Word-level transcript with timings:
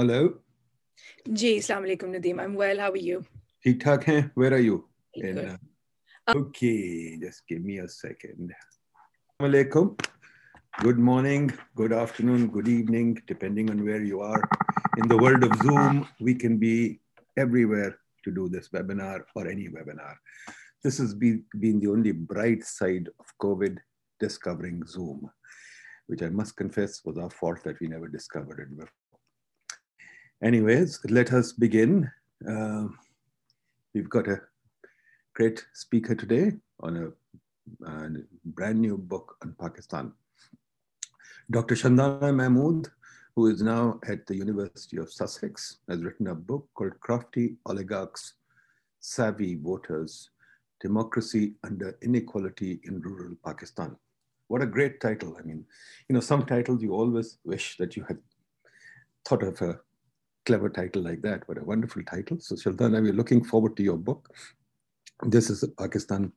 Hello. 0.00 0.34
Ji, 1.30 1.58
Assalamu 1.58 1.86
alaikum, 1.86 2.10
Nadeem. 2.14 2.40
I'm 2.40 2.54
well. 2.54 2.78
How 2.78 2.90
are 2.90 3.02
you? 3.06 3.22
ठीक 3.64 3.80
ठाक 3.82 4.04
हैं 4.08 4.20
Where 4.34 4.52
are 4.58 4.60
you? 4.66 4.76
Good. 5.16 5.26
In, 5.30 5.38
uh, 5.38 5.56
okay, 6.34 7.18
just 7.24 7.42
give 7.46 7.64
me 7.70 7.76
a 7.78 7.88
second. 7.94 8.54
Alaikum. 9.48 9.90
Good 10.84 11.02
morning, 11.08 11.50
good 11.82 11.92
afternoon, 11.92 12.46
good 12.46 12.68
evening, 12.68 13.10
depending 13.32 13.68
on 13.74 13.84
where 13.84 14.00
you 14.12 14.20
are. 14.28 14.40
In 15.02 15.08
the 15.08 15.18
world 15.24 15.44
of 15.48 15.58
Zoom, 15.64 16.06
we 16.20 16.34
can 16.44 16.56
be 16.56 17.00
everywhere 17.36 17.98
to 18.24 18.34
do 18.38 18.48
this 18.48 18.70
webinar 18.70 19.18
or 19.34 19.46
any 19.48 19.68
webinar. 19.68 20.14
This 20.84 20.96
has 20.98 21.12
been, 21.14 21.44
been 21.58 21.80
the 21.80 21.88
only 21.88 22.12
bright 22.12 22.64
side 22.64 23.10
of 23.18 23.26
COVID 23.42 23.76
discovering 24.20 24.82
Zoom, 24.86 25.28
which 26.06 26.22
I 26.22 26.30
must 26.30 26.56
confess 26.56 27.02
was 27.04 27.18
our 27.18 27.30
fault 27.30 27.62
that 27.64 27.80
we 27.80 27.88
never 27.88 28.08
discovered 28.08 28.60
it 28.60 28.74
before. 28.78 28.96
Anyways, 30.43 30.99
let 31.09 31.31
us 31.31 31.53
begin. 31.53 32.11
Uh, 32.47 32.87
we've 33.93 34.09
got 34.09 34.27
a 34.27 34.41
great 35.33 35.65
speaker 35.73 36.13
today 36.13 36.51
on 36.81 36.97
a, 36.97 37.85
a 37.89 38.09
brand 38.43 38.79
new 38.81 38.97
book 38.97 39.37
on 39.41 39.55
Pakistan. 39.57 40.11
Dr. 41.49 41.75
Shandana 41.75 42.35
Mahmood, 42.35 42.89
who 43.35 43.47
is 43.47 43.61
now 43.61 43.97
at 44.09 44.27
the 44.27 44.35
University 44.35 44.97
of 44.97 45.11
Sussex, 45.11 45.77
has 45.87 46.03
written 46.03 46.27
a 46.27 46.35
book 46.35 46.67
called 46.73 46.99
Crafty 46.99 47.55
Oligarchs, 47.65 48.33
Savvy 48.99 49.55
Voters, 49.55 50.31
Democracy 50.81 51.53
Under 51.63 51.97
Inequality 52.01 52.81
in 52.83 52.99
Rural 52.99 53.35
Pakistan. 53.45 53.95
What 54.49 54.61
a 54.61 54.67
great 54.67 54.99
title. 54.99 55.37
I 55.39 55.43
mean, 55.43 55.65
you 56.09 56.13
know, 56.13 56.19
some 56.19 56.45
titles 56.45 56.83
you 56.83 56.93
always 56.93 57.37
wish 57.45 57.77
that 57.77 57.95
you 57.95 58.03
had 58.03 58.17
thought 59.25 59.41
of 59.41 59.61
a 59.61 59.79
clever 60.45 60.69
title 60.69 61.01
like 61.01 61.21
that, 61.21 61.43
but 61.47 61.57
a 61.57 61.63
wonderful 61.63 62.03
title. 62.03 62.39
So 62.39 62.55
Shandana, 62.55 63.01
we're 63.01 63.13
looking 63.13 63.43
forward 63.43 63.75
to 63.77 63.83
your 63.83 63.97
book. 63.97 64.29
This 65.23 65.49
is 65.49 65.63
a 65.63 65.67
Pakistan 65.67 66.31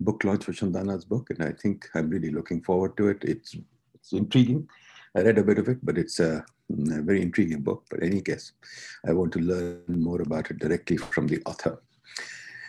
book 0.00 0.24
launch 0.24 0.44
for 0.44 0.52
Shandana's 0.52 1.04
book, 1.04 1.30
and 1.30 1.42
I 1.42 1.52
think 1.52 1.88
I'm 1.94 2.08
really 2.08 2.30
looking 2.30 2.62
forward 2.62 2.96
to 2.96 3.08
it. 3.08 3.18
It's, 3.22 3.56
it's 3.94 4.12
intriguing. 4.12 4.68
I 5.16 5.22
read 5.22 5.38
a 5.38 5.44
bit 5.44 5.58
of 5.58 5.68
it, 5.68 5.78
but 5.82 5.98
it's 5.98 6.20
a, 6.20 6.44
a 6.70 7.02
very 7.02 7.22
intriguing 7.22 7.62
book. 7.62 7.84
But 7.90 8.02
any 8.02 8.20
case, 8.20 8.52
I 9.06 9.12
want 9.12 9.32
to 9.32 9.40
learn 9.40 9.82
more 9.88 10.22
about 10.22 10.50
it 10.50 10.58
directly 10.58 10.96
from 10.96 11.26
the 11.26 11.42
author. 11.44 11.82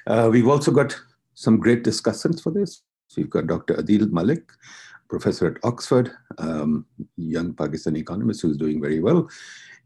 Uh, 0.07 0.29
we've 0.31 0.47
also 0.47 0.71
got 0.71 0.99
some 1.35 1.57
great 1.57 1.83
discussants 1.83 2.41
for 2.41 2.51
this. 2.51 2.83
We've 3.15 3.29
got 3.29 3.47
Dr. 3.47 3.75
Adeel 3.75 4.11
Malik, 4.11 4.49
professor 5.09 5.47
at 5.47 5.57
Oxford, 5.63 6.11
um, 6.37 6.85
young 7.17 7.53
Pakistani 7.53 7.97
economist 7.97 8.41
who's 8.41 8.57
doing 8.57 8.81
very 8.81 8.99
well. 8.99 9.29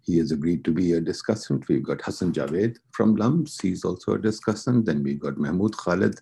He 0.06 0.17
has 0.20 0.31
agreed 0.31 0.64
to 0.66 0.72
be 0.72 0.94
a 0.94 1.02
discussant. 1.02 1.67
We've 1.67 1.84
got 1.84 2.02
Hassan 2.02 2.31
Javed 2.34 2.78
from 2.92 3.16
LUMS. 3.16 3.59
He's 3.59 3.84
also 3.84 4.14
a 4.14 4.20
discussant. 4.20 4.86
Then 4.86 5.03
we've 5.03 5.20
got 5.20 5.38
Mahmood 5.38 5.75
Khalid 5.78 6.20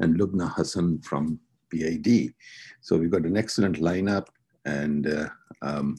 and 0.00 0.18
Lubna 0.18 0.52
Hassan 0.52 1.00
from 1.02 1.38
PID. 1.70 2.34
So 2.80 2.96
we've 2.96 3.10
got 3.10 3.22
an 3.22 3.36
excellent 3.36 3.76
lineup 3.76 4.26
and 4.64 5.06
uh, 5.06 5.28
um, 5.62 5.96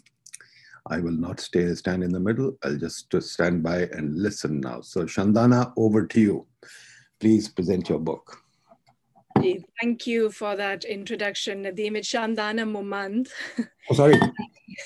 I 0.87 0.99
will 0.99 1.11
not 1.11 1.39
stay 1.39 1.73
stand 1.75 2.03
in 2.03 2.11
the 2.11 2.19
middle. 2.19 2.57
I'll 2.63 2.77
just 2.77 3.13
stand 3.21 3.63
by 3.63 3.83
and 3.93 4.17
listen 4.17 4.59
now. 4.59 4.81
So 4.81 5.03
Shandana, 5.03 5.71
over 5.77 6.05
to 6.07 6.19
you. 6.19 6.47
Please 7.19 7.47
present 7.47 7.87
your 7.87 7.99
book. 7.99 8.37
Thank 9.79 10.05
you 10.05 10.31
for 10.31 10.55
that 10.55 10.83
introduction, 10.83 11.63
Nadeem. 11.63 11.95
It's 11.95 12.11
Shandana 12.11 12.65
Mohmand. 12.69 13.29
Oh, 13.89 13.95
sorry. 13.95 14.19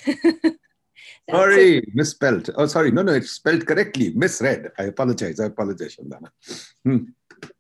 sorry, 1.30 1.84
misspelled. 1.94 2.50
Oh, 2.56 2.66
sorry. 2.66 2.92
No, 2.92 3.02
no, 3.02 3.14
it's 3.14 3.32
spelled 3.32 3.66
correctly. 3.66 4.14
Misread. 4.16 4.72
I 4.78 4.84
apologize. 4.84 5.40
I 5.40 5.46
apologize, 5.46 5.98
Shandana. 5.98 6.30
Hmm. 6.84 7.06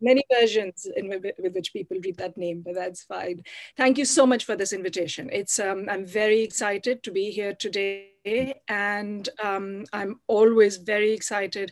Many 0.01 0.23
versions 0.31 0.87
in, 0.95 1.09
with 1.09 1.53
which 1.53 1.73
people 1.73 1.97
read 2.03 2.17
that 2.17 2.37
name, 2.37 2.63
but 2.65 2.75
that's 2.75 3.03
fine. 3.03 3.43
Thank 3.77 3.97
you 3.97 4.05
so 4.05 4.25
much 4.25 4.45
for 4.45 4.55
this 4.55 4.73
invitation. 4.73 5.29
It's 5.31 5.59
um, 5.59 5.87
I'm 5.89 6.05
very 6.05 6.41
excited 6.41 7.03
to 7.03 7.11
be 7.11 7.31
here 7.31 7.53
today 7.53 8.14
and 8.25 9.29
um, 9.43 9.85
I'm 9.93 10.19
always 10.27 10.77
very 10.77 11.11
excited 11.11 11.71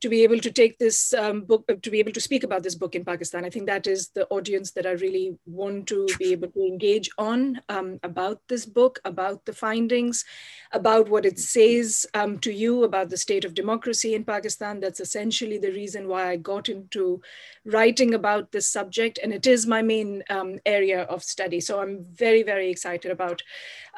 to 0.00 0.08
be 0.08 0.22
able 0.22 0.38
to 0.38 0.52
take 0.52 0.78
this 0.78 1.12
um, 1.12 1.40
book, 1.42 1.64
uh, 1.68 1.74
to 1.82 1.90
be 1.90 1.98
able 1.98 2.12
to 2.12 2.20
speak 2.20 2.44
about 2.44 2.62
this 2.62 2.76
book 2.76 2.94
in 2.94 3.04
Pakistan. 3.04 3.44
I 3.44 3.50
think 3.50 3.66
that 3.66 3.86
is 3.88 4.10
the 4.10 4.26
audience 4.28 4.70
that 4.72 4.86
I 4.86 4.92
really 4.92 5.36
want 5.46 5.88
to 5.88 6.06
be 6.18 6.30
able 6.32 6.48
to 6.48 6.60
engage 6.60 7.10
on 7.18 7.60
um, 7.68 7.98
about 8.04 8.40
this 8.48 8.64
book, 8.64 9.00
about 9.04 9.44
the 9.44 9.52
findings, 9.52 10.24
about 10.72 11.08
what 11.08 11.26
it 11.26 11.38
says 11.38 12.06
um, 12.14 12.38
to 12.40 12.52
you 12.52 12.84
about 12.84 13.10
the 13.10 13.16
state 13.16 13.44
of 13.44 13.54
democracy 13.54 14.14
in 14.14 14.24
Pakistan. 14.24 14.78
That's 14.78 15.00
essentially 15.00 15.58
the 15.58 15.72
reason 15.72 16.06
why 16.06 16.28
I 16.28 16.36
got 16.36 16.68
into 16.68 17.20
writing 17.64 18.14
about 18.14 18.52
this 18.52 18.68
subject, 18.68 19.18
and 19.20 19.32
it 19.32 19.46
is 19.46 19.66
my 19.66 19.82
main 19.82 20.22
um, 20.30 20.58
area 20.64 21.02
of 21.02 21.24
study. 21.24 21.60
So 21.60 21.80
I'm 21.80 22.04
very, 22.12 22.44
very 22.44 22.70
excited 22.70 23.10
about 23.10 23.42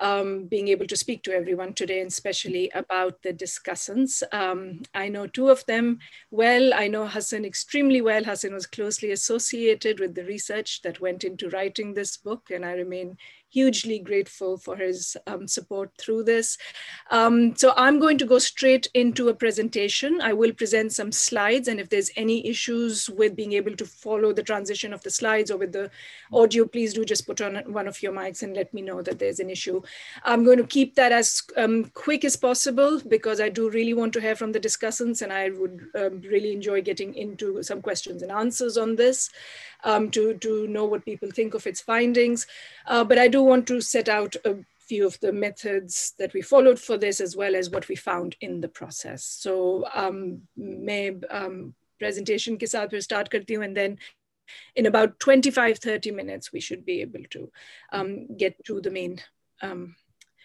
um, 0.01 0.47
being 0.47 0.69
able 0.69 0.87
to 0.87 0.97
speak 0.97 1.23
to 1.25 1.33
everyone 1.33 1.75
today, 1.75 2.01
and 2.01 2.09
especially 2.09 2.71
about 2.75 3.23
the 3.23 3.33
discussants. 3.33 4.23
Um, 4.33 4.83
I 4.95 5.09
know 5.09 5.27
two 5.27 5.51
of 5.51 5.65
them 5.67 5.99
well. 6.31 6.73
I 6.75 6.89
know 6.89 7.07
Hassan 7.07 7.45
extremely 7.45 8.01
well. 8.01 8.25
Hassan 8.25 8.55
was 8.55 8.67
closely 8.67 9.13
associated 9.13 10.01
with 10.01 10.15
the 10.15 10.25
research 10.25 10.83
that 10.83 11.01
went 11.01 11.25
into 11.25 11.51
writing 11.51 11.95
this 11.95 12.17
book, 12.17 12.51
and 12.51 12.65
I 12.65 12.73
remain 12.73 13.17
hugely 13.51 13.99
grateful 13.99 14.57
for 14.57 14.77
his 14.77 15.17
um, 15.27 15.47
support 15.47 15.91
through 15.99 16.25
this. 16.25 16.57
Um, 17.11 17.57
so 17.57 17.73
I'm 17.77 17.99
going 17.99 18.17
to 18.19 18.25
go 18.25 18.39
straight 18.39 18.89
into 18.95 19.29
a 19.29 19.35
presentation. 19.35 20.21
I 20.21 20.33
will 20.33 20.53
present 20.53 20.93
some 20.93 21.13
slides, 21.13 21.69
and 21.69 21.81
if 21.81 21.89
there's 21.89 22.11
any 22.17 22.47
issues 22.47 23.11
with 23.11 23.37
being 23.37 23.53
able 23.55 23.77
to 23.77 23.85
follow 23.85 24.33
the 24.33 24.43
transition 24.43 24.93
of 24.93 25.03
the 25.03 25.11
slides 25.11 25.51
or 25.51 25.59
with 25.59 25.73
the 25.73 25.91
audio, 26.33 26.65
please 26.65 26.95
do 26.95 27.05
just 27.05 27.27
put 27.27 27.41
on 27.41 27.57
one 27.73 27.89
of 27.89 28.03
your 28.03 28.13
mics 28.13 28.43
and 28.43 28.55
let 28.55 28.73
me 28.73 28.83
know 28.83 29.03
that 29.03 29.19
there's 29.19 29.41
an 29.41 29.51
issue. 29.51 29.83
I'm 30.25 30.45
going 30.45 30.59
to 30.59 30.67
keep 30.67 30.95
that 30.95 31.13
as 31.13 31.43
um, 31.57 31.85
quick 31.95 32.25
as 32.25 32.37
possible 32.37 33.01
because 33.09 33.41
I 33.41 33.49
do 33.49 33.69
really 33.71 33.95
want 33.95 34.13
to 34.15 34.21
hear 34.21 34.37
from 34.37 34.53
the 34.53 34.61
discussants, 34.61 35.23
and 35.23 35.33
I 35.33 35.51
would 35.51 35.87
um, 35.97 36.21
really 36.21 36.53
enjoy 36.53 36.83
getting 36.83 37.15
into 37.15 37.63
some 37.63 37.83
questions 37.83 38.23
and 38.23 38.31
answers 38.31 38.77
on 38.77 38.97
this 38.97 39.31
um, 39.85 40.11
to, 40.11 40.35
to 40.35 40.67
know 40.69 40.85
what 40.85 41.05
people 41.05 41.31
think 41.31 41.55
of 41.55 41.67
its 41.67 41.81
findings. 41.81 42.47
Uh, 42.87 43.05
but 43.05 43.19
I 43.19 43.29
do 43.29 43.43
want 43.43 43.67
to 43.69 43.81
set 43.81 44.09
out 44.09 44.37
a 44.45 44.57
few 44.81 45.07
of 45.07 45.19
the 45.21 45.33
methods 45.33 46.15
that 46.19 46.35
we 46.35 46.43
followed 46.43 46.79
for 46.79 46.99
this, 46.99 47.21
as 47.21 47.37
well 47.37 47.55
as 47.55 47.71
what 47.71 47.89
we 47.89 47.97
found 47.97 48.37
in 48.41 48.61
the 48.61 48.69
process. 48.69 49.25
So 49.25 49.87
um, 49.95 50.43
may 50.57 51.17
um, 51.31 51.75
presentation 52.01 52.57
ke 52.57 52.71
saath 52.73 52.97
start 53.03 53.31
karti 53.31 53.57
hu, 53.57 53.63
and 53.63 53.77
then 53.77 53.99
in 54.75 54.87
about 54.87 55.21
25, 55.21 55.79
30 55.79 56.11
minutes, 56.11 56.53
we 56.53 56.61
should 56.61 56.85
be 56.85 57.01
able 57.03 57.23
to 57.31 57.51
um, 57.93 58.37
get 58.37 58.57
to 58.65 58.81
the 58.81 58.91
main 58.91 59.21
um, 59.63 59.95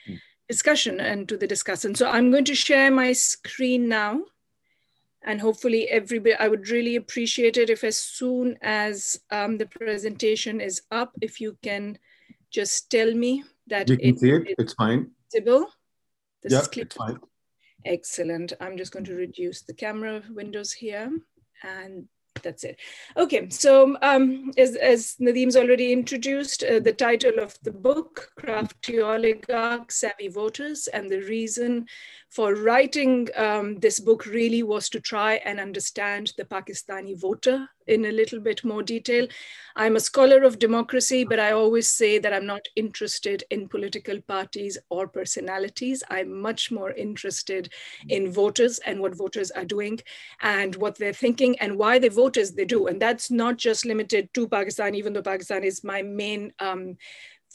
hmm. 0.05 0.15
discussion 0.47 0.99
and 0.99 1.27
to 1.29 1.37
the 1.37 1.47
discussion. 1.47 1.95
So 1.95 2.09
I'm 2.09 2.31
going 2.31 2.45
to 2.45 2.55
share 2.55 2.91
my 2.91 3.13
screen 3.13 3.89
now 3.89 4.21
and 5.25 5.41
hopefully 5.41 5.89
everybody 5.89 6.35
i 6.35 6.47
would 6.47 6.69
really 6.69 6.95
appreciate 6.95 7.57
it 7.57 7.69
if 7.69 7.83
as 7.83 7.97
soon 7.97 8.57
as 8.61 9.19
um, 9.31 9.57
the 9.57 9.65
presentation 9.65 10.61
is 10.61 10.81
up 10.91 11.11
if 11.21 11.41
you 11.41 11.57
can 11.61 11.97
just 12.51 12.89
tell 12.89 13.13
me 13.13 13.43
that 13.67 13.89
you 13.89 13.97
can 13.97 14.09
it, 14.09 14.19
see 14.19 14.31
it. 14.31 14.55
it's 14.57 14.73
fine. 14.73 15.11
visible. 15.31 15.67
This 16.41 16.53
yeah, 16.53 16.81
it's 16.83 16.95
fine. 16.95 17.19
Excellent. 17.85 18.53
I'm 18.61 18.77
just 18.77 18.91
going 18.91 19.05
to 19.05 19.15
reduce 19.15 19.63
the 19.63 19.73
camera 19.73 20.21
windows 20.29 20.71
here 20.71 21.11
and 21.63 22.07
that's 22.43 22.63
it. 22.63 22.79
Okay, 23.17 23.49
so 23.49 23.97
um, 24.01 24.51
as, 24.57 24.75
as 24.75 25.15
Nadeem's 25.19 25.55
already 25.55 25.91
introduced, 25.91 26.63
uh, 26.63 26.79
the 26.79 26.93
title 26.93 27.39
of 27.39 27.57
the 27.63 27.71
book, 27.71 28.29
Crafty 28.37 29.01
Oligarch, 29.01 29.91
Savvy 29.91 30.27
Voters, 30.27 30.87
and 30.87 31.09
the 31.09 31.21
reason 31.21 31.87
for 32.29 32.55
writing 32.55 33.29
um, 33.35 33.77
this 33.79 33.99
book 33.99 34.25
really 34.25 34.63
was 34.63 34.89
to 34.89 34.99
try 34.99 35.35
and 35.45 35.59
understand 35.59 36.33
the 36.37 36.45
Pakistani 36.45 37.19
voter 37.19 37.69
in 37.87 38.05
a 38.05 38.11
little 38.11 38.39
bit 38.39 38.63
more 38.63 38.83
detail. 38.83 39.27
I'm 39.75 39.95
a 39.95 39.99
scholar 39.99 40.43
of 40.43 40.59
democracy, 40.59 41.23
but 41.23 41.39
I 41.39 41.51
always 41.51 41.87
say 41.89 42.17
that 42.17 42.33
I'm 42.33 42.45
not 42.45 42.65
interested 42.75 43.43
in 43.51 43.69
political 43.69 44.19
parties 44.21 44.77
or 44.89 45.07
personalities. 45.07 46.03
I'm 46.09 46.41
much 46.41 46.71
more 46.71 46.91
interested 46.91 47.71
in 48.09 48.31
voters 48.31 48.79
and 48.79 48.99
what 48.99 49.15
voters 49.15 49.51
are 49.51 49.65
doing 49.65 49.99
and 50.41 50.75
what 50.75 50.97
they're 50.97 51.13
thinking 51.13 51.57
and 51.59 51.77
why 51.77 51.99
they 51.99 52.09
vote 52.09 52.37
as 52.37 52.53
they 52.53 52.65
do. 52.65 52.87
And 52.87 53.01
that's 53.01 53.29
not 53.29 53.57
just 53.57 53.85
limited 53.85 54.33
to 54.33 54.47
Pakistan, 54.47 54.95
even 54.95 55.13
though 55.13 55.21
Pakistan 55.21 55.63
is 55.63 55.83
my 55.83 56.01
main 56.01 56.53
um, 56.59 56.97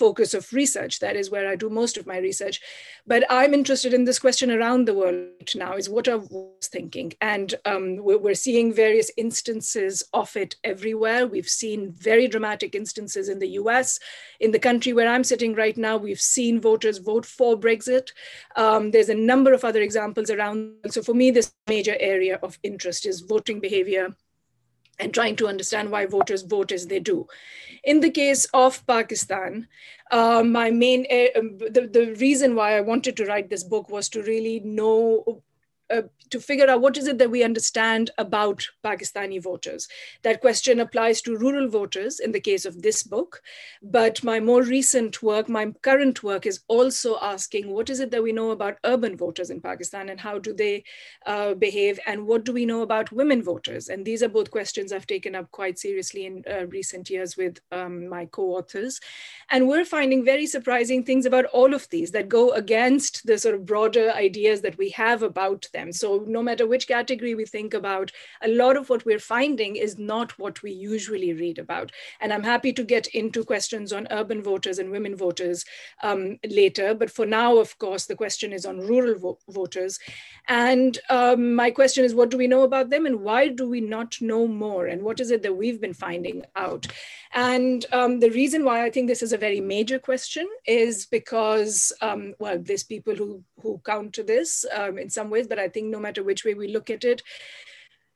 focus 0.01 0.33
of 0.33 0.53
research. 0.53 0.99
That 1.01 1.15
is 1.15 1.31
where 1.31 1.47
I 1.47 1.57
do 1.57 1.69
most 1.69 1.99
of 1.99 2.07
my 2.07 2.19
research. 2.19 2.61
But 3.07 3.25
I'm 3.29 3.53
interested 3.53 3.93
in 3.93 4.05
this 4.05 4.19
question 4.19 4.51
around 4.51 4.87
the 4.87 4.95
world 4.95 5.51
now 5.55 5.75
is 5.75 5.91
what 5.91 6.09
are 6.09 6.19
voters 6.19 6.69
thinking? 6.77 7.13
And 7.21 7.55
um, 7.67 7.97
we're, 8.07 8.19
we're, 8.19 8.35
seeing 8.35 8.73
various 8.73 9.11
instances 9.19 10.03
of 10.15 10.35
it 10.37 10.57
everywhere. 10.65 11.27
We've 11.27 11.55
seen 11.63 11.93
very 11.93 12.27
dramatic 12.29 12.75
instances 12.75 13.29
in 13.29 13.39
the 13.41 13.53
US. 13.61 13.99
In 14.41 14.53
the 14.53 14.65
country 14.69 14.93
where 14.95 15.11
I'm 15.11 15.25
sitting 15.25 15.55
right 15.55 15.77
now, 15.77 15.99
we've 15.99 16.27
seen 16.37 16.61
voters 16.61 16.99
vote 16.99 17.27
for 17.27 17.59
Brexit. 17.59 18.13
Um, 18.57 18.91
there's 18.93 19.11
a 19.11 19.15
number 19.15 19.53
of 19.53 19.65
other 19.65 19.83
examples 19.83 20.31
around. 20.31 20.73
So 20.89 21.03
for 21.03 21.15
me, 21.15 21.31
this 21.31 21.53
major 21.69 21.97
area 22.01 22.39
of 22.43 22.59
interest 22.63 23.05
is 23.05 23.21
voting 23.21 23.61
behavior 23.61 24.17
and 25.01 25.13
trying 25.15 25.37
to 25.37 25.49
understand 25.49 25.91
why 25.91 26.07
voters 26.07 26.43
vote 26.43 26.71
as 26.73 26.87
they 26.87 27.01
do. 27.01 27.27
In 27.85 28.01
the 28.01 28.11
case 28.11 28.45
of 28.53 28.87
Pakistan, 28.87 29.67
uh, 30.11 30.43
my 30.45 30.71
main 30.71 31.07
uh, 31.11 31.41
the, 31.71 31.89
the 31.91 32.15
reason 32.21 32.55
why 32.55 32.77
I 32.77 32.83
wanted 32.83 33.17
to 33.17 33.25
write 33.27 33.49
this 33.49 33.65
book 33.65 33.91
was 33.91 34.09
to 34.11 34.23
really 34.23 34.61
know 34.61 35.43
uh, 35.91 36.03
to 36.31 36.41
figure 36.41 36.71
out 36.71 36.81
what 36.81 36.97
is 36.97 37.09
it 37.09 37.19
that 37.19 37.31
we 37.31 37.43
understand 37.43 38.11
about 38.17 38.67
Pakistani 38.85 39.43
voters. 39.43 39.89
That 40.23 40.41
question 40.41 40.79
applies 40.81 41.21
to 41.23 41.37
rural 41.37 41.69
voters 41.69 42.21
in 42.21 42.33
the 42.33 42.41
case 42.41 42.65
of 42.65 42.83
this 42.83 43.03
book, 43.03 43.43
but 43.83 44.23
my 44.23 44.39
more 44.39 44.63
recent 44.63 45.23
work, 45.23 45.49
my 45.49 45.73
current 45.83 46.23
work, 46.23 46.47
is 46.47 46.61
also 46.69 47.19
asking 47.21 47.71
what 47.71 47.91
is 47.91 48.01
it 48.01 48.11
that 48.13 48.23
we 48.23 48.33
know 48.33 48.53
about 48.53 48.79
urban 48.85 49.17
voters 49.17 49.51
in 49.51 49.61
Pakistan 49.61 50.09
and 50.09 50.21
how 50.21 50.39
do 50.39 50.53
they 50.53 50.85
uh, 51.27 51.55
behave, 51.55 51.99
and 52.07 52.27
what 52.27 52.45
do 52.45 52.53
we 52.53 52.65
know 52.65 52.83
about 52.83 53.11
women 53.11 53.43
voters? 53.43 53.89
And 53.89 54.05
these 54.05 54.23
are 54.23 54.29
both 54.29 54.51
questions 54.51 54.93
I've 54.93 55.07
taken 55.07 55.35
up 55.35 55.51
quite 55.51 55.79
seriously 55.79 56.27
in 56.27 56.45
uh, 56.49 56.67
recent 56.67 57.11
years 57.11 57.37
with 57.37 57.59
um, 57.73 58.09
my 58.09 58.27
co-authors, 58.27 59.01
and 59.51 59.67
we're 59.67 59.85
finding 59.85 60.25
very 60.25 60.47
surprising 60.47 61.03
things 61.03 61.27
about 61.27 61.47
all 61.47 61.75
of 61.75 61.89
these 61.89 62.13
that 62.13 62.29
go 62.29 62.51
against 62.53 63.27
the 63.27 63.39
sort 63.39 63.55
of 63.55 63.67
broader 63.67 64.13
ideas 64.13 64.61
that 64.61 64.79
we 64.79 64.91
have 64.91 65.23
about 65.23 65.69
them 65.73 65.80
them. 65.81 65.93
So 65.93 66.25
no 66.27 66.43
matter 66.43 66.67
which 66.67 66.89
category 66.89 67.35
we 67.35 67.47
think 67.47 67.75
about, 67.75 68.13
a 68.43 68.49
lot 68.49 68.77
of 68.77 68.89
what 68.91 69.05
we're 69.05 69.19
finding 69.37 69.77
is 69.77 69.99
not 69.99 70.39
what 70.39 70.63
we 70.63 70.73
usually 70.73 71.33
read 71.33 71.59
about. 71.59 71.93
And 72.21 72.33
I'm 72.33 72.43
happy 72.43 72.73
to 72.73 72.85
get 72.85 73.07
into 73.09 73.45
questions 73.45 73.93
on 73.93 74.09
urban 74.11 74.43
voters 74.43 74.79
and 74.79 74.91
women 74.91 75.17
voters 75.17 75.65
um, 76.03 76.39
later. 76.49 76.95
But 76.95 77.11
for 77.11 77.27
now, 77.27 77.59
of 77.59 77.79
course, 77.79 78.07
the 78.07 78.17
question 78.17 78.53
is 78.53 78.67
on 78.67 78.81
rural 78.81 79.19
vo 79.19 79.39
voters. 79.49 79.99
And 80.49 80.99
um, 81.09 81.55
my 81.55 81.71
question 81.71 82.05
is, 82.05 82.15
what 82.15 82.31
do 82.31 82.37
we 82.37 82.53
know 82.53 82.63
about 82.63 82.91
them 82.91 83.07
and 83.07 83.21
why 83.21 83.49
do 83.49 83.69
we 83.69 83.81
not 83.81 84.21
know 84.21 84.47
more? 84.47 84.87
And 84.87 85.03
what 85.03 85.21
is 85.21 85.31
it 85.31 85.43
that 85.43 85.57
we've 85.57 85.81
been 85.81 85.95
finding 85.95 86.45
out? 86.57 86.87
And 87.33 87.87
um, 87.93 88.19
the 88.19 88.31
reason 88.31 88.65
why 88.65 88.85
I 88.85 88.91
think 88.91 89.07
this 89.07 89.23
is 89.23 89.33
a 89.33 89.39
very 89.39 89.61
major 89.61 89.99
question 89.99 90.49
is 90.67 91.07
because, 91.07 91.93
um, 92.01 92.35
well, 92.41 92.59
there's 92.59 92.83
people 92.83 93.15
who, 93.15 93.45
who 93.63 93.81
counter 93.85 94.25
this 94.25 94.67
um, 94.75 94.99
in 94.99 95.11
some 95.11 95.31
ways, 95.31 95.47
but 95.47 95.59
I 95.59 95.69
think 95.69 95.87
no 95.87 96.01
matter 96.01 96.25
which 96.25 96.45
way 96.45 96.55
we 96.55 96.69
look 96.73 96.91
at 96.91 97.05
it, 97.05 97.23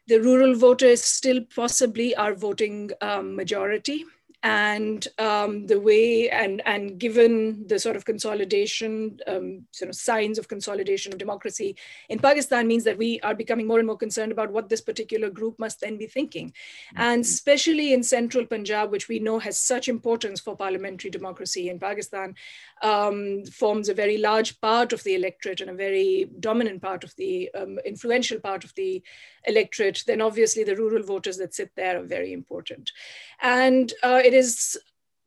the 0.09 0.21
rural 0.21 0.55
voter 0.55 0.87
is 0.87 1.05
still 1.05 1.41
possibly 1.55 2.15
our 2.17 2.35
voting 2.35 2.91
um, 3.01 3.37
majority 3.37 4.05
and 4.45 5.09
um, 5.19 5.67
the 5.67 5.81
way 5.81 6.29
and 6.29 6.61
and 6.67 6.99
given 6.99 7.67
the 7.67 7.79
sort 7.79 7.97
of 7.97 8.05
consolidation 8.05 9.19
um, 9.27 9.65
sort 9.71 9.89
of 9.89 9.97
signs 9.97 10.39
of 10.39 10.49
consolidation 10.49 11.13
of 11.13 11.19
democracy 11.19 11.75
in 12.11 12.19
pakistan 12.19 12.69
means 12.69 12.85
that 12.85 12.99
we 12.99 13.19
are 13.21 13.35
becoming 13.35 13.67
more 13.67 13.79
and 13.79 13.87
more 13.87 13.97
concerned 13.97 14.31
about 14.31 14.53
what 14.53 14.69
this 14.69 14.83
particular 14.83 15.31
group 15.31 15.59
must 15.59 15.81
then 15.81 15.97
be 15.97 16.07
thinking 16.07 16.53
and 16.95 17.23
mm-hmm. 17.23 17.33
especially 17.33 17.95
in 17.95 18.03
central 18.03 18.45
punjab 18.45 18.93
which 18.93 19.09
we 19.09 19.19
know 19.19 19.39
has 19.39 19.59
such 19.59 19.89
importance 19.89 20.41
for 20.41 20.55
parliamentary 20.55 21.11
democracy 21.11 21.71
in 21.71 21.79
pakistan 21.79 22.35
um, 22.85 23.45
forms 23.47 23.89
a 23.89 23.95
very 23.95 24.19
large 24.19 24.61
part 24.61 24.93
of 24.93 25.03
the 25.05 25.15
electorate 25.15 25.63
and 25.63 25.71
a 25.71 25.75
very 25.75 26.27
dominant 26.39 26.83
part 26.83 27.03
of 27.03 27.17
the 27.17 27.51
um, 27.59 27.79
influential 27.85 28.39
part 28.39 28.63
of 28.63 28.75
the 28.75 29.03
electorate 29.47 30.05
then 30.07 30.21
obviously 30.21 30.65
the 30.65 30.77
rural 30.77 31.03
voters 31.03 31.39
that 31.39 31.55
sit 31.55 31.71
there 31.77 31.99
are 32.01 32.05
very 32.05 32.33
important. 32.33 32.93
And 33.41 33.93
uh, 34.03 34.21
it 34.23 34.35
is 34.35 34.77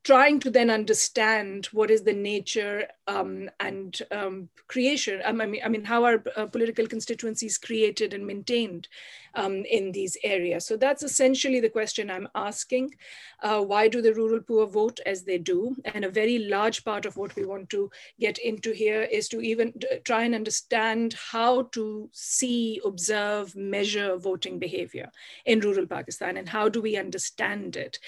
trying 0.08 0.40
to 0.40 0.50
then 0.50 0.70
understand 0.70 1.66
what 1.74 1.92
is 1.92 2.04
the 2.04 2.14
nature 2.14 2.88
um, 3.08 3.50
and 3.60 4.00
um, 4.12 4.48
creation. 4.70 5.20
Um, 5.26 5.42
I 5.42 5.46
mean, 5.46 5.62
I 5.66 5.68
mean, 5.68 5.84
how 5.84 6.06
are 6.06 6.24
uh, 6.38 6.46
political 6.46 6.88
constituencies 6.88 7.58
created 7.58 8.14
and 8.14 8.26
maintained 8.26 8.88
um, 9.36 9.66
in 9.70 9.92
these 9.92 10.16
areas? 10.24 10.66
So 10.66 10.78
that's 10.78 11.04
essentially 11.04 11.60
the 11.60 11.76
question 11.78 12.10
I'm 12.10 12.30
asking. 12.36 12.96
Uh, 13.44 13.60
why 13.60 13.90
do 13.90 14.02
the 14.02 14.14
rural 14.14 14.40
poor 14.40 14.66
vote 14.66 15.02
as 15.06 15.24
they 15.24 15.40
do? 15.40 15.76
And 15.84 16.06
a 16.06 16.10
very 16.22 16.40
large 16.40 16.86
part 16.86 17.06
of 17.06 17.18
what 17.18 17.36
we 17.36 17.44
want 17.44 17.70
to 17.72 17.92
get 18.18 18.38
into 18.38 18.72
here 18.72 19.02
is 19.02 19.28
to 19.28 19.42
even 19.42 19.74
try 20.06 20.24
and 20.24 20.34
understand 20.34 21.16
how 21.34 21.64
to 21.74 22.10
see, 22.14 22.80
observe, 22.86 23.58
measure 23.58 24.16
voting 24.16 24.58
behavior 24.58 25.12
in 25.46 25.60
rural 25.60 25.86
Pakistan, 25.86 26.38
and 26.38 26.48
how 26.48 26.70
do 26.70 26.82
we 26.82 26.96
understand 26.96 27.76
it? 27.76 28.00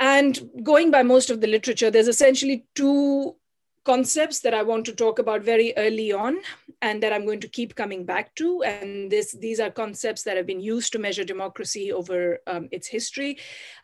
And 0.00 0.50
going 0.62 0.90
by 0.90 1.02
most 1.02 1.30
of 1.30 1.40
the 1.40 1.46
literature, 1.46 1.90
there's 1.90 2.08
essentially 2.08 2.66
two 2.74 3.36
concepts 3.84 4.40
that 4.40 4.54
I 4.54 4.62
want 4.62 4.86
to 4.86 4.92
talk 4.92 5.18
about 5.18 5.42
very 5.42 5.74
early 5.76 6.12
on 6.12 6.38
and 6.82 7.02
that 7.02 7.12
I'm 7.12 7.26
going 7.26 7.40
to 7.40 7.48
keep 7.48 7.74
coming 7.74 8.04
back 8.04 8.34
to. 8.36 8.62
And 8.62 9.10
this, 9.10 9.32
these 9.32 9.60
are 9.60 9.70
concepts 9.70 10.22
that 10.22 10.36
have 10.36 10.46
been 10.46 10.60
used 10.60 10.92
to 10.92 10.98
measure 10.98 11.24
democracy 11.24 11.92
over 11.92 12.38
um, 12.46 12.68
its 12.72 12.88
history. 12.88 13.38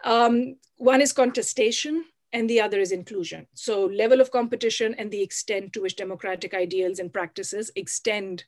Um, 0.04 0.56
one 0.78 1.00
is 1.02 1.12
contestation 1.12 2.04
and 2.32 2.48
the 2.48 2.60
other 2.60 2.80
is 2.80 2.92
inclusion. 2.92 3.46
So 3.54 3.84
level 3.86 4.20
of 4.20 4.30
competition 4.30 4.94
and 4.98 5.10
the 5.10 5.22
extent 5.22 5.72
to 5.74 5.82
which 5.82 5.96
democratic 5.96 6.54
ideals 6.54 6.98
and 6.98 7.12
practices 7.12 7.70
extend 7.76 8.44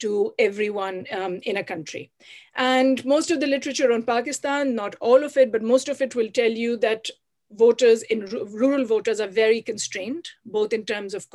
to 0.00 0.34
everyone 0.38 1.06
um, 1.12 1.40
in 1.44 1.56
a 1.56 1.64
country. 1.64 2.10
And 2.54 3.04
most 3.04 3.30
of 3.30 3.40
the 3.40 3.46
literature 3.46 3.92
on 3.92 4.02
Pakistan, 4.02 4.74
not 4.74 4.96
all 5.00 5.24
of 5.24 5.36
it, 5.36 5.52
but 5.52 5.62
most 5.62 5.88
of 5.88 6.00
it 6.02 6.14
will 6.14 6.30
tell 6.30 6.50
you 6.50 6.76
that 6.78 7.08
voters 7.50 8.02
in 8.02 8.26
rural 8.26 8.84
voters 8.84 9.20
are 9.20 9.28
very 9.28 9.62
constrained, 9.62 10.28
both 10.44 10.72
in 10.72 10.84
terms 10.84 11.14
of 11.14 11.26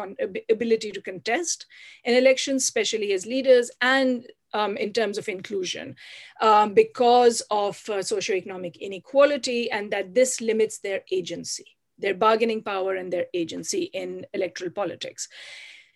ability 0.50 0.92
to 0.92 1.02
contest 1.02 1.66
in 2.04 2.16
elections, 2.16 2.64
especially 2.64 3.14
as 3.14 3.26
leaders, 3.26 3.72
and 3.82 4.28
um, 4.54 4.78
in 4.78 4.94
terms 4.94 5.18
of 5.18 5.28
inclusion 5.28 5.96
um, 6.42 6.74
because 6.74 7.42
of 7.50 7.82
uh, 7.90 7.94
socioeconomic 7.94 8.80
inequality, 8.80 9.72
and 9.72 9.92
that 9.92 10.14
this 10.14 10.42
limits 10.42 10.78
their 10.78 11.02
agency, 11.12 11.66
their 11.98 12.14
bargaining 12.14 12.62
power, 12.62 12.96
and 12.96 13.12
their 13.12 13.26
agency 13.34 13.84
in 13.94 14.26
electoral 14.34 14.70
politics. 14.70 15.28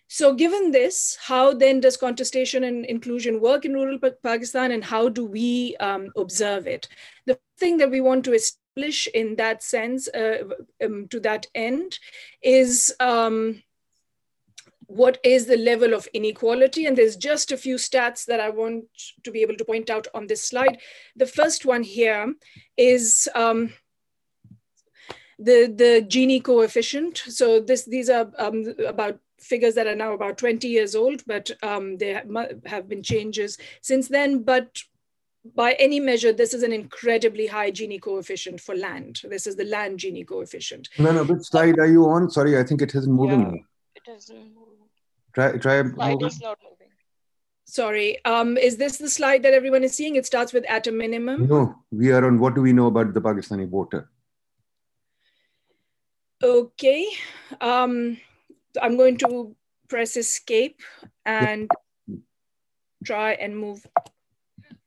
So 0.08 0.34
given 0.34 0.70
this, 0.70 1.18
how 1.20 1.52
then 1.52 1.80
does 1.80 1.98
contestation 1.98 2.64
and 2.64 2.86
inclusion 2.86 3.40
work 3.42 3.66
in 3.66 3.74
rural 3.74 3.98
Pakistan 4.22 4.72
and 4.72 4.82
how 4.82 5.10
do 5.10 5.26
we 5.26 5.76
um, 5.80 6.08
observe 6.16 6.66
it? 6.66 6.88
The 7.26 7.38
thing 7.58 7.76
that 7.76 7.90
we 7.90 8.00
want 8.00 8.24
to 8.24 8.32
establish 8.32 9.06
in 9.08 9.36
that 9.36 9.62
sense, 9.62 10.08
uh, 10.08 10.44
um, 10.82 11.08
to 11.08 11.20
that 11.20 11.46
end, 11.54 11.98
is 12.42 12.94
um, 13.00 13.62
what 14.86 15.18
is 15.22 15.44
the 15.44 15.58
level 15.58 15.92
of 15.92 16.08
inequality? 16.14 16.86
And 16.86 16.96
there's 16.96 17.16
just 17.16 17.52
a 17.52 17.58
few 17.58 17.76
stats 17.76 18.24
that 18.26 18.40
I 18.40 18.48
want 18.48 18.86
to 19.24 19.30
be 19.30 19.42
able 19.42 19.56
to 19.56 19.64
point 19.64 19.90
out 19.90 20.06
on 20.14 20.26
this 20.26 20.42
slide. 20.42 20.78
The 21.16 21.26
first 21.26 21.66
one 21.66 21.82
here 21.82 22.32
is 22.78 23.28
um, 23.34 23.74
the, 25.38 25.66
the 25.66 26.06
Gini 26.08 26.42
coefficient. 26.42 27.18
So 27.18 27.60
this, 27.60 27.84
these 27.84 28.08
are 28.08 28.32
um, 28.38 28.74
about 28.86 29.20
figures 29.40 29.74
that 29.74 29.86
are 29.86 29.94
now 29.94 30.12
about 30.12 30.38
20 30.38 30.68
years 30.68 30.94
old, 30.94 31.22
but 31.26 31.50
um, 31.62 31.96
there 31.98 32.22
have 32.66 32.88
been 32.88 33.02
changes 33.02 33.58
since 33.82 34.08
then. 34.08 34.42
But 34.42 34.82
by 35.54 35.72
any 35.78 36.00
measure, 36.00 36.32
this 36.32 36.54
is 36.54 36.62
an 36.62 36.72
incredibly 36.72 37.46
high 37.46 37.70
Gini 37.70 38.00
coefficient 38.00 38.60
for 38.60 38.76
land. 38.76 39.20
This 39.24 39.46
is 39.46 39.56
the 39.56 39.64
land 39.64 40.00
Gini 40.00 40.26
coefficient. 40.26 40.88
No, 40.98 41.12
no, 41.12 41.24
which 41.24 41.42
slide 41.42 41.78
are 41.78 41.86
you 41.86 42.08
on? 42.08 42.30
Sorry, 42.30 42.58
I 42.58 42.64
think 42.64 42.82
it 42.82 42.94
isn't 42.94 43.12
moving. 43.12 43.40
Yeah, 43.40 44.12
it 44.12 44.16
isn't 44.16 44.36
moving. 44.36 44.78
Try, 45.34 45.52
try 45.58 45.82
slide 45.90 46.22
is 46.22 46.40
not 46.40 46.58
moving. 46.62 46.88
Sorry, 47.64 48.24
um, 48.24 48.56
is 48.56 48.78
this 48.78 48.96
the 48.96 49.10
slide 49.10 49.42
that 49.42 49.52
everyone 49.52 49.84
is 49.84 49.94
seeing? 49.94 50.16
It 50.16 50.24
starts 50.24 50.52
with 50.52 50.64
at 50.68 50.86
a 50.86 50.92
minimum. 50.92 51.46
No, 51.46 51.74
we 51.90 52.10
are 52.12 52.24
on 52.24 52.38
what 52.38 52.54
do 52.54 52.62
we 52.62 52.72
know 52.72 52.86
about 52.86 53.12
the 53.12 53.20
Pakistani 53.20 53.68
voter? 53.68 54.08
Okay. 56.42 57.06
Um, 57.60 58.18
I'm 58.80 58.96
going 58.96 59.16
to 59.18 59.54
press 59.88 60.16
escape 60.16 60.80
and 61.24 61.70
try 63.04 63.32
and 63.32 63.56
move. 63.56 63.86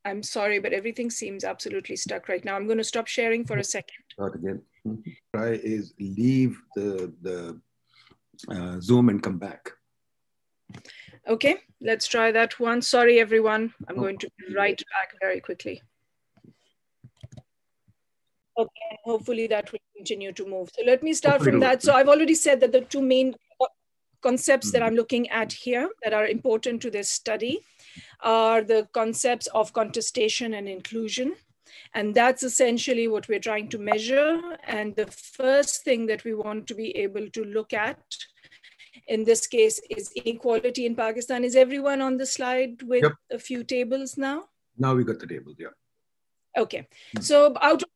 I'm 0.04 0.24
sorry, 0.24 0.60
but 0.60 0.74
everything 0.74 1.10
seems 1.10 1.44
absolutely 1.44 1.96
stuck 1.96 2.28
right 2.28 2.44
now. 2.44 2.56
I'm 2.56 2.66
going 2.66 2.78
to 2.80 2.84
stop 2.84 3.08
sharing 3.08 3.46
for 3.46 3.58
a 3.58 3.64
second. 3.64 4.04
Start 4.12 4.36
again. 4.36 4.62
Try 5.36 5.60
is 5.64 5.94
leave 6.00 6.60
the, 6.76 7.14
the 7.22 7.62
uh, 8.50 8.80
Zoom 8.80 9.10
and 9.10 9.22
come 9.22 9.38
back. 9.38 9.72
Okay, 11.28 11.58
let's 11.82 12.08
try 12.08 12.32
that 12.32 12.60
one. 12.60 12.82
Sorry, 12.82 13.20
everyone. 13.20 13.74
I'm 13.88 13.98
going 13.98 14.18
to 14.20 14.30
write 14.56 14.80
back 14.80 15.14
very 15.22 15.40
quickly. 15.40 15.82
Okay, 18.58 18.98
hopefully 19.04 19.48
that 19.48 19.72
will 19.72 19.80
continue 19.96 20.32
to 20.34 20.46
move. 20.48 20.70
So 20.76 20.84
let 20.86 21.04
me 21.04 21.14
start 21.14 21.44
from 21.44 21.60
that. 21.60 21.84
So 21.84 21.94
I've 21.94 22.10
already 22.10 22.36
said 22.36 22.60
that 22.62 22.72
the 22.72 22.82
two 22.82 23.02
main 23.02 23.36
concepts 24.22 24.68
mm-hmm. 24.68 24.80
that 24.80 24.84
I'm 24.86 24.96
looking 24.96 25.30
at 25.30 25.52
here 25.52 25.90
that 26.04 26.14
are 26.14 26.28
important 26.28 26.82
to 26.84 26.92
this 26.92 27.10
study 27.10 27.60
are 28.22 28.62
the 28.62 28.88
concepts 28.94 29.48
of 29.48 29.74
contestation 29.74 30.54
and 30.54 30.68
inclusion. 30.68 31.36
And 31.94 32.14
that's 32.14 32.44
essentially 32.44 33.08
what 33.08 33.28
we're 33.28 33.40
trying 33.40 33.70
to 33.70 33.78
measure. 33.78 34.40
And 34.66 34.96
the 34.96 35.08
first 35.08 35.84
thing 35.84 36.06
that 36.08 36.24
we 36.24 36.34
want 36.34 36.68
to 36.68 36.76
be 36.76 36.96
able 36.98 37.30
to 37.30 37.44
look 37.44 37.74
at 37.74 38.00
in 39.08 39.24
this 39.24 39.48
case 39.48 39.80
is 39.90 40.12
inequality 40.16 40.86
in 40.86 40.96
Pakistan. 40.96 41.44
Is 41.44 41.56
everyone 41.56 42.02
on 42.02 42.18
the 42.18 42.26
slide 42.26 42.82
with 42.84 43.04
yep. 43.04 43.14
a 43.32 43.40
few 43.40 43.64
tables 43.64 44.18
now? 44.18 44.46
Now 44.78 44.96
we 44.96 45.04
got 45.04 45.20
the 45.20 45.28
tables, 45.28 45.56
yeah. 45.60 45.74
Okay. 46.58 46.88
Hmm. 47.16 47.22
So 47.22 47.56
out 47.62 47.84
of 47.84 47.90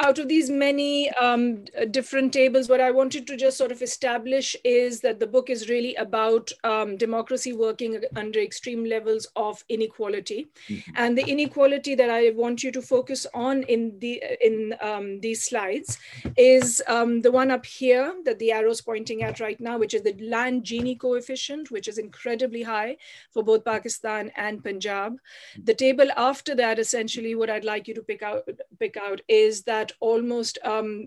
out 0.00 0.18
of 0.18 0.28
these 0.28 0.50
many 0.50 1.10
um, 1.10 1.64
different 1.90 2.32
tables, 2.32 2.68
what 2.68 2.80
I 2.80 2.90
wanted 2.90 3.26
to 3.26 3.36
just 3.36 3.58
sort 3.58 3.70
of 3.70 3.82
establish 3.82 4.56
is 4.64 5.00
that 5.00 5.20
the 5.20 5.26
book 5.26 5.50
is 5.50 5.68
really 5.68 5.94
about 5.96 6.50
um, 6.64 6.96
democracy 6.96 7.52
working 7.52 8.02
under 8.16 8.40
extreme 8.40 8.84
levels 8.84 9.26
of 9.36 9.62
inequality. 9.68 10.48
Mm-hmm. 10.68 10.92
And 10.96 11.18
the 11.18 11.26
inequality 11.26 11.94
that 11.94 12.08
I 12.08 12.30
want 12.30 12.62
you 12.62 12.72
to 12.72 12.82
focus 12.82 13.26
on 13.34 13.62
in, 13.64 13.98
the, 13.98 14.22
in 14.40 14.74
um, 14.80 15.20
these 15.20 15.44
slides 15.44 15.98
is 16.36 16.82
um, 16.88 17.20
the 17.20 17.30
one 17.30 17.50
up 17.50 17.66
here 17.66 18.14
that 18.24 18.38
the 18.38 18.52
arrow's 18.52 18.80
pointing 18.80 19.22
at 19.22 19.38
right 19.38 19.60
now, 19.60 19.78
which 19.78 19.94
is 19.94 20.02
the 20.02 20.16
land 20.20 20.64
Gini 20.64 20.98
coefficient, 20.98 21.70
which 21.70 21.88
is 21.88 21.98
incredibly 21.98 22.62
high 22.62 22.96
for 23.32 23.42
both 23.42 23.64
Pakistan 23.64 24.32
and 24.36 24.64
Punjab. 24.64 25.18
The 25.62 25.74
table 25.74 26.08
after 26.16 26.54
that, 26.54 26.78
essentially, 26.78 27.34
what 27.34 27.50
I'd 27.50 27.64
like 27.64 27.86
you 27.86 27.94
to 27.94 28.02
pick 28.02 28.22
out, 28.22 28.48
pick 28.78 28.96
out 28.96 29.20
is 29.28 29.62
that 29.64 29.89
almost 30.00 30.58
um, 30.64 31.06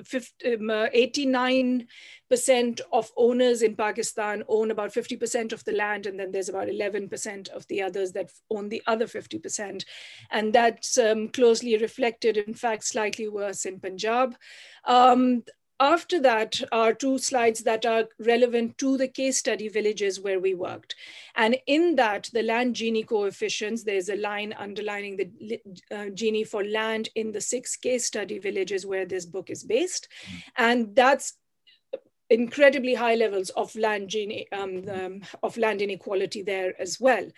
89% 0.00 1.86
um, 2.50 2.76
of 2.92 3.12
owners 3.16 3.62
in 3.62 3.76
Pakistan 3.76 4.42
own 4.48 4.70
about 4.70 4.92
50% 4.92 5.52
of 5.52 5.64
the 5.64 5.72
land, 5.72 6.06
and 6.06 6.18
then 6.18 6.32
there's 6.32 6.48
about 6.48 6.68
11% 6.68 7.48
of 7.50 7.66
the 7.68 7.82
others 7.82 8.12
that 8.12 8.30
own 8.50 8.68
the 8.68 8.82
other 8.86 9.06
50%. 9.06 9.84
And 10.30 10.52
that's 10.52 10.98
um, 10.98 11.28
closely 11.28 11.76
reflected, 11.76 12.36
in 12.36 12.54
fact, 12.54 12.84
slightly 12.84 13.28
worse 13.28 13.64
in 13.64 13.80
Punjab. 13.80 14.34
Um, 14.84 15.44
after 15.82 16.20
that 16.20 16.60
are 16.70 16.94
two 16.94 17.18
slides 17.18 17.64
that 17.64 17.84
are 17.84 18.04
relevant 18.20 18.78
to 18.78 18.96
the 18.96 19.08
case 19.08 19.36
study 19.36 19.68
villages 19.68 20.20
where 20.20 20.38
we 20.38 20.54
worked. 20.54 20.94
And 21.34 21.56
in 21.66 21.96
that, 21.96 22.30
the 22.32 22.44
land 22.44 22.76
Gini 22.76 23.04
coefficients, 23.04 23.82
there's 23.82 24.08
a 24.08 24.16
line 24.16 24.54
underlining 24.56 25.16
the 25.16 25.60
uh, 25.90 26.10
Gini 26.10 26.46
for 26.46 26.64
land 26.64 27.08
in 27.16 27.32
the 27.32 27.40
six 27.40 27.74
case 27.74 28.06
study 28.06 28.38
villages 28.38 28.86
where 28.86 29.04
this 29.04 29.26
book 29.26 29.50
is 29.50 29.64
based. 29.64 30.06
And 30.56 30.94
that's 30.94 31.34
incredibly 32.30 32.94
high 32.94 33.16
levels 33.16 33.50
of 33.50 33.74
land 33.74 34.08
Gini, 34.08 34.46
um, 34.52 34.88
um, 34.88 35.22
of 35.42 35.56
land 35.56 35.82
inequality 35.82 36.42
there 36.42 36.80
as 36.80 37.00
well. 37.00 37.28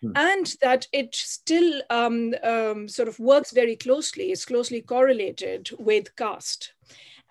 Hmm. 0.00 0.12
And 0.16 0.56
that 0.62 0.88
it 0.92 1.14
still 1.14 1.82
um, 1.90 2.34
um, 2.42 2.88
sort 2.88 3.08
of 3.08 3.18
works 3.18 3.52
very 3.52 3.76
closely, 3.76 4.32
is 4.32 4.46
closely 4.46 4.80
correlated 4.80 5.70
with 5.78 6.16
caste. 6.16 6.72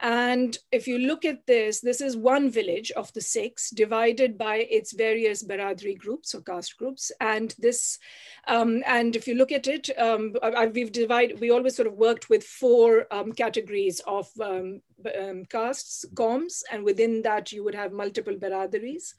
And 0.01 0.58
if 0.72 0.88
you 0.88 0.98
look 0.98 1.25
at 1.25 1.46
this, 1.46 1.79
this 1.79 2.01
is 2.01 2.17
one 2.17 2.50
village 2.50 2.89
of 2.91 3.13
the 3.13 3.22
six 3.22 3.70
divided 3.70 4.36
by 4.36 4.58
its 4.58 4.93
various 4.93 5.43
Baradri 5.43 5.96
groups 5.96 6.34
or 6.34 6.41
caste 6.41 6.75
groups. 6.77 7.12
And 7.20 7.53
this, 7.60 8.00
um, 8.48 8.81
and 8.88 9.15
if 9.15 9.27
you 9.27 9.36
look 9.36 9.51
at 9.51 9.67
it, 9.67 9.91
um, 10.00 10.34
I, 10.41 10.65
we've 10.65 10.91
divided, 10.91 11.39
we 11.39 11.51
always 11.51 11.75
sort 11.75 11.88
of 11.88 11.93
worked 11.93 12.29
with 12.29 12.43
four 12.43 13.05
um, 13.12 13.31
categories 13.31 14.01
of 14.08 14.27
um, 14.41 14.81
um, 15.20 15.46
castes, 15.46 16.03
coms, 16.15 16.63
and 16.72 16.84
within 16.84 17.22
that 17.22 17.51
you 17.51 17.63
would 17.63 17.75
have 17.75 17.93
multiple 17.93 18.34
Baradaris. 18.34 19.13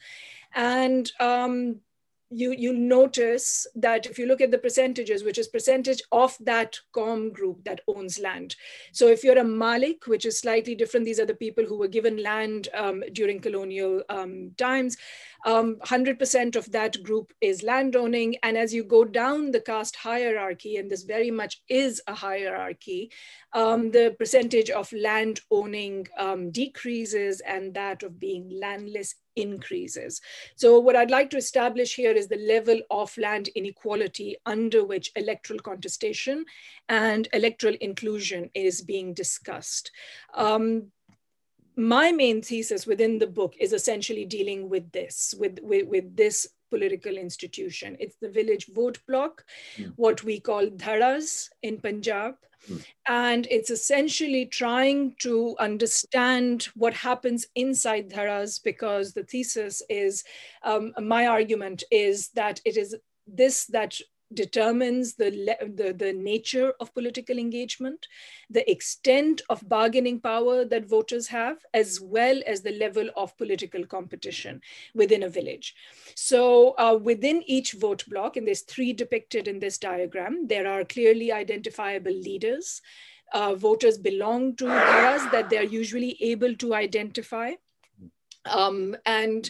And 0.52 1.10
um, 1.20 1.80
you 2.32 2.52
you'll 2.52 2.74
notice 2.74 3.66
that 3.74 4.06
if 4.06 4.18
you 4.18 4.26
look 4.26 4.40
at 4.40 4.50
the 4.50 4.58
percentages, 4.58 5.22
which 5.24 5.38
is 5.38 5.48
percentage 5.48 6.02
of 6.10 6.36
that 6.40 6.78
com 6.92 7.32
group 7.32 7.64
that 7.64 7.80
owns 7.86 8.18
land. 8.18 8.56
So 8.92 9.08
if 9.08 9.22
you're 9.22 9.38
a 9.38 9.44
Malik, 9.44 10.06
which 10.06 10.24
is 10.24 10.38
slightly 10.38 10.74
different, 10.74 11.06
these 11.06 11.20
are 11.20 11.26
the 11.26 11.34
people 11.34 11.64
who 11.64 11.78
were 11.78 11.88
given 11.88 12.22
land 12.22 12.68
um, 12.74 13.02
during 13.12 13.40
colonial 13.40 14.02
um, 14.08 14.52
times. 14.56 14.96
100% 15.46 16.56
um, 16.56 16.58
of 16.58 16.70
that 16.72 17.02
group 17.02 17.32
is 17.40 17.62
landowning. 17.62 18.36
And 18.42 18.56
as 18.56 18.72
you 18.72 18.84
go 18.84 19.04
down 19.04 19.50
the 19.50 19.60
caste 19.60 19.96
hierarchy, 19.96 20.76
and 20.76 20.90
this 20.90 21.02
very 21.02 21.30
much 21.30 21.62
is 21.68 22.00
a 22.06 22.14
hierarchy, 22.14 23.10
um, 23.52 23.90
the 23.90 24.14
percentage 24.18 24.70
of 24.70 24.92
land 24.92 25.40
owning 25.50 26.06
um, 26.18 26.50
decreases 26.50 27.40
and 27.40 27.74
that 27.74 28.02
of 28.02 28.20
being 28.20 28.58
landless 28.60 29.14
increases. 29.36 30.20
So 30.56 30.78
what 30.78 30.96
I'd 30.96 31.10
like 31.10 31.30
to 31.30 31.38
establish 31.38 31.94
here 31.94 32.12
is 32.12 32.28
the 32.28 32.36
level 32.36 32.80
of 32.90 33.16
land 33.16 33.48
inequality 33.54 34.36
under 34.46 34.84
which 34.84 35.10
electoral 35.16 35.58
contestation 35.60 36.44
and 36.88 37.28
electoral 37.32 37.74
inclusion 37.80 38.50
is 38.54 38.82
being 38.82 39.14
discussed. 39.14 39.90
Um, 40.34 40.92
my 41.76 42.12
main 42.12 42.42
thesis 42.42 42.86
within 42.86 43.18
the 43.18 43.26
book 43.26 43.54
is 43.58 43.72
essentially 43.72 44.24
dealing 44.24 44.68
with 44.68 44.90
this, 44.92 45.34
with, 45.38 45.58
with, 45.62 45.86
with 45.88 46.16
this 46.16 46.48
political 46.70 47.16
institution. 47.16 47.96
It's 48.00 48.16
the 48.20 48.30
village 48.30 48.66
vote 48.68 48.98
block, 49.06 49.44
mm. 49.76 49.92
what 49.96 50.24
we 50.24 50.40
call 50.40 50.66
dharas 50.66 51.48
in 51.62 51.78
Punjab. 51.78 52.34
Mm. 52.70 52.84
And 53.08 53.46
it's 53.50 53.70
essentially 53.70 54.46
trying 54.46 55.16
to 55.20 55.56
understand 55.58 56.68
what 56.74 56.94
happens 56.94 57.46
inside 57.54 58.10
dharas 58.10 58.62
because 58.62 59.12
the 59.12 59.24
thesis 59.24 59.82
is, 59.88 60.24
um, 60.62 60.92
my 61.00 61.26
argument 61.26 61.82
is 61.90 62.28
that 62.34 62.60
it 62.64 62.76
is 62.76 62.96
this 63.26 63.66
that 63.66 63.98
determines 64.34 65.14
the, 65.14 65.30
the, 65.74 65.92
the 65.92 66.12
nature 66.12 66.72
of 66.80 66.94
political 66.94 67.38
engagement, 67.38 68.06
the 68.50 68.68
extent 68.70 69.42
of 69.48 69.68
bargaining 69.68 70.20
power 70.20 70.64
that 70.64 70.86
voters 70.86 71.28
have, 71.28 71.58
as 71.74 72.00
well 72.00 72.40
as 72.46 72.62
the 72.62 72.72
level 72.72 73.10
of 73.16 73.36
political 73.36 73.84
competition 73.86 74.60
within 74.94 75.22
a 75.22 75.28
village. 75.28 75.74
So 76.14 76.74
uh, 76.78 76.98
within 77.02 77.42
each 77.46 77.72
vote 77.72 78.04
block, 78.08 78.36
and 78.36 78.46
there's 78.46 78.62
three 78.62 78.92
depicted 78.92 79.48
in 79.48 79.58
this 79.58 79.78
diagram, 79.78 80.46
there 80.46 80.66
are 80.66 80.84
clearly 80.84 81.32
identifiable 81.32 82.12
leaders. 82.12 82.82
Uh, 83.32 83.54
voters 83.54 83.96
belong 83.96 84.54
to 84.56 84.64
dharas 84.66 85.30
that 85.30 85.48
they're 85.48 85.62
usually 85.62 86.16
able 86.22 86.54
to 86.56 86.74
identify. 86.74 87.52
Um, 88.44 88.96
and 89.06 89.48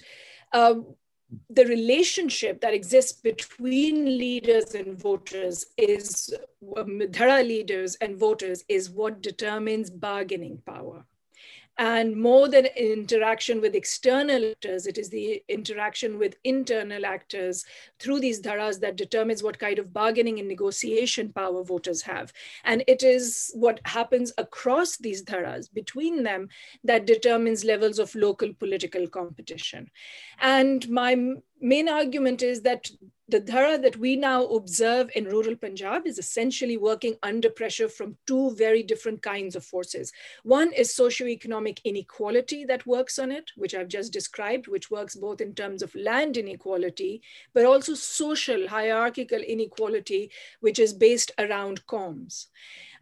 uh, 0.53 0.75
the 1.51 1.65
relationship 1.67 2.61
that 2.61 2.75
exists 2.75 3.21
between 3.21 4.19
leaders 4.19 4.75
and 4.75 4.99
voters 4.99 5.67
is 5.77 6.35
Dhara 6.63 7.47
leaders 7.47 7.97
and 8.01 8.17
voters 8.17 8.65
is 8.69 8.91
what 8.91 9.23
determines 9.23 9.91
bargaining 9.91 10.63
power. 10.67 11.05
And 11.83 12.17
more 12.17 12.47
than 12.47 12.67
interaction 12.77 13.61
with 13.61 13.75
external 13.75 14.53
actors, 14.53 14.87
it 14.87 14.99
is 14.99 15.09
the 15.11 15.43
interaction 15.49 16.17
with 16.17 16.37
internal 16.45 17.05
actors 17.05 17.65
through 17.99 18.21
these 18.21 18.41
dharas 18.41 18.79
that 18.79 18.95
determines 18.95 19.43
what 19.43 19.59
kind 19.59 19.81
of 19.81 19.93
bargaining 19.93 20.39
and 20.39 20.47
negotiation 20.47 21.33
power 21.33 21.65
voters 21.65 22.01
have. 22.03 22.33
And 22.63 22.85
it 22.87 23.03
is 23.03 23.51
what 23.55 23.81
happens 23.85 24.33
across 24.39 24.97
these 24.97 25.25
dharas 25.25 25.75
between 25.75 26.23
them 26.23 26.51
that 26.85 27.05
determines 27.05 27.65
levels 27.65 27.99
of 27.99 28.15
local 28.15 28.55
political 28.55 29.09
competition. 29.09 29.91
And 30.41 30.89
my 30.89 31.17
main 31.61 31.89
argument 31.89 32.43
is 32.43 32.63
that 32.63 32.89
the 33.33 33.41
dhara 33.41 33.81
that 33.81 33.97
we 33.97 34.15
now 34.15 34.45
observe 34.45 35.11
in 35.15 35.25
rural 35.25 35.57
Punjab 35.57 36.07
is 36.07 36.19
essentially 36.19 36.77
working 36.77 37.17
under 37.23 37.49
pressure 37.49 37.89
from 37.89 38.19
two 38.27 38.55
very 38.57 38.83
different 38.83 39.23
kinds 39.23 39.57
of 39.57 39.65
forces. 39.65 40.13
One 40.43 40.71
is 40.75 40.93
socioeconomic 40.93 41.79
inequality 41.83 42.67
that 42.67 42.87
works 42.87 43.19
on 43.19 43.33
it, 43.33 43.51
which 43.57 43.75
I've 43.75 43.89
just 43.89 44.13
described, 44.13 44.69
which 44.69 44.91
works 44.91 45.15
both 45.15 45.41
in 45.41 45.55
terms 45.55 45.83
of 45.83 45.95
land 45.95 46.37
inequality, 46.37 47.23
but 47.55 47.65
also 47.65 47.95
social 47.95 48.69
hierarchical 48.69 49.41
inequality, 49.41 50.31
which 50.61 50.79
is 50.79 50.93
based 50.93 51.31
around 51.39 51.87
coms 51.87 52.49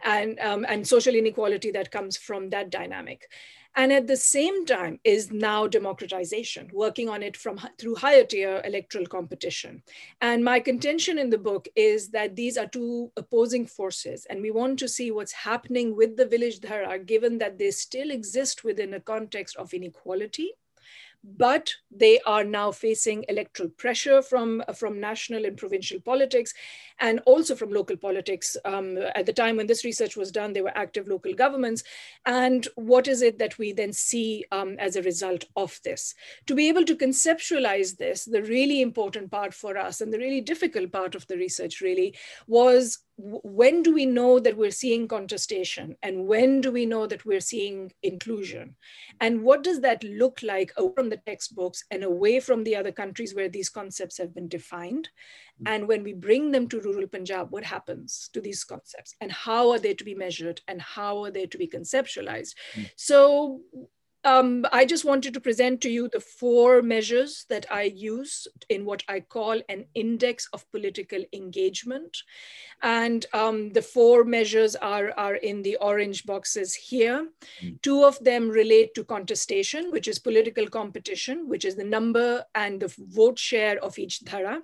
and, 0.05 0.39
um, 0.39 0.65
and 0.69 0.87
social 0.87 1.17
inequality 1.17 1.73
that 1.73 1.91
comes 1.91 2.17
from 2.17 2.51
that 2.51 2.71
dynamic 2.71 3.29
and 3.77 3.93
at 3.93 4.07
the 4.07 4.17
same 4.17 4.67
time 4.67 4.99
is 5.05 5.31
now 5.31 5.67
democratization 5.67 6.69
working 6.73 7.09
on 7.09 7.23
it 7.23 7.37
from 7.37 7.59
through 7.79 7.95
higher 7.95 8.25
tier 8.25 8.61
electoral 8.65 9.07
competition. 9.07 9.83
And 10.21 10.45
my 10.45 10.59
contention 10.61 11.19
in 11.19 11.31
the 11.31 11.39
book 11.39 11.69
is 11.77 12.09
that 12.11 12.35
these 12.35 12.59
are 12.59 12.67
two 12.67 13.13
opposing 13.17 13.67
forces 13.67 14.27
and 14.29 14.43
we 14.43 14.51
want 14.51 14.79
to 14.81 14.89
see 14.89 15.11
what's 15.11 15.33
happening 15.33 15.97
with 15.97 16.17
the 16.17 16.27
village 16.27 16.61
dhara 16.61 17.05
given 17.07 17.39
that 17.39 17.59
they 17.59 17.71
still 17.71 18.11
exist 18.11 18.65
within 18.65 18.95
a 18.95 19.01
context 19.01 19.57
of 19.57 19.73
inequality 19.73 20.51
but 21.23 21.73
they 21.91 22.21
are 22.21 22.45
now 22.45 22.71
facing 22.71 23.25
electoral 23.29 23.69
pressure 23.71 24.23
from, 24.23 24.63
from 24.75 25.01
national 25.01 25.45
and 25.45 25.57
provincial 25.57 26.01
politics 26.01 26.55
and 26.99 27.21
also 27.27 27.55
from 27.55 27.71
local 27.71 27.97
politics. 27.97 28.57
Um, 28.65 28.99
at 29.15 29.27
the 29.27 29.33
time 29.33 29.57
when 29.57 29.67
this 29.67 29.85
research 29.85 30.17
was 30.17 30.33
done, 30.33 30.53
they 30.53 30.63
were 30.63 30.77
active 30.77 31.09
local 31.09 31.35
governments. 31.35 31.83
And 32.27 32.67
what 32.77 33.09
is 33.09 33.23
it 33.23 33.39
that 33.39 33.59
we 33.59 33.73
then 33.73 33.93
see 33.93 34.45
um, 34.51 34.77
as 34.79 34.97
a 34.97 35.03
result 35.03 35.45
of 35.57 35.79
this? 35.85 36.15
To 36.47 36.55
be 36.55 36.69
able 36.69 36.85
to 36.85 36.97
conceptualize 36.97 37.97
this, 37.97 38.25
the 38.25 38.43
really 38.43 38.81
important 38.81 39.31
part 39.31 39.55
for 39.55 39.77
us 39.77 40.01
and 40.01 40.13
the 40.13 40.19
really 40.19 40.41
difficult 40.41 40.93
part 40.93 41.15
of 41.15 41.27
the 41.27 41.37
research 41.37 41.81
really 41.81 42.17
was 42.47 42.99
when 43.23 43.83
do 43.83 43.93
we 43.93 44.07
know 44.07 44.39
that 44.41 44.57
we're 44.57 44.71
seeing 44.71 45.07
contestation? 45.09 45.97
And 46.03 46.27
when 46.27 46.61
do 46.61 46.73
we 46.73 46.87
know 46.87 47.07
that 47.07 47.25
we're 47.25 47.41
seeing 47.41 47.93
inclusion? 48.03 48.77
And 49.21 49.43
what 49.43 49.63
does 49.63 49.81
that 49.81 50.03
look 50.05 50.41
like 50.43 50.73
away 50.77 50.93
from 50.95 51.11
the 51.11 51.19
textbooks 51.19 51.85
and 51.91 52.03
away 52.03 52.41
from 52.41 52.65
the 52.65 52.77
other 52.77 52.93
countries 52.93 53.35
where 53.35 53.49
these 53.49 53.69
concepts 53.69 54.19
have 54.19 54.35
been 54.35 54.49
defined? 54.49 55.09
Mm. 55.61 55.75
and 55.75 55.89
when 55.89 56.03
we 56.03 56.13
bring 56.13 56.51
them 56.51 56.69
to 56.69 56.81
rural 56.81 57.07
punjab 57.07 57.51
what 57.51 57.65
happens 57.65 58.31
to 58.33 58.41
these 58.41 58.65
concepts? 58.65 59.15
And 59.21 59.31
how 59.31 59.71
are 59.71 59.79
they 59.79 59.95
to 59.95 60.05
be 60.05 60.15
measured? 60.15 60.61
And 60.69 60.81
how 60.81 61.25
are 61.25 61.31
they 61.31 61.47
to 61.47 61.59
be 61.59 61.69
conceptualized? 61.69 62.55
Mm. 62.75 62.91
so 62.97 63.61
um, 64.25 64.67
I 64.73 64.85
just 64.85 65.05
wanted 65.05 65.35
to 65.35 65.41
present 65.41 65.81
to 65.83 65.91
you 65.91 66.09
the 66.09 66.21
four 66.21 66.83
measures 66.83 67.47
that 67.49 67.67
I 67.71 67.85
use 67.85 68.47
in 68.69 68.85
what 68.85 69.03
I 69.09 69.21
call 69.21 69.61
an 69.69 69.87
index 69.95 70.49
of 70.53 70.71
political 70.71 71.25
engagement. 71.33 72.19
And 72.83 73.25
um, 73.33 73.73
the 73.73 73.83
four 73.83 74.25
measures 74.25 74.77
are, 74.77 75.13
are 75.17 75.37
in 75.37 75.63
the 75.63 75.77
orange 75.77 76.25
boxes 76.27 76.75
here. 76.75 77.29
Mm. 77.63 77.81
Two 77.83 78.05
of 78.05 78.23
them 78.23 78.49
relate 78.49 78.95
to 78.95 79.05
contestation, 79.05 79.91
which 79.91 80.09
is 80.09 80.19
political 80.19 80.67
competition, 80.67 81.49
which 81.49 81.65
is 81.65 81.77
the 81.77 81.85
number 81.85 82.45
and 82.55 82.81
the 82.81 82.95
vote 82.99 83.39
share 83.39 83.83
of 83.83 83.99
each 83.99 84.21
dhara. 84.25 84.61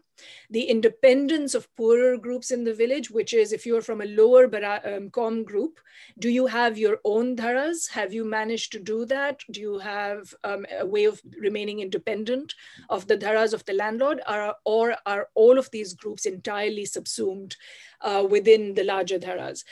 The 0.48 0.62
independence 0.62 1.54
of 1.54 1.74
poorer 1.76 2.16
groups 2.16 2.50
in 2.50 2.64
the 2.64 2.72
village, 2.72 3.10
which 3.10 3.34
is 3.34 3.52
if 3.52 3.66
you're 3.66 3.82
from 3.82 4.00
a 4.00 4.06
lower 4.06 4.48
um, 4.84 5.10
com 5.10 5.44
group, 5.44 5.78
do 6.18 6.30
you 6.30 6.46
have 6.46 6.78
your 6.78 7.00
own 7.04 7.36
dharas? 7.36 7.90
Have 7.90 8.14
you 8.14 8.24
managed 8.24 8.72
to 8.72 8.78
do 8.78 9.04
that? 9.06 9.42
Do 9.50 9.60
you 9.60 9.78
have 9.78 10.34
um, 10.44 10.66
a 10.78 10.84
way 10.84 11.04
of 11.04 11.20
remaining 11.40 11.80
independent 11.80 12.54
of 12.90 13.06
the 13.06 13.16
dharas 13.16 13.52
of 13.52 13.64
the 13.64 13.72
landlord? 13.74 14.20
Are, 14.26 14.56
or 14.64 14.96
are 15.06 15.28
all 15.34 15.58
of 15.58 15.70
these 15.70 15.94
groups 15.94 16.26
entirely 16.26 16.84
subsumed 16.84 17.56
uh, 18.00 18.26
within 18.28 18.74
the 18.74 18.84
larger 18.84 19.18
dharas. 19.18 19.64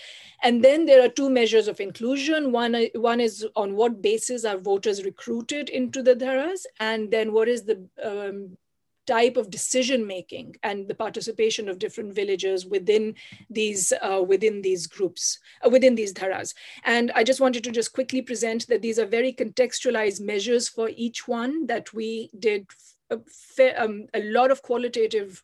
And 0.42 0.62
then 0.62 0.86
there 0.86 1.04
are 1.04 1.08
two 1.08 1.30
measures 1.30 1.68
of 1.68 1.80
inclusion. 1.80 2.52
One, 2.52 2.86
one 2.94 3.20
is 3.20 3.46
on 3.56 3.74
what 3.74 4.02
basis 4.02 4.44
are 4.44 4.58
voters 4.58 5.04
recruited 5.04 5.68
into 5.68 6.02
the 6.02 6.14
dharas, 6.14 6.66
and 6.80 7.10
then 7.10 7.32
what 7.32 7.48
is 7.48 7.64
the 7.64 7.86
um, 8.02 8.56
type 9.06 9.36
of 9.36 9.50
decision 9.50 10.06
making 10.06 10.56
and 10.62 10.88
the 10.88 10.94
participation 10.94 11.68
of 11.68 11.78
different 11.78 12.14
villagers 12.14 12.66
within 12.66 13.14
these 13.50 13.92
uh, 14.02 14.22
within 14.26 14.62
these 14.62 14.86
groups 14.86 15.38
uh, 15.64 15.68
within 15.68 15.94
these 15.94 16.12
dharas. 16.12 16.54
And 16.84 17.10
i 17.14 17.22
just 17.24 17.40
wanted 17.40 17.64
to 17.64 17.70
just 17.70 17.92
quickly 17.92 18.22
present 18.22 18.66
that 18.68 18.82
these 18.82 18.98
are 18.98 19.06
very 19.06 19.32
contextualized 19.32 20.20
measures 20.20 20.68
for 20.68 20.90
each 20.96 21.28
one 21.28 21.66
that 21.66 21.92
we 21.92 22.30
did 22.38 22.66
a, 23.10 23.82
um, 23.82 24.06
a 24.14 24.22
lot 24.22 24.50
of 24.50 24.62
qualitative 24.62 25.42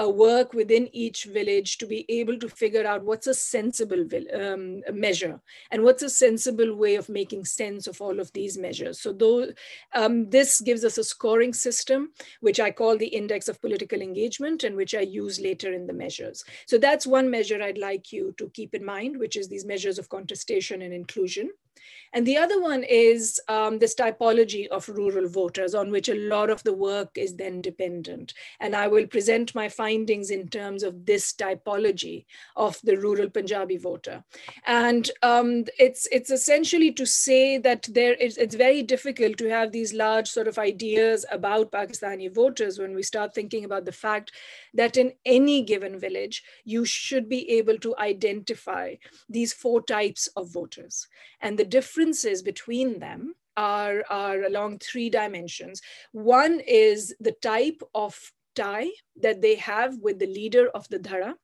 uh, 0.00 0.08
work 0.08 0.54
within 0.54 0.88
each 0.92 1.24
village 1.24 1.78
to 1.78 1.86
be 1.86 2.06
able 2.08 2.38
to 2.38 2.48
figure 2.48 2.86
out 2.86 3.04
what's 3.04 3.26
a 3.26 3.34
sensible 3.34 4.06
um, 4.34 4.82
measure 4.92 5.40
and 5.70 5.82
what's 5.82 6.02
a 6.02 6.10
sensible 6.10 6.74
way 6.74 6.94
of 6.94 7.08
making 7.08 7.44
sense 7.44 7.86
of 7.86 8.00
all 8.00 8.18
of 8.18 8.32
these 8.32 8.56
measures. 8.56 9.00
So 9.00 9.12
though, 9.12 9.48
um, 9.94 10.30
this 10.30 10.60
gives 10.60 10.84
us 10.84 10.98
a 10.98 11.04
scoring 11.04 11.52
system, 11.52 12.12
which 12.40 12.58
I 12.58 12.70
call 12.70 12.96
the 12.96 13.06
index 13.06 13.48
of 13.48 13.60
political 13.60 14.00
engagement 14.00 14.64
and 14.64 14.76
which 14.76 14.94
I 14.94 15.00
use 15.00 15.40
later 15.40 15.72
in 15.72 15.86
the 15.86 15.92
measures. 15.92 16.44
So 16.66 16.78
that's 16.78 17.06
one 17.06 17.30
measure 17.30 17.62
I'd 17.62 17.78
like 17.78 18.12
you 18.12 18.34
to 18.38 18.48
keep 18.50 18.74
in 18.74 18.84
mind, 18.84 19.18
which 19.18 19.36
is 19.36 19.48
these 19.48 19.66
measures 19.66 19.98
of 19.98 20.08
contestation 20.08 20.82
and 20.82 20.94
inclusion. 20.94 21.50
And 22.12 22.26
the 22.26 22.36
other 22.36 22.60
one 22.60 22.84
is 22.84 23.40
um, 23.48 23.78
this 23.78 23.94
typology 23.94 24.66
of 24.68 24.88
rural 24.88 25.28
voters 25.28 25.74
on 25.74 25.90
which 25.90 26.08
a 26.08 26.28
lot 26.28 26.50
of 26.50 26.62
the 26.62 26.74
work 26.74 27.10
is 27.16 27.36
then 27.36 27.60
dependent. 27.60 28.34
And 28.60 28.76
I 28.76 28.86
will 28.88 29.06
present 29.06 29.54
my 29.54 29.68
findings 29.68 30.30
in 30.30 30.48
terms 30.48 30.82
of 30.82 31.06
this 31.06 31.32
typology 31.32 32.26
of 32.56 32.78
the 32.82 32.96
rural 32.96 33.30
Punjabi 33.30 33.78
voter. 33.78 34.24
And 34.66 35.10
um, 35.22 35.64
it's, 35.78 36.06
it's 36.12 36.30
essentially 36.30 36.92
to 36.92 37.06
say 37.06 37.58
that 37.58 37.88
there 37.90 38.14
is, 38.14 38.36
it's 38.36 38.54
very 38.54 38.82
difficult 38.82 39.38
to 39.38 39.48
have 39.48 39.72
these 39.72 39.92
large 39.94 40.28
sort 40.28 40.48
of 40.48 40.58
ideas 40.58 41.24
about 41.30 41.72
Pakistani 41.72 42.32
voters 42.32 42.78
when 42.78 42.94
we 42.94 43.02
start 43.02 43.34
thinking 43.34 43.64
about 43.64 43.84
the 43.84 43.92
fact 43.92 44.32
that 44.74 44.96
in 44.96 45.12
any 45.24 45.62
given 45.62 45.98
village, 45.98 46.42
you 46.64 46.84
should 46.84 47.28
be 47.28 47.48
able 47.50 47.78
to 47.78 47.96
identify 47.98 48.94
these 49.28 49.52
four 49.52 49.82
types 49.82 50.26
of 50.36 50.52
voters. 50.52 51.08
And 51.40 51.58
the 51.58 51.64
differences 52.02 52.42
between 52.42 52.98
them 52.98 53.34
are, 53.56 54.02
are 54.10 54.44
along 54.44 54.78
three 54.78 55.08
dimensions. 55.10 55.80
One 56.12 56.60
is 56.66 57.14
the 57.20 57.32
type 57.42 57.80
of 57.94 58.18
tie 58.56 58.90
that 59.20 59.40
they 59.40 59.56
have 59.56 59.98
with 59.98 60.18
the 60.18 60.26
leader 60.26 60.68
of 60.74 60.88
the 60.88 60.98
dhara. 60.98 61.34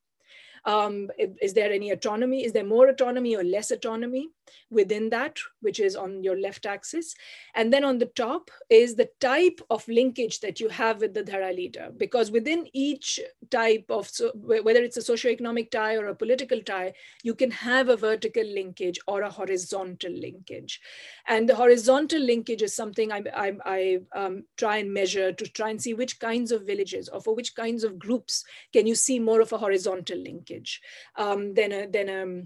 Um, 0.65 1.11
is 1.41 1.55
there 1.55 1.73
any 1.73 1.91
autonomy? 1.91 2.45
Is 2.45 2.53
there 2.53 2.65
more 2.65 2.89
autonomy 2.89 3.37
or 3.37 3.45
less 3.45 3.71
autonomy 3.71 4.29
within 4.71 5.11
that, 5.11 5.39
which 5.61 5.81
is 5.81 5.97
on 5.97 6.23
your 6.23 6.39
left 6.39 6.67
axis? 6.67 7.15
And 7.55 7.73
then 7.73 7.85
on 7.85 7.99
the 7.99 8.07
top 8.07 8.51
is 8.71 8.95
the 8.95 9.11
type 9.21 9.61
of 9.71 9.87
linkage 9.89 10.41
that 10.41 10.61
you 10.61 10.69
have 10.69 11.01
with 11.01 11.15
the 11.15 11.23
Dhara 11.23 11.55
leader, 11.55 11.91
because 11.97 12.31
within 12.31 12.69
each 12.73 13.21
type 13.51 13.87
of, 13.89 14.09
so, 14.09 14.33
whether 14.35 14.83
it's 14.83 14.97
a 14.97 15.01
socioeconomic 15.01 15.71
tie 15.71 15.97
or 15.97 16.07
a 16.07 16.15
political 16.15 16.61
tie, 16.61 16.93
you 17.23 17.35
can 17.35 17.51
have 17.51 17.89
a 17.89 17.97
vertical 17.97 18.45
linkage 18.45 18.99
or 19.07 19.23
a 19.23 19.31
horizontal 19.31 20.13
linkage. 20.13 20.81
And 21.27 21.49
the 21.49 21.57
horizontal 21.57 22.21
linkage 22.21 22.63
is 22.63 22.75
something 22.75 23.13
I, 23.13 23.23
I, 23.35 23.53
I 23.65 23.99
um, 24.15 24.45
try 24.57 24.79
and 24.79 24.93
measure 24.93 25.33
to 25.33 25.45
try 25.47 25.71
and 25.71 25.81
see 25.81 25.95
which 25.95 26.19
kinds 26.19 26.53
of 26.53 26.67
villages 26.67 27.09
or 27.09 27.21
for 27.21 27.35
which 27.35 27.55
kinds 27.55 27.85
of 27.85 27.99
groups 27.99 28.45
can 28.73 28.87
you 28.87 28.95
see 28.95 29.19
more 29.19 29.41
of 29.41 29.53
a 29.53 29.59
horizontal 29.59 30.19
linkage 30.19 30.81
um, 31.17 31.55
than 31.55 31.73
a, 31.73 31.87
than 31.87 32.09
a 32.09 32.43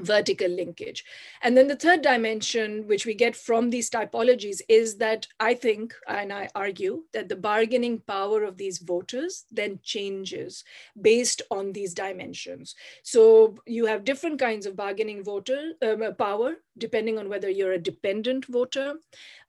vertical 0.00 0.48
linkage. 0.48 1.04
And 1.42 1.56
then 1.56 1.68
the 1.68 1.76
third 1.76 2.02
dimension, 2.02 2.86
which 2.86 3.06
we 3.06 3.14
get 3.14 3.34
from 3.34 3.70
these 3.70 3.88
typologies, 3.88 4.60
is 4.68 4.96
that 4.98 5.26
I 5.40 5.54
think, 5.54 5.94
and 6.06 6.32
I 6.32 6.48
argue, 6.54 7.04
that 7.12 7.28
the 7.28 7.36
bargaining 7.36 8.00
power 8.00 8.42
of 8.42 8.58
these 8.58 8.78
voters 8.78 9.44
then 9.50 9.80
changes 9.82 10.64
based 11.00 11.42
on 11.50 11.72
these 11.72 11.94
dimensions. 11.94 12.74
So 13.02 13.56
you 13.66 13.86
have 13.86 14.04
different 14.04 14.38
kinds 14.38 14.66
of 14.66 14.76
bargaining 14.76 15.24
voter 15.24 15.72
um, 15.82 16.14
power, 16.16 16.56
depending 16.76 17.18
on 17.18 17.28
whether 17.28 17.48
you're 17.48 17.72
a 17.72 17.78
dependent 17.78 18.44
voter, 18.46 18.94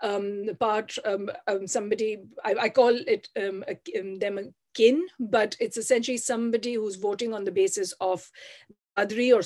um, 0.02 0.46
part, 0.60 0.98
um, 1.06 1.30
um, 1.48 1.68
somebody, 1.68 2.20
I, 2.44 2.56
I, 2.62 2.70
call 2.70 2.96
it 2.96 3.28
um, 3.38 3.66
a, 3.68 4.00
um, 4.00 4.20
them 4.20 4.38
a 4.38 4.44
kin, 4.74 5.08
but 5.20 5.58
it's 5.60 5.78
essentially 5.78 6.18
somebody 6.18 6.76
who's 6.76 6.96
voting 6.96 7.34
on 7.34 7.44
the 7.44 7.52
basis 7.52 7.94
of 8.00 8.30
Adri 8.98 9.36
or 9.36 9.42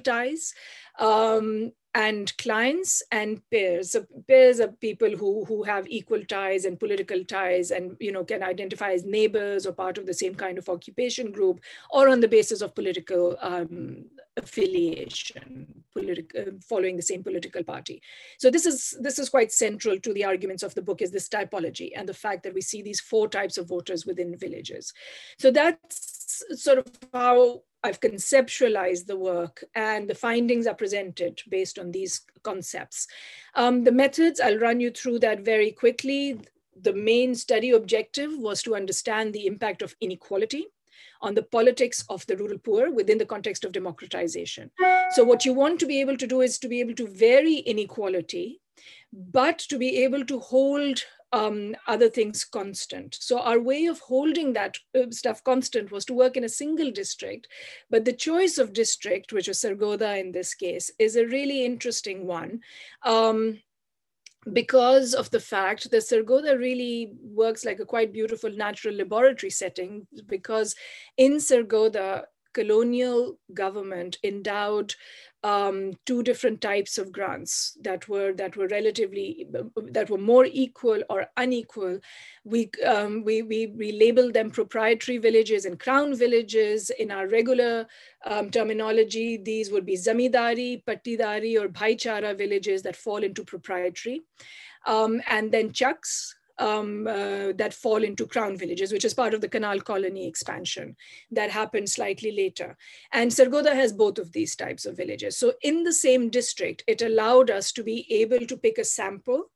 ties 0.00 0.54
um, 0.98 1.72
and 1.94 2.34
clients 2.38 3.02
and 3.10 3.42
peers. 3.50 3.92
So 3.92 4.06
peers 4.26 4.60
are 4.60 4.68
people 4.68 5.10
who, 5.10 5.44
who 5.44 5.62
have 5.62 5.86
equal 5.88 6.24
ties 6.24 6.64
and 6.64 6.80
political 6.80 7.22
ties 7.24 7.70
and 7.70 7.96
you 8.00 8.12
know 8.12 8.24
can 8.24 8.42
identify 8.42 8.92
as 8.92 9.04
neighbors 9.04 9.66
or 9.66 9.72
part 9.72 9.98
of 9.98 10.06
the 10.06 10.14
same 10.14 10.34
kind 10.34 10.56
of 10.56 10.68
occupation 10.68 11.32
group 11.32 11.60
or 11.90 12.08
on 12.08 12.20
the 12.20 12.28
basis 12.28 12.62
of 12.62 12.74
political 12.74 13.36
um, 13.42 14.06
affiliation, 14.38 15.84
political, 15.92 16.40
uh, 16.40 16.44
following 16.66 16.96
the 16.96 17.02
same 17.02 17.22
political 17.22 17.62
party. 17.62 18.00
So 18.38 18.50
this 18.50 18.64
is 18.64 18.96
this 19.00 19.18
is 19.18 19.28
quite 19.28 19.52
central 19.52 20.00
to 20.00 20.14
the 20.14 20.24
arguments 20.24 20.62
of 20.62 20.74
the 20.74 20.82
book 20.82 21.02
is 21.02 21.10
this 21.10 21.28
typology 21.28 21.90
and 21.94 22.08
the 22.08 22.14
fact 22.14 22.42
that 22.44 22.54
we 22.54 22.62
see 22.62 22.80
these 22.80 23.00
four 23.00 23.28
types 23.28 23.58
of 23.58 23.68
voters 23.68 24.06
within 24.06 24.36
villages. 24.38 24.94
So 25.38 25.50
that's 25.50 26.42
sort 26.54 26.78
of 26.78 26.86
how 27.12 27.62
I've 27.84 28.00
conceptualized 28.00 29.06
the 29.06 29.16
work 29.16 29.64
and 29.74 30.08
the 30.08 30.14
findings 30.14 30.66
are 30.66 30.74
presented 30.74 31.42
based 31.48 31.78
on 31.78 31.90
these 31.90 32.22
concepts. 32.42 33.08
Um, 33.54 33.84
the 33.84 33.92
methods, 33.92 34.40
I'll 34.40 34.58
run 34.58 34.80
you 34.80 34.90
through 34.90 35.18
that 35.20 35.40
very 35.44 35.72
quickly. 35.72 36.40
The 36.80 36.92
main 36.92 37.34
study 37.34 37.70
objective 37.70 38.30
was 38.38 38.62
to 38.62 38.76
understand 38.76 39.32
the 39.32 39.46
impact 39.46 39.82
of 39.82 39.96
inequality 40.00 40.66
on 41.20 41.34
the 41.34 41.42
politics 41.42 42.04
of 42.08 42.26
the 42.26 42.36
rural 42.36 42.58
poor 42.58 42.90
within 42.90 43.18
the 43.18 43.26
context 43.26 43.64
of 43.64 43.72
democratization. 43.72 44.70
So 45.12 45.24
what 45.24 45.44
you 45.44 45.52
want 45.52 45.78
to 45.80 45.86
be 45.86 46.00
able 46.00 46.16
to 46.16 46.26
do 46.26 46.40
is 46.40 46.58
to 46.58 46.68
be 46.68 46.80
able 46.80 46.94
to 46.94 47.06
vary 47.06 47.56
inequality, 47.56 48.60
but 49.12 49.58
to 49.58 49.78
be 49.78 50.02
able 50.02 50.24
to 50.26 50.38
hold 50.38 51.04
um, 51.32 51.74
other 51.86 52.08
things 52.08 52.44
constant. 52.44 53.16
So 53.20 53.40
our 53.40 53.58
way 53.58 53.86
of 53.86 54.00
holding 54.00 54.52
that 54.52 54.76
uh, 54.94 55.10
stuff 55.10 55.42
constant 55.44 55.90
was 55.90 56.04
to 56.06 56.14
work 56.14 56.36
in 56.36 56.44
a 56.44 56.48
single 56.48 56.90
district. 56.90 57.48
But 57.90 58.04
the 58.04 58.12
choice 58.12 58.58
of 58.58 58.72
district, 58.72 59.32
which 59.32 59.48
was 59.48 59.58
Sargodha 59.58 60.20
in 60.20 60.32
this 60.32 60.54
case, 60.54 60.90
is 60.98 61.16
a 61.16 61.26
really 61.26 61.64
interesting 61.64 62.26
one. 62.26 62.60
Um, 63.02 63.60
because 64.52 65.14
of 65.14 65.30
the 65.30 65.40
fact 65.40 65.90
that 65.90 66.02
Sargodha 66.02 66.58
really 66.58 67.12
works 67.22 67.64
like 67.64 67.78
a 67.78 67.86
quite 67.86 68.12
beautiful 68.12 68.50
natural 68.50 68.94
laboratory 68.94 69.50
setting 69.50 70.06
because 70.26 70.74
in 71.16 71.34
Sargodha, 71.34 72.24
colonial 72.52 73.38
government 73.54 74.18
endowed 74.22 74.94
um, 75.44 75.92
two 76.06 76.22
different 76.22 76.60
types 76.60 76.98
of 76.98 77.10
grants 77.10 77.76
that 77.82 78.08
were 78.08 78.32
that 78.34 78.56
were 78.56 78.68
relatively 78.68 79.46
that 79.90 80.08
were 80.08 80.18
more 80.18 80.44
equal 80.44 81.02
or 81.10 81.26
unequal. 81.36 81.98
We 82.44 82.70
um, 82.86 83.24
we 83.24 83.42
we 83.42 83.66
we 83.66 83.92
labeled 83.92 84.34
them 84.34 84.50
proprietary 84.50 85.18
villages 85.18 85.64
and 85.64 85.80
crown 85.80 86.14
villages. 86.16 86.90
In 86.90 87.10
our 87.10 87.26
regular 87.26 87.86
um, 88.24 88.50
terminology, 88.50 89.36
these 89.36 89.72
would 89.72 89.84
be 89.84 89.96
zamidari, 89.96 90.84
patidari, 90.84 91.60
or 91.60 91.68
bhaichara 91.68 92.36
villages 92.38 92.82
that 92.82 92.96
fall 92.96 93.24
into 93.24 93.44
proprietary, 93.44 94.22
um, 94.86 95.20
and 95.28 95.50
then 95.50 95.72
chaks 95.72 96.36
um, 96.58 97.06
uh, 97.06 97.52
that 97.56 97.74
fall 97.74 98.02
into 98.02 98.26
crown 98.26 98.56
villages, 98.56 98.92
which 98.92 99.04
is 99.04 99.14
part 99.14 99.34
of 99.34 99.40
the 99.40 99.48
canal 99.48 99.80
colony 99.80 100.26
expansion 100.26 100.96
that 101.30 101.50
happened 101.50 101.88
slightly 101.88 102.32
later. 102.32 102.76
And 103.12 103.30
Sargodha 103.30 103.74
has 103.74 103.92
both 103.92 104.18
of 104.18 104.32
these 104.32 104.56
types 104.56 104.86
of 104.86 104.96
villages. 104.96 105.36
So 105.36 105.54
in 105.62 105.84
the 105.84 105.92
same 105.92 106.30
district, 106.30 106.84
it 106.86 107.02
allowed 107.02 107.50
us 107.50 107.72
to 107.72 107.82
be 107.82 108.06
able 108.12 108.46
to 108.46 108.56
pick 108.56 108.78
a 108.78 108.84
sample 108.84 109.50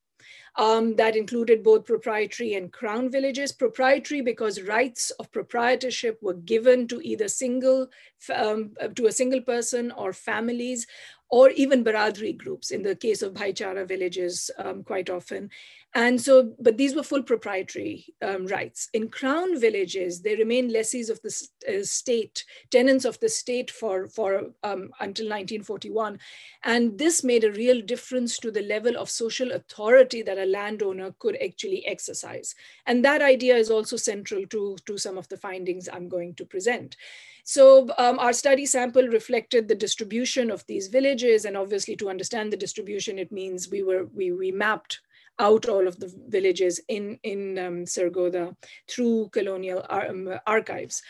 um, 0.58 0.96
that 0.96 1.16
included 1.16 1.62
both 1.62 1.84
proprietary 1.84 2.54
and 2.54 2.72
crown 2.72 3.10
villages. 3.10 3.52
Proprietary 3.52 4.22
because 4.22 4.62
rights 4.62 5.10
of 5.12 5.30
proprietorship 5.30 6.18
were 6.22 6.34
given 6.34 6.88
to 6.88 7.00
either 7.02 7.28
single, 7.28 7.88
um, 8.34 8.72
to 8.94 9.06
a 9.06 9.12
single 9.12 9.42
person 9.42 9.92
or 9.92 10.12
families, 10.12 10.86
or 11.28 11.50
even 11.50 11.84
Baradri 11.84 12.36
groups 12.36 12.70
in 12.70 12.82
the 12.82 12.94
case 12.94 13.20
of 13.20 13.34
Bhaichara 13.34 13.86
villages 13.86 14.50
um, 14.58 14.84
quite 14.84 15.10
often. 15.10 15.50
And 15.96 16.20
so, 16.20 16.52
but 16.60 16.76
these 16.76 16.94
were 16.94 17.02
full 17.02 17.22
proprietary 17.22 18.04
um, 18.20 18.46
rights. 18.48 18.90
In 18.92 19.08
crown 19.08 19.58
villages, 19.58 20.20
they 20.20 20.36
remained 20.36 20.70
lessees 20.70 21.08
of 21.08 21.22
the 21.22 21.34
uh, 21.66 21.82
state, 21.84 22.44
tenants 22.70 23.06
of 23.06 23.18
the 23.20 23.30
state 23.30 23.70
for, 23.70 24.06
for 24.06 24.40
um, 24.62 24.90
until 25.00 25.24
1941. 25.24 26.18
And 26.64 26.98
this 26.98 27.24
made 27.24 27.44
a 27.44 27.52
real 27.52 27.80
difference 27.80 28.38
to 28.40 28.50
the 28.50 28.60
level 28.60 28.94
of 28.98 29.08
social 29.08 29.52
authority 29.52 30.20
that 30.20 30.36
a 30.36 30.44
landowner 30.44 31.14
could 31.18 31.38
actually 31.42 31.86
exercise. 31.86 32.54
And 32.84 33.02
that 33.06 33.22
idea 33.22 33.56
is 33.56 33.70
also 33.70 33.96
central 33.96 34.46
to, 34.48 34.76
to 34.84 34.98
some 34.98 35.16
of 35.16 35.26
the 35.28 35.38
findings 35.38 35.88
I'm 35.90 36.10
going 36.10 36.34
to 36.34 36.44
present. 36.44 36.98
So 37.44 37.88
um, 37.96 38.18
our 38.18 38.34
study 38.34 38.66
sample 38.66 39.08
reflected 39.08 39.66
the 39.66 39.74
distribution 39.74 40.50
of 40.50 40.66
these 40.66 40.88
villages. 40.88 41.46
And 41.46 41.56
obviously 41.56 41.96
to 41.96 42.10
understand 42.10 42.52
the 42.52 42.58
distribution, 42.58 43.18
it 43.18 43.32
means 43.32 43.70
we 43.70 43.82
were, 43.82 44.04
we, 44.12 44.32
we 44.32 44.52
mapped 44.52 45.00
out 45.38 45.68
all 45.68 45.86
of 45.86 45.98
the 45.98 46.12
villages 46.28 46.80
in, 46.88 47.18
in 47.22 47.58
um, 47.58 47.84
Sargodha 47.84 48.56
through 48.88 49.28
colonial 49.32 49.84
ar 49.88 50.08
um, 50.08 50.38
archives. 50.46 51.02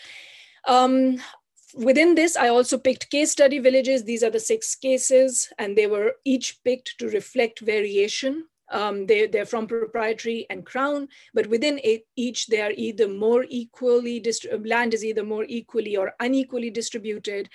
Um, 0.66 1.20
within 1.74 2.14
this, 2.14 2.36
I 2.36 2.48
also 2.48 2.78
picked 2.78 3.10
case 3.10 3.32
study 3.32 3.58
villages. 3.58 4.04
These 4.04 4.22
are 4.22 4.30
the 4.30 4.40
six 4.40 4.74
cases, 4.74 5.48
and 5.58 5.76
they 5.76 5.86
were 5.86 6.14
each 6.24 6.62
picked 6.64 6.98
to 6.98 7.08
reflect 7.08 7.60
variation. 7.60 8.46
Um, 8.68 9.06
they, 9.06 9.28
they're 9.28 9.46
from 9.46 9.68
proprietary 9.68 10.46
and 10.50 10.66
crown, 10.66 11.08
but 11.32 11.46
within 11.46 11.80
each, 12.16 12.48
they 12.48 12.60
are 12.60 12.72
either 12.76 13.06
more 13.06 13.44
equally, 13.48 14.20
land 14.64 14.92
is 14.92 15.04
either 15.04 15.22
more 15.22 15.44
equally 15.48 15.96
or 15.96 16.14
unequally 16.18 16.70
distributed. 16.70 17.48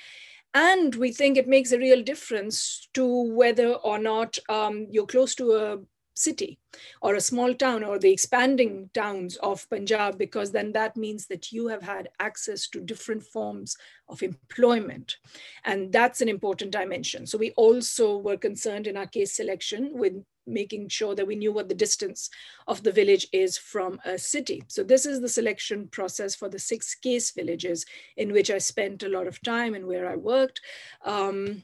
And 0.53 0.95
we 0.95 1.11
think 1.11 1.37
it 1.37 1.47
makes 1.47 1.71
a 1.71 1.79
real 1.79 2.01
difference 2.01 2.87
to 2.93 3.05
whether 3.05 3.73
or 3.73 3.99
not 3.99 4.37
um, 4.49 4.87
you're 4.89 5.05
close 5.05 5.35
to 5.35 5.51
a 5.53 5.77
city 6.13 6.59
or 7.01 7.15
a 7.15 7.21
small 7.21 7.53
town 7.53 7.83
or 7.83 7.97
the 7.97 8.11
expanding 8.11 8.89
towns 8.93 9.35
of 9.37 9.69
Punjab, 9.69 10.17
because 10.17 10.51
then 10.51 10.71
that 10.73 10.97
means 10.97 11.27
that 11.27 11.51
you 11.51 11.67
have 11.67 11.81
had 11.83 12.09
access 12.19 12.67
to 12.67 12.79
different 12.79 13.23
forms 13.23 13.75
of 14.09 14.21
employment. 14.21 15.17
And 15.65 15.91
that's 15.91 16.21
an 16.21 16.29
important 16.29 16.71
dimension. 16.71 17.25
So 17.25 17.37
we 17.37 17.51
also 17.51 18.17
were 18.17 18.37
concerned 18.37 18.87
in 18.87 18.97
our 18.97 19.07
case 19.07 19.35
selection 19.35 19.91
with 19.93 20.23
making 20.47 20.89
sure 20.89 21.15
that 21.15 21.27
we 21.27 21.35
knew 21.35 21.53
what 21.53 21.69
the 21.69 21.75
distance 21.75 22.29
of 22.67 22.83
the 22.83 22.91
village 22.91 23.27
is 23.31 23.57
from 23.57 23.99
a 24.05 24.17
city. 24.17 24.63
So 24.67 24.83
this 24.83 25.05
is 25.05 25.21
the 25.21 25.29
selection 25.29 25.87
process 25.87 26.35
for 26.35 26.49
the 26.49 26.59
six 26.59 26.95
case 26.95 27.31
villages 27.31 27.85
in 28.17 28.33
which 28.33 28.49
I 28.49 28.57
spent 28.57 29.03
a 29.03 29.09
lot 29.09 29.27
of 29.27 29.41
time 29.41 29.75
and 29.75 29.85
where 29.85 30.09
I 30.09 30.15
worked. 30.15 30.61
Um, 31.05 31.63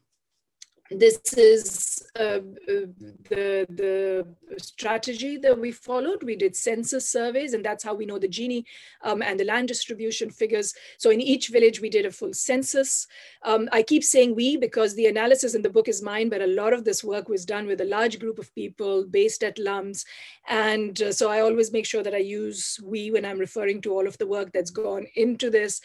this 0.90 1.20
is 1.34 2.04
uh, 2.18 2.40
uh, 2.70 2.88
the, 3.30 3.66
the 3.70 4.28
strategy 4.58 5.38
that 5.38 5.58
we 5.58 5.72
followed. 5.72 6.24
We 6.24 6.36
did 6.36 6.56
census 6.56 7.10
surveys, 7.10 7.54
and 7.54 7.64
that's 7.64 7.84
how 7.84 7.94
we 7.94 8.06
know 8.06 8.20
the 8.20 8.28
Gini 8.28 8.64
um, 9.04 9.22
and 9.22 9.40
the 9.40 9.44
land 9.44 9.68
distribution 9.68 10.30
figures. 10.30 10.74
So 10.98 11.10
in 11.10 11.20
each 11.20 11.50
village, 11.50 11.82
we 11.82 11.90
did 11.90 12.06
a 12.06 12.12
full 12.12 12.34
census. 12.34 13.08
Um, 13.44 13.68
I 13.72 13.84
keep 13.84 14.04
saying 14.04 14.36
we 14.36 14.56
because 14.58 14.96
the 14.96 15.08
analysis 15.08 15.56
in 15.56 15.62
the 15.62 15.70
book 15.70 15.88
is 15.88 16.02
mine, 16.02 16.30
but 16.30 16.42
a 16.42 16.48
lot 16.48 16.74
of 16.74 16.86
this 16.86 17.04
work 17.04 17.28
was 17.28 17.46
done 17.46 17.68
with 17.68 17.82
a 17.82 17.86
large 17.86 18.20
group 18.20 18.40
of 18.40 18.54
people 18.56 19.06
based 19.06 19.44
at 19.44 19.60
LUMS. 19.60 20.06
And 20.48 21.02
uh, 21.02 21.12
so 21.12 21.30
I 21.30 21.42
always 21.42 21.72
make 21.72 21.86
sure 21.86 22.04
that 22.04 22.16
I 22.16 22.20
use 22.20 22.80
we 22.84 23.12
when 23.12 23.26
I'm 23.26 23.40
referring 23.40 23.82
to 23.82 23.94
all 23.94 24.08
of 24.08 24.18
the 24.18 24.28
work 24.28 24.52
that's 24.54 24.72
gone 24.72 25.06
into 25.16 25.50
this. 25.50 25.82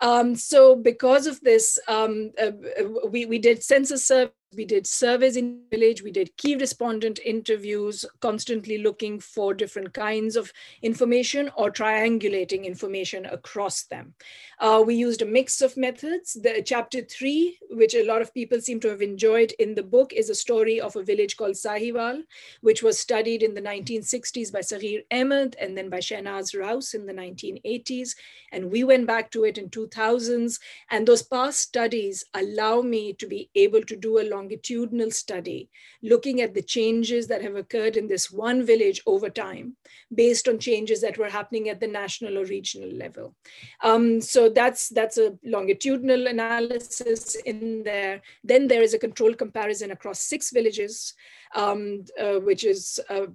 Um, 0.00 0.34
so 0.34 0.76
because 0.76 1.26
of 1.26 1.40
this, 1.40 1.78
um, 1.88 2.32
uh, 2.40 2.52
uh 2.80 3.08
we, 3.08 3.26
we 3.26 3.38
did 3.38 3.62
census 3.62 4.06
surveys 4.06 4.32
we 4.54 4.64
did 4.64 4.86
surveys 4.86 5.36
in 5.36 5.62
the 5.70 5.76
village. 5.76 6.02
We 6.02 6.12
did 6.12 6.36
key 6.36 6.56
respondent 6.56 7.18
interviews 7.24 8.04
constantly 8.20 8.78
looking 8.78 9.20
for 9.20 9.54
different 9.54 9.92
kinds 9.92 10.36
of 10.36 10.52
information 10.82 11.50
or 11.56 11.70
triangulating 11.70 12.64
information 12.64 13.26
across 13.26 13.84
them 13.84 14.14
uh, 14.58 14.82
we 14.84 14.94
used 14.94 15.22
a 15.22 15.26
mix 15.26 15.60
of 15.60 15.76
methods. 15.76 16.34
The 16.34 16.62
chapter 16.64 17.02
three 17.02 17.58
which 17.70 17.94
a 17.94 18.06
lot 18.06 18.22
of 18.22 18.32
people 18.32 18.60
seem 18.60 18.80
to 18.80 18.88
have 18.88 19.02
enjoyed 19.02 19.52
in 19.58 19.74
the 19.74 19.82
book 19.82 20.12
is 20.12 20.30
a 20.30 20.34
story 20.34 20.80
of 20.80 20.96
a 20.96 21.02
village 21.02 21.36
called 21.36 21.54
sahiwal 21.54 22.22
which 22.60 22.82
was 22.82 22.98
studied 22.98 23.42
in 23.42 23.54
the 23.54 23.60
1960s 23.60 24.52
by 24.52 24.60
Saghir 24.60 25.02
Ahmed 25.12 25.56
and 25.60 25.76
then 25.76 25.90
by 25.90 25.98
Shehnaz 25.98 26.58
Rouse 26.58 26.94
in 26.94 27.06
the 27.06 27.12
1980s 27.12 28.14
and 28.52 28.70
we 28.70 28.84
went 28.84 29.06
back 29.06 29.30
to 29.32 29.44
it 29.44 29.58
in 29.58 29.68
2000s 29.68 30.58
and 30.90 31.06
those 31.06 31.22
past 31.22 31.60
studies 31.60 32.24
allow 32.34 32.80
me 32.80 33.12
to 33.14 33.26
be 33.26 33.50
able 33.54 33.82
to 33.82 33.96
do 33.96 34.18
a 34.18 34.28
longitudinal 34.28 35.10
study 35.10 35.68
looking 36.02 36.40
at 36.40 36.54
the 36.54 36.62
changes 36.62 37.26
that 37.26 37.42
have 37.42 37.56
occurred 37.56 37.96
in 37.96 38.06
this 38.06 38.30
one 38.30 38.64
village 38.64 39.02
over 39.06 39.28
time 39.28 39.76
based 40.14 40.48
on 40.48 40.58
changes 40.58 41.00
that 41.00 41.18
were 41.18 41.28
happening 41.28 41.68
at 41.68 41.80
the 41.80 41.86
national 41.86 42.38
or 42.38 42.44
regional 42.44 42.90
level. 42.90 43.34
Um, 43.82 44.20
so 44.20 44.45
that's, 44.48 44.88
that's 44.88 45.18
a 45.18 45.38
longitudinal 45.44 46.26
analysis 46.26 47.34
in 47.44 47.82
there. 47.84 48.22
Then 48.44 48.68
there 48.68 48.82
is 48.82 48.94
a 48.94 48.98
control 48.98 49.34
comparison 49.34 49.90
across 49.90 50.20
six 50.20 50.50
villages 50.50 51.14
um, 51.54 52.04
uh, 52.20 52.40
which 52.40 52.64
is 52.64 53.00
uh, 53.08 53.26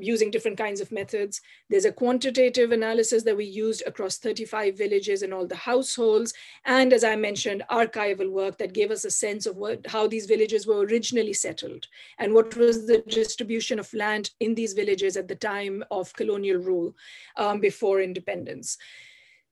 using 0.00 0.30
different 0.30 0.58
kinds 0.58 0.80
of 0.80 0.92
methods. 0.92 1.40
There's 1.70 1.84
a 1.84 1.92
quantitative 1.92 2.72
analysis 2.72 3.22
that 3.24 3.36
we 3.36 3.44
used 3.44 3.82
across 3.86 4.18
35 4.18 4.76
villages 4.76 5.22
and 5.22 5.32
all 5.32 5.46
the 5.46 5.56
households. 5.56 6.34
And 6.64 6.92
as 6.92 7.04
I 7.04 7.16
mentioned, 7.16 7.64
archival 7.70 8.30
work 8.30 8.58
that 8.58 8.74
gave 8.74 8.90
us 8.90 9.04
a 9.04 9.10
sense 9.10 9.46
of 9.46 9.56
what, 9.56 9.86
how 9.86 10.06
these 10.06 10.26
villages 10.26 10.66
were 10.66 10.80
originally 10.80 11.32
settled 11.32 11.86
and 12.18 12.34
what 12.34 12.56
was 12.56 12.86
the 12.86 12.98
distribution 13.08 13.78
of 13.78 13.92
land 13.92 14.30
in 14.40 14.54
these 14.54 14.72
villages 14.72 15.16
at 15.16 15.28
the 15.28 15.34
time 15.34 15.84
of 15.90 16.12
colonial 16.14 16.58
rule 16.58 16.94
um, 17.36 17.60
before 17.60 18.00
independence. 18.00 18.78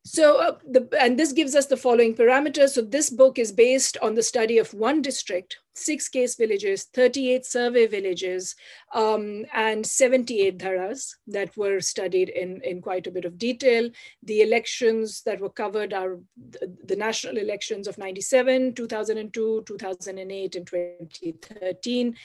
So, 0.04 0.40
uh, 0.40 0.58
the, 0.68 0.88
and 1.00 1.16
this 1.16 1.32
gives 1.32 1.54
us 1.54 1.66
the 1.66 1.76
following 1.76 2.16
parameters. 2.16 2.70
So, 2.70 2.82
this 2.82 3.08
book 3.08 3.38
is 3.38 3.52
based 3.52 3.96
on 4.02 4.16
the 4.16 4.22
study 4.22 4.58
of 4.58 4.74
one 4.74 5.00
district, 5.00 5.58
six 5.74 6.08
case 6.08 6.34
villages, 6.34 6.88
38 6.92 7.46
survey 7.46 7.86
villages, 7.86 8.56
um, 8.92 9.44
and 9.54 9.86
78 9.86 10.58
dharas 10.58 11.14
that 11.28 11.56
were 11.56 11.80
studied 11.80 12.30
in, 12.30 12.60
in 12.62 12.82
quite 12.82 13.06
a 13.06 13.12
bit 13.12 13.24
of 13.24 13.38
detail. 13.38 13.90
The 14.24 14.42
elections 14.42 15.22
that 15.24 15.40
were 15.40 15.50
covered 15.50 15.92
are 15.92 16.18
the, 16.50 16.76
the 16.84 16.96
national 16.96 17.38
elections 17.38 17.86
of 17.86 17.96
97, 17.96 18.74
2002, 18.74 19.62
2008, 19.64 20.56
and 20.56 20.66
2013. 20.66 22.16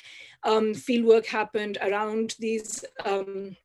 Um, 0.43 0.73
fieldwork 0.73 1.27
happened 1.27 1.77
around 1.83 2.33
these. 2.39 2.83
Um, 3.05 3.55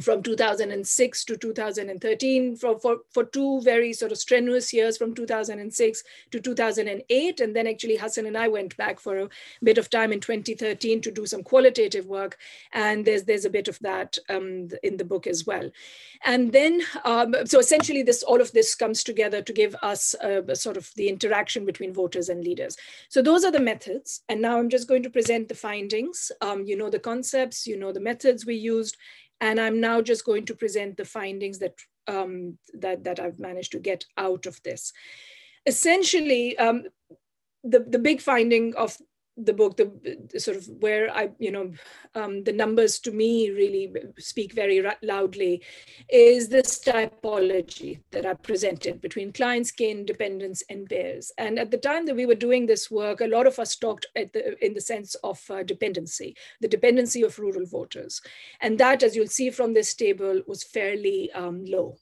from 0.00 0.22
2006 0.22 1.24
to 1.24 1.36
2013 1.36 2.56
for, 2.56 2.78
for, 2.78 2.98
for 3.10 3.24
two 3.24 3.60
very 3.62 3.92
sort 3.92 4.12
of 4.12 4.18
strenuous 4.18 4.72
years 4.72 4.96
from 4.96 5.14
2006 5.14 6.02
to 6.30 6.40
2008 6.40 7.40
and 7.40 7.56
then 7.56 7.66
actually 7.66 7.96
hassan 7.96 8.26
and 8.26 8.36
i 8.36 8.48
went 8.48 8.76
back 8.76 8.98
for 9.00 9.18
a 9.18 9.28
bit 9.62 9.78
of 9.78 9.90
time 9.90 10.12
in 10.12 10.20
2013 10.20 11.00
to 11.00 11.10
do 11.10 11.26
some 11.26 11.42
qualitative 11.42 12.06
work. 12.06 12.38
And 12.72 13.04
there's 13.04 13.24
there's 13.24 13.44
a 13.44 13.50
bit 13.50 13.68
of 13.68 13.78
that 13.80 14.18
um, 14.28 14.68
in 14.82 14.96
the 14.96 15.04
book 15.04 15.26
as 15.26 15.46
well. 15.46 15.70
And 16.24 16.52
then 16.52 16.82
um, 17.04 17.34
so 17.44 17.58
essentially 17.58 18.02
this 18.02 18.22
all 18.22 18.40
of 18.40 18.52
this 18.52 18.74
comes 18.74 19.02
together 19.02 19.42
to 19.42 19.52
give 19.52 19.74
us 19.82 20.14
a, 20.22 20.42
a 20.42 20.56
sort 20.56 20.76
of 20.76 20.90
the 20.96 21.08
interaction 21.08 21.64
between 21.64 21.92
voters 21.92 22.28
and 22.28 22.44
leaders. 22.44 22.76
So 23.08 23.22
those 23.22 23.44
are 23.44 23.52
the 23.52 23.60
methods. 23.60 24.22
And 24.28 24.40
now 24.40 24.58
i'm 24.58 24.70
just 24.70 24.88
going 24.88 25.02
to 25.02 25.10
present 25.10 25.48
the 25.48 25.54
findings. 25.54 26.32
Um, 26.40 26.64
you 26.64 26.76
know 26.76 26.90
the 26.90 26.98
concepts 26.98 27.66
you 27.66 27.78
know 27.78 27.92
the 27.92 28.00
methods 28.00 28.46
we 28.46 28.54
used 28.54 28.96
and 29.40 29.60
I'm 29.60 29.80
now 29.80 30.00
just 30.00 30.24
going 30.24 30.46
to 30.46 30.54
present 30.54 30.96
the 30.96 31.04
findings 31.04 31.58
that, 31.58 31.74
um, 32.06 32.58
that, 32.74 33.04
that 33.04 33.20
I've 33.20 33.38
managed 33.38 33.72
to 33.72 33.78
get 33.78 34.04
out 34.16 34.46
of 34.46 34.62
this. 34.62 34.92
Essentially, 35.66 36.56
um, 36.58 36.84
the, 37.64 37.80
the 37.80 37.98
big 37.98 38.20
finding 38.20 38.74
of 38.74 38.96
the 39.36 39.52
book, 39.52 39.76
the, 39.76 40.38
sort 40.38 40.56
of 40.56 40.68
where 40.80 41.10
I, 41.14 41.30
you 41.38 41.50
know, 41.50 41.72
um, 42.14 42.44
the 42.44 42.52
numbers 42.52 42.98
to 43.00 43.12
me 43.12 43.50
really 43.50 43.92
speak 44.18 44.52
very 44.52 44.84
loudly, 45.02 45.62
is 46.08 46.48
this 46.48 46.78
typology 46.78 48.00
that 48.10 48.26
I 48.26 48.34
presented 48.34 49.00
between 49.00 49.32
clients, 49.32 49.70
kin, 49.70 50.04
dependents, 50.04 50.62
and 50.68 50.86
peers. 50.86 51.32
And 51.38 51.58
at 51.58 51.70
the 51.70 51.78
time 51.78 52.06
that 52.06 52.16
we 52.16 52.26
were 52.26 52.34
doing 52.34 52.66
this 52.66 52.90
work, 52.90 53.20
a 53.20 53.26
lot 53.26 53.46
of 53.46 53.58
us 53.58 53.76
talked 53.76 54.06
the, 54.14 54.64
in 54.64 54.74
the 54.74 54.80
sense 54.80 55.14
of 55.16 55.40
uh, 55.50 55.62
dependency, 55.62 56.36
the 56.60 56.68
dependency 56.68 57.22
of 57.22 57.38
rural 57.38 57.66
voters. 57.66 58.20
And 58.60 58.78
that, 58.78 59.02
as 59.02 59.16
you'll 59.16 59.28
see 59.28 59.50
from 59.50 59.74
this 59.74 59.94
table, 59.94 60.42
was 60.46 60.62
fairly 60.62 61.30
um, 61.32 61.64
low 61.64 61.96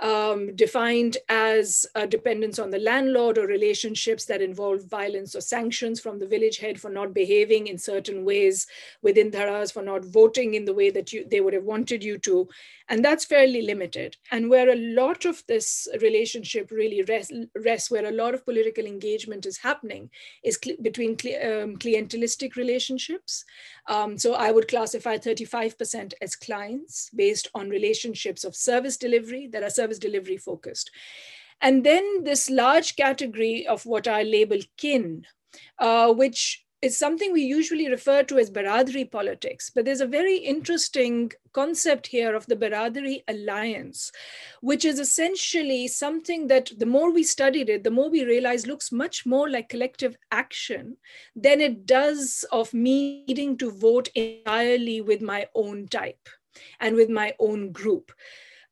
um, 0.00 0.54
defined 0.56 1.16
as 1.28 1.86
a 1.94 2.06
dependence 2.06 2.58
on 2.58 2.70
the 2.70 2.78
landlord 2.78 3.38
or 3.38 3.46
relationships 3.46 4.24
that 4.26 4.42
involve 4.42 4.84
violence 4.84 5.34
or 5.34 5.40
sanctions 5.40 6.00
from 6.00 6.18
the 6.18 6.26
village 6.26 6.58
head 6.58 6.80
for 6.80 6.90
not 6.90 7.14
behaving 7.14 7.68
in 7.68 7.78
certain 7.78 8.24
ways 8.24 8.66
within 9.02 9.30
dharas, 9.30 9.72
for 9.72 9.82
not 9.82 10.04
voting 10.04 10.54
in 10.54 10.64
the 10.64 10.74
way 10.74 10.90
that 10.90 11.12
you, 11.12 11.26
they 11.30 11.40
would 11.40 11.54
have 11.54 11.64
wanted 11.64 12.02
you 12.02 12.18
to. 12.18 12.48
And 12.88 13.04
that's 13.04 13.24
fairly 13.24 13.62
limited. 13.62 14.16
And 14.30 14.50
where 14.50 14.68
a 14.68 14.76
lot 14.76 15.24
of 15.24 15.42
this 15.46 15.88
relationship 16.02 16.70
really 16.70 17.02
rests, 17.54 17.90
where 17.90 18.06
a 18.06 18.12
lot 18.12 18.34
of 18.34 18.44
political 18.44 18.84
engagement 18.84 19.46
is 19.46 19.58
happening, 19.58 20.10
is 20.42 20.58
cl 20.62 20.76
between 20.82 21.12
um, 21.12 21.76
clientelistic 21.76 22.56
relationships. 22.56 23.44
Um, 23.86 24.18
so 24.18 24.34
I 24.34 24.50
would 24.50 24.68
classify 24.68 25.16
35% 25.16 26.14
as 26.20 26.36
clients 26.36 27.10
based 27.14 27.48
on 27.54 27.68
relationships 27.68 28.44
of 28.44 28.56
service 28.56 28.96
delivery 28.96 29.46
that 29.48 29.62
are 29.62 29.70
service 29.70 29.93
delivery 29.98 30.36
focused. 30.36 30.90
And 31.60 31.84
then 31.84 32.24
this 32.24 32.50
large 32.50 32.96
category 32.96 33.66
of 33.66 33.86
what 33.86 34.08
I 34.08 34.22
label 34.22 34.58
kin, 34.76 35.24
uh, 35.78 36.12
which 36.12 36.64
is 36.84 36.98
something 36.98 37.32
we 37.32 37.40
usually 37.40 37.88
refer 37.88 38.22
to 38.22 38.36
as 38.36 38.50
Baradari 38.50 39.10
politics. 39.10 39.70
But 39.74 39.86
there's 39.86 40.02
a 40.02 40.06
very 40.06 40.36
interesting 40.36 41.32
concept 41.54 42.06
here 42.06 42.34
of 42.34 42.44
the 42.44 42.56
Baradari 42.56 43.22
alliance, 43.26 44.12
which 44.60 44.84
is 44.84 44.98
essentially 44.98 45.88
something 45.88 46.46
that 46.48 46.70
the 46.76 46.84
more 46.84 47.10
we 47.10 47.22
studied 47.22 47.70
it, 47.70 47.84
the 47.84 47.90
more 47.90 48.10
we 48.10 48.24
realize 48.24 48.66
looks 48.66 48.92
much 48.92 49.24
more 49.24 49.48
like 49.48 49.70
collective 49.70 50.14
action 50.30 50.98
than 51.34 51.62
it 51.62 51.86
does 51.86 52.44
of 52.52 52.74
me 52.74 53.24
needing 53.26 53.56
to 53.56 53.70
vote 53.70 54.08
entirely 54.14 55.00
with 55.00 55.22
my 55.22 55.48
own 55.54 55.88
type 55.88 56.28
and 56.80 56.96
with 56.96 57.08
my 57.08 57.32
own 57.38 57.72
group. 57.72 58.12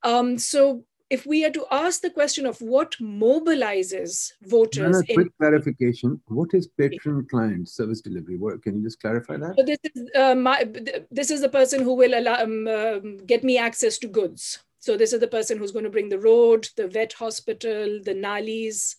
Um, 0.03 0.37
so 0.37 0.85
if 1.13 1.27
we 1.27 1.45
are 1.45 1.51
to 1.51 1.67
ask 1.71 2.01
the 2.01 2.09
question 2.09 2.47
of 2.47 2.59
what 2.63 2.93
mobilizes 2.99 4.33
voters. 4.43 5.01
a 5.01 5.05
quick 5.13 5.27
in, 5.27 5.33
clarification. 5.39 6.19
What 6.29 6.55
is 6.55 6.69
patron 6.69 7.27
client 7.31 7.69
service 7.69 8.01
delivery? 8.01 8.39
What, 8.39 8.63
can 8.63 8.77
you 8.77 8.83
just 8.83 8.99
clarify 8.99 9.37
that? 9.37 9.55
So 9.59 9.63
this 9.63 9.79
is 9.85 10.09
uh, 10.17 10.35
my, 10.35 10.67
this 11.11 11.31
is 11.31 11.43
the 11.43 11.51
person 11.51 11.83
who 11.83 11.95
will 11.95 12.19
allow, 12.19 12.43
um, 12.43 12.67
um, 12.67 13.19
get 13.27 13.45
me 13.45 13.59
access 13.59 13.99
to 13.99 14.09
goods. 14.09 14.61
So 14.79 14.97
this 14.97 15.13
is 15.13 15.21
the 15.21 15.29
person 15.29 15.59
who's 15.59 15.71
going 15.71 15.85
to 15.85 15.91
bring 15.91 16.09
the 16.09 16.19
road, 16.19 16.71
the 16.79 16.89
vet 16.89 17.13
hospital, 17.13 18.01
the 18.03 18.15
nalis, 18.15 18.97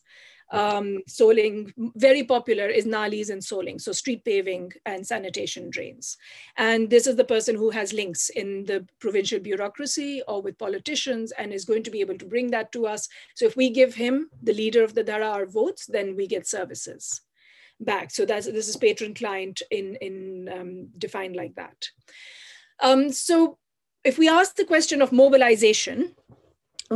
um, 0.53 0.99
soling, 1.07 1.73
very 1.95 2.23
popular 2.23 2.67
is 2.67 2.85
nalis 2.85 3.31
and 3.31 3.43
soling, 3.43 3.79
so 3.79 3.91
street 3.91 4.23
paving 4.23 4.71
and 4.85 5.05
sanitation 5.05 5.71
drains. 5.71 6.15
And 6.57 6.89
this 6.89 7.07
is 7.07 7.15
the 7.15 7.23
person 7.25 7.55
who 7.55 7.71
has 7.71 7.91
links 7.91 8.29
in 8.29 8.63
the 8.65 8.87
provincial 8.99 9.39
bureaucracy 9.39 10.21
or 10.27 10.43
with 10.43 10.59
politicians 10.59 11.31
and 11.31 11.51
is 11.51 11.65
going 11.65 11.81
to 11.83 11.91
be 11.91 12.01
able 12.01 12.19
to 12.19 12.25
bring 12.25 12.51
that 12.51 12.71
to 12.73 12.85
us. 12.85 13.09
So 13.35 13.45
if 13.45 13.57
we 13.57 13.71
give 13.71 13.95
him, 13.95 14.29
the 14.43 14.53
leader 14.53 14.83
of 14.83 14.93
the 14.93 15.03
Dhara, 15.03 15.33
our 15.33 15.45
votes, 15.47 15.87
then 15.87 16.15
we 16.15 16.27
get 16.27 16.47
services 16.47 17.21
back. 17.79 18.11
So 18.11 18.23
that's 18.23 18.45
this 18.45 18.67
is 18.67 18.77
patron 18.77 19.15
client 19.15 19.63
in, 19.71 19.95
in 19.95 20.49
um, 20.53 20.89
defined 20.99 21.35
like 21.35 21.55
that. 21.55 21.89
Um, 22.79 23.11
so 23.11 23.57
if 24.03 24.19
we 24.19 24.29
ask 24.29 24.55
the 24.55 24.65
question 24.65 25.01
of 25.01 25.11
mobilization, 25.11 26.13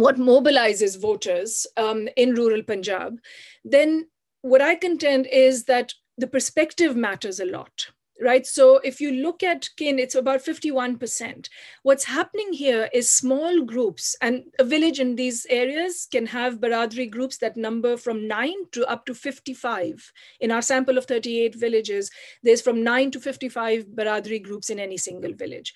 what 0.02 0.18
mobilizes 0.18 1.00
voters 1.00 1.68
um, 1.78 2.08
in 2.16 2.36
rural 2.36 2.64
Punjab, 2.64 3.20
then 3.64 4.08
what 4.42 4.62
I 4.62 4.76
contend 4.76 5.28
is 5.28 5.66
that 5.66 5.94
the 6.18 6.28
perspective 6.28 6.96
matters 6.96 7.40
a 7.40 7.46
lot 7.46 7.88
right? 8.22 8.46
So 8.46 8.78
if 8.78 9.00
you 9.00 9.12
look 9.12 9.44
at 9.44 9.70
kin, 9.78 10.00
it's 10.00 10.16
about 10.16 10.44
51%. 10.44 11.50
What's 11.84 12.06
happening 12.06 12.54
here 12.54 12.90
is 12.94 13.10
small 13.10 13.62
groups, 13.64 14.16
and 14.22 14.46
a 14.60 14.64
village 14.64 15.00
in 15.00 15.16
these 15.16 15.46
areas 15.50 16.08
can 16.12 16.26
have 16.28 16.60
Baradri 16.60 17.10
groups 17.10 17.38
that 17.38 17.58
number 17.58 17.98
from 17.98 18.28
nine 18.28 18.70
to 18.72 18.86
up 18.88 19.06
to 19.06 19.14
55. 19.14 20.12
In 20.40 20.52
our 20.52 20.62
sample 20.62 20.98
of 20.98 21.06
38 21.06 21.56
villages, 21.56 22.10
there's 22.44 22.62
from 22.62 22.84
nine 22.84 23.12
to 23.12 23.20
55 23.20 23.86
Baradri 23.86 24.42
groups 24.42 24.70
in 24.70 24.80
any 24.80 24.98
single 24.98 25.34
village 25.34 25.74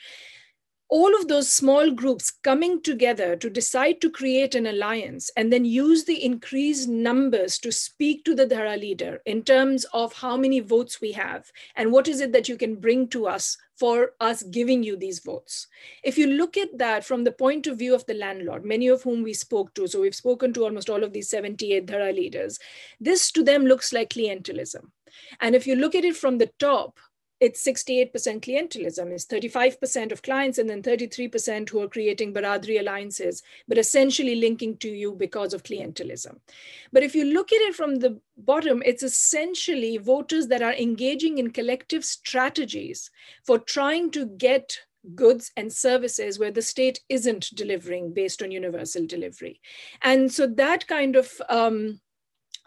all 0.92 1.16
of 1.16 1.30
those 1.30 1.50
small 1.50 1.90
groups 1.90 2.30
coming 2.44 2.82
together 2.82 3.38
to 3.38 3.50
decide 3.50 4.02
to 4.02 4.10
create 4.10 4.56
an 4.56 4.68
alliance 4.68 5.32
and 5.38 5.52
then 5.52 5.64
use 5.64 6.04
the 6.04 6.22
increased 6.22 6.90
numbers 6.90 7.58
to 7.58 7.72
speak 7.72 8.26
to 8.26 8.36
the 8.36 8.46
Dhara 8.46 8.78
leader 8.78 9.22
in 9.26 9.42
terms 9.42 9.86
of 9.94 10.12
how 10.12 10.36
many 10.36 10.60
votes 10.60 11.00
we 11.00 11.14
have 11.14 11.50
and 11.78 11.94
what 11.94 12.10
is 12.10 12.20
it 12.20 12.34
that 12.34 12.50
you 12.50 12.58
can 12.58 12.76
bring 12.76 13.08
to 13.08 13.26
us 13.26 13.58
for 13.80 14.12
us 14.20 14.44
giving 14.44 14.84
you 14.84 14.98
these 14.98 15.20
votes. 15.20 15.66
If 16.04 16.18
you 16.18 16.28
look 16.28 16.58
at 16.58 16.78
that 16.78 17.06
from 17.06 17.24
the 17.24 17.32
point 17.32 17.68
of 17.68 17.80
view 17.80 17.96
of 17.96 18.06
the 18.06 18.14
landlord, 18.14 18.66
many 18.66 18.90
of 18.90 19.02
whom 19.02 19.24
we 19.24 19.34
spoke 19.34 19.74
to, 19.76 19.88
so 19.88 20.02
we've 20.02 20.14
spoken 20.14 20.52
to 20.54 20.66
almost 20.66 20.90
all 20.90 21.06
of 21.06 21.14
these 21.14 21.30
78 21.30 21.86
Dhara 21.86 22.14
leaders, 22.14 22.60
this 23.00 23.32
to 23.32 23.44
them 23.44 23.66
looks 23.66 23.94
like 23.94 24.10
clientelism. 24.10 24.92
And 25.40 25.56
if 25.56 25.66
you 25.66 25.78
look 25.78 25.96
at 25.96 26.04
it 26.04 26.18
from 26.18 26.38
the 26.38 26.52
top, 26.60 27.00
it's 27.42 27.66
68% 27.66 28.12
clientelism. 28.14 29.12
It's 29.12 29.26
35% 29.26 30.12
of 30.12 30.22
clients 30.22 30.60
and 30.60 30.70
then 30.70 30.84
33% 30.84 31.68
who 31.70 31.82
are 31.82 31.88
creating 31.88 32.36
Baradri 32.36 32.80
alliances, 32.80 33.42
but 33.68 33.80
essentially 33.80 34.36
linking 34.36 34.78
to 34.78 34.90
you 34.90 35.16
because 35.16 35.56
of 35.56 35.64
clientelism. 35.64 36.38
But 36.94 37.02
if 37.02 37.16
you 37.16 37.26
look 37.26 37.52
at 37.52 37.62
it 37.62 37.74
from 37.74 37.96
the 37.96 38.22
bottom, 38.38 38.84
it's 38.86 39.02
essentially 39.02 39.98
voters 39.98 40.48
that 40.48 40.62
are 40.62 40.74
engaging 40.74 41.40
in 41.40 41.50
collective 41.50 42.06
strategies 42.06 43.10
for 43.44 43.58
trying 43.58 44.12
to 44.12 44.28
get 44.28 44.78
goods 45.16 45.52
and 45.58 45.74
services 45.74 46.38
where 46.38 46.52
the 46.52 46.62
state 46.62 47.00
isn't 47.10 47.50
delivering 47.56 48.14
based 48.14 48.44
on 48.44 48.52
universal 48.52 49.08
delivery. 49.08 49.60
And 50.04 50.32
so 50.32 50.46
that 50.46 50.88
kind 50.88 51.16
of 51.16 51.42
um, 51.50 52.02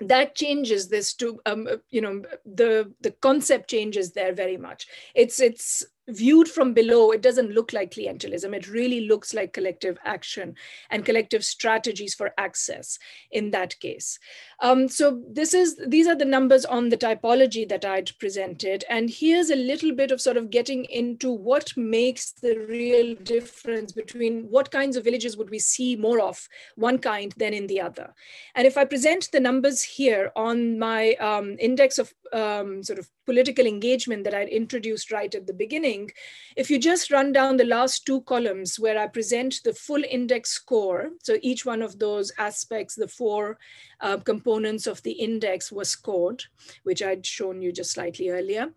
that 0.00 0.34
changes 0.34 0.88
this 0.88 1.14
to 1.14 1.40
um, 1.46 1.68
you 1.90 2.00
know 2.00 2.22
the 2.44 2.92
the 3.00 3.12
concept 3.12 3.70
changes 3.70 4.12
there 4.12 4.34
very 4.34 4.56
much. 4.56 4.86
It's 5.14 5.40
it's 5.40 5.84
viewed 6.08 6.48
from 6.48 6.74
below, 6.74 7.10
it 7.10 7.22
doesn't 7.22 7.52
look 7.52 7.72
like 7.72 7.92
clientelism. 7.92 8.54
It 8.54 8.68
really 8.68 9.06
looks 9.06 9.32
like 9.32 9.52
collective 9.52 9.96
action 10.04 10.54
and 10.90 11.04
collective 11.04 11.44
strategies 11.44 12.14
for 12.14 12.32
access 12.38 12.98
in 13.30 13.50
that 13.52 13.78
case. 13.80 14.18
Um, 14.60 14.88
so 14.88 15.22
this 15.30 15.54
is 15.54 15.80
these 15.86 16.06
are 16.06 16.16
the 16.16 16.24
numbers 16.24 16.64
on 16.64 16.88
the 16.88 16.96
typology 16.96 17.68
that 17.68 17.84
I'd 17.84 18.10
presented. 18.18 18.84
And 18.88 19.08
here's 19.10 19.50
a 19.50 19.56
little 19.56 19.94
bit 19.94 20.10
of 20.10 20.20
sort 20.20 20.36
of 20.36 20.50
getting 20.50 20.84
into 20.86 21.30
what 21.30 21.76
makes 21.76 22.32
the 22.32 22.58
real 22.68 23.14
difference 23.16 23.92
between 23.92 24.44
what 24.50 24.70
kinds 24.70 24.96
of 24.96 25.04
villages 25.04 25.36
would 25.36 25.50
we 25.50 25.58
see 25.58 25.96
more 25.96 26.20
of 26.20 26.48
one 26.76 26.98
kind 26.98 27.32
than 27.36 27.54
in 27.54 27.66
the 27.66 27.80
other. 27.80 28.14
And 28.54 28.66
if 28.66 28.76
I 28.76 28.84
present 28.84 29.30
the 29.32 29.40
numbers 29.40 29.82
here 29.82 30.30
on 30.36 30.78
my 30.78 31.14
um, 31.14 31.56
index 31.58 31.98
of 31.98 32.12
um, 32.32 32.82
sort 32.82 32.98
of 32.98 33.08
political 33.26 33.66
engagement 33.66 34.24
that 34.24 34.34
I'd 34.34 34.48
introduced 34.48 35.12
right 35.12 35.34
at 35.34 35.46
the 35.46 35.52
beginning, 35.52 36.10
if 36.56 36.70
you 36.70 36.78
just 36.78 37.10
run 37.10 37.32
down 37.32 37.56
the 37.56 37.64
last 37.64 38.06
two 38.06 38.22
columns 38.22 38.78
where 38.78 38.98
I 38.98 39.06
present 39.06 39.60
the 39.64 39.74
full 39.74 40.02
index 40.08 40.50
score, 40.50 41.10
so 41.22 41.36
each 41.42 41.64
one 41.64 41.82
of 41.82 41.98
those 41.98 42.32
aspects, 42.38 42.94
the 42.94 43.08
four 43.08 43.58
uh, 44.00 44.18
components 44.18 44.86
of 44.86 45.02
the 45.02 45.12
index 45.12 45.70
was 45.70 45.88
scored, 45.88 46.44
which 46.82 47.02
I'd 47.02 47.26
shown 47.26 47.62
you 47.62 47.72
just 47.72 47.92
slightly 47.92 48.30
earlier. 48.30 48.68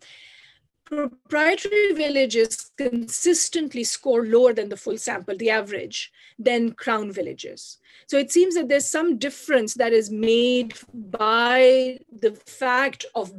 Proprietary 0.90 1.92
villages 1.92 2.70
consistently 2.76 3.84
score 3.84 4.24
lower 4.24 4.52
than 4.52 4.68
the 4.68 4.76
full 4.76 4.96
sample, 4.96 5.36
the 5.36 5.50
average, 5.50 6.10
than 6.38 6.72
crown 6.72 7.12
villages. 7.12 7.78
So 8.06 8.16
it 8.16 8.32
seems 8.32 8.54
that 8.54 8.68
there's 8.68 8.88
some 8.88 9.18
difference 9.18 9.74
that 9.74 9.92
is 9.92 10.10
made 10.10 10.74
by 10.92 11.98
the 12.10 12.32
fact 12.46 13.04
of 13.14 13.32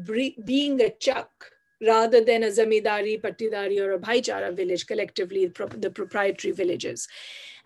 being 0.46 0.82
a 0.82 0.92
chak 0.92 1.28
rather 1.82 2.24
than 2.24 2.44
a 2.44 2.48
zamidari, 2.48 3.22
patidari, 3.22 3.80
or 3.80 3.94
a 3.94 4.00
bhaichara 4.00 4.56
village, 4.56 4.88
collectively 4.88 5.48
the 5.48 5.90
proprietary 5.90 6.52
villages. 6.52 7.08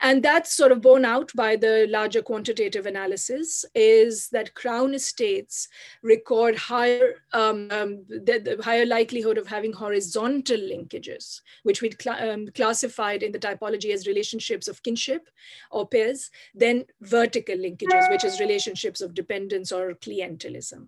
And 0.04 0.21
that's 0.21 0.54
sort 0.54 0.71
of 0.71 0.82
borne 0.82 1.06
out 1.06 1.32
by 1.34 1.56
the 1.56 1.88
larger 1.89 2.21
quantitative 2.21 2.86
analysis 2.86 3.63
is 3.73 4.28
that 4.30 4.54
crown 4.54 4.93
estates 4.93 5.69
record 6.02 6.58
higher, 6.58 7.21
um, 7.32 7.69
um, 7.71 8.04
the, 8.10 8.39
the, 8.39 8.62
higher 8.62 8.86
likelihood 8.86 9.38
of 9.38 9.47
having 9.47 9.71
horizontal 9.71 10.58
linkages, 10.58 11.39
which 11.63 11.82
we 11.82 11.89
cl 11.97 12.15
um, 12.15 12.47
classified 12.54 13.23
in 13.23 13.32
the 13.32 13.39
typology 13.39 13.93
as 13.93 14.08
relationships 14.08 14.67
of 14.67 14.84
kinship 14.84 15.30
or 15.71 15.88
peers, 15.88 16.30
than 16.54 16.84
vertical 17.02 17.56
linkages, 17.56 18.10
which 18.10 18.26
is 18.26 18.41
relationships 18.41 18.99
of 18.99 19.13
dependence 19.13 19.71
or 19.71 19.93
clientelism. 19.93 20.88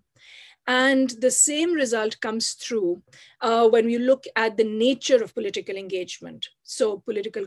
And 0.67 1.12
the 1.21 1.30
same 1.30 1.73
result 1.73 2.19
comes 2.21 2.54
through 2.54 3.04
uh, 3.41 3.69
when 3.69 3.86
we 3.86 3.99
look 3.99 4.23
at 4.36 4.58
the 4.58 4.63
nature 4.63 5.21
of 5.23 5.36
political 5.36 5.75
engagement. 5.75 6.49
So 6.63 6.97
political, 7.06 7.45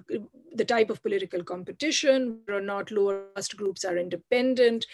the 0.54 0.64
type 0.64 0.88
of 0.88 1.02
political 1.02 1.42
competition, 1.42 2.38
whether 2.46 2.58
or 2.58 2.62
not 2.62 2.92
lower 2.92 3.24
caste 3.34 3.56
groups 3.56 3.84
are 3.84 3.98
independent, 3.98 4.86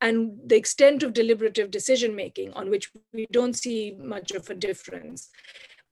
and 0.00 0.38
the 0.46 0.56
extent 0.56 1.02
of 1.02 1.12
deliberative 1.12 1.72
decision-making 1.72 2.52
on 2.52 2.70
which 2.70 2.92
we 3.12 3.26
don't 3.32 3.54
see 3.54 3.96
much 3.98 4.30
of 4.30 4.48
a 4.48 4.54
difference. 4.54 5.30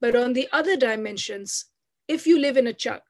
But 0.00 0.14
on 0.14 0.32
the 0.32 0.48
other 0.52 0.76
dimensions, 0.76 1.66
if 2.06 2.24
you 2.26 2.38
live 2.38 2.56
in 2.56 2.68
a 2.68 2.72
chak, 2.72 3.02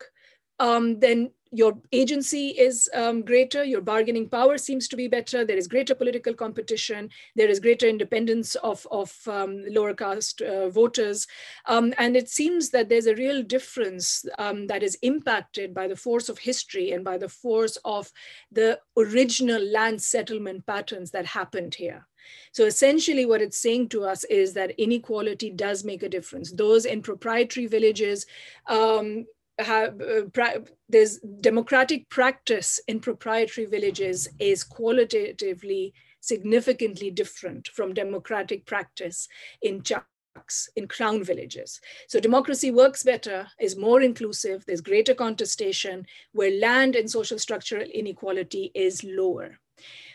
um, 0.59 1.01
then 1.01 1.33
your 1.51 1.79
agency 1.93 2.49
is 2.49 2.89
um, 2.95 3.23
greater, 3.23 3.65
your 3.65 3.81
bargaining 3.81 4.29
power 4.29 4.57
seems 4.57 4.87
to 4.89 4.97
be 4.97 5.09
better, 5.09 5.45
there 5.45 5.57
is 5.57 5.67
greater 5.67 5.95
political 5.95 6.33
competition, 6.33 7.11
there 7.35 7.49
is 7.49 7.59
greater 7.59 7.89
independence 7.89 8.55
of, 8.57 8.87
of 8.91 9.13
um, 9.27 9.65
lower 9.69 9.95
caste 9.95 10.43
uh, 10.43 10.69
voters. 10.69 11.27
Um, 11.67 11.93
and 11.99 12.17
it 12.17 12.29
seems 12.29 12.71
that 12.71 12.89
there's 12.89 13.07
a 13.07 13.17
real 13.17 13.43
difference 13.43 14.25
um, 14.39 14.67
that 14.69 14.83
is 14.83 14.97
impacted 15.03 15.75
by 15.75 15.89
the 15.89 15.97
force 15.97 16.29
of 16.29 16.39
history 16.39 16.93
and 16.93 17.05
by 17.05 17.19
the 17.19 17.29
force 17.29 17.77
of 17.85 18.13
the 18.53 18.79
original 18.97 19.63
land 19.63 20.01
settlement 20.01 20.67
patterns 20.67 21.11
that 21.11 21.27
happened 21.27 21.75
here. 21.75 22.07
So 22.53 22.65
essentially 22.65 23.27
what 23.27 23.43
it's 23.43 23.59
saying 23.59 23.89
to 23.91 24.05
us 24.05 24.25
is 24.25 24.53
that 24.55 24.79
inequality 24.79 25.51
does 25.51 25.85
make 25.85 26.03
a 26.03 26.09
difference. 26.09 26.53
Those 26.53 26.85
in 26.85 27.03
proprietary 27.03 27.67
villages 27.67 28.27
um, 28.67 29.27
have, 29.63 30.01
uh, 30.01 30.61
there's 30.89 31.19
democratic 31.41 32.09
practice 32.09 32.81
in 32.89 33.01
proprietary 33.01 33.67
villages 33.67 34.29
is 34.39 34.65
qualitatively 34.65 35.95
significantly 36.21 37.11
different 37.11 37.69
from 37.69 37.95
democratic 37.95 38.67
practice 38.67 39.29
in 39.63 39.83
chaks, 39.83 40.69
in 40.77 40.87
crown 40.87 41.25
villages. 41.25 41.81
So 42.09 42.21
democracy 42.21 42.71
works 42.71 43.03
better, 43.03 43.49
is 43.59 43.77
more 43.77 44.03
inclusive, 44.03 44.65
there's 44.67 44.81
greater 44.81 45.15
contestation, 45.15 46.07
where 46.33 46.61
land 46.61 46.97
and 46.97 47.11
social 47.11 47.39
structural 47.39 47.89
inequality 47.89 48.71
is 48.75 49.03
lower. 49.03 49.59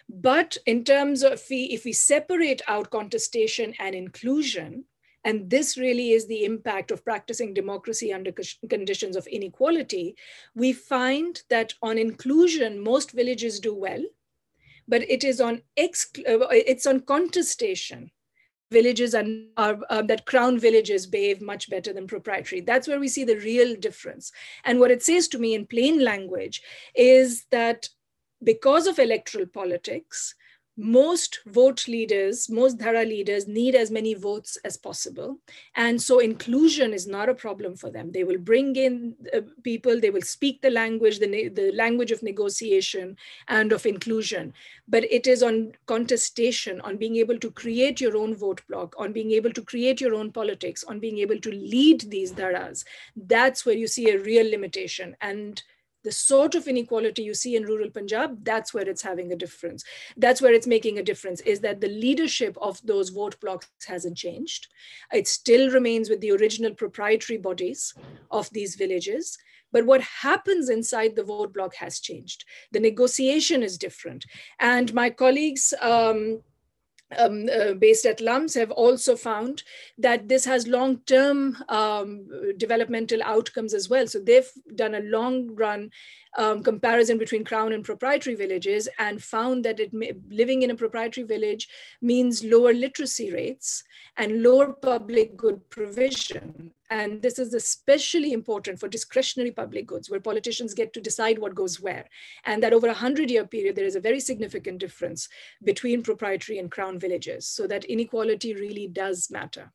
But 0.08 0.58
in 0.66 0.84
terms 0.84 1.24
of 1.24 1.34
if 1.34 1.50
we, 1.50 1.64
if 1.66 1.86
we 1.86 1.94
separate 1.94 2.62
out 2.68 2.92
contestation 2.92 3.74
and 3.80 3.96
inclusion, 3.96 4.86
and 5.26 5.50
this 5.50 5.76
really 5.76 6.12
is 6.12 6.28
the 6.28 6.46
impact 6.46 6.92
of 6.92 7.04
practicing 7.04 7.54
democracy 7.54 8.14
under 8.14 8.32
conditions 8.70 9.16
of 9.16 9.26
inequality. 9.28 10.16
We 10.54 10.72
find 10.72 11.42
that 11.50 11.74
on 11.82 11.98
inclusion, 11.98 12.80
most 12.80 13.12
villages 13.12 13.60
do 13.60 13.74
well, 13.74 14.04
but 14.88 15.02
it 15.10 15.24
is 15.24 15.42
on 15.42 15.64
uh, 15.78 15.88
it's 16.52 16.86
on 16.86 17.02
contestation 17.02 18.12
villages 18.72 19.14
and 19.14 19.50
are, 19.58 19.80
uh, 19.90 20.02
that 20.04 20.26
crown 20.26 20.60
villages 20.60 21.06
behave 21.06 21.42
much 21.42 21.70
better 21.70 21.94
than 21.94 22.08
proprietary. 22.08 22.62
That's 22.62 22.88
where 22.88 23.00
we 23.00 23.08
see 23.08 23.24
the 23.24 23.38
real 23.38 23.76
difference. 23.76 24.32
And 24.64 24.80
what 24.80 24.92
it 24.92 25.04
says 25.04 25.28
to 25.30 25.40
me 25.40 25.54
in 25.54 25.68
plain 25.68 26.04
language 26.04 26.62
is 26.96 27.46
that 27.52 27.90
because 28.44 28.88
of 28.88 29.00
electoral 29.00 29.46
politics, 29.46 30.36
most 30.78 31.40
vote 31.46 31.88
leaders, 31.88 32.50
most 32.50 32.78
Dhara 32.78 33.08
leaders 33.08 33.48
need 33.48 33.76
as 33.76 33.92
many 33.92 34.14
votes 34.14 34.58
as 34.66 34.76
possible. 34.76 35.38
And 35.76 36.02
so 36.02 36.20
inclusion 36.20 36.94
is 36.94 37.08
not 37.08 37.30
a 37.30 37.34
problem 37.34 37.76
for 37.78 37.90
them. 37.90 38.12
They 38.12 38.26
will 38.26 38.38
bring 38.38 38.76
in 38.76 39.16
uh, 39.34 39.42
people, 39.64 40.00
they 40.00 40.10
will 40.10 40.22
speak 40.22 40.62
the 40.62 40.70
language, 40.70 41.20
the, 41.20 41.50
the 41.50 41.72
language 41.74 42.12
of 42.12 42.24
negotiation 42.24 43.16
and 43.48 43.72
of 43.72 43.86
inclusion. 43.86 44.54
But 44.88 45.06
it 45.06 45.28
is 45.28 45.42
on 45.42 45.74
contestation, 45.86 46.82
on 46.82 46.98
being 46.98 47.16
able 47.16 47.40
to 47.40 47.52
create 47.52 48.02
your 48.02 48.18
own 48.18 48.36
vote 48.36 48.62
block, 48.68 48.96
on 48.98 49.14
being 49.14 49.32
able 49.32 49.54
to 49.54 49.62
create 49.62 50.02
your 50.02 50.14
own 50.14 50.32
politics, 50.32 50.84
on 50.84 51.00
being 51.00 51.20
able 51.20 51.40
to 51.40 51.52
lead 51.52 52.02
these 52.02 52.34
Dharas. 52.34 52.84
That's 53.16 53.66
where 53.66 53.76
you 53.76 53.88
see 53.88 54.10
a 54.10 54.20
real 54.20 54.50
limitation. 54.50 55.16
And 55.22 55.64
the 56.06 56.12
sort 56.12 56.56
of 56.56 56.68
inequality 56.68 57.24
you 57.24 57.34
see 57.34 57.58
in 57.58 57.66
rural 57.66 57.90
Punjab, 57.90 58.46
that's 58.46 58.74
where 58.74 58.88
it's 58.88 59.02
having 59.02 59.34
a 59.34 59.36
difference. 59.36 59.84
That's 60.16 60.42
where 60.42 60.54
it's 60.54 60.68
making 60.68 61.00
a 61.00 61.04
difference, 61.04 61.42
is 61.42 61.60
that 61.62 61.82
the 61.82 61.90
leadership 61.90 62.58
of 62.62 62.80
those 62.86 63.10
vote 63.10 63.38
blocks 63.42 63.68
hasn't 63.86 64.16
changed. 64.16 64.68
It 65.12 65.28
still 65.28 65.72
remains 65.72 66.10
with 66.10 66.22
the 66.22 66.32
original 66.32 66.74
proprietary 66.74 67.40
bodies 67.40 67.94
of 68.32 68.50
these 68.52 68.76
villages. 68.76 69.38
But 69.72 69.88
what 69.88 70.02
happens 70.02 70.70
inside 70.70 71.16
the 71.16 71.24
vote 71.24 71.54
block 71.54 71.76
has 71.76 72.00
changed. 72.00 72.46
The 72.72 72.80
negotiation 72.80 73.64
is 73.64 73.78
different. 73.78 74.26
And 74.60 74.94
my 74.94 75.10
colleagues, 75.10 75.74
um, 75.82 76.44
um, 77.18 77.48
uh, 77.54 77.74
based 77.74 78.06
at 78.06 78.22
LUMS 78.22 78.56
have 78.56 78.72
also 78.72 79.16
found 79.16 79.64
that 79.98 80.28
this 80.28 80.46
has 80.46 80.68
long-term 80.68 81.58
um, 81.70 82.28
developmental 82.58 83.22
outcomes 83.24 83.74
as 83.74 83.90
well. 83.90 84.08
So 84.08 84.20
they've 84.20 84.50
done 84.76 84.96
a 84.96 85.02
long 85.02 85.56
run 85.56 85.92
um, 86.38 86.64
comparison 86.64 87.18
between 87.18 87.44
crown 87.44 87.74
and 87.74 87.84
proprietary 87.84 88.36
villages 88.36 88.88
and 89.00 89.24
found 89.24 89.64
that 89.66 89.80
may, 89.94 90.14
living 90.30 90.62
in 90.64 90.72
a 90.72 90.76
proprietary 90.76 91.26
village 91.26 91.68
means 92.02 92.44
lower 92.44 92.74
literacy 92.74 93.32
rates 93.32 93.84
and 94.18 94.44
lower 94.44 94.74
public 94.74 95.36
good 95.38 95.70
provision. 95.70 96.72
And 96.90 97.22
this 97.22 97.40
is 97.40 97.54
especially 97.54 98.32
important 98.32 98.80
for 98.80 98.88
discretionary 98.88 99.52
public 99.52 99.88
goods, 99.88 100.10
where 100.10 100.20
politicians 100.20 100.74
get 100.74 100.94
to 100.94 101.02
decide 101.02 101.40
what 101.40 101.56
goes 101.56 101.82
where. 101.82 102.06
And 102.46 102.62
that 102.62 102.74
over 102.74 102.88
a 102.88 102.90
100 102.90 103.32
year 103.32 103.46
period, 103.46 103.76
there 103.76 103.86
is 103.86 103.96
a 103.96 104.02
very 104.02 104.20
significant 104.20 104.80
difference 104.80 105.28
between 105.64 106.04
proprietary 106.04 106.60
and 106.60 106.70
crown 106.70 107.00
villages. 107.00 107.48
So 107.48 107.66
that 107.68 107.86
inequality 107.86 108.54
really 108.54 108.88
does 108.88 109.32
matter 109.32 109.72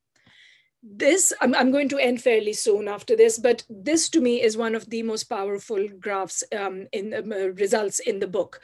this 0.83 1.33
I'm, 1.41 1.55
I'm 1.55 1.71
going 1.71 1.89
to 1.91 1.99
end 1.99 2.23
fairly 2.23 2.53
soon 2.53 2.89
after 2.89 3.15
this 3.15 3.39
but 3.39 3.65
this 3.69 4.09
to 4.11 4.21
me 4.21 4.41
is 4.43 4.57
one 4.57 4.75
of 4.75 4.89
the 4.89 5.03
most 5.03 5.25
powerful 5.25 5.87
graphs 5.99 6.43
um, 6.57 6.87
in 6.93 7.13
uh, 7.13 7.49
results 7.55 7.99
in 7.99 8.19
the 8.19 8.27
book 8.27 8.61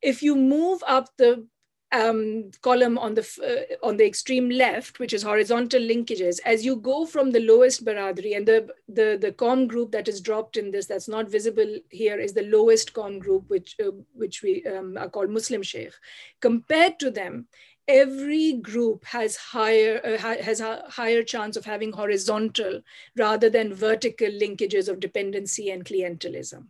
if 0.00 0.22
you 0.22 0.36
move 0.36 0.82
up 0.86 1.08
the 1.18 1.46
um, 1.94 2.50
column 2.62 2.98
on 2.98 3.14
the 3.14 3.22
uh, 3.22 3.86
on 3.86 3.96
the 3.96 4.06
extreme 4.06 4.50
left, 4.50 4.98
which 4.98 5.12
is 5.12 5.22
horizontal 5.22 5.80
linkages, 5.80 6.40
as 6.44 6.64
you 6.64 6.76
go 6.76 7.06
from 7.06 7.30
the 7.30 7.40
lowest 7.40 7.84
Baradari, 7.84 8.36
and 8.36 8.46
the, 8.46 8.68
the, 8.88 9.18
the 9.20 9.32
qaum 9.32 9.68
group 9.68 9.92
that 9.92 10.08
is 10.08 10.20
dropped 10.20 10.56
in 10.56 10.70
this, 10.70 10.86
that's 10.86 11.08
not 11.08 11.30
visible 11.30 11.78
here, 11.90 12.18
is 12.18 12.32
the 12.32 12.42
lowest 12.42 12.94
qaum 12.94 13.20
group, 13.20 13.44
which, 13.48 13.76
uh, 13.84 13.90
which 14.12 14.42
we 14.42 14.64
um, 14.66 14.96
are 14.98 15.08
called 15.08 15.30
Muslim 15.30 15.62
Sheikh. 15.62 15.92
Compared 16.40 16.98
to 16.98 17.10
them, 17.10 17.46
every 17.88 18.54
group 18.54 19.04
has 19.04 19.36
higher 19.36 20.00
uh, 20.04 20.18
has 20.18 20.60
a 20.60 20.82
higher 20.88 21.22
chance 21.22 21.56
of 21.56 21.64
having 21.64 21.92
horizontal 21.92 22.80
rather 23.16 23.50
than 23.50 23.74
vertical 23.74 24.28
linkages 24.28 24.88
of 24.88 25.00
dependency 25.00 25.70
and 25.70 25.84
clientelism. 25.84 26.66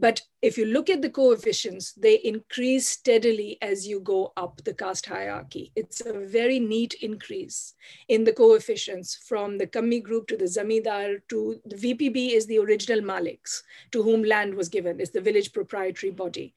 But 0.00 0.22
if 0.42 0.56
you 0.56 0.64
look 0.64 0.88
at 0.88 1.02
the 1.02 1.10
coefficients 1.10 1.92
they 1.92 2.16
increase 2.16 2.88
steadily 2.88 3.58
as 3.60 3.86
you 3.86 4.00
go 4.00 4.32
up 4.36 4.62
the 4.64 4.72
caste 4.72 5.06
hierarchy. 5.06 5.72
It's 5.74 6.00
a 6.06 6.12
very 6.12 6.60
neat 6.60 6.94
increase 7.02 7.74
in 8.06 8.22
the 8.24 8.32
coefficients 8.32 9.16
from 9.16 9.58
the 9.58 9.66
kammi 9.66 10.02
group 10.02 10.28
to 10.28 10.36
the 10.36 10.44
zamindar 10.44 11.20
to 11.28 11.60
the 11.66 11.76
vpb 11.76 12.30
is 12.30 12.46
the 12.46 12.58
original 12.58 13.00
maliks 13.00 13.62
to 13.90 14.02
whom 14.02 14.22
land 14.22 14.54
was 14.54 14.68
given. 14.68 15.00
Is 15.00 15.10
the 15.10 15.20
village 15.20 15.52
proprietary 15.52 16.12
body 16.12 16.54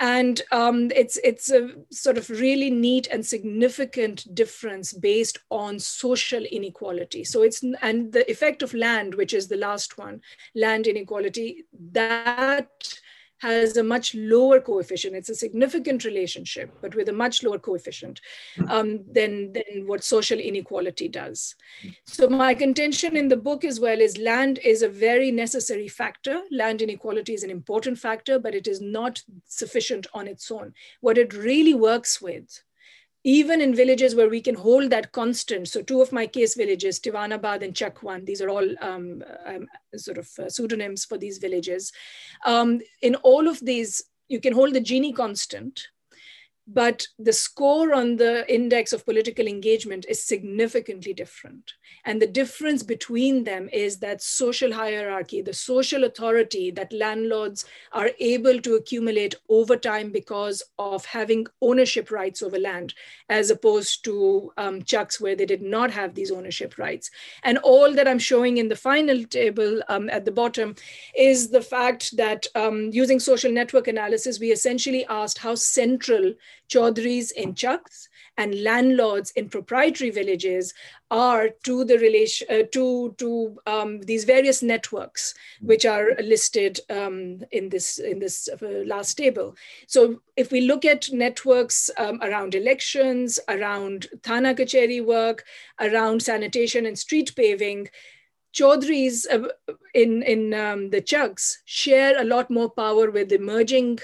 and 0.00 0.42
um, 0.50 0.90
it's 0.94 1.16
it's 1.22 1.50
a 1.50 1.70
sort 1.90 2.18
of 2.18 2.28
really 2.28 2.70
neat 2.70 3.06
and 3.12 3.24
significant 3.24 4.34
difference 4.34 4.92
based 4.92 5.38
on 5.50 5.78
social 5.78 6.42
inequality. 6.44 7.24
So 7.24 7.42
it's 7.42 7.62
and 7.80 8.12
the 8.12 8.28
effect 8.30 8.62
of 8.62 8.74
land 8.74 9.14
which 9.14 9.32
is 9.32 9.48
the 9.48 9.56
last 9.56 9.96
one 9.96 10.20
land 10.54 10.86
inequality 10.86 11.64
that 11.92 12.68
has 13.44 13.76
a 13.76 13.82
much 13.94 14.14
lower 14.14 14.58
coefficient. 14.60 15.14
It's 15.14 15.28
a 15.28 15.34
significant 15.34 16.04
relationship, 16.04 16.70
but 16.80 16.94
with 16.94 17.08
a 17.10 17.12
much 17.24 17.42
lower 17.42 17.58
coefficient 17.58 18.20
um, 18.68 19.04
than, 19.16 19.52
than 19.52 19.86
what 19.86 20.02
social 20.02 20.38
inequality 20.38 21.08
does. 21.08 21.54
So 22.06 22.28
my 22.28 22.54
contention 22.54 23.16
in 23.16 23.28
the 23.28 23.36
book 23.48 23.64
as 23.64 23.80
well 23.80 24.00
is 24.00 24.16
land 24.16 24.60
is 24.64 24.80
a 24.82 24.88
very 24.88 25.30
necessary 25.30 25.88
factor. 25.88 26.40
Land 26.50 26.80
inequality 26.80 27.34
is 27.34 27.44
an 27.44 27.50
important 27.50 27.98
factor, 27.98 28.38
but 28.38 28.54
it 28.54 28.66
is 28.66 28.80
not 28.80 29.22
sufficient 29.46 30.06
on 30.14 30.26
its 30.26 30.50
own. 30.50 30.72
What 31.00 31.18
it 31.18 31.34
really 31.34 31.74
works 31.74 32.22
with 32.22 32.48
even 33.24 33.62
in 33.62 33.74
villages 33.74 34.14
where 34.14 34.28
we 34.28 34.40
can 34.40 34.54
hold 34.54 34.90
that 34.90 35.10
constant. 35.12 35.66
So 35.68 35.82
two 35.82 36.02
of 36.02 36.12
my 36.12 36.26
case 36.26 36.54
villages, 36.54 37.00
Tivanabad 37.00 37.62
and 37.62 37.74
Chakwan, 37.74 38.26
these 38.26 38.42
are 38.42 38.50
all 38.50 38.68
um, 38.82 39.24
um, 39.46 39.66
sort 39.96 40.18
of 40.18 40.28
uh, 40.38 40.50
pseudonyms 40.50 41.06
for 41.06 41.16
these 41.16 41.38
villages. 41.38 41.90
Um, 42.44 42.80
in 43.00 43.14
all 43.16 43.48
of 43.48 43.58
these, 43.60 44.04
you 44.28 44.40
can 44.40 44.52
hold 44.52 44.74
the 44.74 44.80
Gini 44.80 45.14
constant, 45.14 45.88
but 46.66 47.06
the 47.18 47.32
score 47.32 47.94
on 47.94 48.16
the 48.16 48.50
index 48.52 48.92
of 48.92 49.04
political 49.04 49.46
engagement 49.46 50.06
is 50.08 50.24
significantly 50.24 51.12
different. 51.12 51.74
And 52.06 52.20
the 52.20 52.26
difference 52.26 52.82
between 52.82 53.44
them 53.44 53.68
is 53.72 53.98
that 53.98 54.22
social 54.22 54.72
hierarchy, 54.72 55.42
the 55.42 55.52
social 55.52 56.04
authority 56.04 56.70
that 56.72 56.92
landlords 56.92 57.66
are 57.92 58.10
able 58.18 58.60
to 58.60 58.74
accumulate 58.74 59.34
over 59.48 59.76
time 59.76 60.10
because 60.10 60.62
of 60.78 61.04
having 61.04 61.46
ownership 61.60 62.10
rights 62.10 62.42
over 62.42 62.58
land, 62.58 62.94
as 63.28 63.50
opposed 63.50 64.04
to 64.04 64.52
um, 64.56 64.82
chaks 64.82 65.20
where 65.20 65.36
they 65.36 65.46
did 65.46 65.62
not 65.62 65.90
have 65.90 66.14
these 66.14 66.30
ownership 66.30 66.78
rights. 66.78 67.10
And 67.42 67.58
all 67.58 67.92
that 67.94 68.08
I'm 68.08 68.18
showing 68.18 68.56
in 68.56 68.68
the 68.68 68.76
final 68.76 69.24
table 69.24 69.82
um, 69.88 70.08
at 70.08 70.24
the 70.24 70.32
bottom 70.32 70.76
is 71.16 71.50
the 71.50 71.62
fact 71.62 72.16
that 72.16 72.46
um, 72.54 72.90
using 72.90 73.20
social 73.20 73.52
network 73.52 73.86
analysis, 73.88 74.40
we 74.40 74.50
essentially 74.50 75.04
asked 75.06 75.38
how 75.38 75.54
central 75.54 76.32
chaudhris 76.68 77.30
in 77.32 77.54
chaks 77.54 78.08
and 78.36 78.62
landlords 78.62 79.30
in 79.32 79.48
proprietary 79.48 80.10
villages 80.10 80.74
are 81.10 81.50
to 81.62 81.84
the 81.84 81.98
relation 81.98 82.46
uh, 82.50 82.62
to 82.72 83.14
to 83.18 83.56
um, 83.66 84.00
these 84.00 84.24
various 84.24 84.62
networks 84.62 85.34
which 85.60 85.86
are 85.86 86.14
listed 86.22 86.80
um, 86.90 87.40
in 87.52 87.68
this 87.68 87.98
in 87.98 88.18
this 88.18 88.48
uh, 88.48 88.66
last 88.86 89.14
table. 89.14 89.54
So 89.86 90.20
if 90.36 90.50
we 90.50 90.62
look 90.62 90.84
at 90.84 91.12
networks 91.12 91.90
um, 91.98 92.18
around 92.22 92.54
elections, 92.54 93.38
around 93.48 94.08
thana 94.22 94.54
kacheri 94.54 95.04
work, 95.04 95.44
around 95.80 96.22
sanitation 96.22 96.86
and 96.86 96.98
street 96.98 97.34
paving, 97.36 97.88
Chaudhris 98.54 99.26
uh, 99.30 99.48
in, 99.94 100.22
in 100.22 100.54
um, 100.54 100.90
the 100.90 101.00
chaks 101.00 101.60
share 101.64 102.20
a 102.20 102.24
lot 102.24 102.50
more 102.50 102.70
power 102.70 103.10
with 103.10 103.32
emerging 103.32 103.98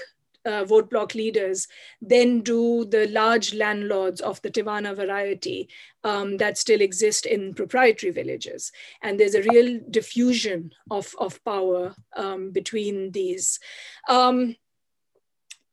uh, 0.45 0.65
vote 0.65 0.89
block 0.89 1.15
leaders 1.15 1.67
than 2.01 2.41
do 2.41 2.85
the 2.85 3.07
large 3.07 3.53
landlords 3.53 4.21
of 4.21 4.41
the 4.41 4.51
Tivana 4.51 4.95
variety 4.95 5.69
um, 6.03 6.37
that 6.37 6.57
still 6.57 6.81
exist 6.81 7.25
in 7.25 7.53
proprietary 7.53 8.11
villages. 8.11 8.71
And 9.01 9.19
there's 9.19 9.35
a 9.35 9.43
real 9.43 9.79
diffusion 9.89 10.73
of, 10.89 11.13
of 11.19 11.43
power 11.43 11.95
um, 12.15 12.51
between 12.51 13.11
these. 13.11 13.59
Um, 14.07 14.55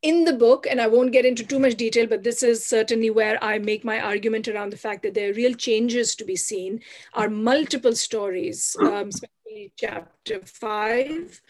in 0.03 0.25
the 0.25 0.33
book, 0.33 0.67
and 0.71 0.81
I 0.81 0.87
won't 0.87 1.13
get 1.13 1.25
into 1.25 1.45
too 1.45 1.59
much 1.59 1.75
detail, 1.75 2.07
but 2.07 2.23
this 2.23 2.43
is 2.43 2.65
certainly 2.65 3.11
where 3.11 3.43
I 3.43 3.59
make 3.59 3.85
my 3.85 4.01
argument 4.01 4.47
around 4.47 4.71
the 4.71 4.77
fact 4.77 5.03
that 5.03 5.15
there 5.15 5.31
are 5.31 5.35
real 5.35 5.55
changes 5.55 6.15
to 6.17 6.25
be 6.25 6.37
seen, 6.37 6.81
are 7.15 7.29
multiple 7.29 7.95
stories, 7.95 8.77
um, 8.81 9.09
especially 9.09 9.73
chapter 9.77 10.41
five, 10.45 11.41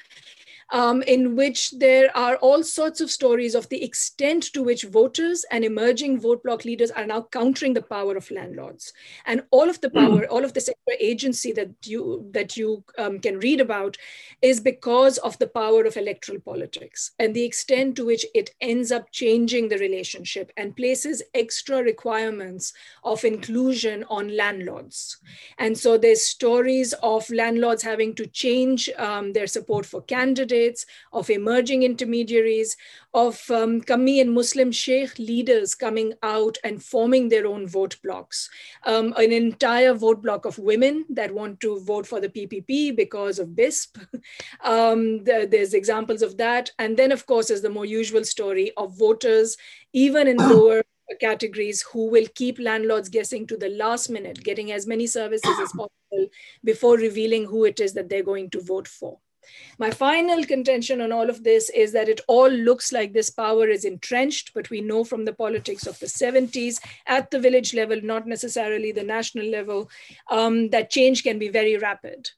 um, 0.71 1.03
in 1.03 1.35
which 1.37 1.71
there 1.73 2.15
are 2.17 2.37
all 2.37 2.63
sorts 2.63 3.01
of 3.01 3.11
stories 3.11 3.55
of 3.55 3.69
the 3.69 3.83
extent 3.83 4.53
to 4.53 4.63
which 4.63 4.85
voters 4.85 5.45
and 5.51 5.65
emerging 5.65 6.21
vote 6.21 6.43
block 6.43 6.65
leaders 6.65 6.91
are 6.91 7.07
now 7.07 7.23
countering 7.33 7.75
the 7.75 7.83
power 7.83 8.17
of 8.17 8.31
landlords. 8.31 8.93
And 9.27 9.43
all 9.51 9.69
of 9.69 9.81
the 9.81 9.89
hmm. 9.89 9.99
power, 9.99 10.27
all 10.27 10.45
of 10.45 10.55
the 10.55 10.61
sector 10.61 10.93
agency 11.01 11.53
that 11.53 11.71
you 11.85 12.29
that 12.33 12.57
you 12.57 12.85
um, 12.99 13.19
can 13.19 13.39
read 13.39 13.61
about 13.61 13.97
is 14.43 14.61
because 14.61 15.19
of 15.19 15.39
the 15.39 15.47
power 15.47 15.85
of 15.85 15.97
electoral 15.97 16.41
politics 16.41 17.13
and 17.19 17.35
the 17.35 17.45
extent 17.45 17.97
to 17.97 18.05
which 18.05 18.27
it 18.35 18.51
ends 18.61 18.93
up 18.93 19.11
changing 19.11 19.69
the 19.69 19.79
relationship 19.79 20.53
and 20.57 20.77
places 20.77 21.23
extra 21.35 21.83
requirements 21.83 22.73
of 23.05 23.25
inclusion 23.25 24.05
on 24.09 24.37
landlords. 24.37 25.19
And 25.59 25.77
so 25.77 25.97
there's 25.97 26.23
stories 26.23 26.93
of 27.03 27.29
landlords 27.31 27.83
having 27.83 28.15
to 28.17 28.27
change 28.27 28.89
um, 28.99 29.33
their 29.33 29.47
support 29.47 29.87
for 29.87 30.03
candidates 30.03 30.58
of 31.13 31.31
emerging 31.31 31.83
intermediaries, 31.83 32.77
of 33.15 33.51
um, 33.51 33.81
Kami 33.81 34.21
and 34.21 34.33
Muslim 34.33 34.71
Sheikh 34.71 35.19
leaders 35.19 35.75
coming 35.75 36.13
out 36.23 36.59
and 36.63 36.83
forming 36.83 37.29
their 37.29 37.47
own 37.47 37.67
vote 37.67 37.97
blocks. 38.03 38.51
Um, 38.85 39.15
an 39.17 39.33
entire 39.33 39.95
vote 39.95 40.23
block 40.23 40.45
of 40.45 40.59
women 40.59 41.07
that 41.11 41.33
want 41.33 41.61
to 41.61 41.81
vote 41.81 42.07
for 42.07 42.21
the 42.21 42.29
PPP 42.29 42.95
because 42.95 43.39
of 43.39 43.49
BISP. 43.57 43.99
um, 44.65 45.25
the, 45.25 45.49
there's 45.51 45.75
examples 45.75 46.23
of 46.23 46.37
that. 46.37 46.71
And 46.79 46.97
then, 46.97 47.13
of 47.13 47.27
course, 47.27 47.51
is 47.51 47.63
the 47.63 47.71
more 47.71 47.87
usual 47.87 48.25
story 48.25 48.73
of 48.77 48.99
voters, 48.99 49.57
even 49.93 50.29
in 50.29 50.37
lower 50.55 50.83
categories 51.21 51.83
who 51.83 52.09
will 52.09 52.27
keep 52.35 52.59
landlords 52.59 53.09
guessing 53.09 53.47
to 53.47 53.57
the 53.57 53.71
last 53.71 54.11
minute, 54.11 54.43
getting 54.45 54.73
as 54.73 54.87
many 54.87 55.07
services 55.07 55.57
as 55.61 55.73
possible 55.73 56.29
before 56.65 56.97
revealing 56.97 57.47
who 57.47 57.65
it 57.65 57.81
is 57.81 57.95
that 57.95 58.09
they're 58.09 58.23
going 58.23 58.51
to 58.51 58.61
vote 58.61 58.89
for. 58.89 59.19
My 59.79 59.91
final 59.91 60.45
contention 60.45 61.01
on 61.01 61.13
all 61.13 61.31
of 61.31 61.45
this 61.45 61.71
is 61.71 61.93
that 61.93 62.09
it 62.09 62.21
all 62.27 62.49
looks 62.49 62.93
like 62.93 63.13
this 63.13 63.31
power 63.31 63.69
is 63.69 63.85
entrenched, 63.85 64.53
but 64.55 64.71
we 64.71 64.81
know 64.81 65.05
from 65.05 65.25
the 65.25 65.33
politics 65.33 65.87
of 65.87 65.99
the 66.01 66.07
70s 66.07 66.81
at 67.07 67.31
the 67.31 67.39
village 67.39 67.75
level, 67.75 68.01
not 68.03 68.27
necessarily 68.27 68.93
the 68.93 69.05
national 69.05 69.47
level, 69.47 69.89
um, 70.31 70.71
that 70.71 70.91
change 70.91 71.23
can 71.23 71.39
be 71.39 71.49
very 71.49 71.77
rapid 71.77 72.31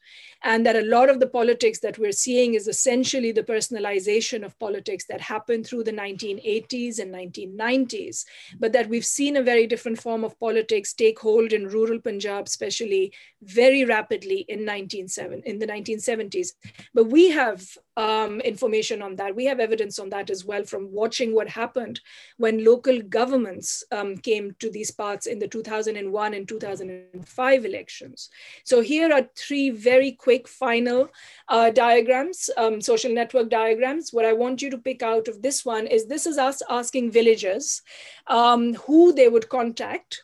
and 0.42 0.64
that 0.64 0.76
a 0.76 0.82
lot 0.82 1.10
of 1.10 1.20
the 1.20 1.26
politics 1.26 1.80
that 1.80 1.98
we're 1.98 2.12
seeing 2.12 2.54
is 2.54 2.66
essentially 2.66 3.32
the 3.32 3.42
personalization 3.42 4.44
of 4.44 4.58
politics 4.58 5.04
that 5.06 5.20
happened 5.20 5.66
through 5.66 5.84
the 5.84 5.92
1980s 5.92 6.98
and 6.98 7.14
1990s, 7.14 8.24
but 8.58 8.72
that 8.72 8.88
we've 8.88 9.04
seen 9.04 9.36
a 9.36 9.42
very 9.42 9.66
different 9.66 10.00
form 10.00 10.24
of 10.24 10.38
politics 10.40 10.94
take 10.94 11.18
hold 11.18 11.52
in 11.52 11.68
rural 11.68 12.00
Punjab, 12.00 12.46
especially 12.46 13.12
very 13.42 13.84
rapidly 13.84 14.44
in, 14.48 14.60
1970, 14.60 15.48
in 15.48 15.58
the 15.58 15.66
1970s. 15.66 16.52
But 16.94 17.04
we 17.04 17.30
have 17.30 17.66
um, 18.00 18.40
information 18.40 19.02
on 19.02 19.16
that. 19.16 19.36
We 19.36 19.44
have 19.44 19.60
evidence 19.60 19.98
on 19.98 20.08
that 20.10 20.30
as 20.30 20.44
well 20.44 20.64
from 20.64 20.90
watching 20.90 21.34
what 21.34 21.48
happened 21.50 22.00
when 22.38 22.64
local 22.64 23.02
governments 23.02 23.84
um, 23.92 24.16
came 24.16 24.56
to 24.60 24.70
these 24.70 24.90
parts 24.90 25.26
in 25.26 25.38
the 25.38 25.48
2001 25.48 26.34
and 26.34 26.48
2005 26.48 27.64
elections. 27.64 28.30
So 28.64 28.80
here 28.80 29.12
are 29.12 29.28
three 29.36 29.68
very 29.68 30.12
quick 30.12 30.48
final 30.48 31.08
uh, 31.48 31.70
diagrams, 31.70 32.48
um, 32.56 32.80
social 32.80 33.12
network 33.12 33.50
diagrams. 33.50 34.12
What 34.12 34.24
I 34.24 34.32
want 34.32 34.62
you 34.62 34.70
to 34.70 34.78
pick 34.78 35.02
out 35.02 35.28
of 35.28 35.42
this 35.42 35.64
one 35.64 35.86
is 35.86 36.06
this 36.06 36.26
is 36.26 36.38
us 36.38 36.62
asking 36.70 37.10
villagers 37.10 37.82
um, 38.28 38.74
who 38.86 39.12
they 39.12 39.28
would 39.28 39.50
contact, 39.50 40.22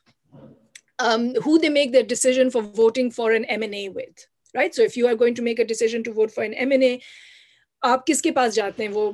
um, 0.98 1.34
who 1.42 1.58
they 1.58 1.68
make 1.68 1.92
their 1.92 2.08
decision 2.14 2.50
for 2.50 2.62
voting 2.62 3.10
for 3.10 3.32
an 3.32 3.44
MNA 3.50 3.94
with 3.94 4.26
right? 4.54 4.74
So 4.74 4.80
if 4.80 4.96
you 4.96 5.06
are 5.06 5.14
going 5.14 5.34
to 5.34 5.42
make 5.42 5.58
a 5.58 5.66
decision 5.66 6.02
to 6.04 6.12
vote 6.14 6.30
for 6.30 6.42
an 6.42 6.54
MNA, 6.54 7.02
आप 7.85 8.03
किसके 8.07 8.31
पास 8.31 8.53
जाते 8.53 8.83
हैं 8.83 8.91
वो 8.91 9.07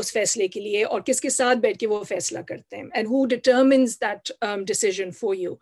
उस 0.00 0.10
फैसले 0.12 0.48
के 0.54 0.60
लिए 0.60 0.82
और 0.84 1.00
किसके 1.06 1.30
साथ 1.30 1.56
बैठ 1.66 1.76
के 1.78 1.86
वो 1.86 2.02
फैसला 2.04 2.42
करते 2.48 2.76
हैं 2.76 2.90
and 2.96 3.08
who 3.08 3.24
determines 3.34 3.98
that 4.04 4.32
decision 4.70 5.10
for 5.20 5.36
you 5.36 5.58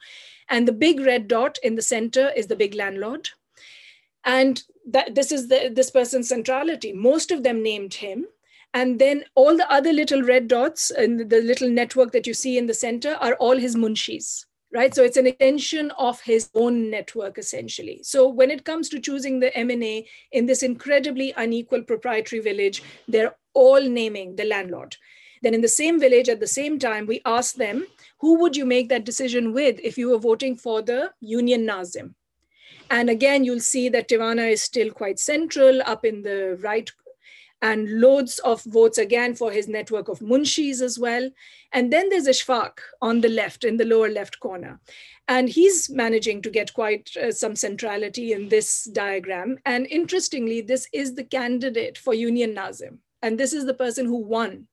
and 0.53 0.71
the 0.71 0.75
big 0.85 1.01
red 1.07 1.27
dot 1.29 1.59
in 1.65 1.77
the 1.77 1.81
centre 1.89 2.33
is 2.37 2.47
the 2.49 2.57
big 2.59 2.75
landlord 2.75 3.29
and 4.25 4.63
that 4.87 5.15
this 5.15 5.33
is 5.33 5.49
the, 5.49 5.71
this 5.75 5.91
person's 5.91 6.29
centrality 6.29 6.93
most 6.93 7.31
of 7.31 7.43
them 7.43 7.63
named 7.63 7.95
him 7.95 8.27
and 8.75 8.99
then 8.99 9.25
all 9.35 9.57
the 9.57 9.71
other 9.73 9.93
little 9.93 10.23
red 10.23 10.49
dots 10.49 10.91
and 10.91 11.31
the 11.31 11.41
little 11.41 11.71
network 11.71 12.13
that 12.13 12.27
you 12.27 12.35
see 12.35 12.59
in 12.59 12.67
the 12.67 12.75
center 12.75 13.15
are 13.15 13.35
all 13.35 13.57
his 13.57 13.77
munshis 13.77 14.45
right? 14.74 14.94
So 14.94 15.04
it's 15.04 15.18
an 15.18 15.28
extension 15.28 15.92
of 15.92 16.20
his 16.22 16.50
own 16.56 16.90
network, 16.90 17.38
essentially. 17.38 18.02
So 18.04 18.28
when 18.28 18.50
it 18.50 18.66
comes 18.66 18.90
to 18.90 19.00
choosing 19.00 19.40
the 19.40 19.52
MNA 19.52 20.06
in 20.32 20.48
this 20.48 20.64
incredibly 20.64 21.34
unequal 21.38 21.84
proprietary 21.84 22.42
village, 22.42 22.82
they're 23.08 23.36
all 23.54 23.82
naming 23.82 24.36
the 24.36 24.46
landlord. 24.46 24.98
Then 25.44 25.54
in 25.54 25.62
the 25.62 25.68
same 25.68 26.00
village, 26.00 26.30
at 26.30 26.40
the 26.40 26.48
same 26.48 26.80
time, 26.80 27.06
we 27.06 27.22
ask 27.26 27.56
them, 27.56 27.86
who 28.20 28.40
would 28.40 28.56
you 28.56 28.66
make 28.66 28.90
that 28.90 29.06
decision 29.06 29.54
with 29.54 29.80
if 29.84 29.98
you 29.98 30.10
were 30.10 30.18
voting 30.18 30.56
for 30.56 30.82
the 30.82 31.12
Union 31.20 31.66
Nazim? 31.66 32.16
And 32.90 33.10
again, 33.10 33.44
you'll 33.44 33.60
see 33.60 33.90
that 33.90 34.10
Tivana 34.10 34.52
is 34.52 34.62
still 34.62 34.92
quite 34.92 35.20
central 35.20 35.82
up 35.86 36.06
in 36.06 36.22
the 36.24 36.58
right 36.62 36.90
and 37.64 38.00
loads 38.00 38.38
of 38.40 38.64
votes 38.66 39.00
again 39.00 39.34
for 39.34 39.52
his 39.52 39.68
network 39.68 40.08
of 40.08 40.20
munshis 40.20 40.82
as 40.82 41.00
well. 41.00 41.32
And 41.72 41.92
then 41.92 42.10
there's 42.10 42.28
Ishfaq 42.28 42.74
on 43.02 43.22
the 43.22 43.30
left, 43.30 43.64
in 43.64 43.78
the 43.78 43.86
lower 43.86 44.10
left 44.10 44.40
corner. 44.40 44.80
And 45.28 45.50
he's 45.50 45.90
managing 45.90 46.44
to 46.44 46.52
get 46.52 46.74
quite 46.74 47.10
uh, 47.18 47.32
some 47.32 47.56
centrality 47.56 48.34
in 48.34 48.50
this 48.50 48.84
diagram. 48.84 49.58
And 49.66 49.88
interestingly, 49.88 50.62
this 50.62 50.88
is 50.94 51.16
the 51.16 51.24
candidate 51.24 51.98
for 51.98 52.14
Union 52.14 52.54
Nazim 52.54 53.00
and 53.24 53.40
this 53.40 53.54
is 53.54 53.66
the 53.66 53.74
person 53.74 54.06
who 54.06 54.18
won 54.18 54.68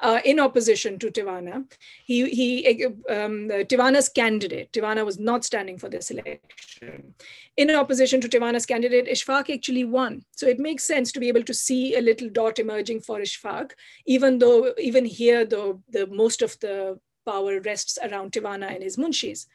uh, 0.00 0.20
in 0.24 0.40
opposition 0.40 0.98
to 0.98 1.10
Tivana. 1.10 1.70
He, 2.04 2.28
he 2.30 2.84
um, 2.84 3.48
Tivana's 3.70 4.08
candidate, 4.08 4.72
Tivana 4.72 5.04
was 5.04 5.18
not 5.18 5.44
standing 5.44 5.78
for 5.78 5.88
this 5.88 6.10
election. 6.10 7.14
In 7.56 7.70
opposition 7.70 8.20
to 8.22 8.28
Tivana's 8.28 8.66
candidate, 8.66 9.06
Ishfaq 9.06 9.52
actually 9.52 9.84
won. 9.84 10.24
So 10.32 10.46
it 10.46 10.58
makes 10.58 10.84
sense 10.84 11.12
to 11.12 11.20
be 11.20 11.28
able 11.28 11.42
to 11.42 11.54
see 11.54 11.96
a 11.96 12.00
little 12.00 12.30
dot 12.30 12.58
emerging 12.58 13.00
for 13.02 13.18
Ishfaq, 13.18 13.72
even 14.06 14.38
though, 14.38 14.72
even 14.78 15.04
here, 15.04 15.44
though, 15.44 15.82
the 15.90 16.06
most 16.06 16.42
of 16.42 16.58
the 16.60 16.98
power 17.26 17.60
rests 17.60 17.98
around 18.02 18.32
Tivana 18.32 18.74
and 18.74 18.82
his 18.82 18.96
munshis. 18.96 19.46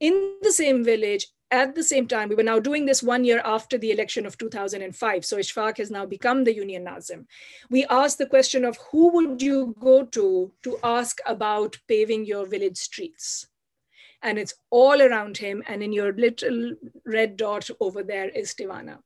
In 0.00 0.34
the 0.42 0.52
same 0.52 0.82
village, 0.82 1.28
at 1.54 1.74
the 1.76 1.84
same 1.84 2.08
time, 2.08 2.28
we 2.28 2.34
were 2.34 2.42
now 2.42 2.58
doing 2.58 2.84
this 2.84 3.02
one 3.02 3.24
year 3.24 3.40
after 3.44 3.78
the 3.78 3.92
election 3.92 4.26
of 4.26 4.36
2005. 4.36 5.24
So 5.24 5.36
Ishfaq 5.36 5.78
has 5.78 5.90
now 5.90 6.04
become 6.04 6.42
the 6.42 6.54
Union 6.54 6.84
Nazim. 6.84 7.26
We 7.70 7.86
asked 7.86 8.18
the 8.18 8.26
question 8.26 8.64
of 8.64 8.76
who 8.90 9.10
would 9.10 9.40
you 9.40 9.76
go 9.78 10.04
to 10.04 10.52
to 10.64 10.78
ask 10.82 11.20
about 11.26 11.78
paving 11.86 12.26
your 12.26 12.46
village 12.46 12.76
streets? 12.76 13.46
And 14.20 14.38
it's 14.38 14.54
all 14.70 15.00
around 15.00 15.36
him. 15.36 15.62
And 15.68 15.82
in 15.82 15.92
your 15.92 16.12
little 16.12 16.74
red 17.06 17.36
dot 17.36 17.70
over 17.78 18.02
there 18.02 18.28
is 18.30 18.54
Tivana. 18.54 18.98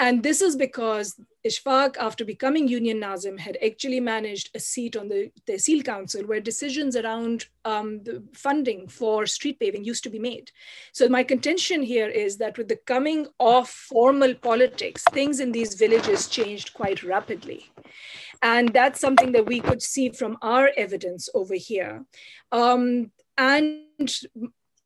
And 0.00 0.22
this 0.22 0.40
is 0.40 0.56
because 0.56 1.20
Ishfaq, 1.46 1.98
after 1.98 2.24
becoming 2.24 2.66
Union 2.66 3.00
Nazim, 3.00 3.36
had 3.36 3.58
actually 3.62 4.00
managed 4.00 4.48
a 4.54 4.58
seat 4.58 4.96
on 4.96 5.08
the 5.08 5.30
Tehsil 5.46 5.84
Council 5.84 6.22
where 6.22 6.40
decisions 6.40 6.96
around 6.96 7.44
um, 7.66 8.02
the 8.02 8.24
funding 8.32 8.88
for 8.88 9.26
street 9.26 9.60
paving 9.60 9.84
used 9.84 10.02
to 10.04 10.10
be 10.10 10.18
made. 10.18 10.52
So 10.92 11.06
my 11.10 11.22
contention 11.22 11.82
here 11.82 12.08
is 12.08 12.38
that 12.38 12.56
with 12.56 12.68
the 12.68 12.80
coming 12.86 13.26
of 13.38 13.68
formal 13.68 14.34
politics, 14.34 15.04
things 15.12 15.38
in 15.38 15.52
these 15.52 15.74
villages 15.74 16.28
changed 16.28 16.72
quite 16.72 17.02
rapidly. 17.02 17.70
And 18.40 18.72
that's 18.72 19.00
something 19.00 19.32
that 19.32 19.44
we 19.44 19.60
could 19.60 19.82
see 19.82 20.08
from 20.08 20.38
our 20.40 20.70
evidence 20.78 21.28
over 21.34 21.56
here. 21.56 22.06
Um, 22.52 23.12
and 23.36 24.10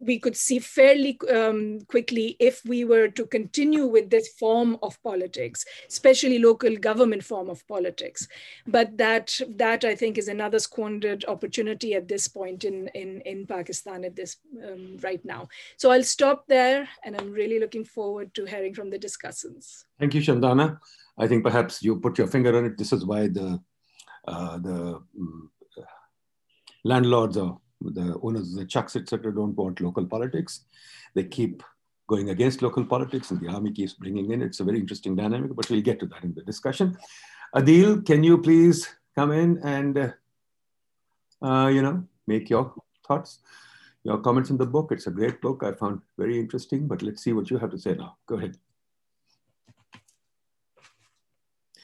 we 0.04 0.18
could 0.18 0.36
see 0.36 0.58
fairly 0.58 1.18
um, 1.34 1.80
quickly 1.88 2.36
if 2.38 2.64
we 2.64 2.84
were 2.84 3.08
to 3.08 3.26
continue 3.26 3.86
with 3.86 4.10
this 4.10 4.28
form 4.28 4.78
of 4.82 5.02
politics, 5.02 5.64
especially 5.88 6.38
local 6.38 6.76
government 6.76 7.24
form 7.24 7.48
of 7.48 7.66
politics. 7.66 8.28
But 8.66 8.96
that, 8.98 9.38
that 9.56 9.84
I 9.84 9.94
think 9.94 10.18
is 10.18 10.28
another 10.28 10.58
squandered 10.58 11.24
opportunity 11.26 11.94
at 11.94 12.08
this 12.08 12.28
point 12.28 12.64
in, 12.64 12.88
in, 12.88 13.20
in 13.22 13.46
Pakistan 13.46 14.04
at 14.04 14.16
this 14.16 14.36
um, 14.64 14.98
right 15.02 15.24
now. 15.24 15.48
So 15.76 15.90
I'll 15.90 16.04
stop 16.04 16.46
there 16.46 16.88
and 17.04 17.20
I'm 17.20 17.32
really 17.32 17.58
looking 17.58 17.84
forward 17.84 18.34
to 18.34 18.44
hearing 18.44 18.74
from 18.74 18.90
the 18.90 18.98
discussants. 18.98 19.84
Thank 19.98 20.14
you, 20.14 20.20
Shandana. 20.20 20.78
I 21.16 21.28
think 21.28 21.44
perhaps 21.44 21.82
you 21.82 22.00
put 22.00 22.18
your 22.18 22.26
finger 22.26 22.56
on 22.56 22.64
it. 22.66 22.76
This 22.76 22.92
is 22.92 23.04
why 23.06 23.28
the, 23.28 23.60
uh, 24.26 24.58
the 24.58 25.00
um, 25.18 25.50
landlords 26.84 27.36
are 27.36 27.56
the 27.92 28.18
owners 28.22 28.52
of 28.52 28.58
the 28.58 28.64
chaks, 28.64 28.96
etc., 28.96 29.32
don't 29.32 29.56
want 29.56 29.80
local 29.80 30.06
politics. 30.06 30.64
They 31.14 31.24
keep 31.24 31.62
going 32.06 32.30
against 32.30 32.62
local 32.62 32.84
politics, 32.84 33.30
and 33.30 33.40
the 33.40 33.48
army 33.48 33.72
keeps 33.72 33.94
bringing 33.94 34.30
in. 34.32 34.42
It's 34.42 34.60
a 34.60 34.64
very 34.64 34.78
interesting 34.78 35.16
dynamic, 35.16 35.54
but 35.54 35.68
we'll 35.70 35.82
get 35.82 36.00
to 36.00 36.06
that 36.06 36.24
in 36.24 36.34
the 36.34 36.42
discussion. 36.42 36.96
Adeel, 37.54 38.04
can 38.04 38.24
you 38.24 38.38
please 38.38 38.88
come 39.14 39.32
in 39.32 39.58
and 39.62 39.98
uh, 39.98 41.46
uh, 41.46 41.68
you 41.68 41.82
know 41.82 42.04
make 42.26 42.50
your 42.50 42.74
thoughts, 43.06 43.38
your 44.02 44.18
comments 44.18 44.50
in 44.50 44.56
the 44.56 44.66
book? 44.66 44.92
It's 44.92 45.06
a 45.06 45.10
great 45.10 45.40
book. 45.40 45.62
I 45.62 45.72
found 45.72 46.00
very 46.18 46.38
interesting, 46.38 46.86
but 46.86 47.02
let's 47.02 47.22
see 47.22 47.32
what 47.32 47.50
you 47.50 47.58
have 47.58 47.70
to 47.70 47.78
say 47.78 47.94
now. 47.94 48.16
Go 48.26 48.36
ahead. 48.36 48.56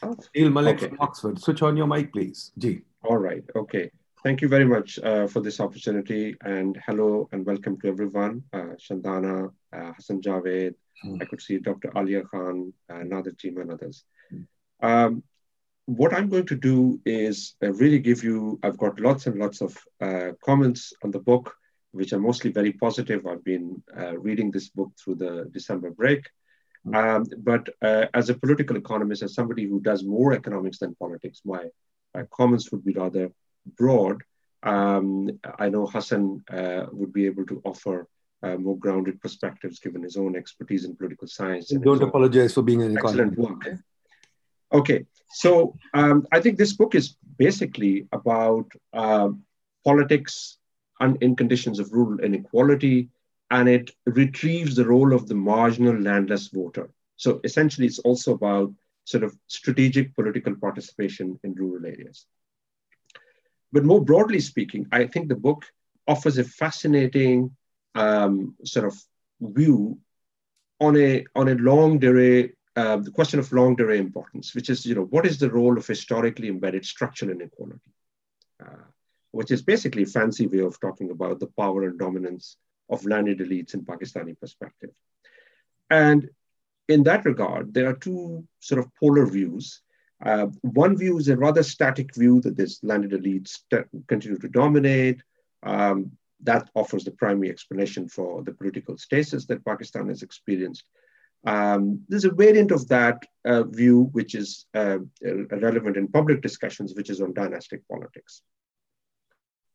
Adeel 0.02 0.52
Malik 0.52 0.76
okay. 0.76 0.88
from 0.88 1.00
Oxford. 1.00 1.38
Switch 1.40 1.62
on 1.62 1.76
your 1.76 1.86
mic, 1.86 2.12
please. 2.12 2.52
G. 2.58 2.80
All 3.04 3.18
right. 3.18 3.44
Okay. 3.54 3.90
Thank 4.22 4.42
you 4.42 4.48
very 4.48 4.66
much 4.66 4.98
uh, 4.98 5.26
for 5.26 5.40
this 5.40 5.60
opportunity 5.60 6.36
and 6.44 6.78
hello 6.84 7.26
and 7.32 7.46
welcome 7.46 7.80
to 7.80 7.88
everyone. 7.88 8.42
Uh, 8.52 8.74
Shandana, 8.76 9.50
uh, 9.72 9.92
Hassan 9.94 10.20
Javid, 10.20 10.74
mm. 11.02 11.22
I 11.22 11.24
could 11.24 11.40
see 11.40 11.56
Dr. 11.56 11.90
Alia 11.96 12.22
Khan, 12.24 12.70
uh, 12.90 12.96
Nader 12.96 13.32
and 13.42 13.72
others. 13.72 14.04
Mm. 14.30 14.46
Um, 14.82 15.22
what 15.86 16.12
I'm 16.12 16.28
going 16.28 16.44
to 16.48 16.54
do 16.54 17.00
is 17.06 17.54
uh, 17.62 17.72
really 17.72 17.98
give 17.98 18.22
you, 18.22 18.60
I've 18.62 18.76
got 18.76 19.00
lots 19.00 19.26
and 19.26 19.38
lots 19.38 19.62
of 19.62 19.78
uh, 20.02 20.32
comments 20.44 20.92
on 21.02 21.10
the 21.12 21.20
book, 21.20 21.54
which 21.92 22.12
are 22.12 22.20
mostly 22.20 22.52
very 22.52 22.72
positive. 22.72 23.26
I've 23.26 23.42
been 23.42 23.82
uh, 23.98 24.18
reading 24.18 24.50
this 24.50 24.68
book 24.68 24.92
through 25.02 25.14
the 25.14 25.48
December 25.50 25.92
break. 25.92 26.28
Mm. 26.86 26.94
Um, 26.94 27.24
but 27.38 27.70
as 28.12 28.28
a 28.28 28.34
political 28.34 28.76
economist, 28.76 29.22
as 29.22 29.32
somebody 29.32 29.66
who 29.66 29.80
does 29.80 30.04
more 30.04 30.34
economics 30.34 30.80
than 30.80 30.94
politics, 30.96 31.40
my 31.46 31.64
comments 32.30 32.70
would 32.70 32.84
be 32.84 32.92
rather 32.92 33.30
broad, 33.66 34.22
um, 34.62 35.30
I 35.58 35.68
know 35.68 35.86
Hassan 35.86 36.44
uh, 36.50 36.86
would 36.92 37.12
be 37.12 37.26
able 37.26 37.46
to 37.46 37.60
offer 37.64 38.08
uh, 38.42 38.56
more 38.56 38.78
grounded 38.78 39.20
perspectives 39.20 39.78
given 39.78 40.02
his 40.02 40.16
own 40.16 40.36
expertise 40.36 40.84
in 40.84 40.96
political 40.96 41.28
science. 41.28 41.68
Don't 41.68 42.02
apologize 42.02 42.54
for 42.54 42.62
being 42.62 42.82
an 42.82 42.96
excellent 42.96 43.38
work. 43.38 43.66
Okay, 44.72 45.04
so 45.32 45.76
um, 45.94 46.26
I 46.32 46.40
think 46.40 46.56
this 46.56 46.74
book 46.74 46.94
is 46.94 47.16
basically 47.38 48.06
about 48.12 48.70
uh, 48.92 49.30
politics 49.84 50.58
and 51.00 51.20
in 51.22 51.34
conditions 51.34 51.78
of 51.78 51.92
rural 51.92 52.20
inequality, 52.20 53.08
and 53.50 53.68
it 53.68 53.90
retrieves 54.06 54.76
the 54.76 54.86
role 54.86 55.12
of 55.12 55.26
the 55.26 55.34
marginal 55.34 55.98
landless 55.98 56.48
voter. 56.48 56.90
So 57.16 57.40
essentially, 57.42 57.86
it's 57.86 57.98
also 58.00 58.34
about 58.34 58.72
sort 59.04 59.24
of 59.24 59.36
strategic 59.48 60.14
political 60.14 60.54
participation 60.54 61.38
in 61.42 61.54
rural 61.54 61.84
areas. 61.84 62.26
But 63.72 63.84
more 63.84 64.04
broadly 64.04 64.40
speaking, 64.40 64.86
I 64.90 65.06
think 65.06 65.28
the 65.28 65.36
book 65.36 65.64
offers 66.06 66.38
a 66.38 66.44
fascinating 66.44 67.56
um, 67.94 68.56
sort 68.64 68.86
of 68.86 68.96
view 69.40 69.98
on 70.80 70.96
a 70.96 71.24
on 71.34 71.48
a 71.48 71.54
longue 71.54 72.00
durée, 72.00 72.52
uh, 72.76 72.96
the 72.96 73.10
question 73.10 73.38
of 73.38 73.52
long 73.52 73.76
durée 73.76 73.98
importance, 73.98 74.54
which 74.54 74.70
is 74.70 74.86
you 74.86 74.94
know 74.94 75.04
what 75.04 75.26
is 75.26 75.38
the 75.38 75.50
role 75.50 75.76
of 75.76 75.86
historically 75.86 76.48
embedded 76.48 76.84
structural 76.84 77.30
inequality, 77.30 77.92
uh, 78.64 78.84
which 79.30 79.50
is 79.50 79.62
basically 79.62 80.04
a 80.04 80.06
fancy 80.06 80.46
way 80.46 80.60
of 80.60 80.80
talking 80.80 81.10
about 81.10 81.38
the 81.38 81.46
power 81.58 81.84
and 81.84 81.98
dominance 81.98 82.56
of 82.88 83.04
landed 83.06 83.38
elites 83.38 83.74
in 83.74 83.84
Pakistani 83.84 84.38
perspective. 84.38 84.90
And 85.90 86.28
in 86.88 87.04
that 87.04 87.24
regard, 87.24 87.72
there 87.72 87.88
are 87.88 87.94
two 87.94 88.46
sort 88.58 88.80
of 88.80 88.94
polar 88.96 89.26
views. 89.26 89.80
Uh, 90.24 90.46
one 90.62 90.96
view 90.96 91.18
is 91.18 91.28
a 91.28 91.36
rather 91.36 91.62
static 91.62 92.14
view 92.14 92.40
that 92.42 92.56
this 92.56 92.82
landed 92.82 93.12
elites 93.12 93.60
continue 94.06 94.38
to 94.38 94.48
dominate. 94.48 95.22
Um, 95.62 96.12
that 96.42 96.70
offers 96.74 97.04
the 97.04 97.10
primary 97.10 97.50
explanation 97.50 98.08
for 98.08 98.42
the 98.42 98.52
political 98.52 98.96
stasis 98.96 99.46
that 99.46 99.64
Pakistan 99.64 100.08
has 100.08 100.22
experienced. 100.22 100.84
Um, 101.44 102.02
there's 102.08 102.24
a 102.24 102.30
variant 102.30 102.70
of 102.70 102.88
that 102.88 103.22
uh, 103.44 103.64
view, 103.64 104.08
which 104.12 104.34
is 104.34 104.66
uh, 104.74 104.98
relevant 105.22 105.96
in 105.96 106.08
public 106.08 106.42
discussions, 106.42 106.94
which 106.94 107.10
is 107.10 107.20
on 107.20 107.34
dynastic 107.34 107.86
politics. 107.88 108.42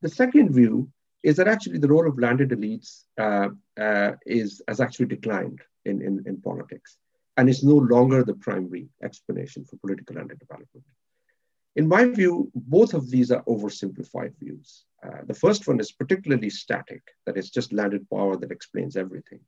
The 0.02 0.10
second 0.10 0.54
view 0.54 0.89
is 1.24 1.38
that 1.38 1.48
actually 1.48 1.80
the 1.80 1.88
role 1.88 2.08
of 2.08 2.20
landed 2.20 2.50
elites 2.50 3.04
uh, 3.18 3.50
uh 3.80 4.12
is, 4.26 4.62
has 4.68 4.80
actually 4.80 5.08
declined 5.08 5.60
in, 5.86 6.02
in, 6.02 6.24
in 6.28 6.41
politics 6.41 6.98
and 7.38 7.49
is 7.49 7.63
no 7.63 7.75
longer 7.75 8.23
the 8.23 8.36
primary 8.36 8.88
explanation 9.03 9.65
for 9.65 9.77
political 9.77 10.15
underdevelopment. 10.15 10.83
In 11.75 11.88
my 11.88 12.05
view, 12.05 12.49
both 12.55 12.93
of 12.93 13.09
these 13.09 13.31
are 13.31 13.43
oversimplified 13.43 14.33
views. 14.39 14.86
Uh, 15.05 15.21
the 15.27 15.33
first 15.33 15.67
one 15.67 15.79
is 15.79 15.91
particularly 15.91 16.49
static, 16.49 17.03
that 17.25 17.38
it's 17.38 17.49
just 17.49 17.73
landed 17.73 18.09
power 18.09 18.38
that 18.38 18.51
explains 18.51 18.95
everything. 18.95 19.41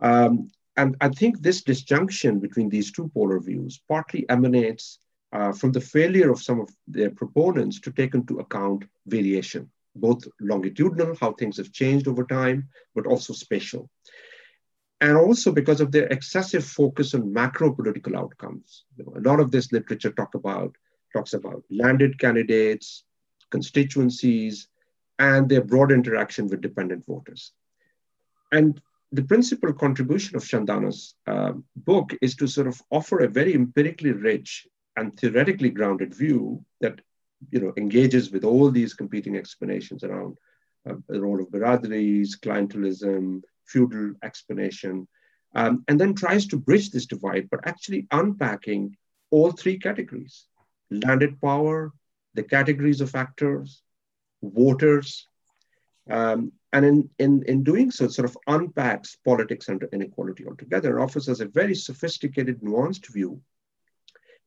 Um, 0.00 0.50
and 0.76 0.96
I 1.02 1.10
think 1.10 1.40
this 1.40 1.62
disjunction 1.62 2.40
between 2.40 2.70
these 2.70 2.90
two 2.90 3.10
polar 3.12 3.38
views 3.38 3.80
partly 3.86 4.28
emanates 4.30 4.98
uh, 5.32 5.52
from 5.52 5.72
the 5.72 5.80
failure 5.80 6.30
of 6.30 6.42
some 6.42 6.60
of 6.60 6.70
their 6.88 7.10
proponents 7.10 7.80
to 7.80 7.92
take 7.92 8.14
into 8.14 8.38
account 8.38 8.84
variation, 9.06 9.70
both 9.94 10.24
longitudinal, 10.40 11.14
how 11.20 11.32
things 11.32 11.58
have 11.58 11.72
changed 11.72 12.08
over 12.08 12.24
time, 12.24 12.68
but 12.94 13.06
also 13.06 13.34
spatial 13.34 13.90
and 15.02 15.16
also 15.16 15.50
because 15.50 15.80
of 15.80 15.90
their 15.90 16.06
excessive 16.06 16.64
focus 16.64 17.12
on 17.12 17.32
macro 17.32 17.74
political 17.74 18.16
outcomes. 18.16 18.84
You 18.96 19.04
know, 19.04 19.14
a 19.16 19.28
lot 19.28 19.40
of 19.40 19.50
this 19.50 19.72
literature 19.72 20.12
talk 20.12 20.36
about, 20.36 20.76
talks 21.12 21.32
about 21.34 21.64
landed 21.70 22.20
candidates, 22.20 23.02
constituencies, 23.50 24.68
and 25.18 25.48
their 25.48 25.64
broad 25.64 25.90
interaction 25.90 26.46
with 26.46 26.60
dependent 26.60 27.04
voters. 27.04 27.50
And 28.52 28.80
the 29.10 29.24
principal 29.24 29.72
contribution 29.72 30.36
of 30.36 30.44
Shandana's 30.44 31.16
uh, 31.26 31.54
book 31.74 32.14
is 32.22 32.36
to 32.36 32.46
sort 32.46 32.68
of 32.68 32.80
offer 32.90 33.18
a 33.18 33.28
very 33.28 33.54
empirically 33.54 34.12
rich 34.12 34.68
and 34.96 35.18
theoretically 35.18 35.70
grounded 35.70 36.14
view 36.14 36.64
that 36.80 37.00
you 37.50 37.60
know 37.60 37.72
engages 37.76 38.30
with 38.30 38.44
all 38.44 38.70
these 38.70 38.94
competing 38.94 39.36
explanations 39.36 40.04
around 40.04 40.38
uh, 40.88 40.94
the 41.08 41.20
role 41.20 41.40
of 41.40 41.50
biradris, 41.50 42.38
clientelism, 42.38 43.42
feudal 43.72 44.06
explanation, 44.22 44.94
um, 45.54 45.84
and 45.88 45.96
then 46.00 46.14
tries 46.14 46.46
to 46.48 46.56
bridge 46.66 46.90
this 46.90 47.06
divide, 47.06 47.48
but 47.50 47.66
actually 47.66 48.06
unpacking 48.10 48.82
all 49.30 49.50
three 49.52 49.78
categories. 49.78 50.36
landed 51.06 51.40
power, 51.40 51.76
the 52.34 52.42
categories 52.56 53.00
of 53.00 53.14
actors, 53.14 53.82
voters, 54.42 55.26
um, 56.10 56.52
and 56.74 56.84
in, 56.84 57.10
in, 57.18 57.32
in 57.52 57.62
doing 57.62 57.90
so, 57.90 58.04
it 58.04 58.12
sort 58.12 58.28
of 58.28 58.36
unpacks 58.46 59.16
politics 59.24 59.68
and 59.68 59.82
inequality 59.92 60.46
altogether, 60.46 60.90
and 60.94 61.04
offers 61.04 61.28
us 61.28 61.40
a 61.40 61.46
very 61.46 61.74
sophisticated, 61.74 62.60
nuanced 62.60 63.06
view 63.12 63.40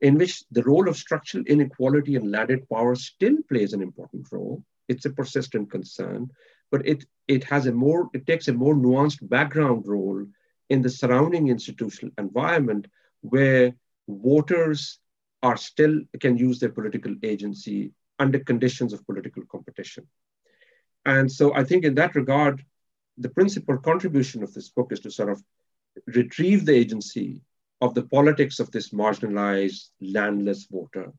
in 0.02 0.18
which 0.18 0.44
the 0.52 0.64
role 0.64 0.88
of 0.90 0.98
structural 0.98 1.44
inequality 1.46 2.16
and 2.16 2.32
landed 2.32 2.68
power 2.70 2.96
still 2.96 3.38
plays 3.50 3.74
an 3.74 3.82
important 3.82 4.28
role. 4.32 4.64
It's 4.88 5.06
a 5.06 5.10
persistent 5.10 5.72
concern, 5.72 6.30
but 6.76 6.86
it, 6.86 7.06
it 7.30 7.46
has 7.46 7.68
a 7.68 7.72
more, 7.72 8.10
it 8.14 8.28
takes 8.28 8.50
a 8.50 8.54
more 8.54 8.76
nuanced 8.76 9.30
background 9.30 9.88
role 9.88 10.26
in 10.70 10.82
the 10.82 10.90
surrounding 10.90 11.48
institutional 11.48 12.14
environment 12.18 12.88
where 13.22 13.74
voters 14.10 15.00
are 15.42 15.56
still 15.56 16.02
can 16.20 16.38
use 16.38 16.60
their 16.60 16.74
political 16.78 17.16
agency 17.24 17.94
under 18.20 18.40
conditions 18.40 18.92
of 18.92 19.06
political 19.06 19.44
competition. 19.50 20.06
And 21.06 21.32
so 21.32 21.54
I 21.54 21.64
think 21.64 21.86
in 21.86 21.96
that 21.96 22.14
regard, 22.14 22.62
the 23.18 23.30
principal 23.30 23.78
contribution 23.78 24.44
of 24.44 24.54
this 24.54 24.68
book 24.68 24.92
is 24.92 25.00
to 25.02 25.12
sort 25.12 25.30
of 25.30 25.42
retrieve 26.08 26.66
the 26.66 26.76
agency 26.76 27.40
of 27.80 27.94
the 27.94 28.04
politics 28.04 28.60
of 28.60 28.70
this 28.72 28.90
marginalized, 28.90 29.92
landless 30.02 30.66
voter. 30.70 31.14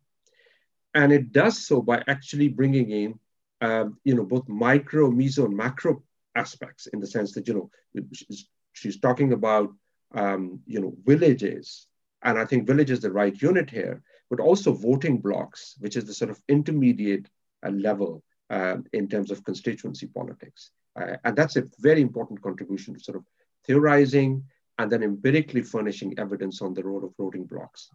And 0.93 1.15
it 1.15 1.33
does 1.33 1.67
so 1.67 1.81
by 1.81 2.03
actually 2.07 2.49
bringing 2.49 2.91
in, 2.91 3.19
uh, 3.61 3.87
you 4.05 4.15
know, 4.15 4.25
both 4.25 4.49
micro, 4.49 5.11
meso, 5.11 5.45
and 5.45 5.57
macro 5.57 6.03
aspects 6.35 6.87
in 6.89 7.01
the 7.01 7.07
sense 7.07 7.33
that, 7.33 7.49
you 7.49 7.55
know, 7.55 7.71
she's, 8.13 8.49
she's 8.73 9.01
talking 9.01 9.33
about, 9.33 9.73
um, 10.15 10.61
you 10.67 10.81
know, 10.81 10.95
villages. 11.05 11.87
And 12.23 12.39
I 12.39 12.45
think 12.45 12.67
village 12.67 12.91
is 12.91 13.01
the 13.01 13.13
right 13.13 13.41
unit 13.41 13.71
here, 13.71 14.03
but 14.31 14.41
also 14.41 14.73
voting 14.73 15.19
blocks, 15.19 15.77
which 15.79 15.97
is 15.97 16.05
the 16.05 16.15
sort 16.15 16.31
of 16.31 16.41
intermediate 16.49 17.29
uh, 17.65 17.71
level 17.71 18.23
uh, 18.51 18.77
in 18.93 19.09
terms 19.09 19.31
of 19.31 19.45
constituency 19.45 20.07
politics. 20.07 20.71
Uh, 21.01 21.17
and 21.25 21.37
that's 21.37 21.57
a 21.57 21.65
very 21.79 22.01
important 22.01 22.43
contribution 22.43 22.95
to 22.95 23.01
sort 23.01 23.17
of 23.17 23.25
theorizing 23.67 24.43
and 24.79 24.91
then 24.91 25.03
empirically 25.03 25.63
furnishing 25.63 26.19
evidence 26.19 26.61
on 26.61 26.75
the 26.75 26.83
role 26.83 27.05
of 27.05 27.15
voting 27.17 27.45
blocks. 27.45 27.91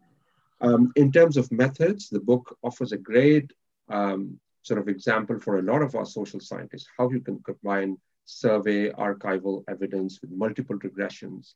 Um, 0.62 0.92
in 0.96 1.12
terms 1.12 1.38
of 1.38 1.52
methods, 1.52 2.10
the 2.10 2.20
book 2.20 2.58
offers 2.64 2.92
a 2.92 2.98
great 2.98 3.52
um, 3.90 4.40
sort 4.62 4.80
of 4.80 4.88
example 4.88 5.40
for 5.40 5.60
a 5.60 5.62
lot 5.62 5.82
of 5.82 5.96
our 5.96 6.06
social 6.06 6.40
scientists, 6.40 6.88
how 6.98 7.10
you 7.10 7.22
can 7.22 7.42
combine 7.44 7.98
survey, 8.26 8.90
archival 8.92 9.64
evidence 9.68 10.20
with 10.22 10.32
multiple 10.32 10.78
regressions. 10.78 11.54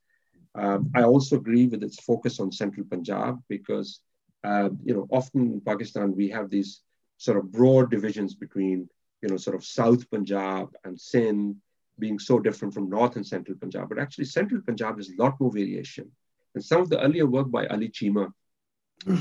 Um, 0.56 0.92
I 0.96 1.04
also 1.04 1.36
agree 1.36 1.68
with 1.68 1.84
its 1.84 2.02
focus 2.02 2.40
on 2.40 2.52
central 2.52 2.86
Punjab 2.90 3.42
because, 3.50 4.00
uh, 4.44 4.70
you 4.84 4.94
know, 4.94 5.08
often 5.12 5.42
in 5.42 5.62
Pakistan, 5.62 6.16
we 6.16 6.30
have 6.30 6.50
these 6.50 6.82
sort 7.18 7.38
of 7.38 7.52
broad 7.52 7.92
divisions 7.92 8.34
between, 8.34 8.90
you 9.22 9.30
know, 9.30 9.38
sort 9.38 9.56
of 9.56 9.64
South 9.66 10.10
Punjab 10.10 10.70
and 10.84 11.00
Sindh 11.00 11.56
being 12.00 12.20
so 12.20 12.40
different 12.40 12.74
from 12.74 12.90
North 12.90 13.16
and 13.16 13.26
Central 13.26 13.58
Punjab. 13.58 13.90
But 13.90 14.00
actually, 14.00 14.26
Central 14.26 14.62
Punjab 14.62 14.98
has 14.98 15.10
a 15.10 15.22
lot 15.22 15.40
more 15.40 15.52
variation. 15.52 16.12
And 16.54 16.64
some 16.64 16.82
of 16.82 16.90
the 16.90 17.02
earlier 17.02 17.26
work 17.26 17.52
by 17.52 17.68
Ali 17.68 17.90
Cheema 17.90 18.32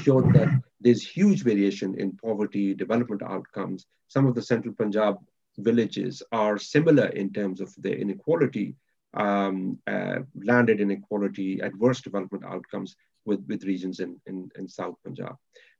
showed 0.02 0.32
that 0.34 0.62
there's 0.84 1.02
huge 1.02 1.42
variation 1.42 1.98
in 1.98 2.12
poverty, 2.12 2.74
development 2.74 3.22
outcomes. 3.22 3.86
Some 4.08 4.26
of 4.26 4.34
the 4.34 4.42
Central 4.42 4.74
Punjab 4.74 5.16
villages 5.56 6.22
are 6.30 6.58
similar 6.58 7.06
in 7.06 7.32
terms 7.32 7.60
of 7.60 7.74
their 7.78 7.94
inequality, 7.94 8.76
um, 9.14 9.78
uh, 9.86 10.18
landed 10.50 10.80
inequality, 10.80 11.60
adverse 11.60 12.02
development 12.02 12.44
outcomes 12.44 12.96
with, 13.24 13.42
with 13.48 13.64
regions 13.64 14.00
in, 14.00 14.20
in, 14.26 14.50
in 14.58 14.68
South 14.68 14.96
Punjab. 15.04 15.36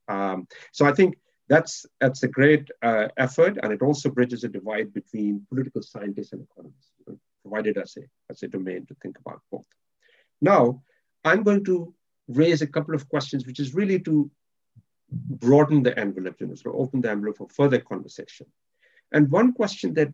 Um, 0.09 0.49
so 0.73 0.87
I 0.87 0.93
think 0.93 1.19
that's, 1.49 1.85
that's 2.01 2.23
a 2.23 2.29
great 2.29 2.67
uh, 2.83 3.09
effort, 3.19 3.59
and 3.63 3.73
it 3.73 3.83
also 3.83 4.09
bridges 4.09 4.45
a 4.45 4.49
divide 4.49 4.95
between 4.95 5.47
political 5.51 5.83
scientists 5.83 6.33
and 6.33 6.43
economists, 6.43 6.93
provided 7.43 7.77
us 7.77 7.99
a, 7.99 8.03
as 8.31 8.43
a 8.43 8.49
domain 8.49 8.87
to 8.87 8.95
think 9.03 9.19
about 9.19 9.43
both. 9.53 9.67
Now, 10.41 10.83
I'm 11.25 11.43
going 11.43 11.65
to 11.67 11.93
raise 12.29 12.63
a 12.63 12.67
couple 12.67 12.95
of 12.95 13.07
questions, 13.09 13.47
which 13.47 13.61
is 13.61 13.75
really 13.75 14.01
to 14.01 14.31
broaden 15.11 15.83
the 15.83 15.99
envelope, 15.99 16.37
you 16.41 16.47
know, 16.47 16.55
sort 16.55 16.75
of 16.75 16.81
open 16.81 17.01
the 17.01 17.11
envelope 17.11 17.39
for 17.39 17.49
further 17.49 17.79
conversation. 17.79 18.47
And 19.13 19.31
one 19.31 19.53
question 19.53 19.95
that, 19.95 20.13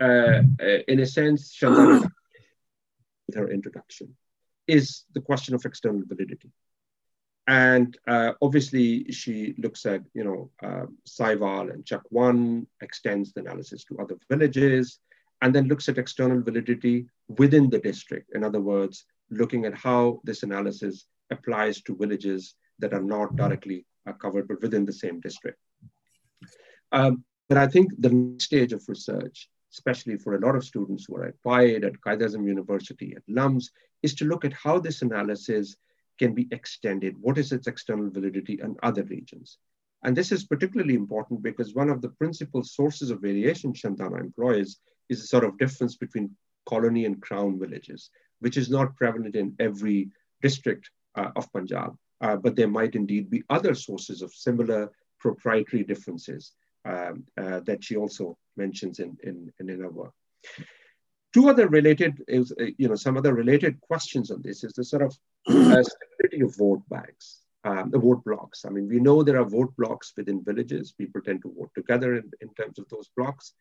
uh, 0.00 0.42
uh 0.62 0.82
in 0.88 1.00
a 1.00 1.06
sense, 1.06 1.54
Shandana 1.54 2.02
with 3.26 3.36
her 3.36 3.50
introduction, 3.50 4.16
is 4.66 5.04
the 5.14 5.20
question 5.20 5.54
of 5.54 5.64
external 5.64 6.02
validity. 6.06 6.50
And 7.46 7.96
uh, 8.08 8.32
obviously, 8.40 9.12
she 9.12 9.54
looks 9.58 9.84
at, 9.84 10.02
you 10.14 10.24
know, 10.24 10.50
uh, 10.62 10.86
Sahiwal 11.06 11.72
and 11.72 11.86
One, 12.08 12.66
extends 12.80 13.32
the 13.32 13.40
analysis 13.40 13.84
to 13.84 13.98
other 13.98 14.16
villages, 14.30 14.98
and 15.42 15.54
then 15.54 15.68
looks 15.68 15.88
at 15.90 15.98
external 15.98 16.40
validity 16.40 17.06
within 17.28 17.68
the 17.68 17.78
district. 17.78 18.34
In 18.34 18.44
other 18.44 18.60
words, 18.60 19.04
looking 19.30 19.66
at 19.66 19.74
how 19.74 20.20
this 20.24 20.42
analysis 20.42 21.04
applies 21.30 21.82
to 21.82 21.96
villages 21.96 22.54
that 22.78 22.94
are 22.94 23.02
not 23.02 23.36
directly 23.36 23.84
uh, 24.06 24.12
covered, 24.12 24.48
but 24.48 24.62
within 24.62 24.84
the 24.84 24.92
same 24.92 25.20
district. 25.20 25.58
Um, 26.92 27.24
but 27.48 27.58
I 27.58 27.66
think 27.66 27.92
the 27.98 28.10
next 28.10 28.44
stage 28.44 28.72
of 28.72 28.82
research, 28.88 29.48
especially 29.72 30.16
for 30.16 30.34
a 30.34 30.40
lot 30.40 30.56
of 30.56 30.64
students 30.64 31.04
who 31.06 31.16
are 31.16 31.26
at 31.26 31.42
PIDE, 31.42 31.84
at 31.84 32.00
Quaid 32.00 32.20
University, 32.46 33.14
at 33.16 33.22
LUMS, 33.28 33.70
is 34.02 34.14
to 34.14 34.24
look 34.24 34.44
at 34.44 34.52
how 34.52 34.78
this 34.78 35.02
analysis 35.02 35.76
can 36.18 36.34
be 36.34 36.48
extended? 36.52 37.16
What 37.20 37.38
is 37.38 37.52
its 37.52 37.66
external 37.66 38.10
validity 38.10 38.60
in 38.62 38.76
other 38.82 39.02
regions? 39.04 39.58
And 40.04 40.14
this 40.16 40.32
is 40.32 40.44
particularly 40.44 40.94
important 40.94 41.42
because 41.42 41.74
one 41.74 41.88
of 41.88 42.02
the 42.02 42.10
principal 42.10 42.62
sources 42.62 43.10
of 43.10 43.22
variation 43.22 43.72
Shandana 43.72 44.20
employs 44.20 44.76
is 45.08 45.22
a 45.22 45.26
sort 45.26 45.44
of 45.44 45.58
difference 45.58 45.96
between 45.96 46.36
colony 46.66 47.06
and 47.06 47.20
crown 47.20 47.58
villages, 47.58 48.10
which 48.40 48.56
is 48.56 48.70
not 48.70 48.96
prevalent 48.96 49.34
in 49.34 49.56
every 49.58 50.10
district 50.42 50.90
uh, 51.14 51.30
of 51.36 51.50
Punjab, 51.52 51.96
uh, 52.24 52.36
but 52.36 52.56
there 52.56 52.68
might 52.78 52.94
indeed 52.94 53.28
be 53.28 53.42
other 53.50 53.74
sources 53.74 54.22
of 54.22 54.32
similar 54.32 54.90
proprietary 55.20 55.84
differences 55.84 56.52
um, 56.86 57.24
uh, 57.36 57.60
that 57.60 57.84
she 57.84 57.96
also 57.96 58.36
mentions 58.56 58.98
in, 58.98 59.16
in, 59.22 59.52
in 59.60 59.68
her 59.80 59.90
work. 59.90 60.14
Two 61.34 61.48
other 61.50 61.68
related, 61.68 62.22
is, 62.26 62.52
uh, 62.58 62.66
you 62.78 62.88
know, 62.88 62.94
some 62.94 63.16
other 63.18 63.34
related 63.34 63.78
questions 63.80 64.30
on 64.30 64.40
this 64.42 64.64
is 64.64 64.72
the 64.72 64.84
sort 64.84 65.02
of 65.02 65.12
uh, 65.48 65.82
stability 65.82 66.40
of 66.42 66.56
vote 66.56 66.82
banks, 66.88 67.42
um, 67.64 67.90
the 67.90 67.98
vote 67.98 68.24
blocks. 68.24 68.64
I 68.64 68.70
mean, 68.70 68.88
we 68.88 69.00
know 69.00 69.22
there 69.22 69.40
are 69.40 69.44
vote 69.58 69.74
blocks 69.76 70.12
within 70.16 70.44
villages. 70.44 70.92
People 70.92 71.20
tend 71.20 71.42
to 71.42 71.54
vote 71.58 71.72
together 71.74 72.14
in, 72.14 72.30
in 72.40 72.48
terms 72.54 72.78
of 72.78 72.88
those 72.88 73.10
blocks. 73.16 73.52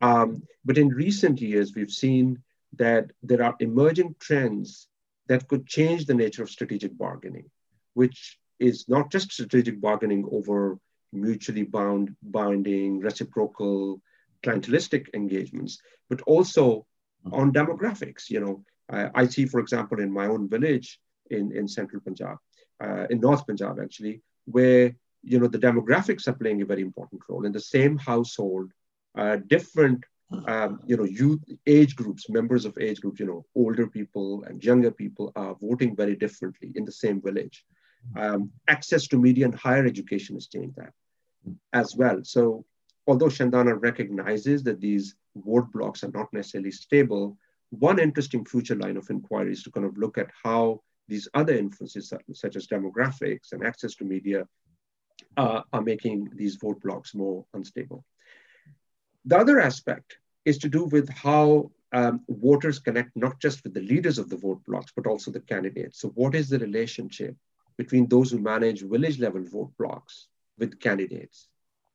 Um, 0.00 0.42
but 0.64 0.78
in 0.78 0.88
recent 0.88 1.40
years, 1.40 1.74
we've 1.74 1.90
seen 1.90 2.42
that 2.76 3.10
there 3.22 3.42
are 3.42 3.56
emerging 3.58 4.14
trends 4.20 4.88
that 5.26 5.48
could 5.48 5.66
change 5.66 6.06
the 6.06 6.14
nature 6.14 6.42
of 6.42 6.50
strategic 6.50 6.96
bargaining, 6.96 7.50
which 7.94 8.38
is 8.60 8.88
not 8.88 9.10
just 9.10 9.32
strategic 9.32 9.80
bargaining 9.80 10.28
over 10.30 10.78
mutually 11.12 11.62
bound, 11.62 12.14
binding, 12.22 13.00
reciprocal, 13.00 14.00
clientelistic 14.42 15.06
engagements, 15.14 15.80
but 16.10 16.20
also 16.22 16.86
on 17.32 17.52
demographics. 17.52 18.28
You 18.28 18.40
know, 18.40 18.64
uh, 18.92 19.08
I 19.14 19.26
see, 19.26 19.46
for 19.46 19.60
example, 19.60 20.00
in 20.00 20.12
my 20.12 20.26
own 20.26 20.48
village 20.48 20.98
in, 21.30 21.52
in 21.56 21.66
central 21.68 22.02
Punjab, 22.02 22.36
uh, 22.82 23.06
in 23.10 23.20
North 23.20 23.46
Punjab 23.46 23.78
actually, 23.80 24.20
where 24.44 24.94
you 25.22 25.38
know 25.38 25.48
the 25.48 25.58
demographics 25.58 26.28
are 26.28 26.34
playing 26.34 26.60
a 26.60 26.66
very 26.66 26.82
important 26.82 27.22
role 27.28 27.46
in 27.46 27.52
the 27.52 27.60
same 27.60 27.96
household. 27.96 28.70
Uh, 29.16 29.36
different, 29.46 30.04
um, 30.48 30.80
you 30.86 30.96
know, 30.96 31.04
youth 31.04 31.40
age 31.68 31.94
groups, 31.94 32.28
members 32.28 32.64
of 32.64 32.76
age 32.80 33.00
groups, 33.00 33.20
you 33.20 33.26
know, 33.26 33.44
older 33.54 33.86
people 33.86 34.42
and 34.48 34.62
younger 34.64 34.90
people 34.90 35.30
are 35.36 35.54
voting 35.60 35.94
very 35.94 36.16
differently 36.16 36.72
in 36.74 36.84
the 36.84 36.90
same 36.90 37.22
village. 37.22 37.64
Um, 38.16 38.50
access 38.68 39.06
to 39.08 39.18
media 39.18 39.44
and 39.46 39.54
higher 39.54 39.84
education 39.84 40.36
has 40.36 40.46
changed 40.46 40.76
that 40.76 40.92
as 41.72 41.96
well. 41.96 42.20
So 42.22 42.64
although 43.06 43.26
Shandana 43.26 43.80
recognizes 43.80 44.62
that 44.64 44.80
these 44.80 45.14
vote 45.36 45.70
blocks 45.72 46.04
are 46.04 46.10
not 46.12 46.32
necessarily 46.32 46.70
stable, 46.70 47.36
one 47.70 47.98
interesting 47.98 48.44
future 48.44 48.76
line 48.76 48.96
of 48.96 49.10
inquiry 49.10 49.52
is 49.52 49.62
to 49.64 49.70
kind 49.70 49.86
of 49.86 49.98
look 49.98 50.16
at 50.18 50.30
how 50.42 50.82
these 51.08 51.28
other 51.34 51.54
influences, 51.54 52.12
such 52.32 52.56
as 52.56 52.66
demographics 52.66 53.52
and 53.52 53.64
access 53.64 53.94
to 53.96 54.04
media, 54.04 54.46
uh, 55.36 55.62
are 55.72 55.82
making 55.82 56.30
these 56.34 56.56
vote 56.56 56.80
blocks 56.80 57.14
more 57.14 57.44
unstable. 57.54 58.04
The 59.24 59.38
other 59.38 59.60
aspect 59.60 60.18
is 60.44 60.58
to 60.58 60.68
do 60.68 60.84
with 60.84 61.08
how 61.08 61.70
um, 61.92 62.20
voters 62.28 62.78
connect 62.78 63.16
not 63.16 63.40
just 63.40 63.62
with 63.64 63.74
the 63.74 63.80
leaders 63.80 64.18
of 64.18 64.28
the 64.28 64.36
vote 64.36 64.62
blocks, 64.66 64.92
but 64.94 65.06
also 65.06 65.30
the 65.30 65.40
candidates. 65.40 66.00
So, 66.00 66.08
what 66.10 66.34
is 66.34 66.48
the 66.48 66.58
relationship 66.58 67.36
between 67.76 68.08
those 68.08 68.30
who 68.30 68.38
manage 68.38 68.82
village 68.82 69.18
level 69.18 69.42
vote 69.44 69.72
blocks 69.78 70.28
with 70.58 70.80
candidates? 70.80 71.48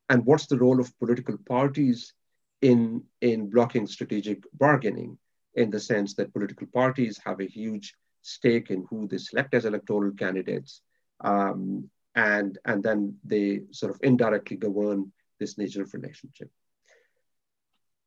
And 0.09 0.25
what's 0.25 0.47
the 0.47 0.57
role 0.57 0.79
of 0.79 0.97
political 0.99 1.37
parties 1.37 2.13
in, 2.61 3.03
in 3.21 3.49
blocking 3.49 3.87
strategic 3.87 4.43
bargaining 4.53 5.17
in 5.55 5.69
the 5.69 5.79
sense 5.79 6.13
that 6.15 6.33
political 6.33 6.67
parties 6.67 7.19
have 7.25 7.39
a 7.39 7.45
huge 7.45 7.95
stake 8.21 8.69
in 8.69 8.85
who 8.89 9.07
they 9.07 9.17
select 9.17 9.53
as 9.53 9.65
electoral 9.65 10.11
candidates. 10.11 10.81
Um, 11.21 11.89
and, 12.15 12.57
and 12.65 12.83
then 12.83 13.17
they 13.23 13.61
sort 13.71 13.93
of 13.93 13.99
indirectly 14.03 14.57
govern 14.57 15.11
this 15.39 15.57
nature 15.57 15.83
of 15.83 15.93
relationship. 15.93 16.49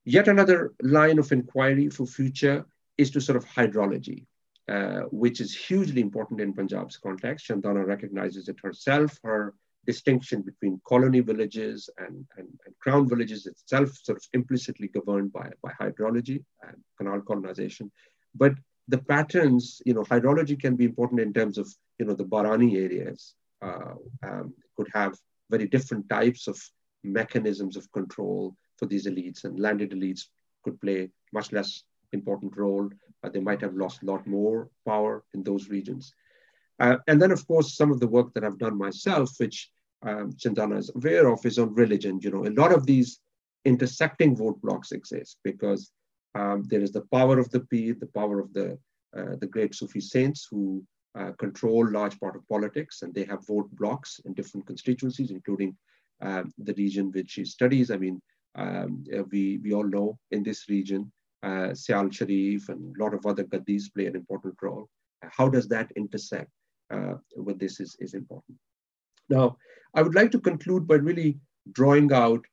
Yet 0.04 0.28
another 0.28 0.72
line 0.82 1.18
of 1.18 1.30
inquiry 1.32 1.88
for 1.88 2.06
future 2.06 2.66
is 2.98 3.10
to 3.12 3.20
sort 3.20 3.36
of 3.36 3.44
hydrology, 3.46 4.26
uh, 4.68 5.02
which 5.10 5.40
is 5.40 5.54
hugely 5.54 6.00
important 6.00 6.40
in 6.40 6.52
Punjab's 6.52 6.96
context. 6.96 7.48
Shandana 7.48 7.84
recognizes 7.84 8.48
it 8.48 8.56
herself. 8.62 9.18
Her 9.22 9.54
distinction 9.86 10.42
between 10.42 10.80
colony 10.86 11.20
villages 11.20 11.90
and, 11.98 12.24
and, 12.36 12.46
and, 12.64 12.74
crown 12.80 13.08
villages 13.08 13.46
itself 13.46 13.90
sort 14.00 14.18
of 14.18 14.24
implicitly 14.32 14.86
governed 14.86 15.32
by, 15.32 15.50
by 15.62 15.72
hydrology 15.80 16.44
and 16.62 16.76
canal 16.96 17.20
colonization. 17.20 17.90
But 18.34 18.52
the 18.88 18.98
patterns, 18.98 19.82
you 19.84 19.94
know, 19.94 20.02
hydrology 20.02 20.58
can 20.60 20.76
be 20.76 20.84
important 20.84 21.20
in 21.20 21.32
terms 21.32 21.58
of, 21.58 21.68
you 21.98 22.06
know, 22.06 22.14
the 22.14 22.24
Barani 22.24 22.76
areas 22.76 23.34
uh, 23.60 23.94
um, 24.22 24.54
could 24.76 24.88
have 24.94 25.18
very 25.50 25.66
different 25.66 26.08
types 26.08 26.46
of 26.46 26.60
mechanisms 27.04 27.76
of 27.76 27.90
control 27.92 28.54
for 28.76 28.86
these 28.86 29.06
elites 29.06 29.44
and 29.44 29.58
landed 29.58 29.90
elites 29.90 30.22
could 30.64 30.80
play 30.80 31.08
much 31.32 31.52
less 31.52 31.82
important 32.12 32.56
role. 32.56 32.88
They 33.30 33.40
might 33.40 33.60
have 33.60 33.74
lost 33.74 34.02
a 34.02 34.06
lot 34.06 34.26
more 34.26 34.68
power 34.86 35.24
in 35.34 35.42
those 35.42 35.68
regions. 35.68 36.14
Uh, 36.80 36.96
and 37.06 37.20
then, 37.20 37.30
of 37.30 37.46
course, 37.46 37.76
some 37.76 37.92
of 37.92 38.00
the 38.00 38.08
work 38.08 38.34
that 38.34 38.44
I've 38.44 38.58
done 38.58 38.76
myself, 38.76 39.30
which 39.38 39.70
um, 40.02 40.32
Shandana 40.32 40.78
is 40.78 40.90
aware 40.94 41.28
of, 41.28 41.44
is 41.46 41.58
on 41.58 41.74
religion. 41.74 42.18
You 42.20 42.30
know, 42.30 42.46
a 42.46 42.58
lot 42.60 42.72
of 42.72 42.86
these 42.86 43.20
intersecting 43.64 44.36
vote 44.36 44.60
blocks 44.60 44.92
exist 44.92 45.38
because 45.44 45.92
um, 46.34 46.64
there 46.64 46.80
is 46.80 46.92
the 46.92 47.06
power 47.12 47.38
of 47.38 47.50
the 47.50 47.60
Peer, 47.60 47.94
the 47.94 48.06
power 48.06 48.40
of 48.40 48.52
the 48.52 48.78
uh, 49.14 49.36
the 49.40 49.46
great 49.46 49.74
Sufi 49.74 50.00
saints 50.00 50.48
who 50.50 50.82
uh, 51.14 51.32
control 51.32 51.86
large 51.90 52.18
part 52.18 52.34
of 52.34 52.48
politics, 52.48 53.02
and 53.02 53.14
they 53.14 53.24
have 53.24 53.46
vote 53.46 53.68
blocks 53.72 54.20
in 54.24 54.32
different 54.32 54.66
constituencies, 54.66 55.30
including 55.30 55.76
um, 56.22 56.50
the 56.56 56.72
region 56.74 57.12
which 57.12 57.32
she 57.32 57.44
studies. 57.44 57.90
I 57.90 57.98
mean, 57.98 58.22
um, 58.54 59.04
we 59.30 59.58
we 59.62 59.74
all 59.74 59.84
know 59.84 60.18
in 60.30 60.42
this 60.42 60.68
region, 60.68 61.12
uh, 61.42 61.70
Sial 61.72 62.12
Sharif 62.12 62.68
and 62.68 62.96
a 62.96 63.02
lot 63.02 63.14
of 63.14 63.26
other 63.26 63.44
Gaddis 63.44 63.92
play 63.92 64.06
an 64.06 64.16
important 64.16 64.54
role. 64.62 64.88
How 65.22 65.48
does 65.48 65.68
that 65.68 65.90
intersect 65.96 66.50
uh, 66.92 67.14
with 67.36 67.58
this 67.58 67.80
is, 67.80 67.96
is 67.98 68.14
important. 68.14 68.58
Now, 69.28 69.56
I 69.94 70.02
would 70.02 70.14
like 70.14 70.30
to 70.32 70.40
conclude 70.40 70.86
by 70.86 70.96
really 70.96 71.38
drawing 71.72 72.12
out, 72.12 72.44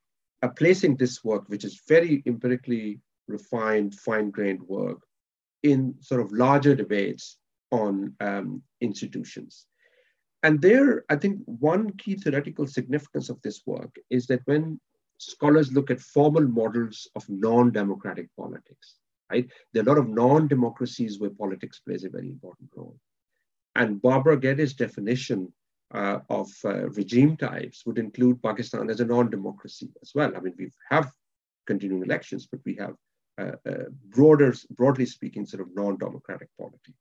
uh, 0.41 0.49
placing 0.49 0.95
this 0.95 1.23
work, 1.23 1.43
which 1.47 1.65
is 1.65 1.81
very 1.87 2.23
empirically 2.25 3.01
refined, 3.27 3.95
fine-grained 3.95 4.61
work, 4.63 4.99
in 5.63 5.93
sort 5.99 6.21
of 6.21 6.31
larger 6.31 6.73
debates 6.73 7.37
on 7.71 8.15
um, 8.21 8.61
institutions. 8.81 9.65
And 10.43 10.61
there, 10.61 11.03
I 11.09 11.17
think 11.17 11.39
one 11.45 11.91
key 11.97 12.15
theoretical 12.15 12.65
significance 12.65 13.29
of 13.29 13.41
this 13.41 13.61
work 13.65 13.93
is 14.09 14.25
that 14.27 14.41
when 14.45 14.79
scholars 15.19 15.71
look 15.71 15.91
at 15.91 15.99
formal 15.99 16.47
models 16.47 17.07
of 17.15 17.29
non-democratic 17.29 18.29
politics, 18.37 18.95
right? 19.31 19.47
There 19.73 19.83
are 19.83 19.85
a 19.85 19.89
lot 19.89 19.97
of 19.97 20.09
non-democracies 20.09 21.19
where 21.19 21.29
politics 21.29 21.79
plays 21.79 22.05
a 22.05 22.09
very 22.09 22.29
important 22.29 22.69
role. 22.75 22.97
And 23.75 24.01
Barbara 24.01 24.39
Geddes' 24.39 24.73
definition 24.73 25.53
uh, 25.93 26.19
of 26.29 26.49
uh, 26.65 26.89
regime 26.89 27.35
types 27.35 27.85
would 27.85 27.97
include 27.97 28.41
Pakistan 28.41 28.89
as 28.89 28.99
a 28.99 29.05
non-democracy 29.05 29.89
as 30.01 30.11
well. 30.15 30.31
I 30.35 30.39
mean, 30.39 30.55
we 30.57 30.71
have 30.89 31.11
continuing 31.67 32.03
elections, 32.03 32.47
but 32.49 32.61
we 32.65 32.75
have 32.75 32.95
uh, 33.39 33.55
uh, 33.69 33.85
broader, 34.09 34.53
broadly 34.71 35.05
speaking, 35.05 35.45
sort 35.45 35.61
of 35.61 35.75
non-democratic 35.75 36.49
polity. 36.57 36.93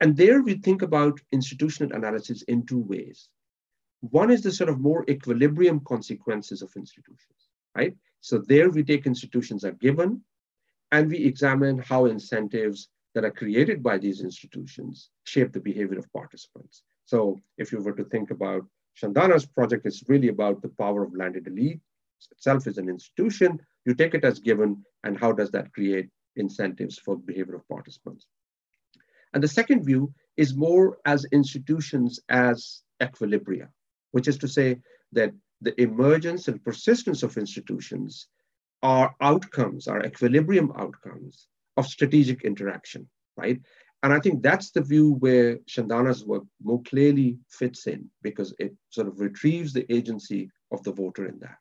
And 0.00 0.16
there 0.16 0.42
we 0.42 0.54
think 0.54 0.82
about 0.82 1.18
institutional 1.32 1.96
analysis 1.96 2.42
in 2.42 2.66
two 2.66 2.80
ways. 2.80 3.28
One 4.00 4.30
is 4.30 4.42
the 4.42 4.52
sort 4.52 4.70
of 4.70 4.80
more 4.80 5.04
equilibrium 5.08 5.80
consequences 5.80 6.62
of 6.62 6.72
institutions, 6.76 7.48
right? 7.74 7.96
So 8.20 8.38
there 8.38 8.70
we 8.70 8.82
take 8.84 9.06
institutions 9.06 9.64
are 9.64 9.72
given 9.72 10.22
and 10.92 11.10
we 11.10 11.18
examine 11.18 11.78
how 11.78 12.06
incentives 12.06 12.88
that 13.14 13.24
are 13.24 13.30
created 13.30 13.82
by 13.82 13.98
these 13.98 14.20
institutions 14.20 15.10
shape 15.24 15.52
the 15.52 15.60
behavior 15.60 15.98
of 15.98 16.12
participants. 16.12 16.82
So 17.06 17.40
if 17.56 17.72
you 17.72 17.80
were 17.80 17.94
to 17.94 18.04
think 18.04 18.30
about 18.30 18.66
Shandana's 19.00 19.46
project, 19.46 19.86
it's 19.86 20.08
really 20.08 20.28
about 20.28 20.62
the 20.62 20.68
power 20.68 21.02
of 21.02 21.14
landed 21.14 21.46
elite 21.46 21.80
itself 22.30 22.66
as 22.66 22.78
an 22.78 22.88
institution. 22.88 23.60
You 23.84 23.94
take 23.94 24.14
it 24.14 24.24
as 24.24 24.38
given, 24.38 24.84
and 25.04 25.18
how 25.18 25.32
does 25.32 25.50
that 25.52 25.72
create 25.72 26.08
incentives 26.36 26.98
for 26.98 27.16
behavior 27.16 27.56
of 27.56 27.68
participants? 27.68 28.26
And 29.32 29.42
the 29.42 29.48
second 29.48 29.84
view 29.84 30.12
is 30.36 30.56
more 30.56 30.98
as 31.04 31.26
institutions 31.32 32.20
as 32.28 32.82
equilibria, 33.00 33.68
which 34.16 34.28
is 34.28 34.38
to 34.38 34.48
say 34.48 34.78
that 35.12 35.30
the 35.60 35.78
emergence 35.78 36.48
and 36.48 36.64
persistence 36.64 37.22
of 37.22 37.36
institutions 37.36 38.28
are 38.82 39.14
outcomes, 39.20 39.86
are 39.88 40.06
equilibrium 40.06 40.72
outcomes 40.84 41.48
of 41.76 41.84
strategic 41.86 42.38
interaction, 42.50 43.06
right? 43.36 43.60
And 44.02 44.14
I 44.14 44.20
think 44.20 44.42
that's 44.42 44.70
the 44.70 44.80
view 44.80 45.16
where 45.24 45.58
Shandana's 45.72 46.24
work 46.24 46.44
more 46.62 46.82
clearly 46.90 47.36
fits 47.50 47.86
in 47.86 48.08
because 48.22 48.54
it 48.58 48.72
sort 48.88 49.06
of 49.08 49.20
retrieves 49.20 49.74
the 49.74 49.86
agency 49.92 50.50
of 50.72 50.82
the 50.82 50.92
voter 50.92 51.26
in 51.26 51.38
that. 51.40 51.58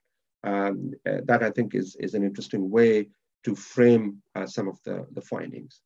Um, 0.51 0.93
uh, 1.09 1.21
that 1.25 1.43
I 1.43 1.49
think 1.49 1.75
is, 1.75 1.97
is 1.99 2.13
an 2.13 2.23
interesting 2.23 2.69
way 2.69 3.09
to 3.43 3.53
frame 3.53 4.21
uh, 4.35 4.47
some 4.47 4.69
of 4.69 4.77
the, 4.85 5.05
the 5.11 5.25
findings. 5.33 5.81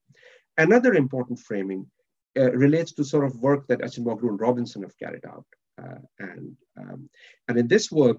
Another 0.57 0.93
important 0.93 1.39
framing 1.39 1.87
uh, 2.37 2.51
relates 2.51 2.91
to 2.91 3.03
sort 3.03 3.25
of 3.25 3.39
work 3.39 3.65
that 3.67 3.81
Acemoglu 3.81 4.29
and 4.29 4.39
Robinson 4.39 4.83
have 4.83 4.99
carried 4.99 5.25
out. 5.25 5.47
Uh, 5.79 5.99
and, 6.19 6.55
um, 6.79 7.09
and 7.47 7.57
in 7.57 7.67
this 7.67 7.91
work, 7.91 8.17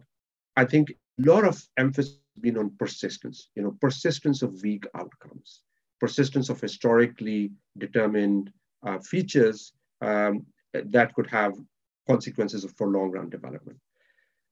I 0.56 0.64
think 0.64 0.90
a 0.90 1.30
lot 1.30 1.44
of 1.44 1.62
emphasis 1.76 2.14
has 2.14 2.42
been 2.42 2.58
on 2.58 2.74
persistence, 2.78 3.50
you 3.54 3.62
know, 3.62 3.76
persistence 3.80 4.42
of 4.42 4.62
weak 4.62 4.84
outcomes 4.94 5.62
persistence 6.00 6.48
of 6.48 6.60
historically 6.60 7.52
determined 7.78 8.50
uh, 8.84 8.98
features 8.98 9.72
um, 10.00 10.44
that 10.72 11.14
could 11.14 11.26
have 11.26 11.54
consequences 12.08 12.66
for 12.76 12.88
long 12.88 13.10
run 13.10 13.28
development. 13.28 13.78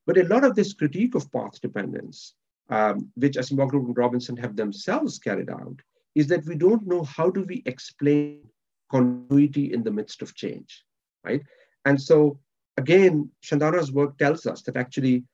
But 0.07 0.19
a 0.19 0.25
lot 0.25 0.45
of 0.45 0.55
this 0.55 0.75
critique 0.75 1.15
of 1.15 1.33
path 1.33 1.61
dependence, 1.61 2.35
um, 2.71 3.11
which 3.15 3.37
Acemoglu 3.37 3.87
and 3.87 3.97
Robinson 3.97 4.37
have 4.37 4.55
themselves 4.55 5.19
carried 5.19 5.51
out, 5.51 5.81
is 6.15 6.27
that 6.29 6.45
we 6.45 6.55
don't 6.55 6.87
know 6.87 7.03
how 7.03 7.31
do 7.31 7.45
we 7.45 7.63
explain 7.67 8.43
continuity 8.91 9.73
in 9.73 9.83
the 9.83 9.91
midst 9.91 10.23
of 10.23 10.35
change, 10.35 10.85
right? 11.25 11.43
And 11.85 12.01
so 12.01 12.39
again, 12.79 13.31
Shandana's 13.43 13.93
work 13.93 14.17
tells 14.17 14.47
us 14.47 14.63
that 14.63 14.77
actually 14.77 15.25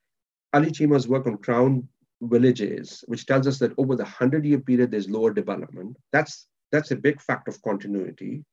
Ali 0.51 0.71
Cheema's 0.71 1.07
work 1.07 1.27
on 1.27 1.37
crown 1.37 1.87
villages, 2.21 3.03
which 3.07 3.25
tells 3.25 3.45
us 3.47 3.59
that 3.59 3.73
over 3.77 3.95
the 3.95 4.03
100 4.03 4.45
year 4.45 4.59
period, 4.59 4.91
there's 4.91 5.09
lower 5.09 5.31
development. 5.31 5.95
That's, 6.11 6.47
that's 6.71 6.91
a 6.91 6.95
big 6.95 7.21
fact 7.21 7.47
of 7.47 7.61
continuity. 7.61 8.43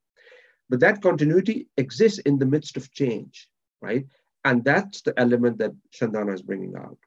But 0.68 0.80
that 0.80 1.02
continuity 1.02 1.68
exists 1.76 2.18
in 2.20 2.38
the 2.38 2.46
midst 2.46 2.76
of 2.76 2.92
change, 2.92 3.48
right? 3.80 4.04
And 4.44 4.62
that's 4.64 5.00
the 5.02 5.18
element 5.18 5.58
that 5.58 5.72
Shandana 5.96 6.34
is 6.34 6.42
bringing 6.42 6.74
out. 6.76 6.98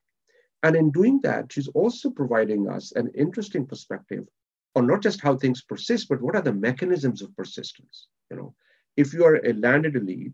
And 0.63 0.75
in 0.75 0.91
doing 0.91 1.19
that, 1.21 1.51
she's 1.51 1.67
also 1.69 2.09
providing 2.09 2.67
us 2.67 2.93
an 2.93 3.11
interesting 3.15 3.67
perspective 3.67 4.25
on 4.75 4.87
not 4.87 5.03
just 5.03 5.21
how 5.21 5.37
things 5.37 5.61
persist, 5.61 6.09
but 6.09 6.21
what 6.21 6.35
are 6.35 6.41
the 6.41 6.53
mechanisms 6.53 7.21
of 7.21 7.35
persistence. 7.35 8.07
You 8.31 8.37
know, 8.37 8.55
if 8.97 9.13
you 9.13 9.23
are 9.25 9.45
a 9.45 9.53
landed 9.53 9.95
elite, 9.95 10.33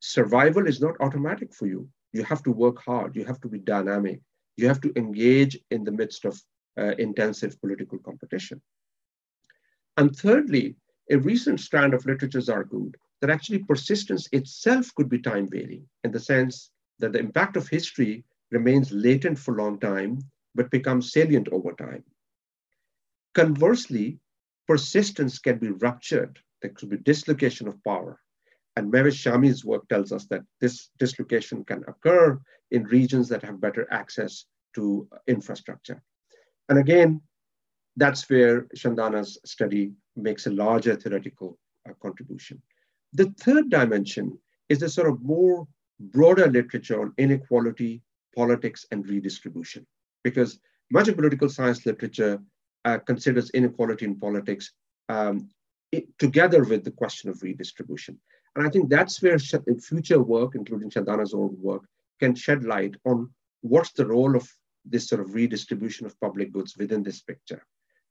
survival 0.00 0.66
is 0.66 0.80
not 0.80 1.00
automatic 1.00 1.54
for 1.54 1.66
you. 1.66 1.88
You 2.12 2.24
have 2.24 2.42
to 2.44 2.50
work 2.52 2.82
hard. 2.82 3.14
You 3.16 3.24
have 3.24 3.40
to 3.42 3.48
be 3.48 3.58
dynamic 3.58 4.20
you 4.60 4.68
have 4.68 4.80
to 4.82 4.92
engage 4.96 5.58
in 5.70 5.84
the 5.84 5.92
midst 5.92 6.24
of 6.24 6.40
uh, 6.78 6.94
intensive 6.98 7.58
political 7.60 7.98
competition. 7.98 8.60
And 9.96 10.14
thirdly, 10.14 10.76
a 11.10 11.18
recent 11.18 11.60
strand 11.60 11.94
of 11.94 12.06
literature 12.06 12.38
has 12.38 12.48
argued 12.48 12.96
that 13.20 13.30
actually 13.30 13.64
persistence 13.64 14.28
itself 14.32 14.94
could 14.94 15.08
be 15.08 15.18
time 15.18 15.48
varying 15.48 15.88
in 16.04 16.12
the 16.12 16.20
sense 16.20 16.70
that 16.98 17.12
the 17.12 17.18
impact 17.18 17.56
of 17.56 17.68
history 17.68 18.24
remains 18.50 18.92
latent 18.92 19.38
for 19.38 19.56
a 19.56 19.62
long 19.62 19.78
time, 19.80 20.18
but 20.54 20.70
becomes 20.70 21.12
salient 21.12 21.48
over 21.48 21.72
time. 21.72 22.04
Conversely, 23.34 24.18
persistence 24.66 25.38
can 25.38 25.58
be 25.58 25.70
ruptured. 25.70 26.38
There 26.60 26.70
could 26.70 26.90
be 26.90 26.98
dislocation 26.98 27.66
of 27.68 27.82
power. 27.84 28.20
And 28.80 28.90
Mehwish 28.90 29.20
Shami's 29.22 29.62
work 29.62 29.86
tells 29.90 30.10
us 30.10 30.24
that 30.30 30.40
this 30.58 30.88
dislocation 30.98 31.64
can 31.64 31.84
occur 31.86 32.40
in 32.70 32.84
regions 32.84 33.28
that 33.28 33.42
have 33.42 33.60
better 33.60 33.86
access 33.90 34.46
to 34.74 35.06
infrastructure. 35.26 36.02
And 36.70 36.78
again, 36.78 37.20
that's 37.98 38.30
where 38.30 38.62
Shandana's 38.74 39.38
study 39.44 39.92
makes 40.16 40.46
a 40.46 40.50
larger 40.50 40.96
theoretical 40.96 41.58
uh, 41.86 41.92
contribution. 42.00 42.62
The 43.12 43.26
third 43.44 43.68
dimension 43.68 44.38
is 44.70 44.78
the 44.78 44.88
sort 44.88 45.10
of 45.10 45.22
more 45.22 45.68
broader 46.14 46.46
literature 46.46 47.02
on 47.02 47.12
inequality, 47.18 48.00
politics, 48.34 48.86
and 48.92 49.06
redistribution, 49.06 49.86
because 50.24 50.58
much 50.90 51.08
of 51.08 51.16
political 51.16 51.50
science 51.50 51.84
literature 51.84 52.40
uh, 52.86 52.96
considers 53.00 53.50
inequality 53.50 54.06
in 54.06 54.18
politics 54.18 54.72
um, 55.10 55.50
it, 55.92 56.06
together 56.18 56.64
with 56.64 56.82
the 56.82 56.92
question 57.02 57.28
of 57.28 57.42
redistribution. 57.42 58.18
And 58.56 58.66
I 58.66 58.70
think 58.70 58.88
that's 58.88 59.22
where 59.22 59.38
future 59.38 60.22
work, 60.22 60.54
including 60.54 60.90
Shandana's 60.90 61.34
own 61.34 61.56
work, 61.60 61.82
can 62.18 62.34
shed 62.34 62.64
light 62.64 62.96
on 63.04 63.30
what's 63.62 63.92
the 63.92 64.06
role 64.06 64.34
of 64.36 64.48
this 64.84 65.08
sort 65.08 65.20
of 65.20 65.34
redistribution 65.34 66.06
of 66.06 66.18
public 66.20 66.52
goods 66.52 66.76
within 66.76 67.02
this 67.02 67.20
picture. 67.20 67.64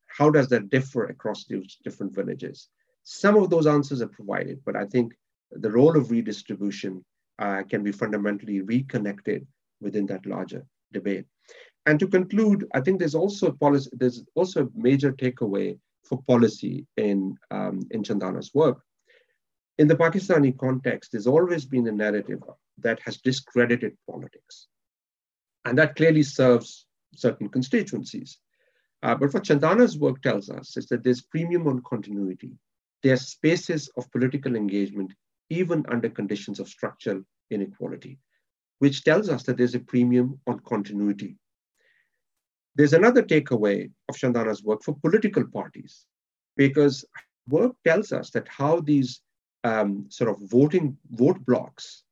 How 0.07 0.29
does 0.29 0.47
that 0.49 0.69
differ 0.69 1.05
across 1.05 1.45
these 1.45 1.77
different 1.83 2.13
villages? 2.13 2.69
Some 3.03 3.35
of 3.35 3.49
those 3.49 3.67
answers 3.67 4.01
are 4.01 4.07
provided, 4.07 4.59
but 4.65 4.75
I 4.75 4.85
think 4.85 5.13
the 5.51 5.71
role 5.71 5.97
of 5.97 6.11
redistribution 6.11 7.03
uh, 7.39 7.63
can 7.63 7.83
be 7.83 7.91
fundamentally 7.91 8.61
reconnected 8.61 9.47
within 9.81 10.05
that 10.07 10.25
larger 10.25 10.65
debate. 10.91 11.25
And 11.85 11.99
to 11.99 12.07
conclude, 12.07 12.67
I 12.73 12.81
think 12.81 12.99
there's 12.99 13.15
also 13.15 13.51
policy, 13.51 13.89
there's 13.93 14.23
also 14.35 14.65
a 14.65 14.69
major 14.75 15.11
takeaway 15.11 15.79
for 16.03 16.21
policy 16.27 16.85
in, 16.97 17.37
um, 17.51 17.81
in 17.91 18.03
Shandana's 18.03 18.53
work. 18.53 18.81
In 19.79 19.87
the 19.87 19.95
Pakistani 19.95 20.57
context, 20.57 21.13
there's 21.13 21.25
always 21.25 21.63
been 21.65 21.87
a 21.87 21.91
narrative 21.93 22.41
that 22.79 22.99
has 23.05 23.21
discredited 23.21 23.97
politics. 24.11 24.67
And 25.63 25.77
that 25.77 25.95
clearly 25.95 26.21
serves 26.21 26.85
certain 27.15 27.47
constituencies. 27.47 28.39
Uh, 29.03 29.15
but 29.15 29.33
what 29.33 29.45
Shandana's 29.45 29.97
work 29.97 30.21
tells 30.21 30.49
us 30.49 30.75
is 30.75 30.87
that 30.87 31.05
there's 31.05 31.21
premium 31.21 31.65
on 31.65 31.81
continuity. 31.83 32.57
There 33.03 33.13
are 33.13 33.17
spaces 33.35 33.89
of 33.95 34.11
political 34.11 34.57
engagement, 34.57 35.13
even 35.49 35.85
under 35.87 36.09
conditions 36.09 36.59
of 36.59 36.67
structural 36.67 37.23
inequality, 37.49 38.19
which 38.79 39.05
tells 39.05 39.29
us 39.29 39.43
that 39.43 39.55
there's 39.55 39.75
a 39.75 39.79
premium 39.79 40.41
on 40.45 40.59
continuity. 40.67 41.37
There's 42.75 42.91
another 42.91 43.23
takeaway 43.23 43.89
of 44.09 44.15
Shandana's 44.17 44.61
work 44.61 44.83
for 44.83 44.97
political 44.99 45.47
parties, 45.47 46.05
because 46.57 47.05
work 47.47 47.71
tells 47.85 48.11
us 48.11 48.29
that 48.31 48.49
how 48.49 48.81
these 48.81 49.21
um, 49.63 50.05
sort 50.09 50.29
of 50.29 50.37
voting 50.49 50.97
vote 51.11 51.45
blocks 51.45 52.03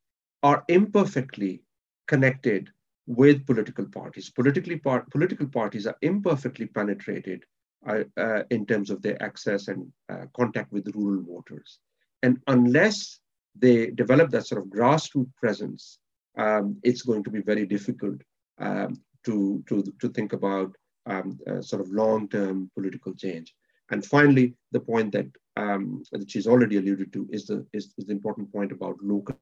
are 0.44 0.64
imperfectly 0.68 1.64
connected 2.08 2.70
with 3.08 3.46
political 3.46 3.86
parties. 3.86 4.30
Politically 4.30 4.82
political 5.12 5.48
parties 5.48 5.88
are 5.88 5.98
imperfectly 6.02 6.68
penetrated 6.68 7.46
uh, 7.88 8.04
uh, 8.18 8.44
in 8.50 8.66
terms 8.66 8.90
of 8.90 9.02
their 9.02 9.22
access 9.24 9.70
and 9.70 9.92
uh, 10.10 10.26
contact 10.36 10.72
with 10.72 10.94
rural 10.94 11.24
voters. 11.24 11.80
And 12.24 12.42
unless 12.48 13.20
they 13.56 13.88
develop 13.88 14.30
that 14.32 14.46
sort 14.46 14.62
of 14.62 14.68
grassroots 14.68 15.34
presence, 15.36 16.00
um, 16.38 16.78
it's 16.84 17.02
going 17.02 17.24
to 17.24 17.30
be 17.30 17.42
very 17.42 17.66
difficult 17.66 18.20
um, 18.60 19.02
to, 19.26 19.64
to, 19.70 19.84
to 20.02 20.10
think 20.10 20.34
about 20.34 20.76
um, 21.06 21.40
sort 21.62 21.82
of 21.82 21.92
long-term 21.92 22.70
political 22.76 23.14
change. 23.14 23.54
And 23.90 24.06
finally, 24.06 24.54
the 24.72 24.82
point 24.82 25.14
that, 25.14 25.28
um, 25.58 26.04
she's 26.28 26.48
already 26.48 26.78
alluded 26.78 27.12
to 27.14 27.28
is 27.32 27.48
the, 27.48 27.66
is, 27.74 27.94
is 27.98 28.06
the 28.06 28.12
important 28.12 28.52
point 28.52 28.72
about 28.72 28.98
local. 29.02 29.40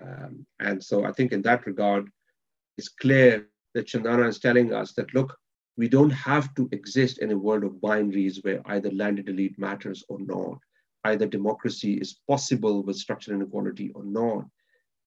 Um, 0.00 0.46
and 0.60 0.82
so 0.82 1.04
I 1.04 1.12
think 1.12 1.32
in 1.32 1.42
that 1.42 1.66
regard, 1.66 2.08
it's 2.78 2.88
clear 2.88 3.48
that 3.74 3.88
Shandana 3.88 4.28
is 4.28 4.38
telling 4.38 4.72
us 4.72 4.92
that, 4.94 5.12
look, 5.14 5.36
we 5.76 5.88
don't 5.88 6.10
have 6.10 6.54
to 6.54 6.68
exist 6.70 7.18
in 7.18 7.32
a 7.32 7.38
world 7.38 7.64
of 7.64 7.72
binaries 7.72 8.42
where 8.44 8.60
either 8.66 8.90
landed 8.92 9.28
elite 9.28 9.58
matters 9.58 10.04
or 10.08 10.18
not, 10.20 10.58
either 11.04 11.26
democracy 11.26 11.94
is 11.94 12.20
possible 12.28 12.82
with 12.84 12.96
structural 12.96 13.36
inequality 13.36 13.90
or 13.94 14.04
not. 14.04 14.44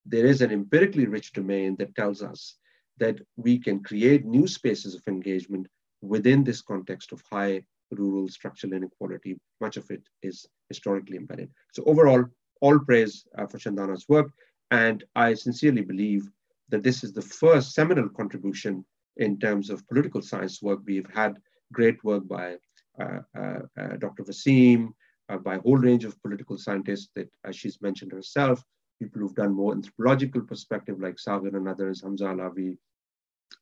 There 0.06 0.26
is 0.26 0.42
an 0.42 0.52
empirically 0.52 1.06
rich 1.06 1.32
domain 1.34 1.76
that 1.80 1.96
tells 1.96 2.22
us 2.22 2.56
that 2.98 3.20
we 3.38 3.58
can 3.58 3.84
create 3.84 4.26
new 4.26 4.48
spaces 4.48 4.96
of 4.96 5.02
engagement 5.08 5.68
within 6.02 6.44
this 6.44 6.62
context 6.62 7.12
of 7.14 7.22
high 7.32 7.64
rural 7.92 8.28
structural 8.28 8.74
inequality. 8.74 9.40
Much 9.62 9.78
of 9.78 9.90
it 9.90 10.04
is 10.22 10.46
historically 10.70 11.18
embedded. 11.18 11.50
So 11.74 11.84
overall, 11.86 12.26
all 12.62 12.80
praise 12.80 13.26
uh, 13.38 13.48
for 13.48 13.58
Shandana's 13.58 14.06
work. 14.10 14.32
And 14.72 15.04
I 15.16 15.34
sincerely 15.34 15.82
believe 15.82 16.28
that 16.70 16.84
this 16.84 17.04
is 17.04 17.14
the 17.14 17.22
first 17.22 17.74
seminal 17.74 18.10
contribution 18.10 18.86
in 19.18 19.40
terms 19.40 19.70
of 19.70 19.88
political 19.88 20.22
science 20.22 20.62
work. 20.62 20.80
We've 20.86 21.10
had 21.14 21.38
great 21.74 22.04
work 22.04 22.28
by 22.28 22.58
uh, 23.00 23.20
uh, 23.38 23.60
uh 23.80 23.96
Dr. 23.98 24.24
Wasim, 24.24 24.90
uh, 25.30 25.38
by 25.38 25.56
a 25.56 25.62
whole 25.62 25.78
range 25.78 26.06
of 26.06 26.22
political 26.22 26.58
scientists 26.58 27.10
that, 27.16 27.30
as 27.46 27.56
she's 27.56 27.82
mentioned 27.82 28.12
herself, 28.12 28.64
people 29.00 29.22
who've 29.22 29.36
done 29.36 29.54
more 29.54 29.74
anthropological 29.74 30.42
perspective 30.42 31.00
like 31.00 31.16
Saghir 31.16 31.56
and 31.56 31.68
others, 31.68 32.02
Hamza 32.02 32.26
Alavi, 32.26 32.78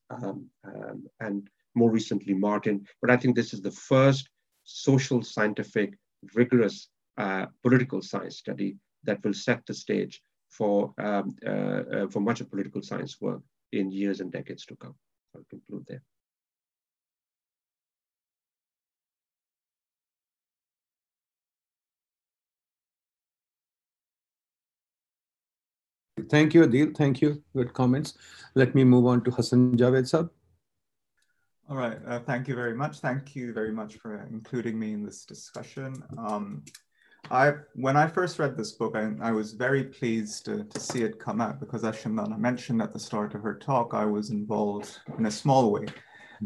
um, 0.09 0.47
um, 0.63 1.05
and 1.19 1.49
more 1.75 1.91
recently 1.91 2.33
Martin. 2.33 2.85
But 3.01 3.11
I 3.11 3.17
think 3.17 3.35
this 3.35 3.53
is 3.53 3.61
the 3.61 3.71
first 3.71 4.29
social, 4.63 5.21
scientific, 5.21 5.97
rigorous 6.33 6.89
uh, 7.17 7.45
political 7.63 8.01
science 8.01 8.37
study 8.37 8.77
that 9.03 9.23
will 9.23 9.33
set 9.33 9.65
the 9.65 9.73
stage 9.73 10.21
for, 10.49 10.93
um, 10.97 11.35
uh, 11.45 11.49
uh, 11.49 12.07
for 12.07 12.19
much 12.19 12.41
of 12.41 12.49
political 12.49 12.81
science 12.81 13.21
work 13.21 13.41
in 13.71 13.91
years 13.91 14.21
and 14.21 14.31
decades 14.31 14.65
to 14.65 14.75
come. 14.75 14.95
I'll 15.35 15.45
conclude 15.49 15.85
there. 15.87 16.01
Thank 26.29 26.53
you, 26.53 26.63
Adeel. 26.63 26.95
Thank 26.95 27.21
you. 27.21 27.43
Good 27.55 27.73
comments. 27.73 28.13
Let 28.55 28.73
me 28.73 28.83
move 28.83 29.05
on 29.05 29.23
to 29.25 29.31
Hassan 29.31 29.77
Javid 29.77 30.07
Sab. 30.07 30.31
All 31.67 31.77
right. 31.77 31.97
Uh, 32.07 32.19
thank 32.19 32.47
you 32.47 32.53
very 32.53 32.75
much. 32.75 32.99
Thank 32.99 33.35
you 33.35 33.51
very 33.51 33.71
much 33.71 33.95
for 33.95 34.27
including 34.29 34.77
me 34.77 34.93
in 34.93 35.03
this 35.03 35.25
discussion. 35.25 36.03
Um, 36.15 36.63
I, 37.31 37.53
when 37.73 37.97
I 37.97 38.05
first 38.05 38.37
read 38.37 38.55
this 38.55 38.73
book, 38.73 38.95
I, 38.95 39.11
I 39.19 39.31
was 39.31 39.53
very 39.53 39.83
pleased 39.83 40.45
to, 40.45 40.63
to, 40.63 40.79
see 40.79 41.01
it 41.01 41.17
come 41.17 41.41
out 41.41 41.59
because 41.59 41.83
as 41.83 41.95
Shandana 41.95 42.37
mentioned 42.37 42.83
at 42.83 42.93
the 42.93 42.99
start 42.99 43.33
of 43.33 43.41
her 43.41 43.55
talk, 43.55 43.95
I 43.95 44.05
was 44.05 44.29
involved 44.29 44.99
in 45.17 45.25
a 45.25 45.31
small 45.31 45.71
way 45.71 45.87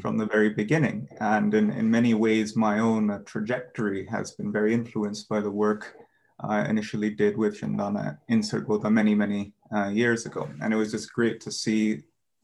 from 0.02 0.18
the 0.18 0.26
very 0.26 0.52
beginning. 0.52 1.10
And 1.20 1.54
in, 1.54 1.70
in 1.72 1.92
many 1.92 2.14
ways, 2.14 2.56
my 2.56 2.80
own 2.80 3.10
uh, 3.10 3.20
trajectory 3.26 4.06
has 4.06 4.32
been 4.32 4.54
very 4.54 4.74
influenced 4.74 5.28
by 5.28 5.42
the 5.42 5.52
work 5.52 5.98
I 6.40 6.64
initially 6.70 7.10
did 7.10 7.38
with 7.38 7.60
Shandana 7.60 8.18
in 8.30 8.40
Sargodha 8.40 8.90
many, 8.90 9.16
many 9.16 9.52
uh, 9.76 9.90
years 9.90 10.26
ago. 10.26 10.50
And 10.62 10.74
it 10.74 10.78
was 10.78 10.92
just 10.92 11.12
great 11.12 11.42
to 11.42 11.52
see 11.52 12.04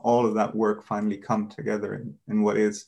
all 0.09 0.25
of 0.25 0.35
that 0.35 0.55
work 0.55 0.79
finally 0.85 1.17
come 1.17 1.49
together 1.49 1.95
in, 1.95 2.13
in 2.27 2.41
what 2.41 2.57
is 2.57 2.85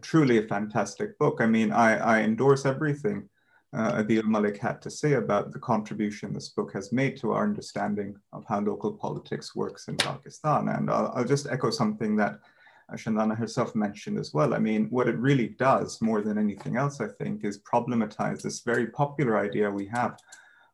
truly 0.00 0.38
a 0.38 0.48
fantastic 0.54 1.18
book. 1.18 1.36
I 1.40 1.46
mean, 1.46 1.70
I, 1.72 1.90
I 2.14 2.22
endorse 2.22 2.64
everything 2.66 3.28
uh, 3.74 4.02
Adeel 4.02 4.24
Malik 4.24 4.56
had 4.58 4.80
to 4.82 4.90
say 4.90 5.14
about 5.14 5.52
the 5.52 5.58
contribution 5.58 6.32
this 6.32 6.48
book 6.48 6.72
has 6.72 6.90
made 6.90 7.16
to 7.18 7.32
our 7.32 7.44
understanding 7.44 8.16
of 8.32 8.44
how 8.48 8.60
local 8.60 8.92
politics 8.92 9.54
works 9.54 9.88
in 9.88 9.96
Pakistan. 9.96 10.68
And 10.68 10.90
I'll, 10.90 11.12
I'll 11.14 11.24
just 11.24 11.46
echo 11.46 11.70
something 11.70 12.16
that 12.16 12.40
Shandana 12.92 13.36
herself 13.36 13.74
mentioned 13.74 14.18
as 14.18 14.32
well. 14.32 14.54
I 14.54 14.58
mean, 14.58 14.86
what 14.88 15.08
it 15.08 15.18
really 15.18 15.48
does 15.48 16.00
more 16.00 16.22
than 16.22 16.38
anything 16.38 16.76
else, 16.78 17.02
I 17.02 17.08
think, 17.18 17.44
is 17.44 17.60
problematize 17.60 18.40
this 18.40 18.60
very 18.60 18.86
popular 18.86 19.38
idea 19.38 19.70
we 19.70 19.86
have 19.88 20.18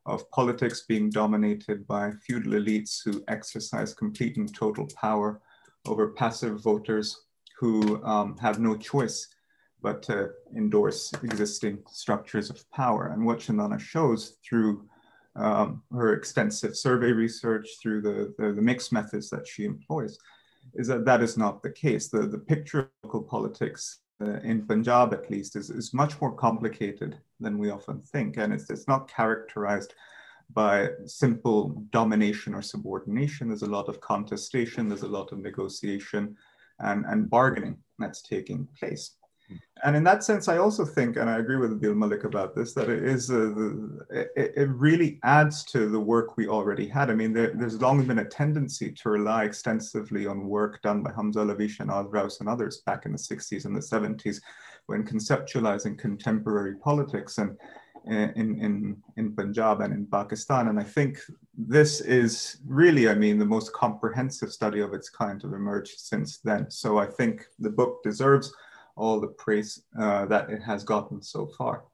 of 0.07 0.31
politics 0.31 0.85
being 0.87 1.11
dominated 1.11 1.87
by 1.89 2.13
feudal 2.25 2.53
elites 2.53 3.01
who 3.05 3.25
exercise 3.27 3.93
complete 3.93 4.37
and 4.37 4.55
total 4.55 4.87
power 4.95 5.41
over 5.87 6.09
passive 6.09 6.63
voters 6.63 7.25
who 7.59 8.03
um, 8.05 8.37
have 8.39 8.59
no 8.59 8.77
choice 8.77 9.29
but 9.83 10.03
to 10.03 10.31
endorse 10.57 11.13
existing 11.23 11.79
structures 11.91 12.49
of 12.49 12.69
power. 12.71 13.09
And 13.09 13.25
what 13.25 13.41
Shandana 13.41 13.79
shows 13.79 14.39
through 14.49 14.89
um, 15.37 15.83
her 15.93 16.15
extensive 16.15 16.77
survey 16.77 17.13
research, 17.13 17.69
through 17.83 18.01
the, 18.01 18.35
the, 18.39 18.53
the, 18.53 18.63
mixed 18.63 18.93
methods 18.93 19.29
that 19.31 19.47
she 19.47 19.65
employs, 19.65 20.17
is 20.75 20.87
that 20.87 21.05
that 21.05 21.23
is 21.23 21.37
not 21.37 21.63
the 21.63 21.71
case. 21.71 22.09
The, 22.09 22.27
the 22.27 22.39
picture 22.39 22.79
of 22.81 22.89
local 23.03 23.23
politics 23.23 23.99
uh, 24.23 24.39
in 24.41 24.67
Punjab, 24.67 25.13
at 25.13 25.31
least, 25.31 25.57
is, 25.57 25.71
is 25.71 25.93
much 25.93 26.19
more 26.21 26.33
complicated 26.33 27.19
than 27.41 27.59
we 27.59 27.71
often 27.71 28.01
think. 28.01 28.37
And 28.39 28.53
it's, 28.53 28.71
it's 28.71 28.89
not 28.89 29.09
characterized 29.09 29.95
by 30.53 30.91
simple 31.07 31.85
domination 31.91 32.55
or 32.55 32.63
subordination. 32.63 33.49
There's 33.49 33.63
a 33.63 33.67
lot 33.67 33.89
of 33.89 34.01
contestation, 34.01 34.89
there's 34.89 35.03
a 35.03 35.09
lot 35.09 35.33
of 35.33 35.39
negotiation 35.39 36.37
and, 36.81 37.05
and 37.07 37.31
bargaining 37.31 37.77
that's 37.99 38.23
taking 38.23 38.69
place. 38.79 39.17
And 39.83 39.95
in 39.95 40.05
that 40.05 40.25
sense, 40.25 40.49
I 40.49 40.57
also 40.57 40.85
think, 40.85 41.17
and 41.17 41.29
I 41.29 41.39
agree 41.39 41.57
with 41.57 41.79
Adeel 41.79 41.95
Malik 41.95 42.25
about 42.25 42.55
this, 42.55 42.73
that 42.75 42.89
it 42.89 43.05
is 43.05 43.31
uh, 43.31 43.53
it, 44.11 44.53
it, 44.57 44.69
really 44.71 45.21
adds 45.23 45.65
to 45.65 45.91
the 45.91 46.01
work 46.01 46.37
we 46.37 46.49
already 46.49 46.89
had. 46.89 47.11
I 47.11 47.15
mean, 47.15 47.35
there, 47.35 47.53
there's 47.55 47.81
long 47.81 48.03
been 48.07 48.21
a 48.21 48.25
tendency 48.25 48.91
to 48.93 49.11
rely 49.11 49.45
extensively 49.45 50.27
on 50.27 50.49
work 50.49 50.81
done 50.81 51.03
by 51.03 51.13
Hamza 51.13 51.41
Alavi, 51.41 51.69
Shahnaz 51.69 52.11
Rouse, 52.11 52.41
and 52.41 52.49
others 52.49 52.83
back 52.87 53.05
in 53.05 53.13
the 53.13 53.19
60s 53.19 53.67
and 53.67 53.77
the 53.77 53.81
70s 53.81 54.41
when 54.87 55.05
conceptualizing 55.05 55.99
contemporary 55.99 56.77
politics 56.77 57.37
and 57.39 57.59
in, 58.07 58.61
in, 58.61 59.03
in 59.17 59.35
Punjab 59.35 59.81
and 59.81 59.93
in 59.93 60.07
Pakistan. 60.07 60.69
And 60.69 60.79
I 60.79 60.83
think 60.83 61.19
this 61.57 62.01
is 62.01 62.59
really, 62.67 63.09
I 63.09 63.15
mean, 63.15 63.39
the 63.39 63.47
most 63.47 63.73
comprehensive 63.73 64.53
study 64.53 64.81
of 64.81 64.93
its 64.93 65.09
kind 65.09 65.41
to 65.41 65.55
emerge 65.55 65.95
since 65.97 66.39
then. 66.39 66.71
So 66.71 66.99
I 66.99 67.07
think 67.07 67.47
the 67.59 67.71
book 67.71 68.03
deserves 68.03 68.53
all 68.97 69.21
the 69.21 69.29
praise 69.29 69.83
uh, 69.99 70.27
that 70.27 70.51
it 70.51 70.63
has 70.63 70.85
gotten 70.85 71.23
so 71.23 71.47
far. 71.47 71.85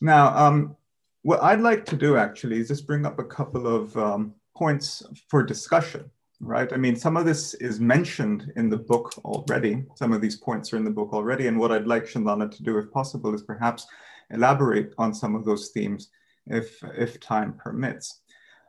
Now, 0.00 0.36
um, 0.36 0.76
what 1.22 1.42
I'd 1.42 1.60
like 1.60 1.84
to 1.86 1.96
do 1.96 2.16
actually 2.16 2.60
is 2.60 2.68
just 2.68 2.86
bring 2.86 3.04
up 3.04 3.18
a 3.18 3.24
couple 3.24 3.66
of 3.66 3.96
um, 3.96 4.34
points 4.56 5.02
for 5.28 5.42
discussion, 5.42 6.10
right? 6.40 6.72
I 6.72 6.76
mean, 6.76 6.96
some 6.96 7.16
of 7.16 7.26
this 7.26 7.54
is 7.54 7.78
mentioned 7.80 8.52
in 8.56 8.70
the 8.70 8.78
book 8.78 9.12
already. 9.24 9.84
Some 9.96 10.12
of 10.12 10.22
these 10.22 10.36
points 10.36 10.72
are 10.72 10.78
in 10.78 10.84
the 10.84 10.90
book 10.90 11.12
already. 11.12 11.46
And 11.48 11.58
what 11.58 11.72
I'd 11.72 11.86
like 11.86 12.04
Shandana 12.04 12.50
to 12.50 12.62
do, 12.62 12.78
if 12.78 12.90
possible, 12.90 13.34
is 13.34 13.42
perhaps 13.42 13.86
elaborate 14.30 14.94
on 14.98 15.14
some 15.14 15.34
of 15.34 15.44
those 15.44 15.68
themes 15.68 16.10
if, 16.46 16.82
if 16.96 17.20
time 17.20 17.52
permits. 17.54 18.20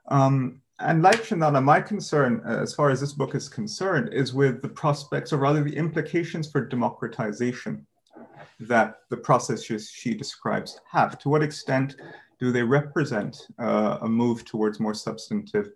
Um, 0.08 0.62
and 0.80 1.04
like 1.04 1.24
Shandana, 1.24 1.64
my 1.64 1.80
concern, 1.80 2.42
uh, 2.46 2.58
as 2.62 2.74
far 2.74 2.90
as 2.90 3.00
this 3.00 3.14
book 3.14 3.36
is 3.36 3.48
concerned, 3.48 4.14
is 4.14 4.34
with 4.34 4.62
the 4.62 4.70
prospects, 4.70 5.32
or 5.32 5.38
rather 5.38 5.64
the 5.64 5.76
implications 5.76 6.52
for 6.52 6.66
democratization 6.66 7.86
that 8.60 8.96
the 9.10 9.18
processes 9.18 9.90
she 9.90 10.14
describes 10.14 10.80
have. 10.92 11.20
To 11.20 11.30
what 11.30 11.44
extent 11.44 11.98
do 12.40 12.52
they 12.52 12.64
represent 12.64 13.48
uh, 13.60 14.00
a 14.02 14.10
move 14.10 14.44
towards 14.46 14.80
more 14.80 14.94
substantive 14.94 15.70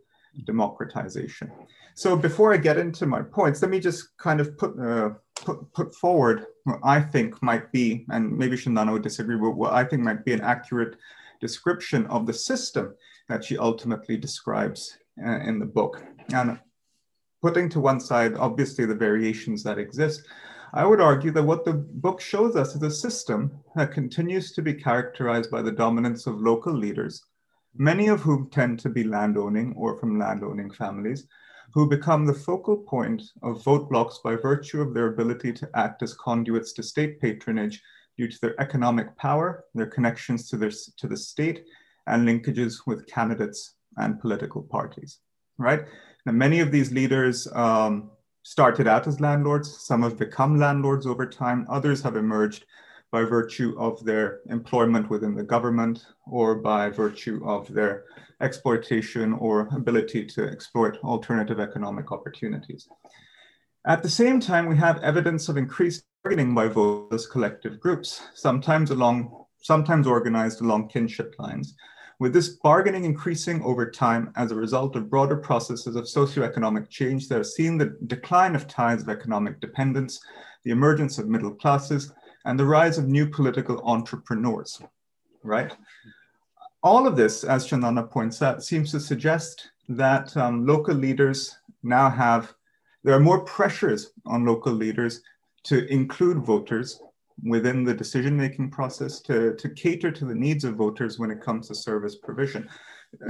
democratization? 0.46 1.52
So 1.94 2.18
before 2.18 2.54
I 2.54 2.58
get 2.58 2.78
into 2.78 3.06
my 3.06 3.22
points, 3.22 3.62
let 3.62 3.72
me 3.72 3.80
just 3.80 4.18
kind 4.18 4.40
of 4.40 4.58
put, 4.58 4.78
uh, 4.80 5.12
put, 5.46 5.72
put 5.74 5.96
forward 5.96 6.46
what 6.64 6.80
I 6.84 7.00
think 7.00 7.42
might 7.42 7.72
be, 7.72 8.06
and 8.10 8.38
maybe 8.38 8.58
Shandana 8.58 8.92
would 8.92 9.04
disagree, 9.04 9.38
but 9.38 9.52
what 9.52 9.74
I 9.74 9.84
think 9.84 10.02
might 10.02 10.26
be 10.26 10.34
an 10.34 10.42
accurate 10.42 10.98
description 11.40 12.06
of 12.08 12.26
the 12.26 12.34
system 12.34 12.96
that 13.30 13.44
she 13.44 13.58
ultimately 13.58 14.18
describes 14.18 14.98
uh, 15.26 15.40
in 15.40 15.60
the 15.60 15.66
book. 15.66 16.04
And 16.34 16.60
putting 17.42 17.70
to 17.70 17.80
one 17.80 18.00
side, 18.00 18.36
obviously, 18.36 18.86
the 18.86 18.96
variations 18.96 19.64
that 19.64 19.78
exist, 19.78 20.28
I 20.74 20.86
would 20.86 21.00
argue 21.00 21.32
that 21.32 21.44
what 21.44 21.64
the 21.64 21.74
book 21.74 22.20
shows 22.20 22.56
us 22.56 22.76
is 22.76 22.84
a 22.84 22.92
system 22.92 23.52
that 23.76 23.94
continues 23.94 24.52
to 24.54 24.62
be 24.62 24.74
characterized 24.74 25.52
by 25.52 25.62
the 25.62 25.72
dominance 25.72 26.28
of 26.28 26.42
local 26.42 26.74
leaders, 26.74 27.24
many 27.78 28.08
of 28.08 28.22
whom 28.22 28.50
tend 28.50 28.80
to 28.80 28.90
be 28.90 29.04
landowning 29.04 29.74
or 29.78 29.98
from 29.98 30.20
landowning 30.20 30.72
families, 30.72 31.28
who 31.74 31.88
become 31.88 32.26
the 32.26 32.34
focal 32.34 32.78
point 32.78 33.22
of 33.44 33.64
vote 33.64 33.90
blocks 33.90 34.20
by 34.24 34.36
virtue 34.36 34.82
of 34.82 34.94
their 34.94 35.08
ability 35.08 35.52
to 35.54 35.70
act 35.76 36.04
as 36.04 36.14
conduits 36.14 36.74
to 36.74 36.84
state 36.84 37.20
patronage 37.20 37.82
due 38.18 38.28
to 38.28 38.40
their 38.42 38.60
economic 38.62 39.16
power, 39.18 39.66
their 39.74 39.88
connections 39.88 40.50
to, 40.50 40.58
their, 40.58 40.72
to 40.98 41.08
the 41.08 41.18
state, 41.18 41.66
and 42.08 42.28
linkages 42.28 42.88
with 42.88 43.08
candidates 43.08 43.76
and 43.98 44.20
political 44.20 44.62
parties, 44.62 45.20
right? 45.58 45.86
Now, 46.26 46.32
many 46.32 46.60
of 46.60 46.72
these 46.72 46.92
leaders 46.92 47.48
um, 47.54 48.12
started 48.44 48.88
out 48.88 49.08
as 49.08 49.20
landlords. 49.20 49.82
Some 49.82 50.04
have 50.04 50.18
become 50.18 50.60
landlords 50.60 51.06
over 51.06 51.26
time. 51.26 51.66
Others 51.70 52.02
have 52.04 52.16
emerged 52.16 52.66
by 53.16 53.24
virtue 53.24 53.74
of 53.78 54.04
their 54.04 54.42
employment 54.50 55.10
within 55.10 55.34
the 55.36 55.50
government 55.56 56.06
or 56.30 56.56
by 56.56 56.90
virtue 56.90 57.38
of 57.46 57.62
their 57.74 58.04
exploitation 58.42 59.32
or 59.46 59.70
ability 59.82 60.26
to 60.26 60.42
exploit 60.56 60.98
alternative 61.02 61.58
economic 61.62 62.12
opportunities. 62.12 62.90
At 63.88 64.04
the 64.04 64.10
same 64.10 64.42
time, 64.42 64.66
we 64.68 64.76
have 64.76 65.02
evidence 65.12 65.48
of 65.48 65.56
increased 65.56 66.04
bargaining 66.24 66.54
by 66.54 66.68
voters 66.68 67.26
collective 67.26 67.80
groups, 67.80 68.10
sometimes 68.34 68.92
along, 68.92 69.46
sometimes 69.62 70.08
organized 70.08 70.60
along 70.60 70.90
kinship 70.90 71.36
lines, 71.40 71.74
with 72.20 72.34
this 72.34 72.50
bargaining 72.70 73.06
increasing 73.06 73.64
over 73.64 73.90
time 73.90 74.34
as 74.36 74.52
a 74.52 74.62
result 74.66 74.98
of 74.98 75.10
broader 75.10 75.38
processes 75.38 75.96
of 75.96 76.04
socioeconomic 76.04 76.90
change 76.90 77.30
that 77.30 77.38
have 77.38 77.48
seen 77.48 77.78
the 77.78 77.96
decline 78.08 78.56
of 78.56 78.68
ties 78.68 79.04
of 79.04 79.08
economic 79.08 79.62
dependence, 79.62 80.20
the 80.66 80.72
emergence 80.72 81.18
of 81.18 81.30
middle 81.30 81.56
classes, 81.56 82.12
and 82.46 82.60
the 82.60 82.66
rise 82.66 82.98
of 82.98 83.08
new 83.08 83.28
political 83.28 83.82
entrepreneurs, 83.84 84.82
right? 85.44 85.76
All 86.84 87.08
of 87.08 87.16
this, 87.16 87.44
as 87.44 87.68
Shandana 87.68 88.10
points 88.10 88.42
out, 88.42 88.64
seems 88.64 88.92
to 88.92 89.00
suggest 89.00 89.72
that 89.90 90.36
um, 90.38 90.66
local 90.66 90.94
leaders 90.94 91.58
now 91.82 92.10
have, 92.10 92.54
there 93.04 93.16
are 93.16 93.20
more 93.20 93.44
pressures 93.44 94.12
on 94.26 94.46
local 94.46 94.74
leaders 94.74 95.22
to 95.64 95.92
include 95.92 96.46
voters 96.46 97.02
within 97.44 97.84
the 97.84 97.94
decision-making 97.94 98.70
process 98.70 99.20
to, 99.22 99.56
to 99.56 99.70
cater 99.70 100.12
to 100.12 100.26
the 100.26 100.36
needs 100.36 100.64
of 100.64 100.76
voters 100.76 101.20
when 101.20 101.32
it 101.32 101.42
comes 101.42 101.68
to 101.68 101.76
service 101.76 102.16
provision. 102.16 102.70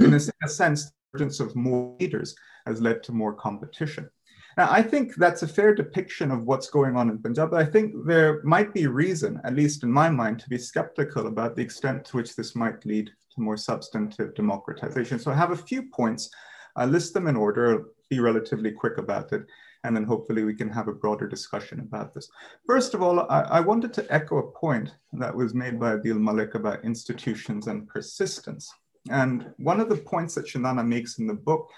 In 0.00 0.12
a, 0.12 0.16
in 0.16 0.32
a 0.44 0.48
sense, 0.48 0.84
the 0.84 0.92
emergence 1.14 1.40
of 1.40 1.56
more 1.56 1.96
leaders 1.98 2.36
has 2.66 2.80
led 2.80 3.02
to 3.04 3.12
more 3.12 3.32
competition. 3.32 4.08
Now, 4.56 4.68
I 4.70 4.82
think 4.82 5.14
that's 5.16 5.42
a 5.42 5.48
fair 5.48 5.74
depiction 5.74 6.30
of 6.30 6.44
what's 6.44 6.70
going 6.70 6.96
on 6.96 7.10
in 7.10 7.18
Punjab. 7.18 7.50
but 7.50 7.60
I 7.60 7.64
think 7.64 7.94
there 8.06 8.42
might 8.42 8.72
be 8.72 8.86
reason, 8.86 9.40
at 9.44 9.54
least 9.54 9.82
in 9.82 9.92
my 9.92 10.08
mind, 10.08 10.40
to 10.40 10.48
be 10.48 10.56
skeptical 10.56 11.26
about 11.26 11.56
the 11.56 11.62
extent 11.62 12.06
to 12.06 12.16
which 12.16 12.34
this 12.34 12.56
might 12.56 12.84
lead 12.86 13.10
to 13.34 13.40
more 13.40 13.56
substantive 13.56 14.34
democratization. 14.34 15.18
So 15.18 15.30
I 15.30 15.34
have 15.34 15.50
a 15.50 15.56
few 15.56 15.82
points. 15.90 16.30
I'll 16.74 16.88
list 16.88 17.12
them 17.12 17.26
in 17.26 17.36
order, 17.36 17.74
I'll 17.74 17.84
be 18.08 18.20
relatively 18.20 18.70
quick 18.70 18.98
about 18.98 19.32
it 19.32 19.46
and 19.86 19.96
then 19.96 20.04
hopefully 20.04 20.42
we 20.42 20.54
can 20.54 20.68
have 20.68 20.88
a 20.88 20.92
broader 20.92 21.28
discussion 21.28 21.78
about 21.80 22.12
this. 22.12 22.28
First 22.66 22.92
of 22.92 23.02
all, 23.02 23.20
I, 23.30 23.42
I 23.42 23.60
wanted 23.60 23.94
to 23.94 24.12
echo 24.12 24.38
a 24.38 24.50
point 24.50 24.92
that 25.12 25.34
was 25.34 25.54
made 25.54 25.78
by 25.78 25.96
Adeel 25.96 26.18
Malik 26.18 26.56
about 26.56 26.84
institutions 26.84 27.68
and 27.68 27.86
persistence. 27.86 28.68
And 29.10 29.52
one 29.58 29.80
of 29.80 29.88
the 29.88 29.96
points 29.96 30.34
that 30.34 30.46
Shandana 30.46 30.86
makes 30.86 31.18
in 31.18 31.26
the 31.26 31.34
book 31.34 31.70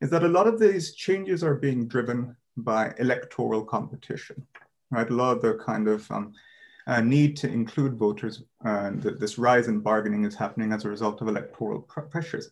is 0.00 0.10
that 0.10 0.24
a 0.24 0.28
lot 0.28 0.46
of 0.46 0.58
these 0.58 0.94
changes 0.94 1.42
are 1.42 1.54
being 1.54 1.88
driven 1.88 2.36
by 2.56 2.94
electoral 2.98 3.64
competition, 3.64 4.46
right? 4.90 5.08
A 5.08 5.14
lot 5.14 5.36
of 5.36 5.42
the 5.42 5.54
kind 5.54 5.88
of 5.88 6.10
um, 6.10 6.32
uh, 6.86 7.00
need 7.00 7.36
to 7.38 7.48
include 7.48 7.96
voters 7.96 8.42
uh, 8.64 8.90
this 8.94 9.38
rise 9.38 9.68
in 9.68 9.80
bargaining 9.80 10.24
is 10.24 10.34
happening 10.34 10.72
as 10.72 10.84
a 10.84 10.88
result 10.88 11.20
of 11.22 11.28
electoral 11.28 11.80
pr 11.80 12.00
pressures. 12.00 12.50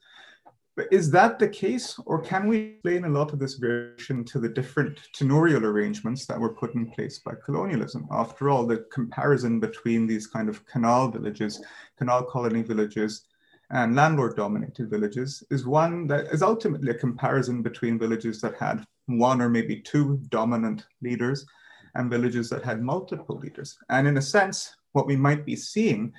But 0.74 0.88
is 0.90 1.10
that 1.10 1.38
the 1.38 1.48
case, 1.48 1.98
or 2.06 2.22
can 2.22 2.48
we 2.48 2.56
explain 2.58 3.04
a 3.04 3.10
lot 3.10 3.34
of 3.34 3.38
this 3.38 3.56
variation 3.56 4.24
to 4.24 4.38
the 4.38 4.48
different 4.48 4.98
tenurial 5.14 5.64
arrangements 5.64 6.24
that 6.26 6.40
were 6.40 6.54
put 6.54 6.74
in 6.74 6.90
place 6.90 7.18
by 7.18 7.32
colonialism? 7.44 8.08
After 8.10 8.48
all, 8.48 8.66
the 8.66 8.86
comparison 8.90 9.60
between 9.60 10.06
these 10.06 10.26
kind 10.26 10.48
of 10.48 10.64
canal 10.64 11.08
villages, 11.08 11.62
canal 11.98 12.22
colony 12.22 12.62
villages, 12.62 13.26
and 13.72 13.96
landlord 13.96 14.36
dominated 14.36 14.90
villages 14.90 15.42
is 15.50 15.66
one 15.66 16.06
that 16.06 16.26
is 16.26 16.42
ultimately 16.42 16.90
a 16.90 16.94
comparison 16.94 17.62
between 17.62 17.98
villages 17.98 18.40
that 18.42 18.54
had 18.56 18.84
one 19.06 19.40
or 19.40 19.48
maybe 19.48 19.80
two 19.80 20.20
dominant 20.28 20.86
leaders 21.00 21.46
and 21.94 22.10
villages 22.10 22.50
that 22.50 22.64
had 22.64 22.82
multiple 22.82 23.38
leaders. 23.38 23.78
And 23.88 24.06
in 24.06 24.18
a 24.18 24.22
sense, 24.22 24.76
what 24.92 25.06
we 25.06 25.16
might 25.16 25.46
be 25.46 25.56
seeing 25.56 26.12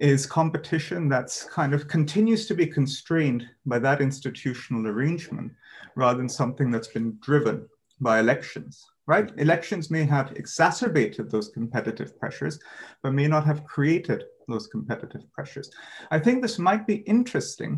is 0.00 0.26
competition 0.26 1.08
that's 1.08 1.44
kind 1.44 1.74
of 1.74 1.88
continues 1.88 2.46
to 2.46 2.54
be 2.54 2.66
constrained 2.66 3.46
by 3.66 3.78
that 3.78 4.00
institutional 4.00 4.86
arrangement 4.86 5.52
rather 5.96 6.18
than 6.18 6.28
something 6.28 6.70
that's 6.70 6.88
been 6.88 7.18
driven 7.20 7.68
by 8.00 8.20
elections, 8.20 8.86
right? 9.12 9.30
Elections 9.36 9.90
may 9.90 10.04
have 10.04 10.32
exacerbated 10.42 11.30
those 11.30 11.48
competitive 11.58 12.10
pressures, 12.18 12.58
but 13.02 13.12
may 13.20 13.28
not 13.34 13.44
have 13.44 13.66
created 13.74 14.20
those 14.48 14.66
competitive 14.68 15.24
pressures. 15.34 15.68
I 16.10 16.18
think 16.18 16.36
this 16.40 16.58
might 16.58 16.86
be 16.86 16.98
interesting 17.16 17.72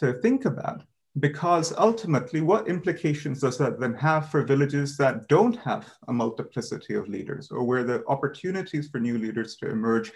to 0.00 0.14
think 0.24 0.46
about 0.46 0.80
because 1.20 1.74
ultimately, 1.90 2.40
what 2.40 2.68
implications 2.68 3.40
does 3.40 3.58
that 3.58 3.78
then 3.80 3.94
have 4.08 4.30
for 4.30 4.50
villages 4.52 4.96
that 4.96 5.28
don't 5.28 5.56
have 5.68 5.84
a 6.10 6.12
multiplicity 6.12 6.94
of 6.94 7.08
leaders 7.16 7.50
or 7.50 7.62
where 7.64 7.84
the 7.84 7.98
opportunities 8.14 8.88
for 8.88 8.98
new 9.00 9.18
leaders 9.18 9.56
to 9.56 9.68
emerge 9.68 10.08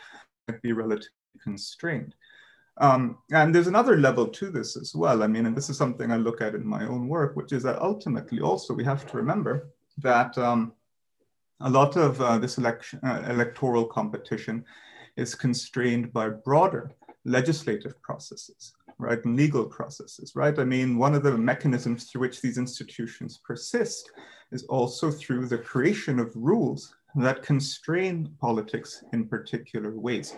might 0.48 0.62
be 0.62 0.72
relatively 0.72 1.38
constrained. 1.48 2.14
Um, 2.86 3.18
and 3.40 3.54
there's 3.54 3.72
another 3.74 3.96
level 4.08 4.26
to 4.38 4.46
this 4.56 4.70
as 4.82 4.94
well. 4.94 5.22
I 5.22 5.26
mean, 5.26 5.44
and 5.46 5.56
this 5.56 5.68
is 5.68 5.76
something 5.76 6.10
I 6.10 6.16
look 6.16 6.40
at 6.40 6.54
in 6.54 6.66
my 6.76 6.82
own 6.92 7.08
work, 7.16 7.36
which 7.36 7.52
is 7.52 7.62
that 7.64 7.82
ultimately 7.90 8.40
also 8.40 8.72
we 8.72 8.84
have 8.84 9.04
to 9.08 9.16
remember 9.22 9.54
that 9.98 10.36
um, 10.38 10.72
a 11.60 11.70
lot 11.70 11.96
of 11.96 12.20
uh, 12.20 12.38
this 12.38 12.58
election, 12.58 13.00
uh, 13.04 13.22
electoral 13.28 13.84
competition 13.84 14.64
is 15.16 15.34
constrained 15.34 16.12
by 16.12 16.28
broader 16.28 16.92
legislative 17.24 18.00
processes, 18.02 18.72
right, 18.98 19.24
and 19.24 19.36
legal 19.36 19.64
processes, 19.64 20.32
right? 20.34 20.58
I 20.58 20.64
mean, 20.64 20.98
one 20.98 21.14
of 21.14 21.22
the 21.22 21.36
mechanisms 21.36 22.04
through 22.04 22.22
which 22.22 22.40
these 22.40 22.58
institutions 22.58 23.40
persist 23.44 24.10
is 24.50 24.64
also 24.64 25.10
through 25.10 25.46
the 25.46 25.58
creation 25.58 26.18
of 26.18 26.32
rules 26.34 26.94
that 27.14 27.42
constrain 27.42 28.28
politics 28.40 29.04
in 29.12 29.28
particular 29.28 29.98
ways. 29.98 30.34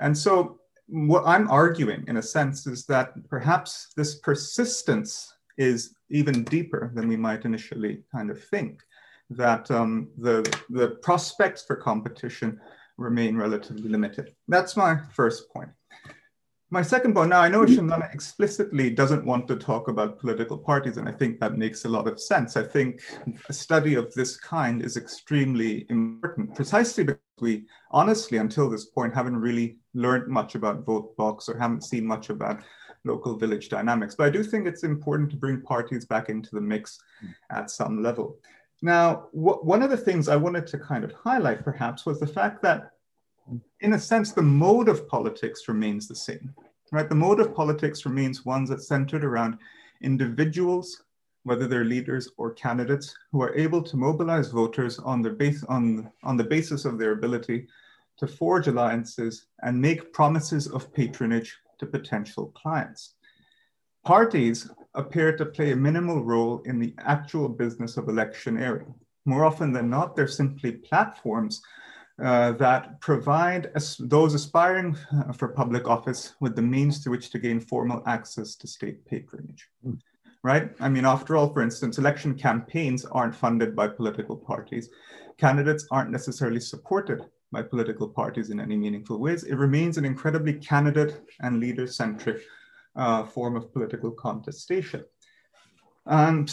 And 0.00 0.16
so, 0.16 0.58
what 0.86 1.22
I'm 1.26 1.48
arguing, 1.50 2.04
in 2.08 2.16
a 2.16 2.22
sense, 2.22 2.66
is 2.66 2.84
that 2.86 3.12
perhaps 3.28 3.92
this 3.96 4.16
persistence 4.16 5.32
is 5.56 5.94
even 6.10 6.42
deeper 6.44 6.90
than 6.94 7.06
we 7.06 7.16
might 7.16 7.44
initially 7.44 8.02
kind 8.12 8.30
of 8.30 8.42
think. 8.44 8.82
That 9.30 9.70
um, 9.70 10.08
the, 10.18 10.42
the 10.70 10.98
prospects 11.02 11.62
for 11.64 11.76
competition 11.76 12.60
remain 12.96 13.36
relatively 13.36 13.88
limited. 13.88 14.34
That's 14.48 14.76
my 14.76 14.98
first 15.12 15.50
point. 15.52 15.70
my 16.70 16.82
second 16.82 17.14
point 17.14 17.30
now, 17.30 17.40
I 17.40 17.48
know 17.48 17.64
Shandana 17.64 18.12
explicitly 18.14 18.90
doesn't 18.90 19.24
want 19.24 19.48
to 19.48 19.56
talk 19.56 19.88
about 19.88 20.18
political 20.18 20.58
parties, 20.58 20.98
and 20.98 21.08
I 21.08 21.12
think 21.12 21.40
that 21.40 21.58
makes 21.58 21.84
a 21.84 21.88
lot 21.88 22.06
of 22.06 22.20
sense. 22.20 22.56
I 22.56 22.62
think 22.62 23.00
a 23.48 23.52
study 23.52 23.94
of 23.94 24.12
this 24.14 24.36
kind 24.36 24.82
is 24.82 24.96
extremely 24.96 25.86
important, 25.90 26.54
precisely 26.54 27.04
because 27.04 27.20
we 27.40 27.66
honestly, 27.90 28.38
until 28.38 28.68
this 28.68 28.86
point, 28.86 29.14
haven't 29.14 29.36
really 29.36 29.78
learned 29.94 30.28
much 30.28 30.54
about 30.54 30.84
vote 30.84 31.16
box 31.16 31.48
or 31.48 31.58
haven't 31.58 31.84
seen 31.84 32.06
much 32.06 32.30
about 32.30 32.62
local 33.04 33.36
village 33.36 33.68
dynamics. 33.68 34.14
But 34.14 34.26
I 34.26 34.30
do 34.30 34.44
think 34.44 34.66
it's 34.66 34.84
important 34.84 35.30
to 35.30 35.36
bring 35.36 35.62
parties 35.62 36.04
back 36.04 36.28
into 36.28 36.50
the 36.52 36.60
mix 36.60 37.00
at 37.50 37.70
some 37.70 38.02
level. 38.02 38.38
Now, 38.82 39.28
one 39.32 39.82
of 39.82 39.90
the 39.90 39.96
things 39.96 40.28
I 40.28 40.36
wanted 40.36 40.66
to 40.68 40.78
kind 40.78 41.04
of 41.04 41.12
highlight 41.12 41.64
perhaps 41.64 42.06
was 42.06 42.18
the 42.18 42.26
fact 42.26 42.62
that 42.62 42.92
in 43.80 43.94
a 43.94 43.98
sense, 43.98 44.32
the 44.32 44.42
mode 44.42 44.88
of 44.88 45.08
politics 45.08 45.68
remains 45.68 46.06
the 46.06 46.14
same, 46.14 46.54
right? 46.92 47.08
The 47.08 47.14
mode 47.14 47.40
of 47.40 47.54
politics 47.54 48.06
remains 48.06 48.44
ones 48.44 48.70
that's 48.70 48.88
centered 48.88 49.24
around 49.24 49.58
individuals, 50.02 51.02
whether 51.42 51.66
they're 51.66 51.84
leaders 51.84 52.30
or 52.36 52.52
candidates, 52.52 53.14
who 53.32 53.42
are 53.42 53.54
able 53.54 53.82
to 53.82 53.96
mobilize 53.96 54.48
voters 54.48 54.98
on 54.98 55.20
the, 55.22 55.30
base, 55.30 55.64
on, 55.64 56.10
on 56.22 56.36
the 56.36 56.44
basis 56.44 56.84
of 56.84 56.98
their 56.98 57.12
ability 57.12 57.66
to 58.18 58.26
forge 58.26 58.68
alliances 58.68 59.46
and 59.62 59.80
make 59.80 60.12
promises 60.12 60.68
of 60.68 60.92
patronage 60.92 61.58
to 61.78 61.86
potential 61.86 62.52
clients. 62.54 63.14
Parties 64.04 64.70
appear 64.94 65.36
to 65.36 65.46
play 65.46 65.72
a 65.72 65.76
minimal 65.76 66.24
role 66.24 66.62
in 66.64 66.78
the 66.78 66.94
actual 66.98 67.48
business 67.48 67.96
of 67.96 68.06
electioneering. 68.06 68.94
More 69.24 69.44
often 69.44 69.72
than 69.72 69.90
not, 69.90 70.16
they're 70.16 70.26
simply 70.26 70.72
platforms 70.72 71.62
uh, 72.22 72.52
that 72.52 73.00
provide 73.00 73.70
as 73.74 73.96
those 73.98 74.34
aspiring 74.34 74.96
uh, 75.12 75.32
for 75.32 75.48
public 75.48 75.88
office 75.88 76.34
with 76.40 76.54
the 76.54 76.62
means 76.62 77.02
to 77.02 77.10
which 77.10 77.30
to 77.30 77.38
gain 77.38 77.60
formal 77.60 78.02
access 78.06 78.56
to 78.56 78.66
state 78.66 79.04
patronage. 79.06 79.68
Right? 80.42 80.70
I 80.80 80.88
mean, 80.88 81.04
after 81.04 81.36
all, 81.36 81.52
for 81.52 81.62
instance, 81.62 81.98
election 81.98 82.34
campaigns 82.34 83.04
aren't 83.04 83.34
funded 83.34 83.76
by 83.76 83.88
political 83.88 84.36
parties. 84.36 84.90
Candidates 85.38 85.86
aren't 85.90 86.10
necessarily 86.10 86.60
supported 86.60 87.24
by 87.52 87.62
political 87.62 88.08
parties 88.08 88.50
in 88.50 88.60
any 88.60 88.76
meaningful 88.76 89.18
ways. 89.18 89.44
It 89.44 89.56
remains 89.56 89.98
an 89.98 90.04
incredibly 90.04 90.54
candidate 90.54 91.22
and 91.40 91.58
leader 91.60 91.86
centric 91.86 92.42
uh, 93.00 93.24
form 93.24 93.56
of 93.56 93.72
political 93.72 94.10
contestation. 94.10 95.02
And 96.06 96.48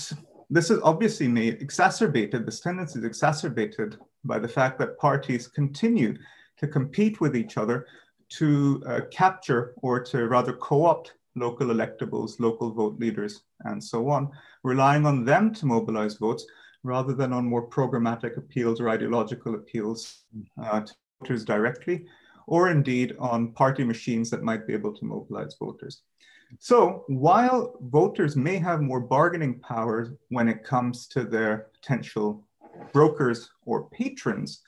this 0.50 0.72
is 0.72 0.80
obviously 0.82 1.28
made 1.28 1.62
exacerbated, 1.62 2.46
this 2.46 2.62
tendency 2.62 3.00
is 3.00 3.06
exacerbated 3.06 3.98
by 4.24 4.40
the 4.40 4.48
fact 4.48 4.80
that 4.80 4.98
parties 4.98 5.48
continue 5.48 6.18
to 6.60 6.68
compete 6.68 7.20
with 7.20 7.36
each 7.36 7.58
other 7.58 7.86
to 8.30 8.82
uh, 8.88 9.02
capture 9.12 9.74
or 9.78 10.00
to 10.00 10.28
rather 10.28 10.54
co-opt 10.54 11.14
local 11.36 11.68
electables, 11.68 12.40
local 12.40 12.72
vote 12.72 12.98
leaders, 12.98 13.44
and 13.66 13.84
so 13.84 14.10
on, 14.10 14.30
relying 14.64 15.06
on 15.06 15.26
them 15.26 15.54
to 15.54 15.66
mobilize 15.66 16.16
votes 16.16 16.46
rather 16.84 17.14
than 17.14 17.34
on 17.34 17.46
more 17.46 17.70
programmatic 17.70 18.38
appeals 18.38 18.80
or 18.80 18.90
ideological 18.90 19.56
appeals 19.56 20.24
uh, 20.64 20.80
to 20.80 20.94
voters 21.20 21.46
directly, 21.46 22.06
or 22.48 22.70
indeed 22.70 23.16
on 23.20 23.52
party 23.52 23.84
machines 23.84 24.30
that 24.30 24.44
might 24.44 24.66
be 24.66 24.74
able 24.74 24.94
to 24.96 25.06
mobilize 25.06 25.56
voters. 25.60 26.04
So 26.60 27.04
while 27.08 27.76
voters 27.82 28.36
may 28.36 28.58
have 28.58 28.82
more 28.82 29.00
bargaining 29.00 29.60
power 29.60 30.18
when 30.30 30.48
it 30.48 30.64
comes 30.64 31.08
to 31.08 31.24
their 31.24 31.68
potential 31.74 32.44
brokers 32.94 33.50
or 33.66 33.90
patrons, 33.90 34.62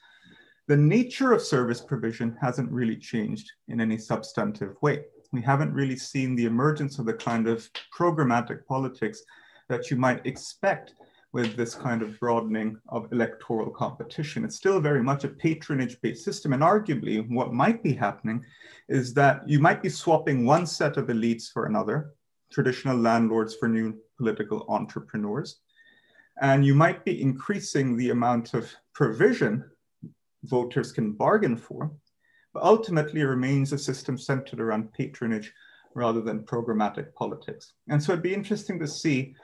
the 0.68 0.78
nature 0.78 1.32
of 1.32 1.42
service 1.42 1.82
provision 1.82 2.38
hasn't 2.40 2.72
really 2.72 2.98
changed 2.98 3.52
in 3.70 3.82
any 3.82 3.98
substantive 3.98 4.76
way. 4.82 5.06
We 5.32 5.42
haven't 5.42 5.74
really 5.74 5.96
seen 5.96 6.36
the 6.36 6.46
emergence 6.46 7.00
of 7.00 7.06
the 7.06 7.14
kind 7.14 7.48
of 7.48 7.70
programmatic 7.98 8.66
politics 8.66 9.24
that 9.68 9.90
you 9.90 9.98
might 9.98 10.26
expect 10.26 10.94
with 11.32 11.56
this 11.56 11.76
kind 11.76 12.02
of 12.02 12.20
broadening 12.20 12.78
of 12.90 13.12
electoral 13.12 13.70
competition. 13.70 14.44
It's 14.44 14.56
still 14.56 14.80
very 14.80 15.04
much 15.04 15.24
a 15.24 15.30
patronage 15.30 16.02
based 16.02 16.24
system. 16.24 16.54
And 16.54 16.64
arguably, 16.64 17.28
what 17.30 17.54
might 17.54 17.84
be 17.84 17.94
happening 17.94 18.44
is 18.88 19.14
that 19.14 19.48
you 19.48 19.60
might 19.60 19.84
be 19.84 19.90
swapping 19.90 20.46
one 20.46 20.66
set 20.66 20.98
of 20.98 21.08
elites 21.08 21.52
for 21.52 21.66
another, 21.66 22.14
traditional 22.52 22.98
landlords 22.98 23.56
for 23.56 23.70
new 23.70 23.96
political 24.18 24.66
entrepreneurs. 24.70 25.60
And 26.42 26.66
you 26.66 26.74
might 26.74 27.06
be 27.06 27.22
increasing 27.22 27.96
the 27.96 28.10
amount 28.10 28.54
of 28.54 28.72
provision 28.94 29.70
voters 30.44 30.92
can 30.92 31.12
bargain 31.12 31.58
for, 31.58 31.92
but 32.54 32.64
ultimately 32.64 33.24
remains 33.24 33.72
a 33.72 33.78
system 33.78 34.18
centered 34.18 34.60
around 34.60 34.92
patronage 34.94 35.54
rather 35.94 36.22
than 36.22 36.46
programmatic 36.46 37.14
politics. 37.14 37.74
And 37.90 38.02
so 38.02 38.14
it'd 38.14 38.24
be 38.24 38.34
interesting 38.34 38.80
to 38.80 38.88
see 38.88 39.36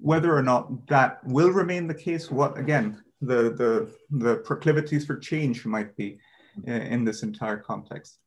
whether 0.00 0.34
or 0.34 0.42
not 0.42 0.86
that 0.88 1.22
will 1.24 1.50
remain 1.50 1.86
the 1.86 1.94
case, 1.94 2.30
what 2.30 2.56
again, 2.58 3.02
the, 3.20 3.50
the, 3.50 3.94
the 4.10 4.36
proclivities 4.36 5.04
for 5.06 5.16
change 5.16 5.66
might 5.66 5.94
be 5.96 6.18
uh, 6.66 6.72
in 6.72 7.04
this 7.04 7.22
entire 7.22 7.58
context. 7.58 8.18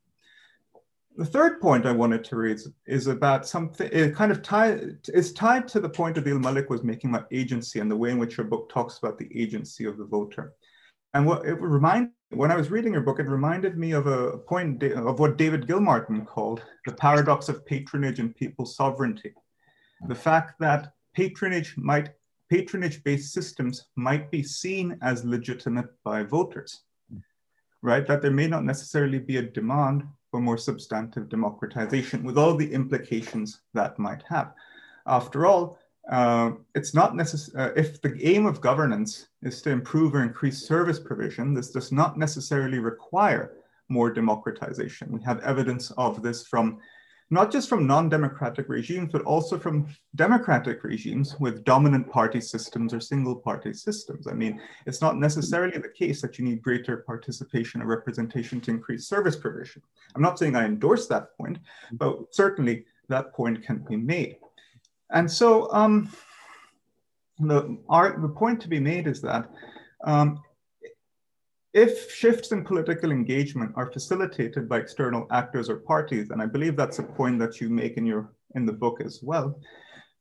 The 1.16 1.24
third 1.24 1.60
point 1.60 1.86
I 1.86 1.92
wanted 1.92 2.24
to 2.24 2.36
raise 2.36 2.68
is 2.86 3.06
about 3.06 3.46
something, 3.46 3.88
it 3.92 4.16
kind 4.16 4.32
of 4.32 4.42
tied, 4.42 4.98
is 5.08 5.32
tied 5.32 5.68
to 5.68 5.80
the 5.80 5.88
point 5.88 6.16
Adeel 6.16 6.40
Malik 6.40 6.70
was 6.70 6.82
making 6.82 7.10
about 7.10 7.28
agency 7.30 7.78
and 7.78 7.88
the 7.88 7.96
way 7.96 8.10
in 8.10 8.18
which 8.18 8.36
your 8.36 8.46
book 8.46 8.68
talks 8.68 8.98
about 8.98 9.18
the 9.18 9.30
agency 9.32 9.84
of 9.84 9.96
the 9.96 10.04
voter. 10.04 10.54
And 11.12 11.24
what 11.24 11.46
it 11.46 11.54
reminded, 11.60 12.10
when 12.30 12.50
I 12.50 12.56
was 12.56 12.72
reading 12.72 12.94
your 12.94 13.02
book, 13.02 13.20
it 13.20 13.28
reminded 13.28 13.78
me 13.78 13.92
of 13.92 14.08
a 14.08 14.38
point 14.38 14.82
of 14.82 15.20
what 15.20 15.36
David 15.36 15.68
Gilmartin 15.68 16.26
called 16.26 16.62
the 16.84 16.92
paradox 16.92 17.48
of 17.48 17.64
patronage 17.64 18.18
and 18.18 18.34
people's 18.34 18.74
sovereignty. 18.74 19.32
The 20.08 20.16
fact 20.16 20.58
that 20.58 20.93
patronage 21.14 21.76
might 21.76 22.10
patronage-based 22.50 23.32
systems 23.32 23.86
might 23.96 24.30
be 24.30 24.42
seen 24.42 24.98
as 25.02 25.24
legitimate 25.24 25.90
by 26.04 26.22
voters, 26.22 26.82
right? 27.82 28.06
That 28.06 28.20
there 28.22 28.30
may 28.30 28.46
not 28.46 28.64
necessarily 28.64 29.18
be 29.18 29.38
a 29.38 29.42
demand 29.42 30.04
for 30.30 30.40
more 30.40 30.58
substantive 30.58 31.28
democratization 31.28 32.22
with 32.22 32.36
all 32.36 32.54
the 32.54 32.72
implications 32.72 33.60
that 33.72 33.98
might 33.98 34.22
have. 34.28 34.52
After 35.06 35.46
all, 35.46 35.78
uh, 36.10 36.50
it's 36.74 36.92
not 36.92 37.16
necessary, 37.16 37.70
uh, 37.70 37.72
if 37.76 38.00
the 38.02 38.14
aim 38.22 38.44
of 38.44 38.60
governance 38.60 39.28
is 39.42 39.62
to 39.62 39.70
improve 39.70 40.14
or 40.14 40.22
increase 40.22 40.66
service 40.66 41.00
provision, 41.00 41.54
this 41.54 41.70
does 41.70 41.92
not 41.92 42.18
necessarily 42.18 42.78
require 42.78 43.52
more 43.88 44.10
democratization. 44.10 45.10
We 45.10 45.22
have 45.22 45.40
evidence 45.40 45.90
of 45.92 46.22
this 46.22 46.46
from 46.46 46.78
not 47.30 47.50
just 47.50 47.68
from 47.68 47.86
non-democratic 47.86 48.68
regimes, 48.68 49.10
but 49.10 49.22
also 49.22 49.58
from 49.58 49.86
democratic 50.14 50.84
regimes 50.84 51.34
with 51.40 51.64
dominant 51.64 52.10
party 52.10 52.40
systems 52.40 52.92
or 52.92 53.00
single 53.00 53.34
party 53.34 53.72
systems. 53.72 54.26
I 54.26 54.34
mean, 54.34 54.60
it's 54.86 55.00
not 55.00 55.16
necessarily 55.16 55.78
the 55.78 55.88
case 55.88 56.20
that 56.22 56.38
you 56.38 56.44
need 56.44 56.62
greater 56.62 56.98
participation 56.98 57.80
or 57.80 57.86
representation 57.86 58.60
to 58.62 58.70
increase 58.70 59.08
service 59.08 59.36
provision. 59.36 59.82
I'm 60.14 60.22
not 60.22 60.38
saying 60.38 60.54
I 60.54 60.64
endorse 60.64 61.06
that 61.08 61.36
point, 61.36 61.58
but 61.92 62.34
certainly 62.34 62.84
that 63.08 63.32
point 63.32 63.64
can 63.64 63.78
be 63.78 63.96
made. 63.96 64.36
And 65.10 65.30
so 65.30 65.72
um, 65.72 66.10
the, 67.38 67.78
our, 67.88 68.20
the 68.20 68.28
point 68.28 68.60
to 68.62 68.68
be 68.68 68.80
made 68.80 69.06
is 69.06 69.20
that 69.22 69.50
um, 70.04 70.40
if 71.74 72.10
shifts 72.10 72.52
in 72.52 72.64
political 72.64 73.10
engagement 73.10 73.72
are 73.74 73.90
facilitated 73.90 74.68
by 74.68 74.78
external 74.78 75.26
actors 75.32 75.68
or 75.68 75.76
parties, 75.76 76.30
and 76.30 76.40
I 76.40 76.46
believe 76.46 76.76
that's 76.76 77.00
a 77.00 77.02
point 77.02 77.40
that 77.40 77.60
you 77.60 77.68
make 77.68 77.96
in 77.96 78.06
your 78.06 78.32
in 78.54 78.64
the 78.64 78.72
book 78.72 79.00
as 79.00 79.20
well, 79.22 79.58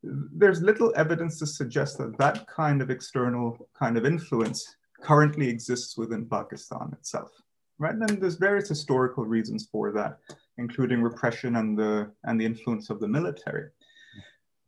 there's 0.01 0.64
little 0.64 0.91
evidence 0.95 1.38
to 1.39 1.45
suggest 1.45 1.99
that 1.99 2.18
that 2.18 2.47
kind 2.47 2.82
of 2.82 2.89
external 2.89 3.70
kind 3.78 3.97
of 3.97 4.06
influence 4.06 4.76
currently 5.01 5.47
exists 5.47 5.95
within 5.95 6.26
Pakistan 6.26 6.89
itself, 6.93 7.30
right? 7.78 7.93
And 7.93 8.20
there's 8.20 8.36
various 8.36 8.68
historical 8.68 9.26
reasons 9.26 9.70
for 9.72 9.91
that, 9.91 10.18
including 10.58 11.04
repression 11.04 11.58
and 11.58 11.78
the 11.78 12.12
and 12.24 12.41
the 12.41 12.45
influence 12.45 12.89
of 12.89 12.99
the 12.99 13.08
military. 13.08 13.70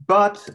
But 0.06 0.48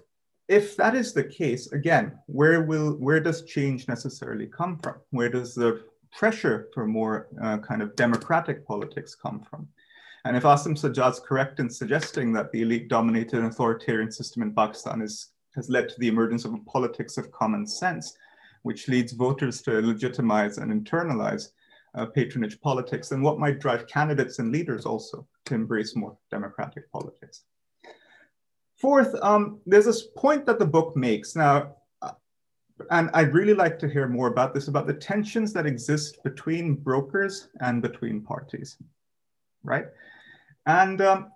if 0.49 0.77
that 0.77 0.95
is 0.95 1.13
the 1.13 1.25
case, 1.25 1.73
again, 1.73 2.19
where 2.27 2.63
will 2.63 2.93
where 2.93 3.21
does 3.21 3.45
change 3.45 3.89
necessarily 3.89 4.47
come 4.47 4.79
from? 4.79 4.95
Where 5.11 5.29
does 5.29 5.57
the 5.57 5.90
pressure 6.13 6.69
for 6.75 6.87
more 6.87 7.29
uh, 7.43 7.59
kind 7.59 7.83
of 7.83 7.97
democratic 7.97 8.67
politics 8.67 9.15
come 9.15 9.41
from? 9.49 9.69
And 10.25 10.37
if 10.37 10.43
Asim 10.43 10.77
Sajjad's 10.77 11.21
correct 11.21 11.61
in 11.61 11.71
suggesting 11.71 12.33
that 12.35 12.53
the 12.53 12.63
elite 12.63 12.89
dominated 12.89 13.39
and 13.39 13.47
authoritarian 13.47 14.11
system 14.11 14.43
in 14.43 14.55
Pakistan 14.55 15.01
is, 15.01 15.31
has 15.55 15.71
led 15.71 15.89
to 15.89 15.95
the 15.99 16.09
emergence 16.09 16.45
of 16.45 16.53
a 16.53 16.59
politics 16.59 17.17
of 17.17 17.33
common 17.33 17.67
sense, 17.67 18.17
which 18.63 18.89
leads 18.89 19.13
voters 19.13 19.63
to 19.63 19.81
legitimize 19.81 20.59
and 20.59 20.71
internalize 20.71 21.49
uh, 21.95 22.07
patronage 22.07 22.61
politics, 22.61 23.09
then 23.09 23.23
what 23.23 23.39
might 23.39 23.59
drive 23.59 23.87
candidates 23.87 24.39
and 24.39 24.53
leaders 24.53 24.87
also 24.87 25.27
to 25.47 25.55
embrace 25.55 25.97
more 25.97 26.17
democratic 26.31 26.91
politics? 26.93 27.45
Fourth, 28.77 29.15
um, 29.23 29.61
there's 29.67 29.85
this 29.87 30.07
point 30.17 30.47
that 30.47 30.59
the 30.59 30.67
book 30.67 30.97
makes. 30.97 31.37
Now, 31.37 31.77
and 32.91 33.11
I'd 33.15 33.35
really 33.35 33.55
like 33.55 33.79
to 33.81 33.89
hear 33.89 34.09
more 34.09 34.29
about 34.29 34.55
this, 34.55 34.69
about 34.69 34.87
the 34.87 34.95
tensions 34.95 35.53
that 35.53 35.67
exist 35.67 36.23
between 36.23 36.75
brokers 36.75 37.49
and 37.61 37.83
between 37.83 38.21
parties, 38.21 38.77
right? 39.63 39.87
And 40.67 41.01
um, 41.01 41.33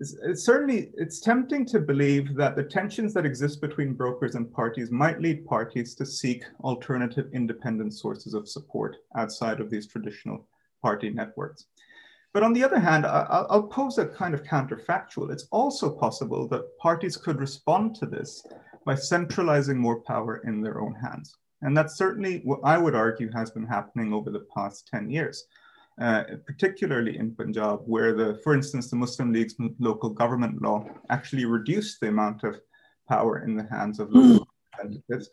it's, 0.00 0.16
it's 0.24 0.44
certainly 0.44 0.90
it's 0.96 1.20
tempting 1.20 1.64
to 1.66 1.80
believe 1.80 2.34
that 2.34 2.56
the 2.56 2.64
tensions 2.64 3.14
that 3.14 3.26
exist 3.26 3.60
between 3.60 3.94
brokers 3.94 4.34
and 4.34 4.52
parties 4.52 4.90
might 4.90 5.20
lead 5.20 5.46
parties 5.46 5.94
to 5.96 6.06
seek 6.06 6.44
alternative 6.64 7.28
independent 7.32 7.94
sources 7.94 8.34
of 8.34 8.48
support 8.48 8.96
outside 9.16 9.60
of 9.60 9.70
these 9.70 9.86
traditional 9.86 10.46
party 10.82 11.10
networks. 11.10 11.66
But 12.32 12.42
on 12.42 12.52
the 12.52 12.64
other 12.64 12.78
hand, 12.78 13.04
I, 13.04 13.44
will 13.50 13.64
pose 13.64 13.98
a 13.98 14.06
kind 14.06 14.32
of 14.32 14.42
counterfactual. 14.42 15.30
It's 15.30 15.46
also 15.50 15.90
possible 15.90 16.48
that 16.48 16.78
parties 16.78 17.16
could 17.16 17.38
respond 17.38 17.94
to 17.96 18.06
this 18.06 18.46
by 18.84 18.94
centralizing 18.94 19.78
more 19.78 20.00
power 20.00 20.42
in 20.44 20.60
their 20.60 20.80
own 20.80 20.94
hands. 20.94 21.36
And 21.62 21.76
that's 21.76 21.96
certainly 21.96 22.40
what 22.44 22.60
I 22.64 22.78
would 22.78 22.94
argue 22.94 23.30
has 23.32 23.50
been 23.50 23.66
happening 23.66 24.12
over 24.12 24.30
the 24.30 24.46
past 24.54 24.88
10 24.92 25.10
years. 25.10 25.46
Uh, 26.00 26.24
particularly 26.46 27.18
in 27.18 27.34
Punjab, 27.34 27.80
where 27.84 28.14
the, 28.14 28.40
for 28.42 28.54
instance, 28.54 28.88
the 28.88 28.96
Muslim 28.96 29.30
League's 29.30 29.54
local 29.78 30.08
government 30.08 30.62
law 30.62 30.82
actually 31.10 31.44
reduced 31.44 32.00
the 32.00 32.08
amount 32.08 32.42
of 32.44 32.58
power 33.10 33.44
in 33.44 33.56
the 33.56 33.68
hands 33.70 34.00
of 34.00 34.10
local 34.10 34.48
representatives. 34.72 35.28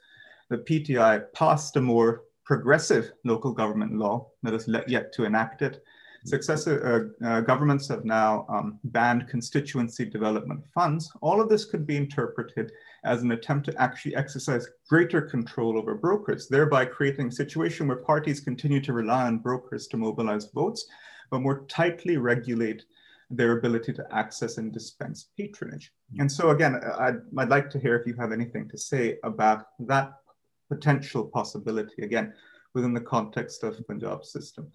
The 0.49 0.57
PTI 0.57 1.23
passed 1.33 1.77
a 1.77 1.81
more 1.81 2.23
progressive 2.43 3.13
local 3.23 3.53
government 3.53 3.97
law 3.97 4.27
that 4.43 4.53
is 4.53 4.69
yet 4.87 5.13
to 5.13 5.23
enact 5.23 5.61
it. 5.61 5.81
Successive 6.25 6.83
uh, 6.83 7.25
uh, 7.25 7.41
governments 7.41 7.87
have 7.87 8.03
now 8.03 8.45
um, 8.49 8.79
banned 8.83 9.29
constituency 9.29 10.03
development 10.03 10.65
funds. 10.75 11.09
All 11.21 11.39
of 11.39 11.47
this 11.47 11.63
could 11.63 11.87
be 11.87 11.95
interpreted 11.95 12.69
as 13.03 13.21
an 13.21 13.31
attempt 13.31 13.65
to 13.65 13.81
actually 13.81 14.15
exercise 14.15 14.67
greater 14.89 15.21
control 15.21 15.77
over 15.77 15.95
brokers, 15.95 16.47
thereby 16.47 16.85
creating 16.85 17.27
a 17.27 17.31
situation 17.31 17.87
where 17.87 17.97
parties 17.97 18.39
continue 18.39 18.81
to 18.81 18.93
rely 18.93 19.25
on 19.25 19.39
brokers 19.39 19.87
to 19.87 19.97
mobilize 19.97 20.49
votes, 20.53 20.85
but 21.31 21.41
more 21.41 21.65
tightly 21.67 22.17
regulate 22.17 22.85
their 23.29 23.57
ability 23.57 23.93
to 23.93 24.05
access 24.11 24.57
and 24.57 24.73
dispense 24.73 25.29
patronage. 25.37 25.93
And 26.17 26.31
so 26.31 26.49
again, 26.49 26.81
I'd, 26.97 27.21
I'd 27.37 27.49
like 27.49 27.69
to 27.71 27.79
hear 27.79 27.95
if 27.95 28.07
you 28.07 28.15
have 28.15 28.31
anything 28.31 28.67
to 28.69 28.77
say 28.77 29.17
about 29.23 29.67
that 29.81 30.13
potential 30.67 31.25
possibility, 31.25 32.01
again, 32.01 32.33
within 32.73 32.93
the 32.93 33.01
context 33.01 33.63
of 33.63 33.75
Punjab 33.87 34.23
system. 34.23 34.71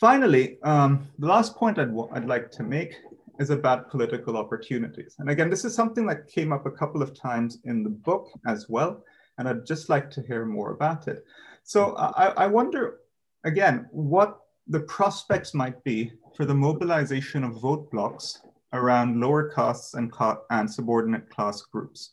Finally, 0.00 0.58
um, 0.62 1.08
the 1.18 1.26
last 1.26 1.56
point 1.56 1.78
I'd, 1.78 1.94
I'd 2.12 2.26
like 2.26 2.50
to 2.52 2.62
make 2.62 2.94
is 3.38 3.50
about 3.50 3.90
political 3.90 4.36
opportunities. 4.36 5.16
And 5.18 5.30
again, 5.30 5.50
this 5.50 5.64
is 5.64 5.74
something 5.74 6.06
that 6.06 6.28
came 6.28 6.52
up 6.52 6.66
a 6.66 6.70
couple 6.70 7.02
of 7.02 7.14
times 7.14 7.58
in 7.64 7.82
the 7.82 7.90
book 7.90 8.28
as 8.46 8.68
well, 8.68 9.02
and 9.38 9.48
I'd 9.48 9.66
just 9.66 9.88
like 9.88 10.10
to 10.12 10.22
hear 10.22 10.44
more 10.44 10.72
about 10.72 11.08
it. 11.08 11.24
So 11.62 11.94
I, 11.96 12.28
I 12.44 12.46
wonder, 12.46 12.98
again, 13.44 13.86
what 13.90 14.40
the 14.68 14.80
prospects 14.80 15.54
might 15.54 15.82
be 15.84 16.12
for 16.36 16.44
the 16.44 16.54
mobilization 16.54 17.44
of 17.44 17.60
vote 17.60 17.90
blocks 17.90 18.40
around 18.72 19.20
lower 19.20 19.48
castes 19.50 19.94
and, 19.94 20.12
and 20.50 20.70
subordinate 20.70 21.30
class 21.30 21.62
groups. 21.62 22.12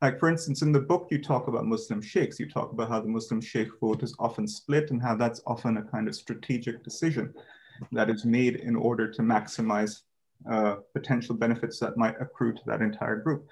Like, 0.00 0.18
for 0.18 0.28
instance, 0.28 0.62
in 0.62 0.72
the 0.72 0.80
book, 0.80 1.06
you 1.10 1.22
talk 1.22 1.46
about 1.46 1.64
Muslim 1.64 2.02
sheikhs. 2.02 2.40
You 2.40 2.48
talk 2.50 2.72
about 2.72 2.88
how 2.88 3.00
the 3.00 3.08
Muslim 3.08 3.40
sheikh 3.40 3.68
vote 3.80 4.02
is 4.02 4.16
often 4.18 4.48
split 4.48 4.90
and 4.90 5.00
how 5.00 5.14
that's 5.14 5.40
often 5.46 5.76
a 5.76 5.82
kind 5.82 6.08
of 6.08 6.16
strategic 6.16 6.82
decision 6.82 7.32
that 7.92 8.10
is 8.10 8.24
made 8.24 8.56
in 8.56 8.74
order 8.74 9.10
to 9.12 9.22
maximize 9.22 10.02
uh, 10.50 10.76
potential 10.94 11.34
benefits 11.34 11.78
that 11.80 11.96
might 11.96 12.20
accrue 12.20 12.52
to 12.52 12.62
that 12.66 12.82
entire 12.82 13.16
group. 13.16 13.46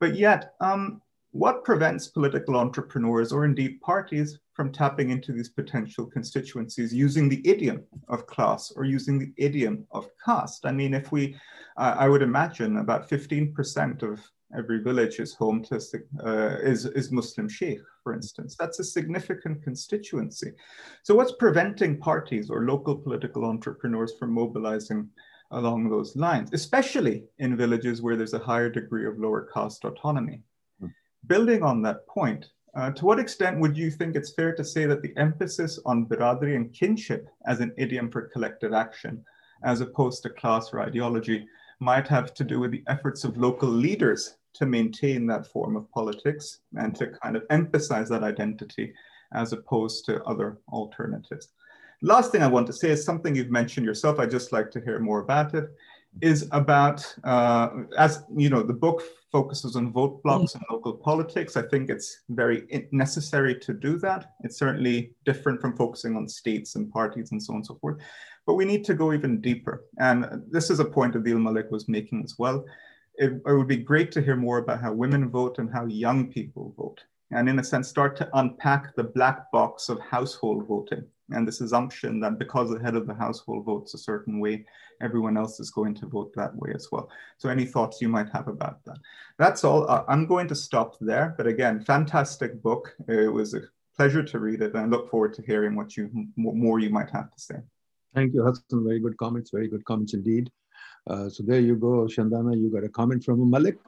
But 0.00 0.16
yet, 0.16 0.54
um, 0.60 1.00
what 1.32 1.64
prevents 1.64 2.08
political 2.08 2.56
entrepreneurs 2.56 3.30
or 3.30 3.44
indeed 3.44 3.80
parties 3.82 4.38
from 4.54 4.72
tapping 4.72 5.10
into 5.10 5.32
these 5.32 5.50
potential 5.50 6.06
constituencies 6.06 6.94
using 6.94 7.28
the 7.28 7.46
idiom 7.46 7.84
of 8.08 8.26
class 8.26 8.72
or 8.74 8.84
using 8.84 9.18
the 9.18 9.32
idiom 9.36 9.86
of 9.90 10.08
caste? 10.24 10.64
I 10.64 10.72
mean, 10.72 10.94
if 10.94 11.12
we, 11.12 11.36
uh, 11.76 11.94
I 11.98 12.08
would 12.08 12.22
imagine 12.22 12.78
about 12.78 13.08
15% 13.08 14.02
of 14.02 14.20
every 14.56 14.82
village 14.82 15.18
is 15.18 15.34
home 15.34 15.62
to 15.64 15.76
uh, 16.24 16.56
is, 16.62 16.86
is 16.86 17.12
Muslim 17.12 17.48
sheikh, 17.48 17.80
for 18.02 18.14
instance. 18.14 18.56
That's 18.58 18.78
a 18.78 18.84
significant 18.84 19.62
constituency. 19.62 20.52
So 21.02 21.14
what's 21.14 21.32
preventing 21.32 21.98
parties 21.98 22.48
or 22.48 22.64
local 22.64 22.96
political 22.96 23.44
entrepreneurs 23.44 24.14
from 24.18 24.32
mobilizing 24.32 25.10
along 25.50 25.88
those 25.88 26.16
lines, 26.16 26.50
especially 26.52 27.24
in 27.38 27.56
villages 27.56 28.02
where 28.02 28.16
there's 28.16 28.34
a 28.34 28.38
higher 28.38 28.68
degree 28.68 29.06
of 29.06 29.18
lower 29.18 29.48
caste 29.52 29.84
autonomy. 29.84 30.42
Mm. 30.82 30.92
Building 31.26 31.62
on 31.62 31.82
that 31.82 32.06
point, 32.06 32.46
uh, 32.74 32.90
to 32.90 33.04
what 33.04 33.18
extent 33.18 33.58
would 33.58 33.76
you 33.76 33.90
think 33.90 34.14
it's 34.14 34.34
fair 34.34 34.54
to 34.54 34.64
say 34.64 34.86
that 34.86 35.02
the 35.02 35.16
emphasis 35.16 35.78
on 35.86 36.06
biradari 36.06 36.56
and 36.56 36.72
kinship 36.72 37.28
as 37.46 37.60
an 37.60 37.72
idiom 37.78 38.10
for 38.10 38.28
collective 38.28 38.72
action, 38.74 39.24
as 39.64 39.80
opposed 39.80 40.22
to 40.22 40.30
class 40.30 40.72
or 40.72 40.80
ideology, 40.80 41.46
might 41.80 42.06
have 42.08 42.34
to 42.34 42.44
do 42.44 42.60
with 42.60 42.70
the 42.70 42.84
efforts 42.88 43.24
of 43.24 43.36
local 43.36 43.68
leaders 43.68 44.36
to 44.54 44.66
maintain 44.66 45.26
that 45.26 45.46
form 45.46 45.76
of 45.76 45.90
politics 45.90 46.60
and 46.78 46.94
to 46.96 47.08
kind 47.22 47.36
of 47.36 47.44
emphasize 47.50 48.08
that 48.08 48.22
identity 48.22 48.92
as 49.32 49.52
opposed 49.52 50.04
to 50.06 50.22
other 50.24 50.58
alternatives? 50.72 51.48
Last 52.02 52.30
thing 52.30 52.42
I 52.42 52.46
want 52.46 52.66
to 52.66 52.72
say 52.72 52.90
is 52.90 53.04
something 53.04 53.34
you've 53.34 53.50
mentioned 53.50 53.86
yourself. 53.86 54.18
I'd 54.18 54.30
just 54.30 54.52
like 54.52 54.70
to 54.72 54.80
hear 54.80 54.98
more 54.98 55.20
about 55.20 55.54
it. 55.54 55.70
Is 56.22 56.48
about 56.52 57.04
uh, 57.24 57.68
as 57.98 58.24
you 58.34 58.48
know, 58.48 58.62
the 58.62 58.72
book 58.72 59.02
focuses 59.30 59.76
on 59.76 59.92
vote 59.92 60.22
blocks 60.22 60.54
and 60.54 60.64
local 60.70 60.94
politics. 60.94 61.58
I 61.58 61.62
think 61.62 61.90
it's 61.90 62.22
very 62.30 62.88
necessary 62.90 63.54
to 63.60 63.74
do 63.74 63.98
that. 63.98 64.32
It's 64.42 64.58
certainly 64.58 65.12
different 65.26 65.60
from 65.60 65.76
focusing 65.76 66.16
on 66.16 66.26
states 66.26 66.74
and 66.74 66.90
parties 66.90 67.32
and 67.32 67.42
so 67.42 67.52
on 67.52 67.56
and 67.56 67.66
so 67.66 67.74
forth. 67.82 67.98
But 68.46 68.54
we 68.54 68.64
need 68.64 68.82
to 68.86 68.94
go 68.94 69.12
even 69.12 69.42
deeper. 69.42 69.84
And 69.98 70.42
this 70.50 70.70
is 70.70 70.80
a 70.80 70.86
point 70.86 71.16
Adeel 71.16 71.42
Malik 71.42 71.70
was 71.70 71.86
making 71.86 72.24
as 72.24 72.36
well. 72.38 72.64
It, 73.16 73.32
it 73.46 73.52
would 73.52 73.68
be 73.68 73.76
great 73.76 74.10
to 74.12 74.22
hear 74.22 74.36
more 74.36 74.58
about 74.58 74.80
how 74.80 74.94
women 74.94 75.28
vote 75.28 75.58
and 75.58 75.70
how 75.70 75.84
young 75.84 76.32
people 76.32 76.72
vote. 76.78 77.02
And 77.30 77.46
in 77.46 77.58
a 77.58 77.64
sense, 77.64 77.88
start 77.88 78.16
to 78.16 78.30
unpack 78.34 78.94
the 78.94 79.04
black 79.04 79.50
box 79.52 79.90
of 79.90 79.98
household 80.00 80.66
voting 80.66 81.04
and 81.30 81.46
this 81.46 81.60
assumption 81.60 82.20
that 82.20 82.38
because 82.38 82.70
the 82.70 82.78
head 82.78 82.94
of 82.94 83.06
the 83.06 83.14
household 83.14 83.64
votes 83.64 83.94
a 83.94 83.98
certain 83.98 84.38
way, 84.38 84.64
everyone 85.00 85.36
else 85.36 85.58
is 85.60 85.70
going 85.70 85.94
to 85.94 86.06
vote 86.06 86.32
that 86.34 86.54
way 86.56 86.72
as 86.74 86.88
well. 86.92 87.10
So 87.38 87.48
any 87.48 87.64
thoughts 87.64 88.00
you 88.00 88.08
might 88.08 88.28
have 88.30 88.48
about 88.48 88.84
that? 88.84 88.98
That's 89.38 89.64
all. 89.64 89.90
Uh, 89.90 90.04
I'm 90.08 90.26
going 90.26 90.48
to 90.48 90.54
stop 90.54 90.96
there. 91.00 91.34
But 91.36 91.46
again, 91.46 91.80
fantastic 91.80 92.62
book. 92.62 92.94
It 93.08 93.32
was 93.32 93.54
a 93.54 93.62
pleasure 93.96 94.22
to 94.22 94.38
read 94.38 94.62
it 94.62 94.74
and 94.74 94.78
I 94.78 94.86
look 94.86 95.10
forward 95.10 95.34
to 95.34 95.42
hearing 95.42 95.74
what 95.74 95.96
you 95.96 96.10
more 96.36 96.78
you 96.78 96.90
might 96.90 97.10
have 97.10 97.30
to 97.32 97.40
say. 97.40 97.56
Thank 98.14 98.34
you, 98.34 98.42
Hassan. 98.42 98.84
Very 98.84 99.00
good 99.00 99.16
comments. 99.18 99.50
Very 99.50 99.68
good 99.68 99.84
comments 99.84 100.14
indeed. 100.14 100.50
Uh, 101.08 101.28
so 101.28 101.42
there 101.46 101.60
you 101.60 101.76
go, 101.76 102.06
Shandana. 102.06 102.58
You 102.58 102.70
got 102.70 102.84
a 102.84 102.88
comment 102.88 103.24
from 103.24 103.48
Malik. 103.50 103.78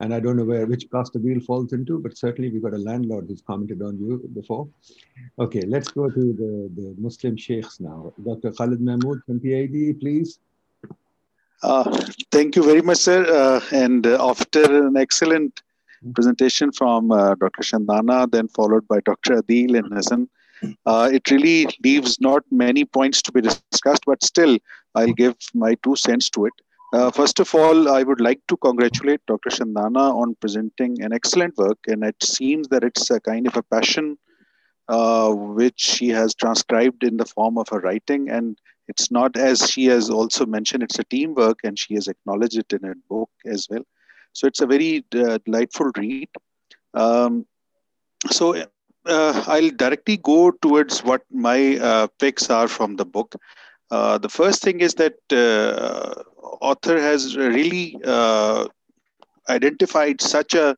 And 0.00 0.12
I 0.12 0.20
don't 0.20 0.36
know 0.36 0.44
where 0.44 0.66
which 0.66 0.90
class 0.90 1.10
the 1.10 1.20
wheel 1.20 1.40
falls 1.40 1.72
into, 1.72 1.98
but 1.98 2.18
certainly 2.18 2.50
we've 2.50 2.62
got 2.62 2.74
a 2.74 2.78
landlord 2.78 3.26
who's 3.28 3.42
commented 3.42 3.80
on 3.80 3.98
you 3.98 4.28
before. 4.34 4.68
Okay, 5.38 5.62
let's 5.62 5.88
go 5.88 6.10
to 6.10 6.32
the, 6.32 6.70
the 6.74 6.94
Muslim 6.98 7.36
sheikhs 7.36 7.80
now. 7.80 8.12
Dr. 8.24 8.52
Khalid 8.52 8.80
Mahmood 8.80 9.22
from 9.24 9.40
PIDE, 9.40 10.00
please. 10.00 10.40
Uh, 11.62 11.98
thank 12.30 12.56
you 12.56 12.62
very 12.62 12.82
much, 12.82 12.98
sir. 12.98 13.24
Uh, 13.24 13.60
and 13.72 14.06
uh, 14.06 14.18
after 14.20 14.86
an 14.86 14.96
excellent 14.96 15.62
presentation 16.14 16.72
from 16.72 17.10
uh, 17.10 17.34
Dr. 17.36 17.62
Shandana, 17.62 18.30
then 18.30 18.48
followed 18.48 18.86
by 18.88 19.00
Dr. 19.00 19.40
Adeel 19.40 19.78
and 19.78 19.92
Hassan, 19.92 20.28
uh, 20.86 21.10
it 21.12 21.30
really 21.30 21.66
leaves 21.82 22.20
not 22.20 22.42
many 22.50 22.84
points 22.84 23.22
to 23.22 23.32
be 23.32 23.40
discussed, 23.40 24.02
but 24.06 24.22
still, 24.22 24.58
I'll 24.94 25.12
give 25.12 25.36
my 25.54 25.74
two 25.82 25.96
cents 25.96 26.28
to 26.30 26.46
it. 26.46 26.52
Uh, 26.94 27.10
first 27.10 27.40
of 27.40 27.52
all, 27.56 27.88
I 27.88 28.04
would 28.04 28.20
like 28.20 28.40
to 28.46 28.56
congratulate 28.58 29.20
Dr. 29.26 29.50
Shandana 29.50 30.14
on 30.14 30.36
presenting 30.36 31.02
an 31.02 31.12
excellent 31.12 31.56
work, 31.56 31.78
and 31.88 32.04
it 32.04 32.14
seems 32.22 32.68
that 32.68 32.84
it's 32.84 33.10
a 33.10 33.18
kind 33.18 33.48
of 33.48 33.56
a 33.56 33.64
passion 33.64 34.16
uh, 34.88 35.32
which 35.32 35.80
she 35.80 36.08
has 36.10 36.36
transcribed 36.36 37.02
in 37.02 37.16
the 37.16 37.24
form 37.24 37.58
of 37.58 37.68
her 37.70 37.80
writing. 37.80 38.30
And 38.30 38.56
it's 38.86 39.10
not, 39.10 39.36
as 39.36 39.68
she 39.68 39.86
has 39.86 40.08
also 40.08 40.46
mentioned, 40.46 40.84
it's 40.84 41.00
a 41.00 41.02
teamwork, 41.02 41.58
and 41.64 41.76
she 41.76 41.94
has 41.94 42.06
acknowledged 42.06 42.58
it 42.58 42.72
in 42.72 42.84
her 42.84 42.94
book 43.10 43.30
as 43.44 43.66
well. 43.68 43.82
So 44.32 44.46
it's 44.46 44.60
a 44.60 44.66
very 44.66 45.04
uh, 45.16 45.38
delightful 45.44 45.90
read. 45.96 46.28
Um, 46.92 47.44
so 48.30 48.54
uh, 48.54 49.44
I'll 49.48 49.70
directly 49.70 50.18
go 50.18 50.52
towards 50.52 51.02
what 51.02 51.22
my 51.32 51.76
uh, 51.76 52.06
picks 52.20 52.50
are 52.50 52.68
from 52.68 52.94
the 52.94 53.04
book. 53.04 53.34
Uh, 53.90 54.16
the 54.18 54.28
first 54.28 54.62
thing 54.62 54.78
is 54.78 54.94
that 54.94 55.16
author 56.60 56.98
has 57.00 57.36
really 57.36 57.98
uh, 58.04 58.66
identified 59.48 60.20
such 60.20 60.54
a, 60.54 60.76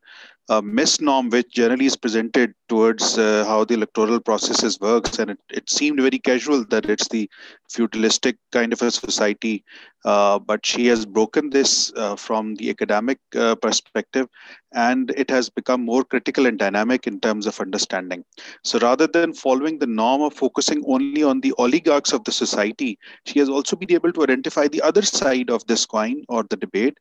a 0.49 0.61
misnorm 0.61 1.31
which 1.31 1.51
generally 1.53 1.85
is 1.85 1.95
presented 1.95 2.53
towards 2.69 3.17
uh, 3.17 3.45
how 3.45 3.63
the 3.65 3.73
electoral 3.73 4.19
processes 4.19 4.79
works. 4.79 5.19
And 5.19 5.31
it, 5.31 5.39
it 5.49 5.69
seemed 5.69 5.99
very 5.99 6.19
casual 6.19 6.65
that 6.69 6.89
it's 6.89 7.07
the 7.09 7.29
feudalistic 7.69 8.37
kind 8.51 8.73
of 8.73 8.81
a 8.81 8.91
society, 8.91 9.63
uh, 10.05 10.39
but 10.39 10.65
she 10.65 10.87
has 10.87 11.05
broken 11.05 11.49
this 11.49 11.91
uh, 11.95 12.15
from 12.15 12.55
the 12.55 12.69
academic 12.69 13.19
uh, 13.35 13.55
perspective 13.55 14.27
and 14.73 15.11
it 15.17 15.29
has 15.29 15.49
become 15.49 15.83
more 15.83 16.03
critical 16.03 16.45
and 16.45 16.59
dynamic 16.59 17.07
in 17.07 17.19
terms 17.19 17.45
of 17.47 17.59
understanding. 17.59 18.23
So 18.63 18.79
rather 18.79 19.07
than 19.07 19.33
following 19.33 19.79
the 19.79 19.87
norm 19.87 20.21
of 20.21 20.33
focusing 20.33 20.83
only 20.87 21.23
on 21.23 21.41
the 21.41 21.53
oligarchs 21.57 22.13
of 22.13 22.23
the 22.23 22.31
society, 22.31 22.97
she 23.25 23.39
has 23.39 23.49
also 23.49 23.75
been 23.75 23.91
able 23.91 24.11
to 24.11 24.23
identify 24.23 24.67
the 24.67 24.81
other 24.81 25.01
side 25.01 25.49
of 25.49 25.65
this 25.67 25.85
coin 25.85 26.23
or 26.29 26.43
the 26.43 26.57
debate, 26.57 26.97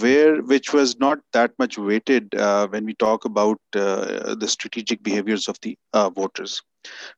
where 0.00 0.42
which 0.42 0.72
was 0.72 0.98
not 0.98 1.18
that 1.32 1.52
much 1.58 1.78
weighted 1.78 2.34
uh, 2.34 2.66
when 2.68 2.84
we 2.84 2.94
talk 2.94 3.24
about 3.24 3.60
uh, 3.74 4.34
the 4.34 4.48
strategic 4.48 5.02
behaviors 5.02 5.48
of 5.48 5.60
the 5.62 5.76
uh, 5.92 6.10
voters. 6.10 6.62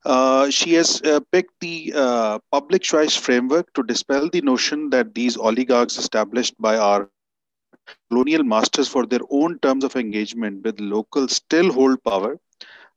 Uh, 0.05 0.49
she 0.51 0.74
has 0.74 1.03
uh, 1.03 1.20
picked 1.32 1.59
the 1.61 1.93
uh, 1.95 2.39
public 2.53 2.82
choice 2.82 3.16
framework 3.16 3.73
to 3.74 3.82
dispel 3.82 4.28
the 4.31 4.40
notion 4.40 4.90
that 4.90 5.15
these 5.15 5.36
oligarchs 5.36 5.99
established 5.99 6.55
by 6.59 6.77
our 6.77 7.09
colonial 8.11 8.43
masters 8.43 8.89
for 8.89 9.07
their 9.07 9.20
own 9.31 9.59
terms 9.61 9.85
of 9.85 9.97
engagement 9.97 10.62
with 10.65 10.81
locals 10.81 11.36
still 11.36 11.73
hold 11.73 12.03
power 12.05 12.39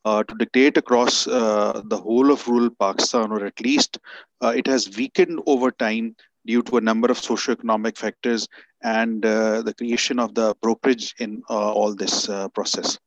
uh, 0.05 0.23
to 0.23 0.35
dictate 0.35 0.77
across 0.77 1.27
uh, 1.27 1.81
the 1.85 1.97
whole 1.97 2.31
of 2.31 2.47
rural 2.47 2.69
Pakistan, 2.79 3.31
or 3.31 3.45
at 3.45 3.59
least 3.61 3.99
it 4.41 4.67
has 4.67 4.97
weakened 4.97 5.39
over 5.45 5.71
time 5.71 6.15
due 6.45 6.63
to 6.63 6.77
a 6.77 6.81
number 6.81 7.09
of 7.11 7.19
socioeconomic 7.19 7.97
factors 7.97 8.47
and 8.83 9.21
the 9.23 9.73
creation 9.77 10.19
of 10.19 10.33
the 10.35 10.55
brokerage 10.61 11.13
in 11.19 11.41
all 11.49 11.93
this 11.93 12.27
process. 12.53 12.97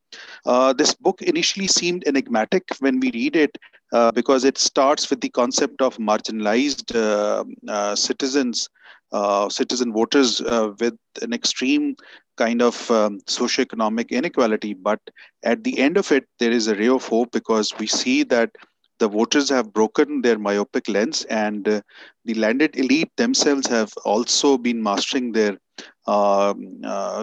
Uh, 0.46 0.72
this 0.72 0.94
book 0.94 1.22
initially 1.22 1.66
seemed 1.66 2.06
enigmatic 2.06 2.64
when 2.78 3.00
we 3.00 3.10
read 3.12 3.36
it 3.36 3.56
uh, 3.92 4.12
because 4.12 4.44
it 4.44 4.58
starts 4.58 5.10
with 5.10 5.20
the 5.20 5.28
concept 5.30 5.80
of 5.80 5.96
marginalized 5.98 6.94
uh, 6.94 7.44
uh 7.70 7.94
citizens, 7.94 8.68
uh, 9.12 9.48
citizen 9.48 9.92
voters 9.92 10.40
with 10.80 10.96
an 11.22 11.32
extreme 11.32 11.96
kind 12.36 12.60
of 12.62 12.90
um, 12.90 13.20
socioeconomic 13.26 14.10
inequality. 14.10 14.74
But 14.74 15.00
at 15.44 15.62
the 15.62 15.78
end 15.78 15.96
of 15.96 16.10
it, 16.10 16.26
there 16.38 16.50
is 16.50 16.66
a 16.66 16.74
ray 16.74 16.88
of 16.88 17.06
hope 17.06 17.30
because 17.32 17.72
we 17.78 17.86
see 17.86 18.24
that 18.24 18.50
the 18.98 19.08
voters 19.08 19.48
have 19.48 19.72
broken 19.72 20.22
their 20.22 20.38
myopic 20.38 20.88
lens 20.88 21.24
and 21.24 21.68
uh, 21.68 21.80
the 22.24 22.34
landed 22.34 22.76
elite 22.76 23.10
themselves 23.16 23.66
have 23.66 23.92
also 24.04 24.56
been 24.56 24.82
mastering 24.82 25.32
their 25.32 25.52
uh, 25.52 25.56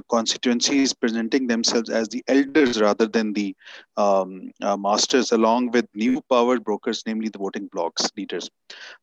constituencies 0.10 0.94
presenting 0.94 1.48
themselves 1.48 1.90
as 1.90 2.08
the 2.10 2.24
elders 2.28 2.82
rather 2.82 3.08
than 3.08 3.34
the 3.34 3.56
um, 3.98 4.52
uh, 4.62 4.78
masters, 4.78 5.32
along 5.32 5.72
with 5.72 5.86
new 5.94 6.22
power 6.30 6.60
brokers, 6.60 7.04
namely 7.06 7.30
the 7.30 7.38
voting 7.40 7.68
blocks 7.72 8.10
leaders. 8.18 8.50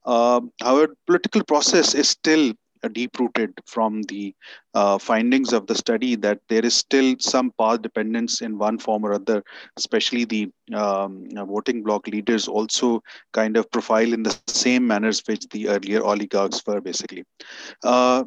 Uh, 0.05 0.41
however, 0.61 0.95
political 1.07 1.45
process 1.45 1.95
is 1.95 2.09
still 2.09 2.53
deep 2.93 3.19
rooted 3.19 3.53
from 3.67 4.03
the 4.03 4.33
uh, 4.75 4.97
findings 4.99 5.53
of 5.53 5.67
the 5.67 5.75
study 5.75 6.15
that 6.15 6.39
there 6.49 6.65
is 6.65 6.75
still 6.75 7.17
some 7.19 7.53
path 7.59 7.83
dependence 7.83 8.41
in 8.41 8.57
one 8.57 8.79
form 8.79 9.05
or 9.05 9.15
other, 9.15 9.43
especially 9.77 10.25
the 10.25 10.49
um, 10.75 11.29
voting 11.35 11.83
bloc 11.83 12.07
leaders 12.07 12.47
also 12.47 13.03
kind 13.33 13.57
of 13.57 13.69
profile 13.73 14.13
in 14.13 14.23
the 14.23 14.37
same 14.47 14.87
manners 14.87 15.23
which 15.27 15.49
the 15.49 15.69
earlier 15.69 16.05
oligarchs 16.05 16.63
were 16.67 16.81
basically. 16.81 17.25
Uh, 17.83 18.23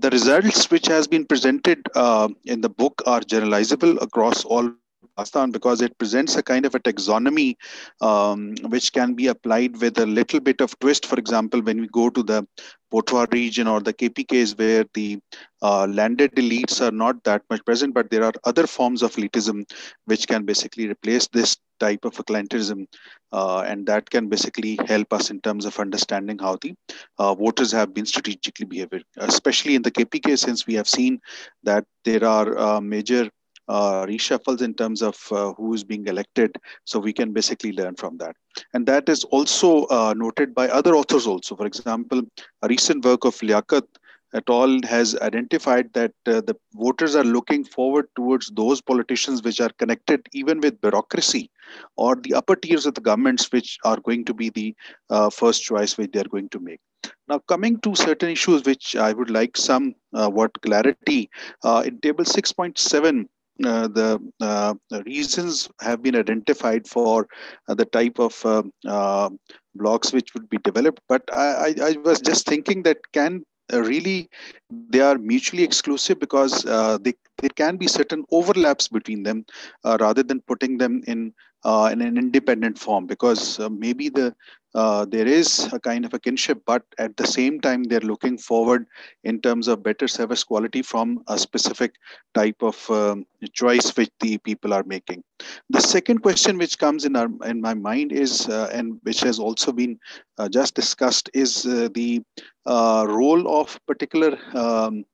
the 0.00 0.10
results 0.10 0.70
which 0.70 0.86
has 0.86 1.06
been 1.06 1.26
presented 1.26 1.86
uh, 1.94 2.28
in 2.44 2.60
the 2.60 2.68
book 2.68 3.02
are 3.06 3.20
generalizable 3.20 4.00
across 4.00 4.44
all 4.44 4.70
Because 5.18 5.80
it 5.80 5.98
presents 5.98 6.36
a 6.36 6.42
kind 6.44 6.64
of 6.64 6.76
a 6.76 6.78
taxonomy 6.78 7.56
um, 8.00 8.54
which 8.68 8.92
can 8.92 9.14
be 9.14 9.26
applied 9.26 9.80
with 9.80 9.98
a 9.98 10.06
little 10.06 10.38
bit 10.38 10.60
of 10.60 10.78
twist. 10.78 11.06
For 11.06 11.18
example, 11.18 11.60
when 11.60 11.80
we 11.80 11.88
go 11.88 12.08
to 12.08 12.22
the 12.22 12.46
Potwar 12.92 13.30
region 13.32 13.66
or 13.66 13.80
the 13.80 13.92
KPKs 13.92 14.56
where 14.58 14.84
the 14.94 15.18
uh, 15.60 15.86
landed 15.86 16.32
elites 16.36 16.80
are 16.80 16.92
not 16.92 17.22
that 17.24 17.42
much 17.50 17.64
present, 17.64 17.94
but 17.94 18.10
there 18.10 18.22
are 18.22 18.32
other 18.44 18.66
forms 18.66 19.02
of 19.02 19.12
elitism 19.16 19.68
which 20.04 20.28
can 20.28 20.44
basically 20.44 20.88
replace 20.88 21.26
this 21.28 21.56
type 21.80 22.04
of 22.04 22.18
a 22.18 22.22
clientelism. 22.22 22.86
Uh, 23.32 23.64
and 23.66 23.86
that 23.86 24.08
can 24.08 24.28
basically 24.28 24.78
help 24.86 25.12
us 25.12 25.30
in 25.30 25.40
terms 25.40 25.64
of 25.64 25.78
understanding 25.80 26.38
how 26.38 26.56
the 26.62 26.74
uh, 27.18 27.34
voters 27.34 27.72
have 27.72 27.92
been 27.92 28.06
strategically 28.06 28.66
behaving, 28.66 29.02
especially 29.16 29.74
in 29.74 29.82
the 29.82 29.90
KPK, 29.90 30.38
since 30.38 30.66
we 30.66 30.74
have 30.74 30.88
seen 30.88 31.20
that 31.64 31.84
there 32.04 32.24
are 32.24 32.56
uh, 32.56 32.80
major 32.80 33.28
uh, 33.68 34.06
reshuffles 34.06 34.62
in 34.62 34.74
terms 34.74 35.02
of 35.02 35.16
uh, 35.30 35.52
who 35.54 35.74
is 35.74 35.84
being 35.84 36.06
elected. 36.06 36.56
So 36.84 36.98
we 36.98 37.12
can 37.12 37.32
basically 37.32 37.72
learn 37.72 37.94
from 37.96 38.18
that. 38.18 38.36
And 38.74 38.86
that 38.86 39.08
is 39.08 39.24
also 39.24 39.84
uh, 39.84 40.14
noted 40.16 40.54
by 40.54 40.68
other 40.68 40.96
authors 40.96 41.26
also. 41.26 41.56
For 41.56 41.66
example, 41.66 42.22
a 42.62 42.68
recent 42.68 43.04
work 43.04 43.24
of 43.24 43.36
Liaquat 43.36 43.86
et 44.34 44.44
al. 44.50 44.80
has 44.84 45.16
identified 45.16 45.90
that 45.94 46.12
uh, 46.26 46.40
the 46.42 46.54
voters 46.74 47.16
are 47.16 47.24
looking 47.24 47.64
forward 47.64 48.06
towards 48.14 48.50
those 48.50 48.80
politicians 48.80 49.42
which 49.42 49.60
are 49.60 49.70
connected 49.78 50.26
even 50.32 50.60
with 50.60 50.80
bureaucracy 50.80 51.50
or 51.96 52.16
the 52.16 52.34
upper 52.34 52.56
tiers 52.56 52.84
of 52.84 52.94
the 52.94 53.00
governments 53.00 53.50
which 53.52 53.78
are 53.84 53.98
going 54.00 54.24
to 54.24 54.34
be 54.34 54.50
the 54.50 54.74
uh, 55.10 55.30
first 55.30 55.62
choice 55.62 55.96
which 55.96 56.10
they 56.12 56.20
are 56.20 56.28
going 56.28 56.48
to 56.50 56.60
make. 56.60 56.80
Now, 57.28 57.38
coming 57.38 57.78
to 57.80 57.94
certain 57.94 58.30
issues 58.30 58.64
which 58.64 58.96
I 58.96 59.12
would 59.12 59.30
like 59.30 59.56
some 59.56 59.94
uh, 60.12 60.28
what 60.28 60.60
clarity 60.62 61.30
uh, 61.62 61.82
in 61.86 62.00
table 62.00 62.24
6.7, 62.24 63.28
uh, 63.64 63.88
the, 63.88 64.20
uh, 64.40 64.74
reasons 65.04 65.68
have 65.80 66.02
been 66.02 66.16
identified 66.16 66.86
for 66.86 67.26
uh, 67.68 67.74
the 67.74 67.84
type 67.86 68.18
of 68.18 68.44
uh, 68.44 69.30
blocks 69.74 70.12
which 70.12 70.34
would 70.34 70.48
be 70.48 70.58
developed. 70.58 71.00
But 71.08 71.22
I, 71.32 71.74
I, 71.80 71.90
I 71.90 71.96
was 72.04 72.20
just 72.20 72.46
thinking 72.46 72.82
that 72.84 72.98
can 73.12 73.44
really 73.72 74.28
they 74.70 75.00
are 75.00 75.18
mutually 75.18 75.62
exclusive 75.62 76.18
because 76.18 76.62
they, 76.62 77.14
there 77.38 77.50
can 77.56 77.76
be 77.76 77.86
certain 77.86 78.24
overlaps 78.30 78.88
between 78.88 79.22
them 79.22 79.44
rather 79.84 80.22
than 80.22 80.40
putting 80.42 80.78
them 80.78 81.02
in 81.06 81.32
uh, 81.64 81.88
in 81.92 82.00
an 82.00 82.16
independent 82.16 82.78
form 82.78 83.06
because 83.06 83.58
uh, 83.58 83.68
maybe 83.68 84.08
the 84.08 84.34
uh, 84.74 85.04
there 85.04 85.26
is 85.26 85.68
a 85.72 85.80
kind 85.80 86.04
of 86.04 86.12
a 86.14 86.18
kinship, 86.18 86.60
but 86.66 86.82
at 86.98 87.16
the 87.16 87.26
same 87.26 87.60
time 87.60 87.84
they're 87.84 88.00
looking 88.00 88.36
forward 88.36 88.86
in 89.24 89.40
terms 89.40 89.68
of 89.68 89.82
better 89.82 90.06
service 90.06 90.44
quality 90.44 90.82
from 90.82 91.22
a 91.28 91.38
specific 91.38 91.94
type 92.34 92.56
of 92.62 92.90
um, 92.90 93.24
choice 93.52 93.96
which 93.96 94.10
the 94.20 94.38
people 94.38 94.74
are 94.74 94.84
making. 94.84 95.22
The 95.70 95.80
second 95.80 96.18
question 96.18 96.58
which 96.58 96.78
comes 96.78 97.04
in 97.04 97.16
our 97.16 97.28
in 97.46 97.60
my 97.60 97.74
mind 97.74 98.12
is, 98.12 98.48
uh, 98.48 98.68
and 98.72 98.98
which 99.02 99.20
has 99.20 99.38
also 99.38 99.72
been 99.72 99.98
uh, 100.36 100.48
just 100.48 100.74
discussed, 100.74 101.30
is 101.32 101.66
uh, 101.66 101.88
the 101.94 102.22
role 102.66 103.60
of 103.60 103.78
particular 103.86 104.38
um, 104.54 105.04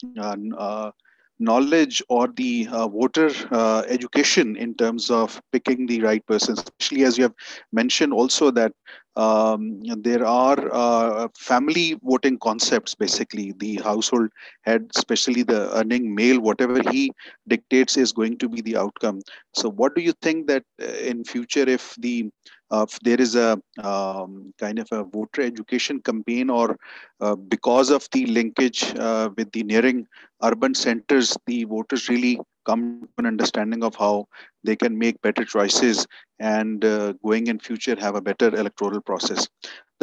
knowledge 1.38 2.02
or 2.08 2.28
the 2.28 2.68
uh, 2.70 2.88
voter 2.88 3.30
uh, 3.50 3.82
education 3.88 4.56
in 4.56 4.74
terms 4.74 5.10
of 5.10 5.40
picking 5.52 5.86
the 5.86 6.00
right 6.00 6.24
person, 6.26 6.54
especially 6.54 7.04
as 7.04 7.18
you 7.18 7.24
have 7.24 7.34
mentioned 7.72 8.12
also 8.12 8.50
that 8.50 8.72
um, 9.16 9.80
there 9.80 10.24
are 10.26 10.58
uh, 10.72 11.28
family 11.36 11.98
voting 12.02 12.38
concepts 12.38 12.94
basically. 12.94 13.52
The 13.58 13.76
household 13.76 14.30
head 14.62 14.90
especially 14.96 15.42
the 15.42 15.76
earning 15.76 16.14
male 16.14 16.40
whatever 16.40 16.80
he 16.90 17.12
dictates 17.46 17.96
is 17.96 18.12
going 18.12 18.38
to 18.38 18.48
be 18.48 18.60
the 18.60 18.76
outcome. 18.76 19.20
So 19.54 19.70
what 19.70 19.94
do 19.94 20.02
you 20.02 20.12
think 20.22 20.46
that 20.48 20.64
uh, 20.82 20.86
in 20.86 21.24
future 21.24 21.68
if 21.68 21.94
the 21.96 22.30
uh, 22.70 22.86
if 22.88 22.98
there 23.00 23.20
is 23.20 23.36
a 23.36 23.60
um, 23.82 24.52
kind 24.58 24.78
of 24.78 24.88
a 24.90 25.04
voter 25.04 25.42
education 25.42 26.00
campaign 26.00 26.50
or 26.50 26.76
uh, 27.20 27.36
because 27.36 27.90
of 27.90 28.08
the 28.12 28.26
linkage 28.26 28.94
uh, 28.96 29.30
with 29.36 29.52
the 29.52 29.62
nearing 29.62 30.06
urban 30.42 30.74
centers, 30.74 31.36
the 31.46 31.64
voters 31.64 32.08
really 32.08 32.40
come 32.64 33.02
to 33.02 33.14
an 33.18 33.26
understanding 33.26 33.84
of 33.84 33.94
how 33.94 34.26
they 34.64 34.76
can 34.76 34.98
make 34.98 35.20
better 35.22 35.44
choices 35.44 36.06
and 36.38 36.84
uh, 36.84 37.12
going 37.24 37.46
in 37.48 37.58
future 37.58 37.96
have 37.98 38.16
a 38.16 38.22
better 38.22 38.48
electoral 38.54 39.00
process. 39.00 39.48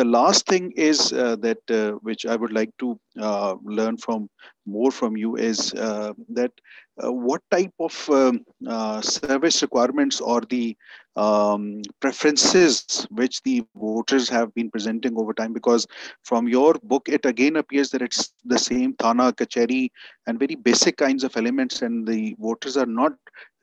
The 0.02 0.08
last 0.08 0.48
thing 0.48 0.72
is 0.72 1.14
uh, 1.14 1.36
that 1.42 1.60
uh, 1.70 1.92
which 2.02 2.26
I 2.26 2.36
would 2.36 2.52
like 2.52 2.72
to 2.80 3.00
uh, 3.20 3.54
learn 3.64 3.98
from 3.98 4.32
more 4.66 4.90
from 4.90 5.16
you 5.16 5.36
is 5.36 5.70
that 5.74 6.52
what 6.98 7.44
type 7.52 7.74
of 7.80 8.10
um, 8.10 8.44
service 9.04 9.62
requirements 9.62 10.20
or 10.20 10.42
the 10.42 10.76
um, 11.16 11.84
preferences 12.00 13.06
which 13.12 13.44
the 13.44 13.64
voters 13.76 14.28
have 14.30 14.52
been 14.56 14.72
presenting 14.72 15.16
over 15.20 15.34
time? 15.34 15.54
Because 15.54 15.86
from 16.24 16.48
your 16.48 16.74
book 16.82 17.08
it 17.08 17.24
again 17.28 17.58
appears 17.58 17.92
that 17.92 18.02
it's 18.02 18.34
the 18.44 18.58
same 18.58 18.96
thana 18.96 19.32
kacheri 19.34 19.92
and 20.26 20.40
very 20.40 20.56
basic 20.56 20.98
kinds 20.98 21.24
of 21.24 21.38
elements 21.38 21.84
and 21.84 22.08
the 22.08 22.36
voters 22.40 22.76
are 22.76 22.88
not 22.88 23.14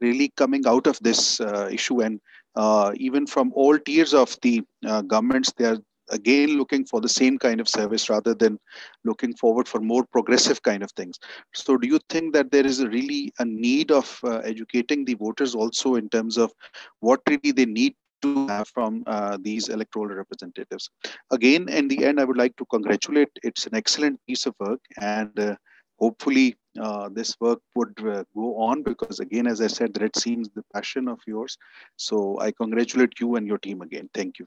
really 0.01 0.29
coming 0.37 0.65
out 0.69 0.87
of 0.87 1.01
this 1.01 1.41
uh, 1.41 1.69
issue. 1.73 2.01
And 2.01 2.21
uh, 2.55 2.93
even 2.95 3.27
from 3.27 3.53
all 3.57 3.77
tiers 3.77 4.15
of 4.15 4.37
the 4.43 4.63
uh, 4.87 5.03
governments 5.03 5.53
they 5.57 5.65
are 5.65 5.79
again 6.11 6.57
looking 6.57 6.85
for 6.85 7.01
the 7.01 7.09
same 7.09 7.39
kind 7.39 7.61
of 7.61 7.69
service 7.69 8.09
rather 8.09 8.35
than 8.35 8.59
looking 9.05 9.35
forward 9.37 9.69
for 9.69 9.81
more 9.81 10.05
progressive 10.13 10.63
kind 10.63 10.83
of 10.83 10.91
things 10.93 11.19
so 11.55 11.77
do 11.77 11.89
you 11.89 12.01
think 12.09 12.33
that 12.33 12.51
there 12.51 12.67
is 12.67 12.81
a 12.81 12.89
really 12.89 13.33
a 13.39 13.45
need 13.45 13.91
of 13.91 14.19
uh, 14.25 14.39
educating 14.39 15.05
the 15.05 15.15
voters 15.15 15.55
also 15.55 15.95
in 15.97 16.09
terms 16.09 16.37
of 16.37 16.53
what 17.01 17.21
really 17.29 17.53
they 17.53 17.67
need 17.67 17.95
to 18.23 18.47
have 18.49 18.69
from 18.69 19.03
uh, 19.07 19.39
these 19.41 19.69
electoral 19.69 20.17
representatives. 20.17 20.91
Again, 21.31 21.69
in 21.69 21.89
the 21.89 22.05
end, 22.05 22.21
I 22.21 22.25
would 22.25 22.37
like 22.37 22.57
to 22.57 22.67
congratulate. 22.67 23.29
It's 23.43 23.67
an 23.67 23.75
excellent 23.75 24.21
piece 24.27 24.47
of 24.47 24.55
work, 24.59 24.81
and 25.01 25.39
uh, 25.39 25.57
hopefully 25.99 26.57
uh, 26.81 27.09
this 27.13 27.35
work 27.41 27.61
would 27.75 27.95
uh, 28.07 28.25
go 28.35 28.57
on 28.59 28.83
because, 28.83 29.21
again, 29.21 29.47
as 29.47 29.61
I 29.61 29.67
said, 29.67 29.95
that 29.95 30.17
seems 30.17 30.49
the 30.51 30.65
passion 30.75 31.09
of 31.09 31.21
yours. 31.27 31.57
So 31.97 32.39
I 32.41 32.53
congratulate 32.53 33.21
you 33.21 33.37
and 33.37 33.47
your 33.47 33.59
team 33.59 33.83
again. 33.83 34.09
Thank 34.15 34.39
you. 34.39 34.47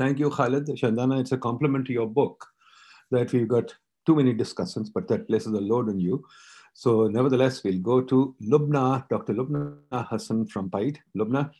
Thank 0.00 0.18
you, 0.18 0.30
Khalid. 0.30 0.66
Shandana, 0.66 1.20
it's 1.20 1.32
a 1.32 1.36
compliment 1.36 1.86
to 1.86 1.92
your 1.92 2.06
book 2.06 2.46
that 3.10 3.34
we've 3.34 3.46
got 3.46 3.74
too 4.06 4.14
many 4.14 4.32
discussions, 4.32 4.88
but 4.88 5.06
that 5.08 5.28
places 5.28 5.52
a 5.52 5.60
load 5.60 5.90
on 5.90 6.00
you. 6.00 6.24
So 6.72 7.06
nevertheless, 7.08 7.62
we'll 7.62 7.80
go 7.80 8.00
to 8.00 8.34
Lubna, 8.42 9.06
Dr. 9.10 9.34
Lubna 9.34 9.76
Hassan 9.92 10.46
from 10.46 10.70
PIDE. 10.70 11.00
Lubna. 11.14 11.50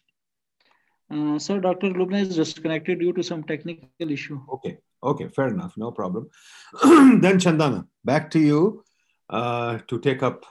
Uh, 1.10 1.38
sir, 1.38 1.60
Dr. 1.60 1.90
Lubna 1.90 2.22
is 2.22 2.34
disconnected 2.34 3.00
due 3.00 3.12
to 3.12 3.22
some 3.22 3.42
technical 3.42 4.10
issue. 4.10 4.40
Okay, 4.54 4.78
okay, 5.02 5.28
fair 5.28 5.48
enough, 5.48 5.74
no 5.76 5.90
problem. 5.90 6.30
then 6.82 7.38
Shandana, 7.38 7.86
back 8.06 8.30
to 8.30 8.38
you 8.38 8.84
uh, 9.28 9.80
to 9.88 9.98
take 9.98 10.22
up 10.22 10.46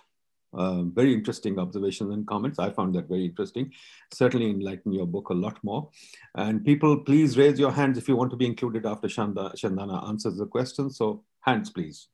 uh, 0.54 0.84
very 0.84 1.14
interesting 1.14 1.60
observations 1.60 2.14
and 2.14 2.28
comments. 2.28 2.60
I 2.60 2.70
found 2.72 2.96
that 2.96 3.08
very 3.08 3.26
interesting. 3.26 3.72
Certainly 4.14 4.50
enlighten 4.50 4.92
your 4.94 5.08
book 5.08 5.30
a 5.30 5.34
lot 5.34 5.58
more. 5.64 5.90
And 6.36 6.64
people, 6.66 6.98
please 6.98 7.38
raise 7.38 7.60
your 7.60 7.72
hands 7.72 7.98
if 7.98 8.08
you 8.08 8.16
want 8.16 8.32
to 8.32 8.38
be 8.38 8.46
included 8.46 8.86
after 8.86 9.08
Shanda, 9.08 9.54
Shandana 9.56 10.08
answers 10.08 10.38
the 10.38 10.46
question. 10.46 10.90
So 10.90 11.24
hands, 11.42 11.70
please. 11.70 12.08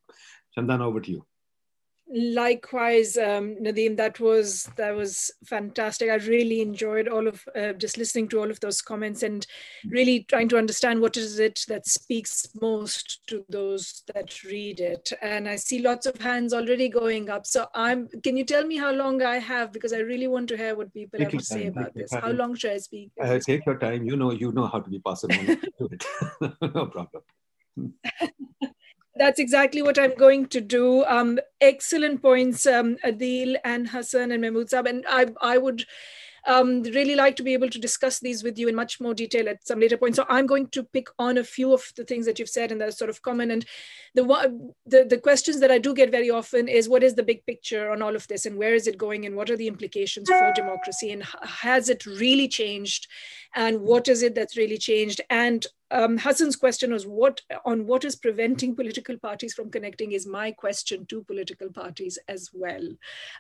Shandana, 0.58 0.82
over 0.82 1.02
to 1.02 1.12
you. 1.12 1.26
Likewise, 2.14 3.18
um, 3.18 3.56
Nadeem, 3.56 3.98
that 3.98 4.20
was 4.20 4.70
that 4.78 4.96
was 4.96 5.32
fantastic. 5.44 6.10
I 6.10 6.16
really 6.16 6.62
enjoyed 6.62 7.08
all 7.08 7.28
of 7.28 7.44
uh, 7.56 7.74
just 7.74 7.98
listening 7.98 8.28
to 8.30 8.40
all 8.40 8.52
of 8.52 8.60
those 8.60 8.80
comments 8.80 9.24
and 9.24 9.46
really 9.88 10.24
trying 10.30 10.48
to 10.50 10.58
understand 10.58 11.02
what 11.02 11.18
is 11.18 11.40
it 11.40 11.66
that 11.68 11.88
speaks 11.88 12.48
most 12.62 13.26
to 13.28 13.44
those 13.50 14.04
that 14.14 14.44
read 14.44 14.82
it. 14.82 15.12
And 15.24 15.50
I 15.50 15.56
see 15.56 15.80
lots 15.80 16.06
of 16.06 16.18
hands 16.22 16.54
already 16.54 16.90
going 16.90 17.32
up. 17.32 17.48
So 17.48 17.66
I'm. 17.74 18.08
Can 18.24 18.38
you 18.38 18.46
tell 18.46 18.66
me 18.66 18.78
how 18.78 18.92
long 18.92 19.24
I 19.24 19.40
have 19.40 19.72
because 19.72 19.92
I 19.92 20.00
really 20.00 20.28
want 20.28 20.48
to 20.50 20.58
hear 20.58 20.76
what 20.76 20.94
people 20.94 21.18
Take 21.18 21.32
have 21.32 21.40
to 21.40 21.46
say 21.46 21.68
about 21.68 21.96
this. 21.96 22.14
How 22.14 22.30
long 22.30 22.54
should 22.54 22.72
I 22.72 22.78
speak? 22.78 23.12
Uh, 23.20 23.40
take 23.40 23.66
your 23.66 23.80
time. 23.80 24.06
You 24.06 24.16
know, 24.16 24.32
you 24.32 24.52
know 24.52 24.68
how 24.68 24.80
to 24.80 24.90
be 24.90 25.00
parsimonious. 25.00 25.58
no 26.62 26.86
problem. 26.86 27.24
That's 29.18 29.40
exactly 29.40 29.82
what 29.82 29.98
I'm 29.98 30.14
going 30.16 30.48
to 30.48 30.60
do. 30.60 31.06
Um, 31.06 31.40
excellent 31.62 32.22
points, 32.22 32.66
um, 32.66 32.98
Adeel 33.04 33.56
and 33.64 33.88
Hassan 33.90 34.32
and 34.32 34.42
Mahmood 34.42 34.68
Saab. 34.68 34.90
And 34.90 35.06
I, 35.08 35.28
I 35.42 35.58
would 35.58 35.86
um, 36.46 36.84
really 36.84 37.16
like 37.16 37.36
to 37.38 37.44
be 37.44 37.54
able 37.54 37.70
to 37.70 37.80
discuss 37.80 38.20
these 38.20 38.44
with 38.44 38.58
you 38.58 38.68
in 38.68 38.76
much 38.76 39.00
more 39.00 39.14
detail 39.14 39.50
at 39.50 39.66
some 39.66 39.80
later 39.80 39.98
point. 39.98 40.16
So 40.16 40.26
I'm 40.30 40.46
going 40.46 40.68
to 40.70 40.84
pick 40.84 41.08
on 41.18 41.38
a 41.38 41.44
few 41.44 41.74
of 41.74 41.92
the 41.96 42.04
things 42.04 42.26
that 42.26 42.40
you've 42.40 42.50
said 42.50 42.72
and 42.72 42.80
that 42.82 42.90
are 42.90 42.92
sort 42.92 43.10
of 43.10 43.22
common. 43.22 43.52
And 43.52 43.66
the, 44.14 44.24
the, 44.86 45.06
the 45.10 45.18
questions 45.18 45.60
that 45.62 45.72
I 45.72 45.78
do 45.78 45.94
get 45.94 46.12
very 46.12 46.30
often 46.30 46.68
is 46.68 46.88
what 46.90 47.04
is 47.04 47.16
the 47.16 47.24
big 47.24 47.46
picture 47.46 47.92
on 47.92 48.02
all 48.02 48.16
of 48.16 48.28
this 48.28 48.46
and 48.46 48.58
where 48.58 48.76
is 48.76 48.86
it 48.86 48.98
going 48.98 49.26
and 49.26 49.36
what 49.36 49.50
are 49.50 49.58
the 49.58 49.68
implications 49.68 50.30
for 50.30 50.54
democracy 50.54 51.12
and 51.12 51.24
has 51.42 51.90
it 51.90 52.06
really 52.06 52.48
changed 52.48 53.08
and 53.56 53.82
what 53.82 54.08
is 54.08 54.22
it 54.22 54.36
that's 54.36 54.58
really 54.58 54.78
changed? 54.78 55.22
And 55.30 55.66
um, 55.92 56.18
Hassan's 56.18 56.58
question 56.58 56.92
was 56.92 57.08
what 57.08 57.42
on 57.64 57.88
what 57.88 58.04
is 58.04 58.16
preventing 58.16 58.76
political 58.76 59.18
parties 59.18 59.54
from 59.54 59.72
connecting 59.72 60.12
is 60.12 60.28
my 60.28 60.52
question 60.52 61.06
to 61.08 61.24
political 61.24 61.70
parties 61.72 62.20
as 62.28 62.50
well. 62.54 62.86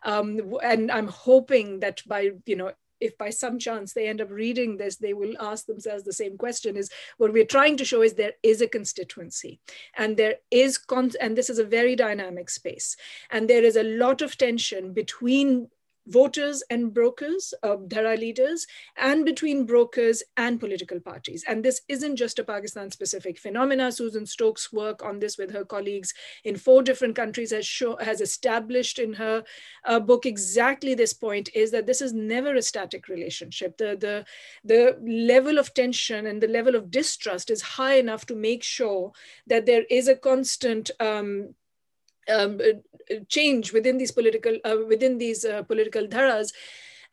Um, 0.04 0.56
and 0.64 0.92
I'm 0.92 1.08
hoping 1.08 1.82
that 1.82 2.02
by, 2.08 2.32
you 2.46 2.56
know, 2.56 2.72
if 3.02 3.18
by 3.18 3.30
some 3.30 3.60
chance 3.60 3.94
they 3.94 4.08
end 4.08 4.22
up 4.22 4.32
reading 4.32 4.78
this, 4.78 4.96
they 4.96 5.14
will 5.14 5.34
ask 5.40 5.66
themselves 5.66 6.04
the 6.04 6.14
same 6.14 6.38
question 6.38 6.78
is 6.78 6.90
what 7.18 7.34
we're 7.34 7.46
trying 7.46 7.76
to 7.78 7.86
show 7.86 8.02
is 8.02 8.14
there 8.14 8.34
is 8.42 8.62
a 8.62 8.68
constituency 8.68 9.60
and 9.98 10.16
there 10.16 10.36
is, 10.50 10.78
con 10.78 11.12
and 11.20 11.38
this 11.38 11.50
is 11.50 11.60
a 11.60 11.66
very 11.66 11.96
dynamic 11.96 12.50
space. 12.50 12.96
And 13.30 13.50
there 13.50 13.64
is 13.64 13.76
a 13.76 13.84
lot 13.84 14.22
of 14.22 14.38
tension 14.38 14.94
between 14.94 15.70
voters 16.08 16.64
and 16.70 16.94
brokers, 16.94 17.54
uh, 17.64 17.78
Dhara 17.78 18.18
leaders, 18.18 18.68
and 18.98 19.26
between 19.26 19.66
brokers 19.66 20.24
and 20.38 20.60
political 20.60 21.00
parties. 21.00 21.44
And 21.48 21.64
this 21.64 21.82
isn't 21.88 22.16
just 22.16 22.40
a 22.40 22.44
Pakistan 22.44 22.92
specific 22.92 23.40
phenomena. 23.40 23.92
Susan 23.92 24.26
Stokes' 24.26 24.72
work 24.72 25.04
on 25.04 25.20
this 25.20 25.38
with 25.38 25.52
her 25.52 25.66
colleagues 25.66 26.14
in 26.44 26.56
four 26.56 26.84
different 26.84 27.16
countries 27.16 27.52
has, 27.52 27.66
show, 27.66 27.98
has 27.98 28.22
established 28.22 29.00
in 29.00 29.14
her 29.14 29.44
uh, 29.86 30.00
book 30.00 30.26
exactly 30.26 30.94
this 30.94 31.14
point 31.14 31.50
is 31.54 31.72
that 31.72 31.88
this 31.88 32.02
is 32.02 32.14
never 32.14 32.56
a 32.56 32.62
static 32.62 33.08
relationship. 33.08 33.78
The, 33.78 33.98
the, 34.00 34.26
the 34.64 34.98
level 35.06 35.58
of 35.58 35.74
tension 35.74 36.28
and 36.28 36.42
the 36.42 36.48
level 36.48 36.76
of 36.76 36.92
distrust 36.92 37.50
is 37.50 37.62
high 37.62 37.96
enough 37.96 38.26
to 38.28 38.36
make 38.36 38.64
sure 38.64 39.12
that 39.48 39.66
there 39.66 39.86
is 39.90 40.08
a 40.08 40.16
constant 40.16 40.92
um, 41.00 41.54
um, 42.30 42.60
uh, 42.62 43.16
change 43.30 43.72
within 43.74 43.98
these 43.98 44.12
political 44.12 44.58
uh, 44.66 44.78
within 44.88 45.18
these 45.18 45.46
uh, 45.46 45.64
political 45.64 46.08
dharas 46.08 46.52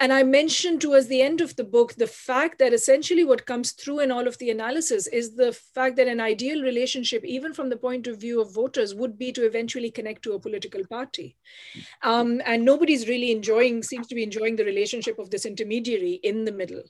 and 0.02 0.12
I 0.12 0.24
mentioned 0.24 0.80
towards 0.80 1.06
the 1.06 1.22
end 1.22 1.40
of 1.40 1.54
the 1.54 1.62
book 1.62 1.94
the 1.94 2.08
fact 2.08 2.58
that 2.58 2.72
essentially 2.72 3.22
what 3.22 3.46
comes 3.46 3.70
through 3.70 4.00
in 4.00 4.10
all 4.10 4.26
of 4.26 4.36
the 4.38 4.50
analysis 4.50 5.06
is 5.06 5.36
the 5.36 5.52
fact 5.52 5.94
that 5.94 6.08
an 6.08 6.20
ideal 6.20 6.60
relationship, 6.60 7.24
even 7.24 7.54
from 7.54 7.68
the 7.68 7.76
point 7.76 8.08
of 8.08 8.20
view 8.20 8.40
of 8.40 8.52
voters, 8.52 8.96
would 8.96 9.16
be 9.16 9.30
to 9.30 9.46
eventually 9.46 9.92
connect 9.92 10.24
to 10.24 10.32
a 10.32 10.40
political 10.40 10.84
party. 10.88 11.36
Um, 12.02 12.42
and 12.44 12.64
nobody's 12.64 13.06
really 13.06 13.30
enjoying, 13.30 13.84
seems 13.84 14.08
to 14.08 14.16
be 14.16 14.24
enjoying 14.24 14.56
the 14.56 14.64
relationship 14.64 15.20
of 15.20 15.30
this 15.30 15.46
intermediary 15.46 16.14
in 16.24 16.46
the 16.46 16.50
middle. 16.50 16.82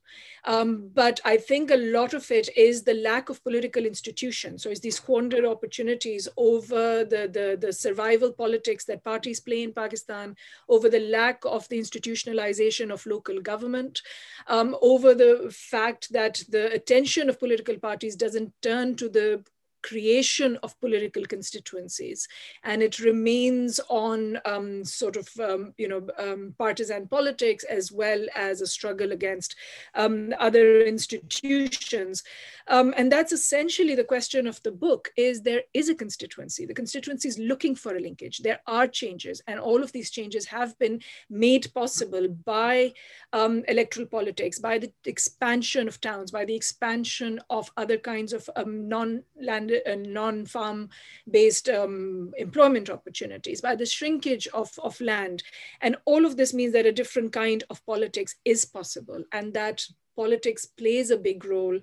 Um, 0.47 0.90
but 0.94 1.20
I 1.22 1.36
think 1.36 1.70
a 1.70 1.76
lot 1.76 2.14
of 2.14 2.30
it 2.30 2.48
is 2.56 2.82
the 2.82 2.94
lack 2.94 3.28
of 3.28 3.44
political 3.44 3.84
institutions. 3.84 4.62
So 4.62 4.70
it's 4.70 4.80
these 4.80 4.97
squandered 4.97 5.44
opportunities 5.44 6.28
over 6.39 7.05
the, 7.05 7.28
the, 7.30 7.59
the 7.60 7.74
survival 7.74 8.32
politics 8.32 8.86
that 8.86 9.05
parties 9.05 9.39
play 9.39 9.64
in 9.64 9.74
Pakistan, 9.74 10.34
over 10.70 10.89
the 10.89 11.10
lack 11.10 11.43
of 11.44 11.68
the 11.68 11.78
institutionalization 11.78 12.90
of 12.90 13.01
local 13.06 13.40
government, 13.40 14.02
um, 14.46 14.76
over 14.82 15.14
the 15.14 15.52
fact 15.54 16.12
that 16.12 16.42
the 16.48 16.72
attention 16.72 17.28
of 17.28 17.38
political 17.38 17.78
parties 17.78 18.16
doesn't 18.16 18.52
turn 18.62 18.96
to 18.96 19.08
the 19.08 19.44
creation 19.82 20.59
of 20.62 20.78
political 20.80 21.24
constituencies 21.24 22.28
and 22.64 22.82
it 22.82 22.98
remains 22.98 23.80
on 23.88 24.38
um, 24.44 24.84
sort 24.84 25.16
of 25.16 25.28
um, 25.40 25.74
you 25.78 25.88
know 25.88 26.06
um, 26.18 26.54
partisan 26.59 27.06
politics 27.09 27.64
as 27.64 27.90
well 27.90 28.24
as 28.34 28.60
a 28.60 28.66
struggle 28.66 29.12
against 29.12 29.56
um, 29.94 30.32
other 30.38 30.82
institutions. 30.82 32.22
Um, 32.68 32.94
and 32.96 33.10
that's 33.10 33.32
essentially 33.32 33.94
the 33.94 34.04
question 34.04 34.46
of 34.46 34.62
the 34.62 34.70
book 34.70 35.10
is 35.16 35.42
there 35.42 35.62
is 35.74 35.88
a 35.88 35.94
constituency. 35.94 36.64
The 36.64 36.74
constituency 36.74 37.28
is 37.28 37.38
looking 37.38 37.74
for 37.74 37.96
a 37.96 38.00
linkage. 38.00 38.38
There 38.38 38.60
are 38.66 38.86
changes 38.86 39.42
and 39.46 39.59
all 39.59 39.82
of 39.82 39.92
these 39.92 40.10
changes 40.10 40.46
have 40.46 40.78
been 40.78 41.00
made 41.28 41.72
possible 41.74 42.28
by 42.28 42.92
um, 43.32 43.64
electoral 43.68 44.06
politics 44.06 44.59
by 44.59 44.78
the 44.78 44.92
expansion 45.04 45.88
of 45.88 46.00
towns 46.00 46.30
by 46.30 46.44
the 46.44 46.54
expansion 46.54 47.40
of 47.50 47.70
other 47.76 47.98
kinds 47.98 48.32
of 48.32 48.48
non-land 48.66 49.71
and 49.86 50.12
non-farm 50.12 50.88
based 51.30 51.68
um, 51.68 52.32
employment 52.38 52.90
opportunities, 52.90 53.60
by 53.60 53.74
the 53.74 53.86
shrinkage 53.86 54.46
of, 54.48 54.70
of 54.78 55.00
land. 55.00 55.42
And 55.80 55.96
all 56.04 56.26
of 56.26 56.36
this 56.36 56.52
means 56.54 56.72
that 56.72 56.86
a 56.86 56.92
different 56.92 57.32
kind 57.32 57.64
of 57.70 57.84
politics 57.86 58.36
is 58.44 58.64
possible 58.64 59.22
and 59.32 59.54
that 59.54 59.84
politics 60.14 60.66
plays 60.66 61.10
a 61.10 61.16
big 61.16 61.44
role 61.44 61.78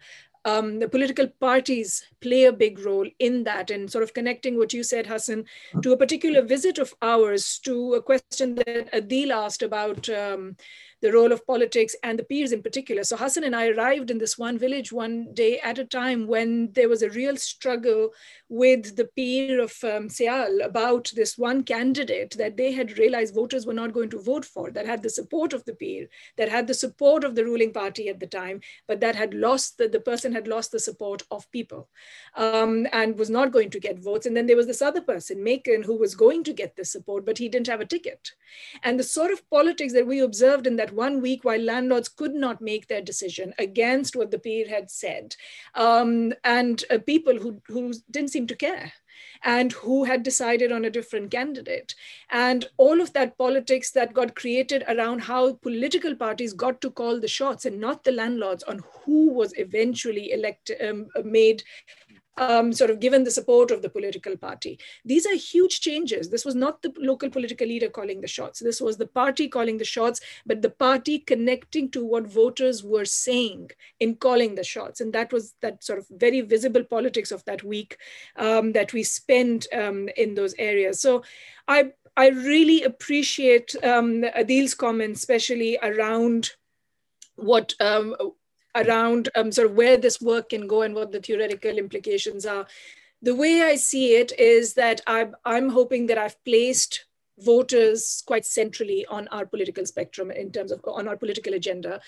um, 0.46 0.80
the 0.80 0.88
political 0.88 1.28
parties 1.28 2.06
play 2.22 2.46
a 2.46 2.54
big 2.54 2.80
role 2.80 3.08
in 3.20 3.44
that 3.44 3.72
and 3.72 3.92
sort 3.92 4.04
of 4.04 4.14
connecting 4.14 4.58
what 4.58 4.74
you 4.74 4.84
said, 4.84 5.06
Hassan, 5.06 5.46
to 5.82 5.92
a 5.92 5.98
particular 5.98 6.42
visit 6.42 6.78
of 6.78 6.94
ours 7.02 7.60
to 7.66 7.96
a 7.96 8.02
question 8.02 8.56
that 8.56 8.90
Adeel 8.94 9.32
asked 9.32 9.64
about 9.64 10.10
um, 10.10 10.56
the 11.02 11.12
role 11.12 11.32
of 11.32 11.46
politics 11.48 11.96
and 12.04 12.20
the 12.20 12.24
peers 12.24 12.52
in 12.52 12.62
particular. 12.62 13.04
So 13.04 13.18
Hassan 13.18 13.44
and 13.44 13.56
I 13.56 13.70
arrived 13.70 14.12
in 14.12 14.18
this 14.18 14.38
one 14.38 14.58
village 14.58 14.92
one 14.92 15.34
day 15.34 15.60
at 15.60 15.80
a 15.80 15.86
time 15.86 16.28
when 16.28 16.72
there 16.74 16.90
was 16.90 17.02
a 17.02 17.10
real 17.10 17.38
struggle 17.38 18.12
with 18.50 18.96
the 18.96 19.06
peer 19.16 19.62
of 19.62 19.72
um, 19.84 20.10
Sial 20.10 20.64
about 20.64 21.12
this 21.16 21.38
one 21.38 21.64
candidate 21.64 22.36
that 22.38 22.58
they 22.58 22.72
had 22.72 22.98
realized 22.98 23.36
voters 23.36 23.66
were 23.66 23.74
not 23.74 23.94
going 23.94 24.10
to 24.10 24.22
vote 24.22 24.46
for, 24.46 24.72
that 24.72 24.86
had 24.86 25.04
the 25.04 25.10
support 25.10 25.54
of 25.54 25.64
the 25.66 25.74
peer, 25.74 26.08
that 26.38 26.50
had 26.50 26.68
the 26.68 26.74
support 26.74 27.24
of 27.24 27.36
the 27.36 27.46
ruling 27.46 27.72
party 27.72 28.10
at 28.10 28.20
the 28.20 28.28
time, 28.28 28.60
but 28.88 29.00
that 29.00 29.16
had 29.16 29.34
lost, 29.34 29.78
the, 29.78 29.88
the 29.88 30.00
person 30.00 30.34
had 30.34 30.48
lost 30.48 30.72
the 30.72 30.80
support 30.80 31.24
of 31.32 31.50
people 31.52 31.88
um, 32.36 32.88
and 32.92 33.18
was 33.18 33.30
not 33.30 33.52
going 33.52 33.70
to 33.70 33.80
get 33.80 34.00
votes. 34.00 34.26
And 34.26 34.36
then 34.36 34.48
there 34.48 34.58
was 34.58 34.68
this 34.68 34.82
other 34.82 35.02
person, 35.02 35.44
Macon, 35.44 35.84
who 35.84 35.98
was 35.98 36.16
going 36.16 36.44
to 36.46 36.54
get 36.54 36.76
the 36.76 36.86
support, 36.86 37.26
but 37.26 37.38
he 37.38 37.50
didn't 37.50 37.68
have 37.68 37.82
a 37.82 37.86
ticket. 37.86 38.32
And 38.84 39.00
the 39.00 39.04
sort 39.04 39.32
of 39.32 39.48
politics 39.50 39.94
that 39.94 40.08
we 40.08 40.20
observed 40.20 40.68
in 40.68 40.76
that 40.78 40.89
that 40.90 40.96
one 40.96 41.22
week, 41.22 41.44
while 41.44 41.62
landlords 41.62 42.10
could 42.10 42.34
not 42.34 42.62
make 42.62 42.88
their 42.88 43.02
decision 43.02 43.54
against 43.58 44.16
what 44.16 44.32
the 44.32 44.40
peer 44.40 44.68
had 44.68 44.90
said, 44.90 45.36
um, 45.76 46.34
and 46.44 46.84
uh, 46.90 46.98
people 47.06 47.38
who, 47.38 47.62
who 47.68 47.94
didn't 48.12 48.32
seem 48.32 48.48
to 48.48 48.56
care 48.56 48.92
and 49.44 49.72
who 49.72 50.04
had 50.04 50.24
decided 50.24 50.72
on 50.72 50.86
a 50.86 50.90
different 50.90 51.32
candidate. 51.32 51.96
And 52.30 52.66
all 52.78 53.00
of 53.02 53.14
that 53.14 53.38
politics 53.38 53.92
that 53.92 54.14
got 54.14 54.36
created 54.36 54.84
around 54.88 55.20
how 55.20 55.54
political 55.54 56.16
parties 56.16 56.54
got 56.54 56.82
to 56.82 56.92
call 56.92 57.20
the 57.20 57.28
shots 57.28 57.66
and 57.66 57.80
not 57.80 58.04
the 58.04 58.12
landlords 58.12 58.64
on 58.64 58.82
who 59.06 59.32
was 59.32 59.54
eventually 59.58 60.32
elected, 60.32 60.82
um, 60.88 61.08
made 61.24 61.64
um, 62.40 62.72
sort 62.74 62.90
of 62.90 63.00
given 63.00 63.24
the 63.24 63.32
support 63.32 63.70
of 63.70 63.82
the 63.82 63.90
political 63.90 64.36
party. 64.38 64.80
These 65.06 65.26
are 65.26 65.36
huge 65.36 65.82
changes. 65.82 66.30
This 66.30 66.46
was 66.46 66.56
not 66.56 66.82
the 66.82 66.94
local 66.98 67.30
political 67.30 67.68
leader 67.68 67.90
calling 67.90 68.22
the 68.22 68.28
shots. 68.28 68.60
This 68.60 68.82
was 68.82 68.98
the 68.98 69.08
party 69.08 69.48
calling 69.48 69.78
the 69.78 69.86
shots, 69.86 70.22
but 70.46 70.62
the 70.62 70.70
party 70.70 71.20
connecting 71.20 71.92
to 71.92 72.06
what 72.06 72.26
voters 72.26 72.84
were 72.84 73.06
saying 73.06 73.72
in 74.00 74.16
calling 74.16 74.56
the 74.56 74.64
shots. 74.64 75.02
And 75.02 75.14
that 75.14 75.34
was 75.34 75.54
that 75.62 75.84
sort 75.84 76.00
of 76.00 76.08
very 76.10 76.42
visible 76.42 76.84
politics 76.84 77.32
of 77.32 77.44
that 77.46 77.64
week 77.64 77.98
um, 78.38 78.72
that 78.72 78.94
we 78.94 79.04
spent 79.04 79.68
um, 79.74 80.10
in 80.16 80.36
those 80.36 80.56
areas. 80.58 81.02
So 81.02 81.24
I, 81.68 81.92
I 82.16 82.30
really 82.30 82.84
appreciate 82.84 83.76
um, 83.84 84.24
Adeel's 84.24 84.74
comments, 84.74 85.20
especially 85.20 85.78
around 85.84 86.52
what 87.36 87.74
um, 87.80 88.16
around 88.76 89.30
um, 89.36 89.52
sort 89.52 89.70
of 89.70 89.76
where 89.76 89.98
this 89.98 90.22
work 90.22 90.50
can 90.50 90.68
go 90.68 90.82
and 90.82 90.96
what 90.96 91.12
the 91.12 91.20
theoretical 91.20 91.78
implications 91.78 92.46
are. 92.46 92.66
The 93.22 93.36
way 93.36 93.62
I 93.62 93.76
see 93.76 94.16
it 94.16 94.32
is 94.40 94.76
that 94.76 95.02
I'm, 95.06 95.36
I'm 95.46 95.70
hoping 95.70 96.08
that 96.08 96.18
I've 96.18 96.42
placed 96.46 97.06
voters 97.40 98.24
quite 98.26 98.46
centrally 98.46 99.06
on 99.08 99.28
our 99.30 99.46
political 99.46 99.86
spectrum 99.86 100.32
in 100.32 100.52
terms 100.52 100.72
of 100.72 100.82
on 100.86 101.08
our 101.08 101.18
political 101.18 101.54
agenda. 101.54 102.02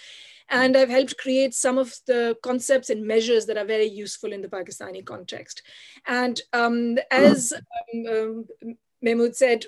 And 0.50 0.76
I've 0.76 0.90
helped 0.90 1.18
create 1.18 1.54
some 1.54 1.78
of 1.78 1.96
the 2.08 2.38
concepts 2.44 2.90
and 2.90 3.06
measures 3.08 3.46
that 3.46 3.58
are 3.58 3.66
very 3.66 3.86
useful 3.86 4.34
in 4.34 4.42
the 4.42 4.50
Pakistani 4.50 5.04
context. 5.06 5.64
And 6.06 6.42
um, 6.52 6.98
as 7.10 7.54
um, 7.54 8.46
um, 8.62 8.76
Mahmood 9.02 9.36
said, 9.36 9.66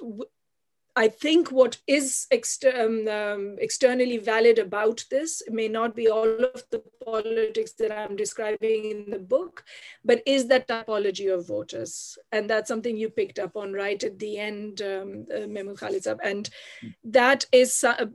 I 0.96 1.08
think 1.08 1.52
what 1.52 1.78
is 1.88 2.28
exter 2.30 2.72
um, 2.86 3.08
um, 3.08 3.56
externally 3.60 4.18
valid 4.18 4.60
about 4.60 5.04
this 5.10 5.42
may 5.50 5.68
not 5.68 5.96
be 5.96 6.08
all 6.08 6.44
of 6.44 6.64
the 6.70 6.84
politics 7.04 7.74
that 7.80 7.92
I'm 7.92 8.16
describing 8.16 8.86
in 8.86 9.10
the 9.10 9.20
book, 9.20 9.64
but 10.06 10.22
is 10.28 10.48
that 10.48 10.68
typology 10.68 11.34
of 11.34 11.48
voters. 11.48 12.18
And 12.32 12.48
that's 12.48 12.68
something 12.68 12.96
you 12.96 13.10
picked 13.10 13.40
up 13.40 13.56
on 13.56 13.74
right 13.74 14.02
at 14.04 14.20
the 14.20 14.38
end, 14.38 14.82
um, 14.82 15.26
uh, 15.34 15.48
And 16.24 16.50
that 17.04 17.46
is, 17.52 17.84
uh, 17.84 18.06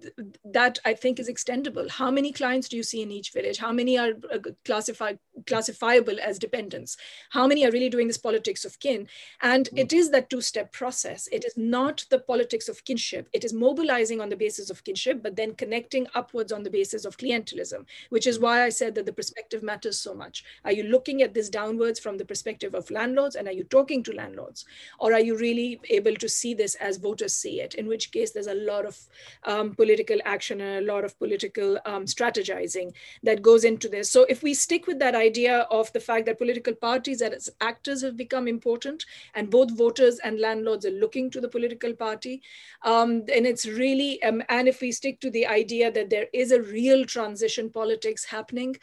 that 0.44 0.78
I 0.84 0.94
think 0.94 1.18
is 1.18 1.28
extendable. 1.28 1.90
How 1.90 2.10
many 2.12 2.32
clients 2.32 2.68
do 2.68 2.76
you 2.76 2.84
see 2.84 3.02
in 3.02 3.10
each 3.10 3.32
village? 3.32 3.59
How 3.59 3.72
many 3.72 3.98
are 3.98 4.12
uh, 4.32 4.38
classified, 4.64 5.18
classifiable 5.47 6.19
as 6.20 6.39
dependence 6.39 6.97
How 7.31 7.47
many 7.47 7.65
are 7.65 7.70
really 7.70 7.89
doing 7.89 8.09
this 8.09 8.19
politics 8.19 8.65
of 8.65 8.78
kin? 8.81 9.09
And 9.43 9.69
it 9.74 9.93
is 9.93 10.10
that 10.10 10.31
two-step 10.31 10.73
process. 10.73 11.28
It 11.31 11.44
is 11.44 11.55
not 11.56 12.05
the 12.10 12.19
politics 12.19 12.69
of 12.69 12.85
kinship. 12.85 13.28
It 13.32 13.44
is 13.44 13.52
mobilizing 13.52 14.20
on 14.20 14.28
the 14.28 14.36
basis 14.36 14.70
of 14.70 14.85
kinship, 14.85 15.23
but 15.23 15.36
then 15.36 15.55
connecting 15.55 16.06
upwards 16.15 16.52
on 16.52 16.62
the 16.62 16.70
basis 16.70 17.05
of 17.05 17.16
clientelism, 17.16 17.86
which 18.10 18.27
is 18.27 18.39
why 18.39 18.62
I 18.62 18.69
said 18.69 18.94
that 18.94 19.06
the 19.06 19.12
perspective 19.12 19.62
matters 19.62 19.98
so 19.98 20.15
much. 20.15 20.44
Are 20.65 20.73
you 20.73 20.85
looking 20.85 21.23
at 21.23 21.35
this 21.35 21.48
downwards 21.48 22.01
from 22.01 22.19
the 22.19 22.24
perspective 22.24 22.74
of 22.74 22.90
landlords 22.90 23.36
and 23.36 23.48
are 23.48 23.52
you 23.52 23.65
talking 23.65 24.02
to 24.05 24.12
landlords? 24.12 24.65
Or 24.98 25.12
are 25.12 25.20
you 25.20 25.36
really 25.36 25.81
able 25.90 26.15
to 26.16 26.28
see 26.28 26.55
this 26.55 26.74
as 26.77 26.97
voters 26.97 27.35
see 27.35 27.60
it? 27.60 27.74
In 27.74 27.86
which 27.86 28.12
case, 28.12 28.32
there's 28.32 28.47
a 28.47 28.55
lot 28.55 28.86
of 28.86 28.98
um, 29.44 29.74
political 29.74 30.19
action 30.24 30.60
and 30.60 30.85
a 30.85 30.93
lot 30.93 31.05
of 31.05 31.19
political 31.19 31.78
um, 31.85 32.05
strategizing 32.05 32.93
that 33.23 33.43
goes 33.43 33.65
into 33.65 33.89
this. 33.89 34.10
So 34.10 34.24
if 34.28 34.43
we 34.43 34.55
stick 34.55 34.86
with 34.86 34.98
that 34.98 35.15
idea 35.15 35.27
of 35.70 35.92
the 35.92 36.00
fact 36.00 36.26
that 36.26 36.38
political 36.38 36.74
parties 36.74 37.22
as 37.22 37.50
actors 37.60 38.02
have 38.02 38.16
become 38.16 38.48
important 38.48 39.05
and 39.34 39.50
both 39.50 39.76
voters 39.76 40.18
and 40.20 40.40
landlords 40.40 40.86
are 40.86 40.90
looking 40.90 41.30
to 41.30 41.40
the 41.40 41.48
political 41.48 41.94
party, 41.94 42.42
um, 42.84 43.24
and 43.34 43.46
it's 43.46 43.66
really, 43.66 44.22
um, 44.22 44.42
and 44.48 44.68
if 44.68 44.80
we 44.80 44.92
stick 44.92 45.20
to 45.20 45.30
the 45.30 45.46
idea 45.46 45.90
that 45.90 46.10
there 46.10 46.26
is 46.32 46.52
a 46.52 46.62
real 46.62 47.05
transition 47.05 47.70
politics 47.70 48.24
happening, 48.24 48.76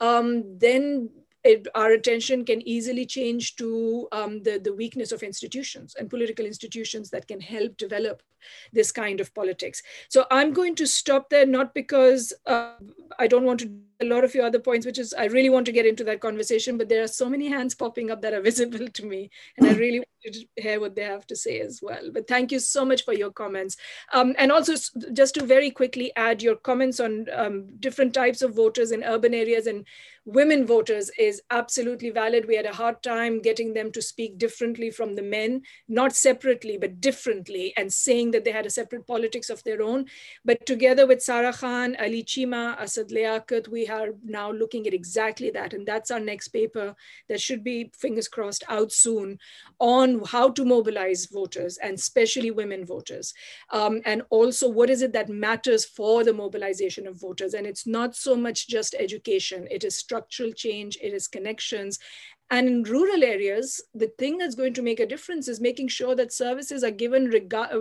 um, 0.00 0.58
then 0.58 1.08
it, 1.44 1.66
our 1.74 1.92
attention 1.92 2.44
can 2.44 2.66
easily 2.66 3.04
change 3.04 3.56
to 3.56 4.08
um, 4.12 4.42
the, 4.42 4.58
the 4.58 4.72
weakness 4.72 5.12
of 5.12 5.22
institutions 5.22 5.94
and 5.98 6.08
political 6.08 6.46
institutions 6.46 7.10
that 7.10 7.26
can 7.26 7.40
help 7.40 7.76
develop 7.76 8.22
this 8.72 8.92
kind 8.92 9.20
of 9.20 9.34
politics. 9.34 9.82
So 10.08 10.26
I'm 10.30 10.52
going 10.52 10.74
to 10.76 10.86
stop 10.86 11.30
there, 11.30 11.46
not 11.46 11.74
because 11.74 12.32
uh, 12.46 12.74
I 13.18 13.26
don't 13.26 13.44
want 13.44 13.60
to 13.60 13.70
a 14.02 14.04
lot 14.04 14.24
of 14.24 14.34
your 14.34 14.44
other 14.44 14.58
points, 14.58 14.84
which 14.84 14.98
is 14.98 15.14
I 15.14 15.26
really 15.26 15.48
want 15.48 15.64
to 15.66 15.72
get 15.72 15.86
into 15.86 16.04
that 16.04 16.20
conversation, 16.20 16.76
but 16.76 16.88
there 16.88 17.02
are 17.02 17.08
so 17.08 17.28
many 17.28 17.48
hands 17.48 17.74
popping 17.74 18.10
up 18.10 18.20
that 18.22 18.34
are 18.34 18.40
visible 18.50 18.88
to 18.88 19.06
me, 19.06 19.30
and 19.56 19.66
I 19.66 19.74
really 19.74 20.00
want 20.00 20.34
to 20.34 20.46
hear 20.56 20.80
what 20.80 20.96
they 20.96 21.04
have 21.04 21.26
to 21.28 21.36
say 21.36 21.60
as 21.60 21.80
well. 21.82 22.10
But 22.12 22.28
thank 22.28 22.52
you 22.52 22.58
so 22.58 22.84
much 22.84 23.04
for 23.04 23.14
your 23.14 23.30
comments, 23.30 23.76
um, 24.12 24.34
and 24.38 24.52
also 24.52 24.74
just 25.12 25.34
to 25.36 25.46
very 25.46 25.70
quickly 25.70 26.12
add 26.16 26.42
your 26.42 26.56
comments 26.56 27.00
on 27.00 27.26
um, 27.32 27.76
different 27.78 28.12
types 28.12 28.42
of 28.42 28.54
voters 28.54 28.90
in 28.90 29.04
urban 29.04 29.34
areas 29.34 29.66
and 29.66 29.86
women 30.24 30.64
voters 30.64 31.10
is 31.18 31.42
absolutely 31.50 32.10
valid. 32.10 32.46
We 32.46 32.56
had 32.56 32.66
a 32.66 32.72
hard 32.72 33.02
time 33.02 33.40
getting 33.40 33.74
them 33.74 33.90
to 33.92 34.02
speak 34.02 34.38
differently 34.38 34.90
from 34.90 35.16
the 35.16 35.22
men, 35.22 35.62
not 35.88 36.14
separately, 36.14 36.78
but 36.78 37.00
differently, 37.00 37.72
and 37.76 37.92
saying 37.92 38.30
that 38.30 38.44
they 38.44 38.52
had 38.52 38.66
a 38.66 38.70
separate 38.70 39.06
politics 39.06 39.50
of 39.50 39.62
their 39.64 39.82
own. 39.82 40.06
But 40.44 40.64
together 40.64 41.06
with 41.06 41.22
Sara 41.22 41.52
Khan, 41.52 41.96
Ali 41.98 42.22
Cheema, 42.22 42.78
Asad 42.78 43.08
Liaquat, 43.08 43.68
we 43.68 43.88
are 43.88 44.10
now 44.24 44.52
looking 44.52 44.86
at 44.86 44.94
exactly 44.94 45.50
that. 45.50 45.72
And 45.74 45.86
that's 45.86 46.10
our 46.10 46.20
next 46.20 46.48
paper 46.48 46.94
that 47.28 47.40
should 47.40 47.64
be, 47.64 47.90
fingers 47.98 48.28
crossed, 48.28 48.62
out 48.68 48.92
soon 48.92 49.38
on 49.80 50.22
how 50.24 50.50
to 50.50 50.64
mobilize 50.64 51.26
voters 51.26 51.78
and 51.78 51.94
especially 51.94 52.50
women 52.50 52.84
voters. 52.86 53.34
Um, 53.70 54.00
and 54.04 54.22
also, 54.30 54.68
what 54.68 54.90
is 54.90 55.02
it 55.02 55.12
that 55.14 55.28
matters 55.28 55.84
for 55.84 56.22
the 56.22 56.32
mobilization 56.32 57.06
of 57.06 57.20
voters? 57.20 57.54
And 57.54 57.66
it's 57.66 57.86
not 57.86 58.14
so 58.14 58.36
much 58.36 58.68
just 58.68 58.94
education, 58.98 59.66
it 59.70 59.82
is 59.82 59.96
structural 60.12 60.52
change, 60.52 60.98
it 61.02 61.14
is 61.14 61.26
connections. 61.26 61.98
And 62.50 62.68
in 62.68 62.82
rural 62.82 63.24
areas, 63.24 63.80
the 63.94 64.12
thing 64.18 64.36
that's 64.36 64.54
going 64.54 64.74
to 64.74 64.82
make 64.82 65.00
a 65.00 65.06
difference 65.06 65.48
is 65.48 65.58
making 65.68 65.88
sure 65.88 66.14
that 66.16 66.34
services 66.34 66.84
are 66.84 66.90
given 66.90 67.30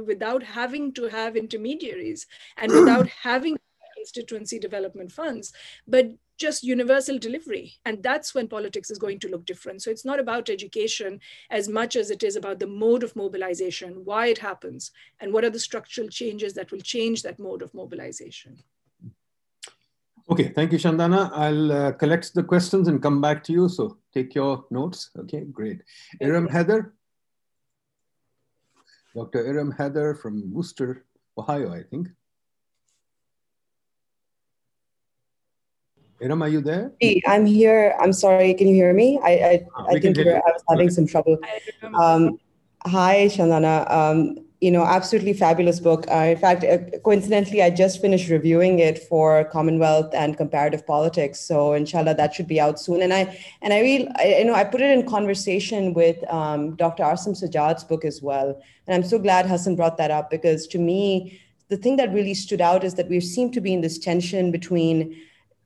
without 0.06 0.44
having 0.44 0.94
to 0.94 1.10
have 1.10 1.36
intermediaries 1.36 2.26
and 2.56 2.72
without 2.80 3.08
having 3.10 3.58
constituency 3.98 4.60
development 4.60 5.12
funds, 5.12 5.52
but 5.88 6.08
just 6.38 6.64
universal 6.64 7.20
delivery. 7.20 7.74
And 7.86 8.02
that's 8.02 8.34
when 8.34 8.48
politics 8.48 8.90
is 8.90 8.98
going 8.98 9.20
to 9.20 9.28
look 9.28 9.46
different. 9.46 9.84
So 9.84 9.92
it's 9.92 10.06
not 10.06 10.20
about 10.20 10.50
education 10.50 11.20
as 11.52 11.68
much 11.68 11.96
as 11.98 12.10
it 12.10 12.24
is 12.24 12.36
about 12.38 12.60
the 12.60 12.66
mode 12.66 13.04
of 13.04 13.16
mobilization, 13.16 14.06
why 14.06 14.28
it 14.28 14.40
happens, 14.40 14.92
and 15.20 15.34
what 15.34 15.44
are 15.44 15.52
the 15.52 15.60
structural 15.60 16.08
changes 16.08 16.54
that 16.54 16.72
will 16.72 16.80
change 16.80 17.22
that 17.24 17.40
mode 17.40 17.62
of 17.62 17.74
mobilization. 17.74 18.64
Okay, 20.32 20.48
thank 20.48 20.72
you, 20.72 20.78
Shandana. 20.78 21.30
I'll 21.34 21.72
uh, 21.74 21.92
collect 21.92 22.34
the 22.34 22.42
questions 22.42 22.88
and 22.88 23.04
come 23.04 23.20
back 23.20 23.44
to 23.44 23.52
you. 23.52 23.68
So 23.68 23.98
take 24.14 24.34
your 24.34 24.64
notes. 24.72 25.10
Okay, 25.20 25.44
great. 25.44 25.82
Iram 26.22 26.48
Heather. 26.48 26.94
Dr. 29.14 29.46
Iram 29.46 29.72
Heather 29.72 30.16
from 30.16 30.54
Wooster, 30.54 31.04
Ohio, 31.38 31.74
I 31.74 31.84
think. 31.84 32.08
Iram, 36.22 36.42
are 36.44 36.48
you 36.48 36.62
there? 36.62 36.94
Hey, 37.02 37.22
I'm 37.28 37.46
here. 37.46 37.94
I'm 38.00 38.14
sorry. 38.14 38.54
Can 38.54 38.70
you 38.70 38.76
hear 38.76 38.94
me? 38.94 39.20
I 39.22 39.32
I, 39.32 39.66
ah, 39.76 39.86
I 39.90 40.00
think 40.00 40.18
I 40.18 40.24
was 40.24 40.64
having 40.70 40.90
some 40.90 41.08
trouble. 41.08 41.40
Um, 42.00 42.40
hi, 42.86 43.28
Shandana. 43.28 43.84
Um, 43.92 44.38
you 44.62 44.70
know, 44.70 44.84
absolutely 44.84 45.34
fabulous 45.34 45.80
book. 45.80 46.06
Uh, 46.08 46.34
in 46.34 46.38
fact, 46.38 46.64
uh, 46.64 46.78
coincidentally, 47.00 47.64
I 47.64 47.72
just 47.72 48.00
finished 48.00 48.30
reviewing 48.30 48.78
it 48.78 49.00
for 49.00 49.44
Commonwealth 49.46 50.14
and 50.14 50.38
comparative 50.38 50.86
politics. 50.86 51.40
So, 51.42 51.74
inshallah, 51.74 52.14
that 52.14 52.36
should 52.36 52.48
be 52.48 52.60
out 52.60 52.80
soon. 52.80 53.02
And 53.02 53.12
I 53.12 53.40
and 53.64 53.74
I 53.74 53.80
really, 53.80 54.08
I, 54.18 54.36
you 54.40 54.46
know, 54.46 54.54
I 54.54 54.64
put 54.64 54.82
it 54.82 54.92
in 54.92 55.10
conversation 55.10 55.96
with 55.96 56.24
um, 56.32 56.76
Dr. 56.76 57.02
Asim 57.02 57.36
Sajjad's 57.36 57.84
book 57.84 58.06
as 58.06 58.22
well. 58.22 58.62
And 58.86 58.96
I'm 58.96 59.10
so 59.10 59.18
glad 59.18 59.48
Hassan 59.48 59.76
brought 59.76 59.98
that 59.98 60.12
up 60.12 60.30
because 60.30 60.68
to 60.68 60.78
me, 60.78 61.42
the 61.70 61.78
thing 61.78 61.96
that 61.96 62.14
really 62.14 62.36
stood 62.36 62.62
out 62.62 62.84
is 62.84 62.94
that 62.96 63.10
we 63.10 63.20
seem 63.20 63.52
to 63.54 63.62
be 63.62 63.74
in 63.74 63.82
this 63.82 63.98
tension 63.98 64.52
between 64.52 65.20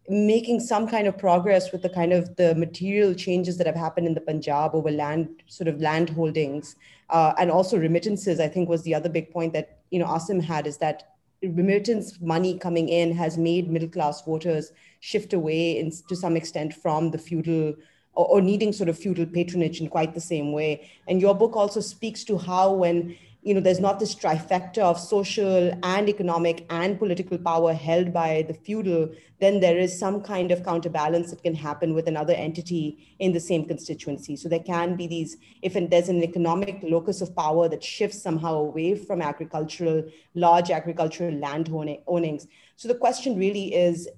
making 0.08 0.60
some 0.62 0.88
kind 0.88 1.08
of 1.08 1.18
progress 1.18 1.72
with 1.74 1.82
the 1.82 1.90
kind 1.90 2.14
of 2.14 2.34
the 2.38 2.56
material 2.56 3.14
changes 3.14 3.58
that 3.58 3.68
have 3.68 3.76
happened 3.76 4.08
in 4.08 4.14
the 4.14 4.22
Punjab 4.22 4.74
over 4.74 4.92
land 4.92 5.28
sort 5.48 5.68
of 5.68 5.82
land 5.82 6.12
holdings 6.12 6.76
uh, 7.10 7.34
and 7.38 7.52
also 7.52 7.78
remittances 7.78 8.40
I 8.40 8.48
think 8.48 8.70
was 8.70 8.84
the 8.84 8.96
other 8.96 9.10
big 9.10 9.32
point 9.32 9.54
that 9.54 9.80
you 9.92 10.00
know 10.00 10.08
Asim 10.08 10.42
had 10.42 10.68
is 10.68 10.78
that 10.78 11.16
remittance 11.42 12.20
money 12.22 12.58
coming 12.58 12.90
in 12.90 13.16
has 13.16 13.38
made 13.38 13.70
middle 13.70 13.90
class 13.90 14.22
voters 14.24 14.72
shift 15.00 15.34
away 15.34 15.80
in, 15.80 15.92
to 16.10 16.16
some 16.16 16.36
extent 16.36 16.74
from 16.74 17.12
the 17.12 17.18
feudal 17.18 17.76
or, 18.14 18.26
or 18.26 18.42
needing 18.42 18.74
sort 18.74 18.90
of 18.90 18.98
feudal 18.98 19.26
patronage 19.26 19.82
in 19.82 19.88
quite 19.88 20.14
the 20.14 20.22
same 20.22 20.52
way. 20.52 20.90
And 21.08 21.22
your 21.22 21.36
book 21.36 21.56
also 21.56 21.82
speaks 21.82 22.24
to 22.26 22.38
how 22.38 22.74
when 22.74 23.16
you 23.46 23.54
know, 23.54 23.62
there's 23.62 23.80
not 23.80 24.00
this 24.00 24.16
trifecta 24.16 24.80
of 24.80 25.00
social 25.00 25.72
and 25.84 26.10
economic 26.10 26.66
and 26.72 26.98
political 26.98 27.38
power 27.38 27.74
held 27.74 28.12
by 28.12 28.44
the 28.48 28.56
feudal, 28.56 29.08
then 29.40 29.60
there 29.60 29.78
is 29.78 29.98
some 29.98 30.20
kind 30.20 30.52
of 30.52 30.66
counterbalance 30.66 31.30
that 31.30 31.44
can 31.44 31.54
happen 31.54 31.94
with 31.94 32.08
another 32.08 32.34
entity 32.34 33.16
in 33.20 33.34
the 33.34 33.40
same 33.40 33.64
constituency. 33.64 34.36
So 34.36 34.50
there 34.50 34.64
can 34.64 34.96
be 34.96 35.06
these, 35.06 35.38
if 35.62 35.74
there's 35.74 36.10
an 36.10 36.24
economic 36.24 36.80
locus 36.82 37.22
of 37.22 37.36
power 37.36 37.70
that 37.70 37.84
shifts 37.84 38.20
somehow 38.20 38.56
away 38.56 38.96
from 38.96 39.22
agricultural, 39.22 40.06
large 40.34 40.72
agricultural 40.72 41.36
land 41.36 41.70
ownings. 42.08 42.48
So 42.78 42.88
the 42.88 42.96
question 42.96 43.38
really 43.38 43.76
is, 43.76 44.10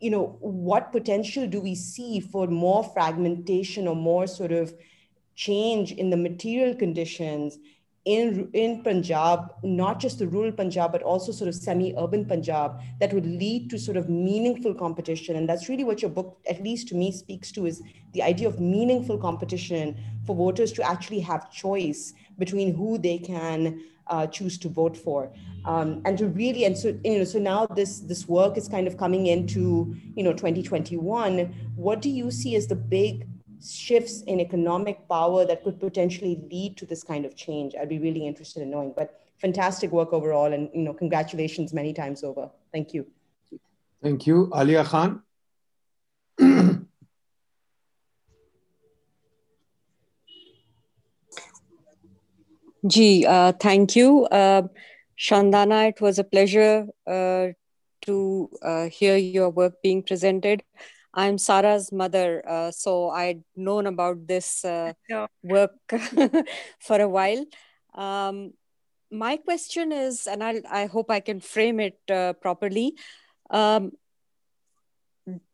you 0.00 0.10
know, 0.10 0.38
what 0.40 0.90
potential 0.90 1.46
do 1.46 1.60
we 1.60 1.74
see 1.74 2.18
for 2.18 2.46
more 2.46 2.82
fragmentation 2.82 3.86
or 3.86 3.94
more 3.94 4.26
sort 4.26 4.52
of 4.52 4.72
change 5.34 5.92
in 5.92 6.08
the 6.08 6.16
material 6.16 6.74
conditions 6.74 7.58
in, 8.04 8.50
in 8.52 8.82
Punjab, 8.82 9.54
not 9.62 9.98
just 9.98 10.18
the 10.18 10.26
rural 10.26 10.52
Punjab, 10.52 10.92
but 10.92 11.02
also 11.02 11.32
sort 11.32 11.48
of 11.48 11.54
semi-urban 11.54 12.26
Punjab 12.26 12.80
that 13.00 13.14
would 13.14 13.24
lead 13.24 13.70
to 13.70 13.78
sort 13.78 13.96
of 13.96 14.10
meaningful 14.10 14.74
competition. 14.74 15.36
And 15.36 15.48
that's 15.48 15.68
really 15.68 15.84
what 15.84 16.02
your 16.02 16.10
book, 16.10 16.38
at 16.48 16.62
least 16.62 16.88
to 16.88 16.94
me, 16.94 17.12
speaks 17.12 17.50
to 17.52 17.64
is 17.64 17.82
the 18.12 18.22
idea 18.22 18.46
of 18.46 18.60
meaningful 18.60 19.16
competition 19.16 19.96
for 20.26 20.36
voters 20.36 20.70
to 20.72 20.82
actually 20.82 21.20
have 21.20 21.50
choice 21.50 22.12
between 22.38 22.74
who 22.74 22.98
they 22.98 23.18
can 23.18 23.82
uh, 24.08 24.26
choose 24.26 24.58
to 24.58 24.68
vote 24.68 24.96
for. 24.96 25.32
Um, 25.64 26.02
and 26.04 26.18
to 26.18 26.26
really, 26.26 26.66
and 26.66 26.76
so, 26.76 26.98
you 27.04 27.18
know, 27.18 27.24
so 27.24 27.38
now 27.38 27.64
this, 27.66 28.00
this 28.00 28.28
work 28.28 28.58
is 28.58 28.68
kind 28.68 28.86
of 28.86 28.98
coming 28.98 29.28
into, 29.28 29.96
you 30.14 30.22
know, 30.22 30.32
2021. 30.32 31.72
What 31.74 32.02
do 32.02 32.10
you 32.10 32.30
see 32.30 32.54
as 32.54 32.66
the 32.66 32.76
big 32.76 33.26
shifts 33.64 34.22
in 34.22 34.40
economic 34.40 35.08
power 35.08 35.44
that 35.46 35.64
could 35.64 35.80
potentially 35.80 36.42
lead 36.50 36.76
to 36.76 36.86
this 36.86 37.02
kind 37.02 37.24
of 37.24 37.34
change? 37.36 37.74
I'd 37.80 37.88
be 37.88 37.98
really 37.98 38.26
interested 38.26 38.62
in 38.62 38.70
knowing. 38.70 38.92
But 38.96 39.20
fantastic 39.38 39.90
work 39.90 40.12
overall, 40.12 40.52
and 40.52 40.70
you 40.74 40.82
know, 40.82 40.94
congratulations 40.94 41.72
many 41.72 41.92
times 41.92 42.22
over. 42.24 42.50
Thank 42.72 42.94
you. 42.94 43.06
Thank 44.02 44.26
you, 44.26 44.50
Alia 44.54 44.84
Khan. 44.84 45.22
Ji, 52.86 53.24
uh, 53.26 53.52
thank 53.52 53.96
you. 53.96 54.26
Uh, 54.26 54.62
Shandana, 55.18 55.88
it 55.88 56.00
was 56.00 56.18
a 56.18 56.24
pleasure 56.24 56.86
uh, 57.06 57.48
to 58.02 58.50
uh, 58.62 58.88
hear 58.88 59.16
your 59.16 59.48
work 59.48 59.80
being 59.82 60.02
presented. 60.02 60.62
I'm 61.14 61.38
Sarah's 61.38 61.92
mother, 61.92 62.42
uh, 62.46 62.70
so 62.72 63.10
I'd 63.10 63.42
known 63.54 63.86
about 63.86 64.26
this 64.26 64.64
uh, 64.64 64.92
work 65.42 65.78
for 66.80 67.00
a 67.00 67.08
while. 67.08 67.44
Um, 67.94 68.54
my 69.10 69.36
question 69.36 69.92
is, 69.92 70.26
and 70.26 70.42
i 70.42 70.60
I 70.68 70.86
hope 70.86 71.10
I 71.10 71.20
can 71.20 71.38
frame 71.38 71.78
it 71.78 71.98
uh, 72.10 72.32
properly. 72.34 72.96
Um, 73.48 73.92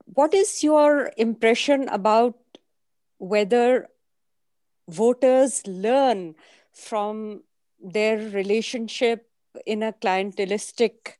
what 0.05 0.33
is 0.33 0.65
your 0.65 1.13
impression 1.17 1.89
about 1.89 2.41
whether 3.19 3.89
voters 4.89 5.67
learn 5.67 6.35
from 6.73 7.43
their 7.79 8.17
relationship 8.17 9.29
in 9.67 9.83
a 9.83 9.93
clientelistic 9.93 11.20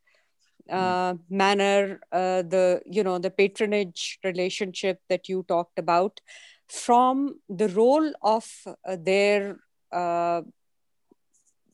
uh, 0.71 1.15
manner 1.29 2.01
uh, 2.13 2.43
the 2.43 2.83
you 2.87 3.03
know 3.03 3.19
the 3.19 3.31
patronage 3.31 4.19
relationship 4.25 5.01
that 5.09 5.29
you 5.29 5.45
talked 5.49 5.79
about 5.79 6.21
from 6.69 7.41
the 7.49 7.69
role 7.69 8.13
of 8.23 8.47
uh, 8.67 8.97
their 9.01 9.59
uh, 9.93 10.43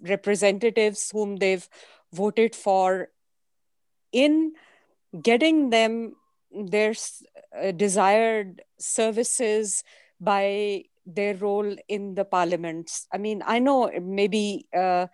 representatives 0.01 1.11
whom 1.13 1.37
they've 1.37 1.69
voted 2.13 2.55
for 2.55 3.09
in 4.13 4.53
getting 5.23 5.71
them 5.71 6.17
their 6.53 6.95
uh, 7.61 7.73
desired 7.73 8.63
services 8.79 9.85
by 10.21 10.85
their 11.07 11.35
role 11.37 11.77
in 11.89 12.15
the 12.15 12.25
parliaments. 12.25 13.07
I 13.13 13.19
mean 13.19 13.43
i 13.47 13.59
know 13.59 13.91
maybe 14.01 14.67
uh, 14.77 15.07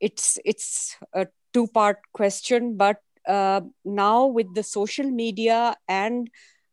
it's 0.00 0.38
it's 0.44 0.96
a 1.14 1.26
two 1.54 1.66
part 1.68 1.98
question 2.12 2.76
but 2.76 2.98
uh, 3.26 3.60
now 3.84 4.26
with 4.26 4.52
the 4.54 4.62
social 4.62 5.10
media 5.10 5.74
and 5.88 6.28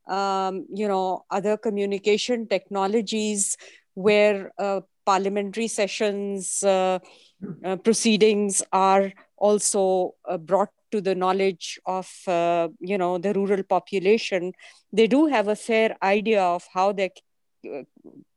um, 0.08 0.66
you 0.74 0.88
know 0.88 1.24
other 1.30 1.56
communication 1.56 2.48
technologies 2.48 3.56
where 3.94 4.52
uh, 4.58 4.82
parliamentary 5.06 5.68
sessions 5.68 6.64
uh, 6.64 7.00
uh 7.66 7.76
proceedings 7.78 8.62
are 8.72 9.12
also 9.38 10.14
uh, 10.28 10.38
brought 10.38 10.70
to 10.92 11.02
the 11.02 11.16
knowledge 11.16 11.80
of 11.86 12.10
uh, 12.28 12.68
you 12.80 12.98
know 12.98 13.18
the 13.18 13.34
rural 13.34 13.64
population 13.64 14.52
they 14.92 15.08
do 15.08 15.28
have 15.28 15.48
a 15.48 15.56
fair 15.56 15.96
idea 16.04 16.42
of 16.44 16.68
how 16.74 16.92
the 16.92 17.10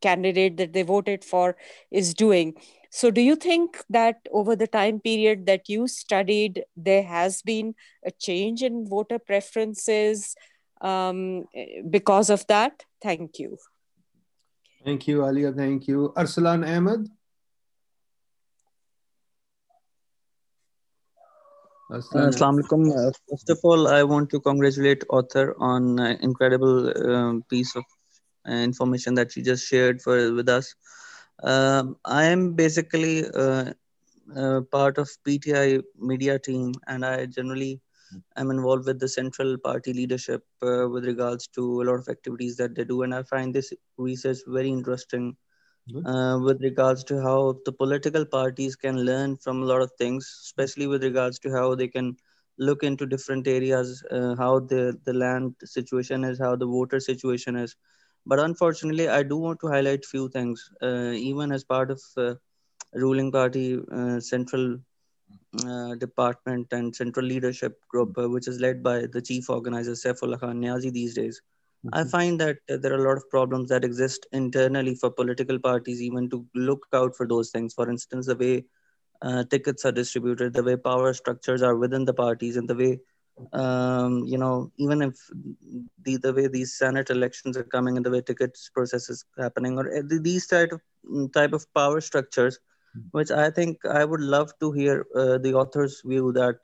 candidate 0.03 0.57
that 0.59 0.73
they 0.73 0.83
voted 0.83 1.25
for 1.25 1.57
is 1.91 2.15
doing 2.15 2.55
so, 2.95 3.11
do 3.11 3.21
you 3.21 3.35
think 3.35 3.83
that 3.91 4.21
over 4.31 4.55
the 4.55 4.69
time 4.69 5.01
period 5.01 5.47
that 5.47 5.69
you 5.69 5.89
studied, 5.89 6.63
there 6.77 7.03
has 7.03 7.43
been 7.43 7.75
a 8.07 8.13
change 8.13 8.63
in 8.63 8.87
voter 8.89 9.19
preferences 9.19 10.37
um, 10.81 11.47
because 11.91 12.31
of 12.31 12.47
that? 12.47 12.85
Thank 13.03 13.41
you. 13.41 13.59
Thank 14.85 15.09
you, 15.09 15.27
Alia. 15.27 15.51
Thank 15.51 15.89
you. 15.89 16.13
Arsalan 16.17 16.65
Ahmed. 16.65 17.09
Assalamu 21.91 22.63
alaikum. 22.63 22.91
Uh, 22.93 23.11
first 23.29 23.51
of 23.51 23.59
all, 23.65 23.89
I 23.89 24.05
want 24.05 24.31
to 24.31 24.39
congratulate 24.39 25.03
author 25.11 25.57
on 25.59 25.99
uh, 25.99 26.17
incredible 26.21 27.13
um, 27.13 27.43
piece 27.51 27.75
of 27.75 27.83
uh, 28.49 28.53
information 28.53 29.15
that 29.15 29.33
she 29.33 29.43
just 29.43 29.67
shared 29.67 30.01
for 30.01 30.33
with 30.33 30.49
us. 30.49 30.77
Um, 31.43 31.97
I 32.05 32.25
am 32.25 32.53
basically 32.55 33.25
uh, 33.27 33.73
uh, 34.37 34.61
part 34.73 34.99
of 34.99 35.09
PTI 35.25 35.81
media 35.99 36.39
team, 36.39 36.73
and 36.87 37.05
I 37.05 37.27
generally 37.27 37.81
am 38.37 38.51
involved 38.51 38.87
with 38.87 38.99
the 39.01 39.09
central 39.09 39.57
party 39.59 39.93
leadership 39.93 40.43
uh, 40.63 40.89
with 40.89 41.05
regards 41.07 41.47
to 41.49 41.83
a 41.83 41.85
lot 41.85 41.99
of 42.01 42.09
activities 42.09 42.57
that 42.57 42.75
they 42.75 42.85
do, 42.85 43.03
and 43.03 43.15
I 43.15 43.23
find 43.23 43.55
this 43.55 43.73
research 43.99 44.39
very 44.47 44.69
interesting. 44.69 45.37
Uh, 46.05 46.39
with 46.43 46.61
regards 46.63 47.03
to 47.05 47.21
how 47.21 47.55
the 47.65 47.73
political 47.73 48.25
parties 48.25 48.77
can 48.77 49.05
learn 49.05 49.37
from 49.37 49.63
a 49.63 49.65
lot 49.65 49.81
of 49.83 49.91
things, 49.99 50.25
especially 50.45 50.87
with 50.87 51.03
regards 51.03 51.39
to 51.39 51.51
how 51.51 51.75
they 51.75 51.89
can 51.89 52.17
look 52.59 52.83
into 52.83 53.07
different 53.07 53.47
areas, 53.47 54.03
uh, 54.11 54.35
how 54.37 54.59
the, 54.61 54.99
the 55.05 55.13
land 55.13 55.55
situation 55.65 56.25
is, 56.25 56.39
how 56.39 56.57
the 56.57 56.67
voter 56.67 57.01
situation 57.01 57.57
is, 57.57 57.77
but 58.27 58.39
unfortunately, 58.39 59.09
I 59.09 59.23
do 59.23 59.37
want 59.37 59.61
to 59.61 59.69
highlight 59.69 60.05
few 60.05 60.29
things. 60.29 60.71
Uh, 60.83 61.13
even 61.13 61.53
as 61.53 61.65
part 61.65 61.91
of 61.91 62.01
uh, 62.17 62.35
ruling 62.95 63.31
party 63.31 63.81
uh, 63.93 64.21
central 64.21 64.79
uh, 65.67 65.95
department 65.97 66.67
and 66.73 66.95
central 66.95 67.27
leadership 67.27 67.79
group, 67.89 68.17
uh, 68.19 68.29
which 68.29 68.49
is 68.49 68.61
led 68.61 68.83
by 68.83 69.07
the 69.13 69.21
chief 69.21 69.51
organizer 69.51 69.93
Saifullah 69.93 70.41
Khan 70.41 70.61
Niazi 70.61 70.93
these 70.93 71.15
days, 71.15 71.41
mm-hmm. 71.85 71.99
I 71.99 72.05
find 72.05 72.41
that 72.41 72.59
there 72.69 72.93
are 72.93 73.05
a 73.05 73.09
lot 73.09 73.17
of 73.17 73.29
problems 73.31 73.69
that 73.69 73.85
exist 73.85 74.27
internally 74.33 74.95
for 74.95 75.11
political 75.11 75.59
parties, 75.59 76.01
even 76.01 76.31
to 76.31 76.47
look 76.55 76.87
out 76.93 77.17
for 77.17 77.27
those 77.27 77.51
things. 77.51 77.75
For 77.75 77.91
instance, 77.91 78.27
the 78.27 78.37
way 78.37 78.65
uh, 79.23 79.45
tickets 79.45 79.85
are 79.85 79.93
distributed, 79.93 80.55
the 80.55 80.63
way 80.63 80.77
power 80.77 81.13
structures 81.13 81.63
are 81.63 81.77
within 81.77 82.05
the 82.05 82.15
parties, 82.15 82.57
and 82.57 82.69
the 82.69 82.75
way 82.75 83.01
um, 83.53 84.25
you 84.27 84.39
know, 84.39 84.71
even 84.79 85.03
if 85.03 85.17
the, 86.05 86.17
the 86.17 86.33
way 86.33 86.47
these 86.49 86.75
Senate 86.77 87.11
elections 87.11 87.57
are 87.57 87.65
coming 87.65 87.97
and 87.97 88.05
the 88.05 88.11
way 88.11 88.21
tickets 88.21 88.71
process 88.73 89.09
is 89.09 89.25
happening, 89.39 89.79
or 89.79 89.87
uh, 89.97 90.03
these 90.21 90.47
type 90.47 90.73
of 90.73 90.81
mm, 91.11 91.33
type 91.33 91.53
of 91.53 91.73
power 91.75 92.01
structures, 92.01 92.59
which 93.13 93.31
I 93.31 93.51
think 93.51 93.85
I 93.85 94.05
would 94.05 94.21
love 94.21 94.53
to 94.61 94.73
hear 94.73 95.07
uh, 95.15 95.39
the 95.39 95.55
author's 95.55 96.03
view 96.05 96.33
that 96.33 96.57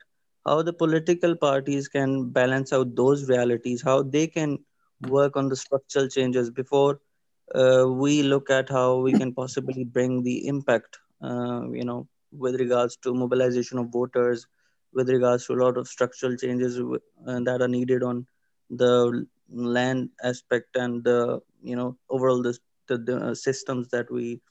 how 0.45 0.61
the 0.61 0.73
political 0.73 1.35
parties 1.35 1.87
can 1.87 2.29
balance 2.29 2.73
out 2.73 2.95
those 2.95 3.29
realities, 3.29 3.81
how 3.81 4.03
they 4.03 4.27
can 4.27 4.59
work 5.01 5.35
on 5.35 5.49
the 5.49 5.55
structural 5.55 6.07
changes 6.07 6.49
before 6.49 6.99
uh, 7.55 7.85
we 7.87 8.23
look 8.23 8.49
at 8.49 8.69
how 8.69 8.97
we 8.97 9.13
can 9.13 9.33
possibly 9.33 9.83
bring 9.83 10.23
the 10.23 10.47
impact, 10.47 10.99
uh, 11.23 11.61
you 11.71 11.83
know, 11.83 12.07
with 12.31 12.59
regards 12.59 12.95
to 12.97 13.13
mobilization 13.13 13.77
of 13.77 13.87
voters, 13.89 14.47
with 14.93 15.09
regards 15.09 15.45
to 15.45 15.53
a 15.53 15.61
lot 15.63 15.77
of 15.77 15.87
structural 15.87 16.35
changes 16.35 16.79
uh, 16.79 17.39
that 17.47 17.61
are 17.61 17.67
needed 17.67 18.03
on 18.03 18.25
the 18.69 19.25
land 19.49 20.09
aspect 20.23 20.75
and 20.75 21.03
the 21.03 21.39
you 21.61 21.75
know 21.75 21.97
overall 22.09 22.41
the, 22.41 22.57
the, 22.87 22.97
the 22.97 23.35
systems 23.35 23.89
that 23.89 24.11
we 24.11 24.41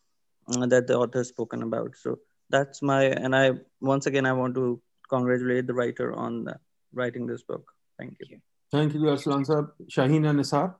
uh, 0.48 0.66
that 0.66 0.86
the 0.86 0.96
author 0.96 1.18
has 1.18 1.28
spoken 1.28 1.62
about. 1.62 1.96
So 1.96 2.18
that's 2.50 2.82
my 2.82 3.04
and 3.04 3.34
i 3.34 3.52
once 3.80 4.06
again 4.06 4.26
i 4.26 4.32
want 4.32 4.54
to 4.56 4.82
congratulate 5.08 5.66
the 5.66 5.74
writer 5.74 6.12
on 6.14 6.44
the, 6.44 6.56
writing 6.92 7.26
this 7.26 7.42
book. 7.42 7.72
Thank 7.98 8.16
you. 8.20 8.38
Thank 8.72 8.94
you 8.94 9.00
Arslan 9.00 9.44
sir. 9.44 9.72
Shaheen 9.88 10.28
and 10.28 10.40
nisar 10.40 10.74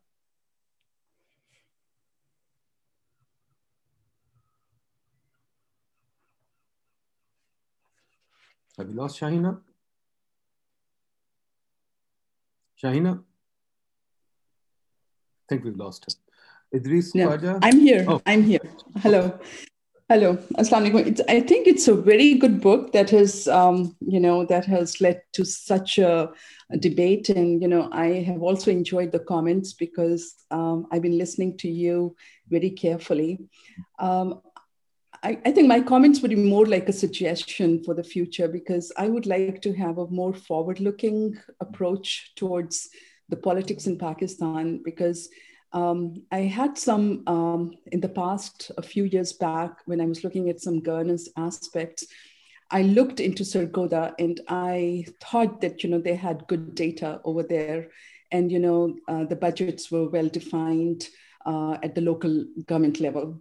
Have 8.81 8.89
we 8.89 8.95
lost 8.95 9.21
Shahina? 9.21 9.61
Shahina? 12.83 13.19
I 13.19 13.23
think 15.51 15.65
we've 15.65 15.77
lost 15.77 16.07
her. 16.07 16.79
Idris 16.79 17.15
No? 17.15 17.59
I'm 17.63 17.79
here. 17.79 18.07
Oh. 18.09 18.23
I'm 18.25 18.43
here. 18.43 18.61
Hello. 19.03 19.39
Hello. 20.09 20.37
Assalamu 20.57 20.93
alaikum. 20.93 21.07
It's, 21.09 21.21
I 21.29 21.41
think 21.43 21.67
it's 21.67 21.89
a 21.89 21.95
very 21.95 22.37
good 22.37 22.63
book 22.63 22.93
that 22.93 23.11
has, 23.11 23.47
um, 23.49 23.95
you 24.01 24.19
know, 24.19 24.47
that 24.47 24.65
has 24.65 24.99
led 25.03 25.21
to 25.35 25.45
such 25.45 25.99
a, 25.99 26.33
a 26.73 26.79
debate. 26.79 27.29
And, 27.29 27.61
you 27.61 27.69
know, 27.69 27.91
I 27.93 28.07
have 28.29 28.41
also 28.41 28.71
enjoyed 28.71 29.13
the 29.13 29.19
comments 29.19 29.75
because 29.75 30.37
um, 30.51 30.87
I've 30.91 31.03
been 31.03 31.19
listening 31.19 31.59
to 31.59 31.69
you 31.69 32.17
very 32.49 32.71
carefully. 32.71 33.41
Um, 33.99 34.41
I, 35.23 35.39
I 35.45 35.53
think 35.53 35.69
my 35.69 35.81
comments 35.81 36.21
would 36.21 36.31
be 36.31 36.37
more 36.37 36.67
like 36.67 36.89
a 36.89 36.95
suggestion 36.95 37.85
for 37.85 37.95
the 37.95 38.05
future 38.05 38.49
because 38.49 38.91
I 38.97 39.09
would 39.09 39.27
like 39.27 39.61
to 39.63 39.73
have 39.75 39.99
a 39.99 40.07
more 40.07 40.33
forward 40.33 40.81
looking 40.81 41.37
approach 41.61 42.33
towards 42.37 42.89
the 43.29 43.37
politics 43.37 43.87
in 43.87 43.99
Pakistan 43.99 44.81
because 44.83 45.29
um, 45.73 46.23
I 46.33 46.41
had 46.41 46.77
some 46.77 47.23
um, 47.27 47.73
in 47.93 48.01
the 48.01 48.09
past, 48.09 48.73
a 48.77 48.83
few 48.83 49.05
years 49.05 49.33
back, 49.33 49.79
when 49.85 50.01
I 50.01 50.07
was 50.07 50.25
looking 50.25 50.49
at 50.49 50.61
some 50.61 50.81
governance 50.81 51.29
aspects. 51.37 52.07
I 52.73 52.83
looked 52.83 53.21
into 53.21 53.43
Sargodha 53.43 54.15
and 54.19 54.41
I 54.49 55.05
thought 55.21 55.61
that 55.61 55.83
you 55.83 55.91
know 55.91 56.01
they 56.01 56.15
had 56.15 56.47
good 56.49 56.75
data 56.75 57.21
over 57.25 57.43
there, 57.43 57.89
and 58.33 58.51
you 58.51 58.59
know 58.59 58.97
uh, 59.07 59.25
the 59.25 59.37
budgets 59.37 59.91
were 59.91 60.09
well 60.09 60.29
defined 60.29 61.09
uh, 61.47 61.79
at 61.83 61.95
the 61.95 62.01
local 62.01 62.45
government 62.67 63.01
level. 63.01 63.41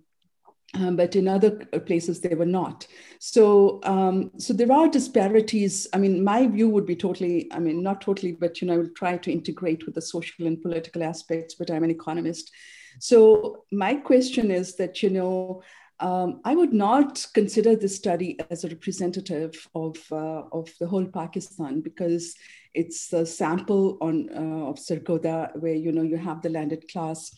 Um, 0.75 0.95
but 0.95 1.15
in 1.15 1.27
other 1.27 1.51
places 1.85 2.21
they 2.21 2.35
were 2.35 2.45
not. 2.45 2.85
So, 3.19 3.79
um, 3.83 4.29
so 4.37 4.53
there 4.53 4.71
are 4.71 4.87
disparities. 4.87 5.87
I 5.93 5.97
mean, 5.97 6.23
my 6.23 6.45
view 6.45 6.69
would 6.69 6.85
be 6.85 6.95
totally, 6.95 7.51
I 7.51 7.57
mean, 7.57 7.81
not 7.81 8.01
totally, 8.01 8.33
but 8.33 8.61
you 8.61 8.67
know, 8.67 8.75
I 8.75 8.77
will 8.77 8.89
try 8.95 9.17
to 9.17 9.31
integrate 9.31 9.85
with 9.85 9.95
the 9.95 10.01
social 10.01 10.45
and 10.45 10.61
political 10.61 11.01
aspects. 11.03 11.55
But 11.55 11.71
I'm 11.71 11.83
an 11.83 11.89
economist, 11.89 12.51
so 12.99 13.63
my 13.71 13.95
question 13.95 14.51
is 14.51 14.75
that 14.75 15.01
you 15.03 15.09
know. 15.09 15.63
Um, 16.01 16.39
I 16.45 16.55
would 16.55 16.71
not 16.71 17.27
consider 17.33 17.75
this 17.75 17.97
study 17.97 18.39
as 18.49 18.63
a 18.63 18.69
representative 18.69 19.67
of, 19.75 19.97
uh, 20.13 20.43
of 20.53 20.69
the 20.79 20.87
whole 20.87 21.05
Pakistan 21.05 21.81
because 21.81 22.35
it's 22.73 23.11
a 23.11 23.25
sample 23.25 23.97
on 23.99 24.29
uh, 24.33 24.69
of 24.69 24.77
Sargodha 24.77 25.53
where 25.59 25.73
you 25.73 25.91
know 25.91 26.03
you 26.03 26.17
have 26.17 26.41
the 26.41 26.49
landed 26.49 26.89
class, 26.89 27.35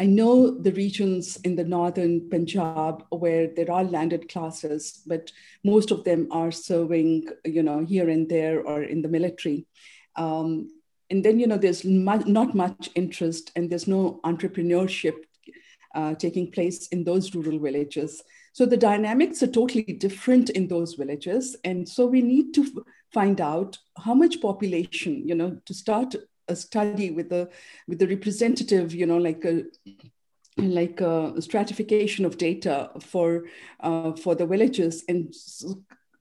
I 0.00 0.06
know 0.06 0.50
the 0.50 0.72
regions 0.72 1.36
in 1.38 1.56
the 1.56 1.64
northern 1.64 2.30
Punjab 2.30 3.04
where 3.10 3.48
there 3.48 3.70
are 3.70 3.82
landed 3.82 4.28
classes, 4.28 5.02
but 5.06 5.32
most 5.64 5.90
of 5.90 6.04
them 6.04 6.28
are 6.30 6.52
serving, 6.52 7.28
you 7.44 7.64
know, 7.64 7.84
here 7.84 8.08
and 8.08 8.28
there 8.28 8.60
or 8.60 8.82
in 8.84 9.02
the 9.02 9.08
military. 9.08 9.66
Um, 10.14 10.70
and 11.10 11.24
then, 11.24 11.40
you 11.40 11.46
know, 11.48 11.56
there's 11.56 11.84
mu- 11.84 12.24
not 12.26 12.54
much 12.54 12.90
interest 12.94 13.50
and 13.56 13.68
there's 13.68 13.88
no 13.88 14.20
entrepreneurship 14.24 15.14
uh, 15.94 16.14
taking 16.14 16.50
place 16.50 16.86
in 16.88 17.02
those 17.02 17.34
rural 17.34 17.58
villages. 17.58 18.22
So 18.52 18.66
the 18.66 18.76
dynamics 18.76 19.42
are 19.42 19.48
totally 19.48 19.82
different 19.82 20.50
in 20.50 20.68
those 20.68 20.94
villages. 20.94 21.56
And 21.64 21.88
so 21.88 22.06
we 22.06 22.22
need 22.22 22.54
to 22.54 22.62
f- 22.62 22.84
find 23.12 23.40
out 23.40 23.78
how 23.96 24.14
much 24.14 24.40
population, 24.40 25.26
you 25.26 25.34
know, 25.34 25.58
to 25.64 25.74
start 25.74 26.14
a 26.48 26.56
study 26.56 27.10
with 27.10 27.28
the 27.30 27.48
with 27.86 27.98
the 27.98 28.08
representative, 28.08 28.94
you 28.94 29.06
know, 29.06 29.18
like 29.18 29.44
a 29.44 29.64
like 30.56 31.00
a 31.00 31.40
stratification 31.40 32.24
of 32.24 32.36
data 32.36 32.90
for 33.00 33.44
uh, 33.80 34.12
for 34.12 34.34
the 34.34 34.46
villages 34.46 35.04
and 35.08 35.34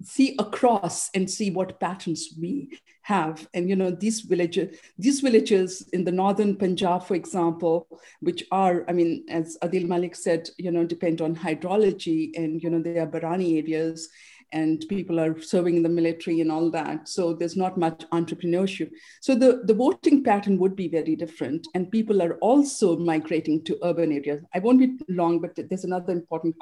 see 0.03 0.35
across 0.37 1.09
and 1.15 1.29
see 1.29 1.49
what 1.49 1.79
patterns 1.79 2.29
we 2.39 2.79
have. 3.01 3.47
And 3.53 3.69
you 3.69 3.75
know 3.75 3.89
these 3.89 4.21
villages 4.21 4.77
these 4.97 5.21
villages 5.21 5.87
in 5.93 6.03
the 6.03 6.11
northern 6.11 6.55
punjab 6.55 7.03
for 7.03 7.15
example 7.15 7.87
which 8.19 8.43
are 8.51 8.83
i 8.89 8.93
mean 8.93 9.25
as 9.29 9.57
Adeel 9.63 9.87
Malik 9.87 10.13
said 10.13 10.49
you 10.57 10.71
know 10.71 10.83
depend 10.83 11.21
on 11.21 11.35
hydrology 11.35 12.31
and 12.35 12.61
you 12.61 12.69
know 12.69 12.81
they 12.81 12.99
are 12.99 13.07
barani 13.07 13.57
areas 13.63 14.09
and 14.51 14.83
people 14.87 15.19
are 15.19 15.39
serving 15.41 15.77
in 15.77 15.83
the 15.83 15.89
military 15.89 16.41
and 16.41 16.51
all 16.51 16.71
that. 16.71 17.07
So 17.07 17.33
there's 17.33 17.57
not 17.57 17.77
much 17.77 18.03
entrepreneurship. 18.11 18.91
So 19.21 19.35
the, 19.35 19.61
the 19.65 19.73
voting 19.73 20.23
pattern 20.23 20.57
would 20.57 20.75
be 20.75 20.87
very 20.87 21.15
different. 21.15 21.67
And 21.73 21.91
people 21.91 22.21
are 22.21 22.35
also 22.35 22.97
migrating 22.97 23.63
to 23.65 23.77
urban 23.83 24.11
areas. 24.11 24.43
I 24.53 24.59
won't 24.59 24.79
be 24.79 24.97
long, 25.09 25.39
but 25.39 25.55
there's 25.55 25.83
another 25.83 26.13
important 26.13 26.55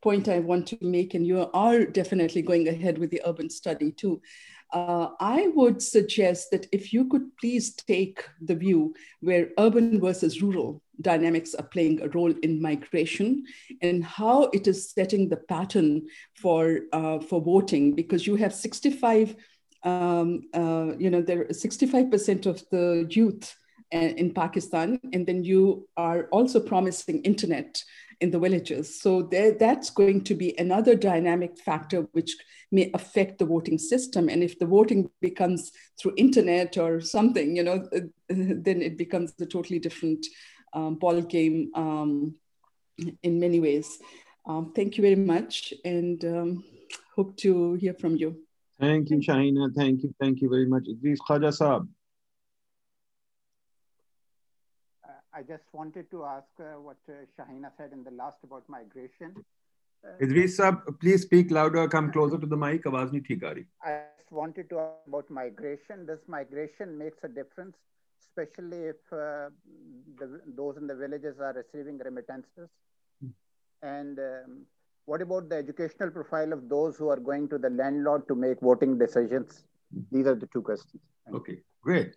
point 0.00 0.28
I 0.28 0.38
want 0.38 0.66
to 0.68 0.78
make. 0.80 1.14
And 1.14 1.26
you 1.26 1.48
are 1.52 1.84
definitely 1.84 2.42
going 2.42 2.68
ahead 2.68 2.98
with 2.98 3.10
the 3.10 3.22
urban 3.24 3.50
study 3.50 3.92
too. 3.92 4.20
Uh, 4.72 5.08
I 5.18 5.48
would 5.54 5.82
suggest 5.82 6.50
that 6.50 6.66
if 6.72 6.92
you 6.92 7.08
could 7.08 7.36
please 7.38 7.74
take 7.74 8.24
the 8.42 8.54
view 8.54 8.94
where 9.20 9.48
urban 9.58 9.98
versus 10.00 10.42
rural 10.42 10.82
dynamics 11.00 11.54
are 11.54 11.66
playing 11.66 12.02
a 12.02 12.08
role 12.08 12.34
in 12.42 12.60
migration 12.60 13.44
and 13.80 14.04
how 14.04 14.44
it 14.52 14.66
is 14.66 14.90
setting 14.90 15.28
the 15.28 15.36
pattern 15.36 16.06
for 16.34 16.80
uh, 16.92 17.18
for 17.20 17.40
voting 17.40 17.94
because 17.94 18.26
you 18.26 18.36
have 18.36 18.52
65 18.52 19.36
um, 19.84 20.42
uh, 20.52 20.92
you 20.98 21.08
know 21.08 21.22
there 21.22 21.44
65% 21.44 22.46
of 22.46 22.62
the 22.70 23.06
youth 23.10 23.54
uh, 23.94 23.98
in 23.98 24.34
Pakistan 24.34 24.98
and 25.12 25.26
then 25.26 25.44
you 25.44 25.88
are 25.96 26.24
also 26.24 26.60
promising 26.60 27.22
internet 27.22 27.82
in 28.20 28.30
the 28.30 28.38
villages 28.38 29.00
so 29.00 29.22
there 29.22 29.52
that's 29.52 29.90
going 29.90 30.22
to 30.24 30.34
be 30.34 30.54
another 30.58 30.94
dynamic 30.94 31.56
factor 31.58 32.00
which 32.12 32.36
may 32.72 32.90
affect 32.94 33.38
the 33.38 33.46
voting 33.46 33.78
system 33.78 34.28
and 34.28 34.42
if 34.42 34.58
the 34.58 34.66
voting 34.66 35.08
becomes 35.20 35.70
through 35.98 36.12
internet 36.16 36.76
or 36.76 37.00
something 37.00 37.56
you 37.56 37.62
know 37.62 37.88
then 38.28 38.82
it 38.82 38.98
becomes 38.98 39.32
a 39.40 39.46
totally 39.46 39.78
different 39.78 40.26
um, 40.72 40.96
ball 40.96 41.20
game 41.22 41.70
um, 41.74 42.34
in 43.22 43.40
many 43.40 43.60
ways. 43.60 43.98
Um, 44.46 44.72
thank 44.74 44.96
you 44.96 45.02
very 45.02 45.16
much 45.16 45.74
and 45.84 46.24
um, 46.24 46.64
hope 47.14 47.36
to 47.38 47.74
hear 47.74 47.94
from 47.94 48.16
you. 48.16 48.40
Thank 48.80 49.10
you, 49.10 49.18
Shahina. 49.18 49.74
Thank 49.74 50.02
you. 50.02 50.14
Thank 50.20 50.40
you 50.40 50.48
very 50.48 50.66
much. 50.66 50.84
Khaja 50.84 51.50
Saab. 51.50 51.88
Uh, 55.04 55.27
I 55.38 55.42
just 55.42 55.62
wanted 55.72 56.10
to 56.10 56.24
ask 56.24 56.48
uh, 56.58 56.80
what 56.80 56.96
uh, 57.08 57.12
Shahina 57.36 57.70
said 57.76 57.92
in 57.92 58.02
the 58.02 58.10
last 58.10 58.38
about 58.42 58.64
migration. 58.68 59.36
Uh, 60.04 60.24
Idris 60.24 60.56
sab, 60.56 60.80
please 61.00 61.22
speak 61.22 61.52
louder, 61.52 61.86
come 61.86 62.10
closer 62.10 62.38
to 62.38 62.46
the 62.46 62.56
mic. 62.56 62.82
I 62.84 64.02
just 64.18 64.32
wanted 64.32 64.68
to 64.70 64.80
ask 64.80 65.06
about 65.06 65.30
migration. 65.30 66.06
This 66.06 66.18
migration 66.26 66.98
makes 66.98 67.18
a 67.22 67.28
difference, 67.28 67.76
especially 68.20 68.78
if 68.94 68.96
uh, 69.12 69.50
the, 70.18 70.40
those 70.56 70.76
in 70.76 70.88
the 70.88 70.96
villages 70.96 71.36
are 71.40 71.52
receiving 71.52 71.98
remittances? 71.98 72.68
Hmm. 73.20 73.28
And 73.82 74.18
um, 74.18 74.66
what 75.04 75.22
about 75.22 75.48
the 75.48 75.56
educational 75.56 76.10
profile 76.10 76.52
of 76.52 76.68
those 76.68 76.96
who 76.96 77.10
are 77.10 77.20
going 77.20 77.48
to 77.50 77.58
the 77.58 77.70
landlord 77.70 78.26
to 78.26 78.34
make 78.34 78.60
voting 78.60 78.98
decisions? 78.98 79.62
These 80.10 80.26
are 80.26 80.34
the 80.34 80.48
two 80.52 80.62
questions. 80.62 81.00
Thank 81.24 81.36
okay, 81.36 81.52
you. 81.52 81.62
great. 81.80 82.14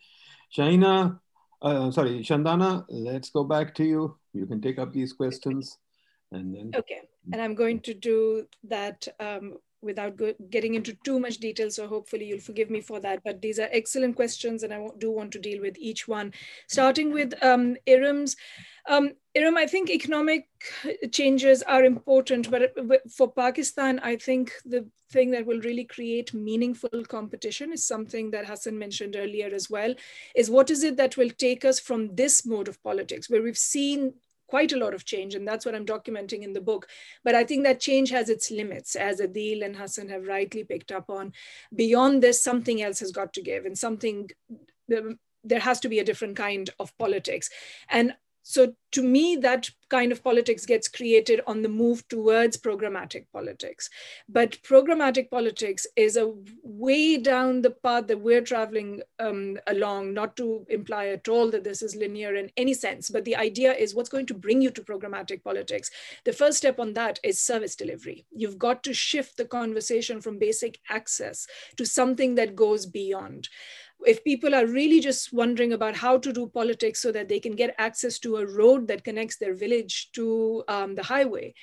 Shaina, 0.57 1.19
uh, 1.61 1.91
sorry, 1.91 2.19
Shandana, 2.19 2.85
let's 2.89 3.29
go 3.29 3.43
back 3.43 3.75
to 3.75 3.83
you. 3.83 4.17
You 4.33 4.45
can 4.45 4.61
take 4.61 4.79
up 4.79 4.93
these 4.93 5.13
questions 5.13 5.77
and 6.31 6.55
then. 6.55 6.71
Okay, 6.75 7.01
and 7.31 7.41
I'm 7.41 7.55
going 7.55 7.79
to 7.81 7.93
do 7.93 8.47
that 8.63 9.07
um, 9.19 9.57
without 9.81 10.19
getting 10.49 10.75
into 10.75 10.95
too 11.03 11.19
much 11.19 11.37
detail. 11.37 11.69
So 11.69 11.87
hopefully 11.87 12.25
you'll 12.25 12.39
forgive 12.39 12.69
me 12.69 12.81
for 12.81 12.99
that. 13.01 13.21
But 13.23 13.41
these 13.41 13.59
are 13.59 13.69
excellent 13.71 14.15
questions, 14.15 14.63
and 14.63 14.73
I 14.73 14.87
do 14.97 15.11
want 15.11 15.31
to 15.33 15.39
deal 15.39 15.61
with 15.61 15.77
each 15.77 16.07
one. 16.07 16.33
Starting 16.67 17.13
with 17.13 17.33
um, 17.43 17.77
Iram's. 17.87 18.35
Um, 18.89 19.11
Iram, 19.33 19.55
I 19.55 19.65
think 19.65 19.89
economic 19.89 20.47
changes 21.11 21.63
are 21.63 21.85
important, 21.85 22.51
but 22.51 22.73
for 23.09 23.31
Pakistan, 23.31 23.99
I 23.99 24.17
think 24.17 24.51
the 24.65 24.85
thing 25.09 25.31
that 25.31 25.45
will 25.45 25.61
really 25.61 25.85
create 25.85 26.33
meaningful 26.33 27.05
competition 27.07 27.71
is 27.71 27.85
something 27.85 28.31
that 28.31 28.45
Hassan 28.45 28.77
mentioned 28.77 29.15
earlier 29.15 29.49
as 29.53 29.69
well. 29.69 29.95
Is 30.35 30.49
what 30.49 30.69
is 30.69 30.83
it 30.83 30.97
that 30.97 31.15
will 31.15 31.29
take 31.29 31.63
us 31.63 31.79
from 31.79 32.13
this 32.15 32.45
mode 32.45 32.67
of 32.67 32.83
politics, 32.83 33.29
where 33.29 33.41
we've 33.41 33.57
seen 33.57 34.13
quite 34.47 34.73
a 34.73 34.77
lot 34.77 34.93
of 34.93 35.05
change, 35.05 35.33
and 35.33 35.47
that's 35.47 35.65
what 35.65 35.75
I'm 35.75 35.85
documenting 35.85 36.41
in 36.41 36.51
the 36.51 36.59
book. 36.59 36.89
But 37.23 37.35
I 37.35 37.45
think 37.45 37.63
that 37.63 37.79
change 37.79 38.09
has 38.09 38.27
its 38.27 38.51
limits, 38.51 38.97
as 38.97 39.21
Adeel 39.21 39.63
and 39.63 39.77
Hassan 39.77 40.09
have 40.09 40.27
rightly 40.27 40.65
picked 40.65 40.91
up 40.91 41.09
on. 41.09 41.31
Beyond 41.73 42.21
this, 42.21 42.43
something 42.43 42.81
else 42.81 42.99
has 42.99 43.13
got 43.13 43.31
to 43.33 43.41
give, 43.41 43.65
and 43.65 43.77
something 43.77 44.29
um, 44.95 45.19
there 45.45 45.61
has 45.61 45.79
to 45.79 45.89
be 45.89 45.99
a 45.99 46.03
different 46.03 46.35
kind 46.35 46.69
of 46.79 46.95
politics. 46.97 47.49
And 47.89 48.13
so 48.43 48.73
to 48.91 49.03
me, 49.03 49.37
that 49.37 49.69
kind 49.89 50.11
of 50.11 50.23
politics 50.23 50.65
gets 50.65 50.87
created 50.87 51.41
on 51.47 51.61
the 51.61 51.69
move 51.69 52.07
towards 52.07 52.57
programmatic 52.57 53.25
politics. 53.31 53.89
But 54.27 54.61
programmatic 54.63 55.29
politics 55.29 55.87
is 55.95 56.17
a 56.17 56.33
way 56.63 57.17
down 57.17 57.61
the 57.61 57.71
path 57.71 58.07
that 58.07 58.19
we're 58.19 58.41
traveling 58.41 59.01
um, 59.19 59.57
along, 59.67 60.13
not 60.13 60.35
to 60.37 60.65
imply 60.69 61.07
at 61.07 61.27
all 61.27 61.49
that 61.51 61.63
this 61.63 61.81
is 61.81 61.95
linear 61.95 62.35
in 62.35 62.51
any 62.57 62.73
sense, 62.73 63.09
but 63.09 63.25
the 63.25 63.35
idea 63.35 63.73
is 63.73 63.95
what's 63.95 64.09
going 64.09 64.25
to 64.27 64.33
bring 64.33 64.61
you 64.61 64.71
to 64.71 64.81
programmatic 64.81 65.43
politics. 65.43 65.91
The 66.25 66.33
first 66.33 66.57
step 66.57 66.79
on 66.79 66.93
that 66.93 67.19
is 67.23 67.41
service 67.41 67.75
delivery. 67.75 68.25
You've 68.31 68.57
got 68.57 68.83
to 68.83 68.93
shift 68.93 69.37
the 69.37 69.45
conversation 69.45 70.19
from 70.19 70.39
basic 70.39 70.79
access 70.89 71.47
to 71.77 71.85
something 71.85 72.35
that 72.35 72.55
goes 72.55 72.85
beyond 72.85 73.49
if 74.05 74.23
people 74.23 74.55
are 74.55 74.65
really 74.65 74.99
just 74.99 75.33
wondering 75.33 75.73
about 75.73 75.95
how 75.95 76.17
to 76.17 76.33
do 76.33 76.47
politics 76.47 77.01
so 77.01 77.11
that 77.11 77.29
they 77.29 77.39
can 77.39 77.53
get 77.53 77.75
access 77.77 78.19
to 78.19 78.37
a 78.37 78.45
road 78.45 78.87
that 78.87 79.03
connects 79.03 79.37
their 79.37 79.53
village 79.53 80.11
to 80.13 80.63
um, 80.67 80.95
the 80.95 81.03
highway, 81.03 81.53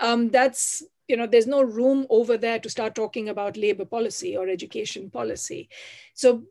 um, 0.00 0.30
that's 0.30 0.82
you 1.08 1.16
know 1.16 1.26
there's 1.26 1.46
no 1.46 1.62
room 1.62 2.06
over 2.10 2.36
there 2.36 2.58
to 2.58 2.70
start 2.70 2.94
talking 2.94 3.28
about 3.28 3.56
labor 3.56 3.84
policy 3.84 4.36
or 4.36 4.48
education 4.48 5.10
policy. 5.10 5.68
So 6.14 6.44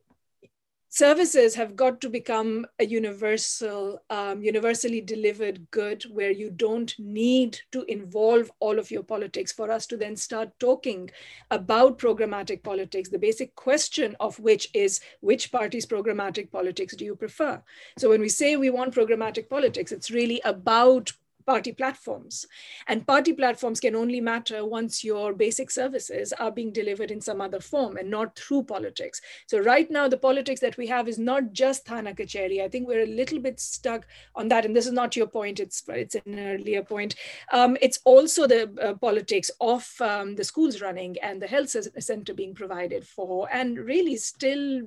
services 0.97 1.53
have 1.53 1.75
got 1.75 2.01
to 2.01 2.09
become 2.09 2.65
a 2.79 2.85
universal, 2.85 4.01
um, 4.09 4.41
universally 4.41 4.99
delivered 4.99 5.69
good 5.69 6.01
where 6.09 6.31
you 6.31 6.49
don't 6.49 6.95
need 6.97 7.59
to 7.71 7.83
involve 7.83 8.49
all 8.59 8.79
of 8.79 8.89
your 8.89 9.03
politics 9.03 9.51
for 9.51 9.69
us 9.69 9.85
to 9.85 9.95
then 9.95 10.15
start 10.15 10.49
talking 10.59 11.07
about 11.51 11.99
programmatic 11.99 12.63
politics. 12.63 13.09
The 13.09 13.19
basic 13.19 13.53
question 13.53 14.15
of 14.19 14.39
which 14.39 14.69
is 14.73 14.99
which 15.21 15.51
party's 15.51 15.85
programmatic 15.85 16.51
politics 16.51 16.95
do 16.95 17.05
you 17.05 17.15
prefer? 17.15 17.61
So 17.99 18.09
when 18.09 18.21
we 18.21 18.29
say 18.29 18.55
we 18.55 18.71
want 18.71 18.95
programmatic 18.95 19.49
politics, 19.49 19.91
it's 19.91 20.09
really 20.09 20.41
about 20.43 21.11
party 21.47 21.71
platforms. 21.71 22.45
And 22.87 23.07
party 23.07 23.33
platforms 23.33 23.79
can 23.79 23.95
only 23.95 24.21
matter 24.21 24.65
once 24.65 25.03
your 25.03 25.33
basic 25.33 25.71
services 25.71 26.33
are 26.33 26.51
being 26.51 26.71
delivered 26.71 27.09
in 27.09 27.21
some 27.21 27.41
other 27.41 27.61
form 27.61 27.95
and 27.95 28.11
not 28.11 28.37
through 28.37 28.63
politics. 28.63 29.21
So 29.47 29.59
right 29.59 29.89
now, 29.89 30.07
the 30.09 30.17
politics 30.17 30.59
that 30.59 30.77
we 30.77 30.87
have 30.87 31.07
is 31.07 31.17
not 31.17 31.53
just 31.53 31.85
Thana 31.85 32.13
Kacheri. 32.13 32.61
I 32.61 32.67
think 32.67 32.87
we're 32.87 33.03
a 33.03 33.15
little 33.21 33.39
bit 33.39 33.59
stuck 33.59 34.05
on 34.35 34.49
that. 34.49 34.65
And 34.65 34.75
this 34.75 34.85
is 34.85 34.91
not 34.91 35.15
your 35.15 35.27
point, 35.27 35.59
it's, 35.59 35.81
it's 35.87 36.15
an 36.15 36.37
earlier 36.37 36.83
point. 36.83 37.15
Um, 37.53 37.77
it's 37.81 37.99
also 38.03 38.45
the 38.45 38.69
uh, 38.81 38.93
politics 38.95 39.49
of 39.61 39.89
um, 40.01 40.35
the 40.35 40.43
schools 40.43 40.81
running 40.81 41.15
and 41.23 41.41
the 41.41 41.47
health 41.47 41.73
center 41.99 42.33
being 42.33 42.53
provided 42.53 43.07
for. 43.07 43.47
And 43.51 43.79
really 43.79 44.17
still 44.17 44.81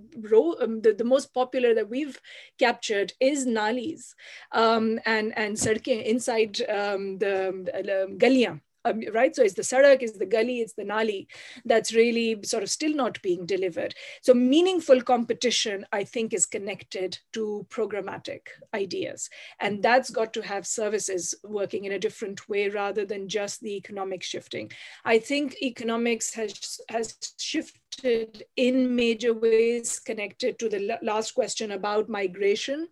um, 0.61 0.83
the, 0.83 0.95
the 0.97 1.05
most 1.05 1.33
popular 1.33 1.75
that 1.75 1.89
we've 1.89 2.21
captured 2.59 3.15
is 3.19 3.47
Nalis 3.47 4.15
um, 4.53 5.01
and, 5.07 5.37
and 5.39 5.57
Sarke 5.57 6.05
inside 6.05 6.50
um, 6.69 7.19
the, 7.19 7.37
the 7.65 8.17
Galiyan. 8.17 8.61
Um, 8.87 9.03
right? 9.13 9.37
So 9.37 9.43
it's 9.43 9.53
the 9.53 9.61
sarak, 9.61 9.99
it's 10.01 10.17
the 10.17 10.25
gully, 10.25 10.61
it's 10.61 10.73
the 10.73 10.85
nali 10.85 11.27
that's 11.67 11.93
really 11.93 12.39
sort 12.45 12.63
of 12.63 12.71
still 12.71 12.95
not 12.95 13.21
being 13.21 13.45
delivered. 13.45 13.95
So 14.23 14.33
meaningful 14.33 15.03
competition, 15.03 15.85
I 15.93 16.05
think, 16.05 16.33
is 16.33 16.47
connected 16.47 17.19
to 17.35 17.67
programmatic 17.69 18.41
ideas. 18.73 19.29
And 19.61 19.83
that's 19.83 20.09
got 20.09 20.33
to 20.33 20.41
have 20.41 20.67
services 20.67 21.35
working 21.45 21.85
in 21.85 21.93
a 21.93 21.99
different 21.99 22.49
way 22.49 22.71
rather 22.71 23.05
than 23.05 23.29
just 23.29 23.61
the 23.61 23.77
economic 23.77 24.23
shifting. 24.23 24.73
I 25.05 25.19
think 25.19 25.57
economics 25.61 26.33
has, 26.33 26.81
has 26.89 27.19
shifted 27.39 27.81
in 28.05 28.95
major 28.95 29.33
ways 29.33 29.99
connected 29.99 30.59
to 30.59 30.69
the 30.69 30.99
last 31.03 31.35
question 31.35 31.73
about 31.73 32.09
migration 32.09 32.89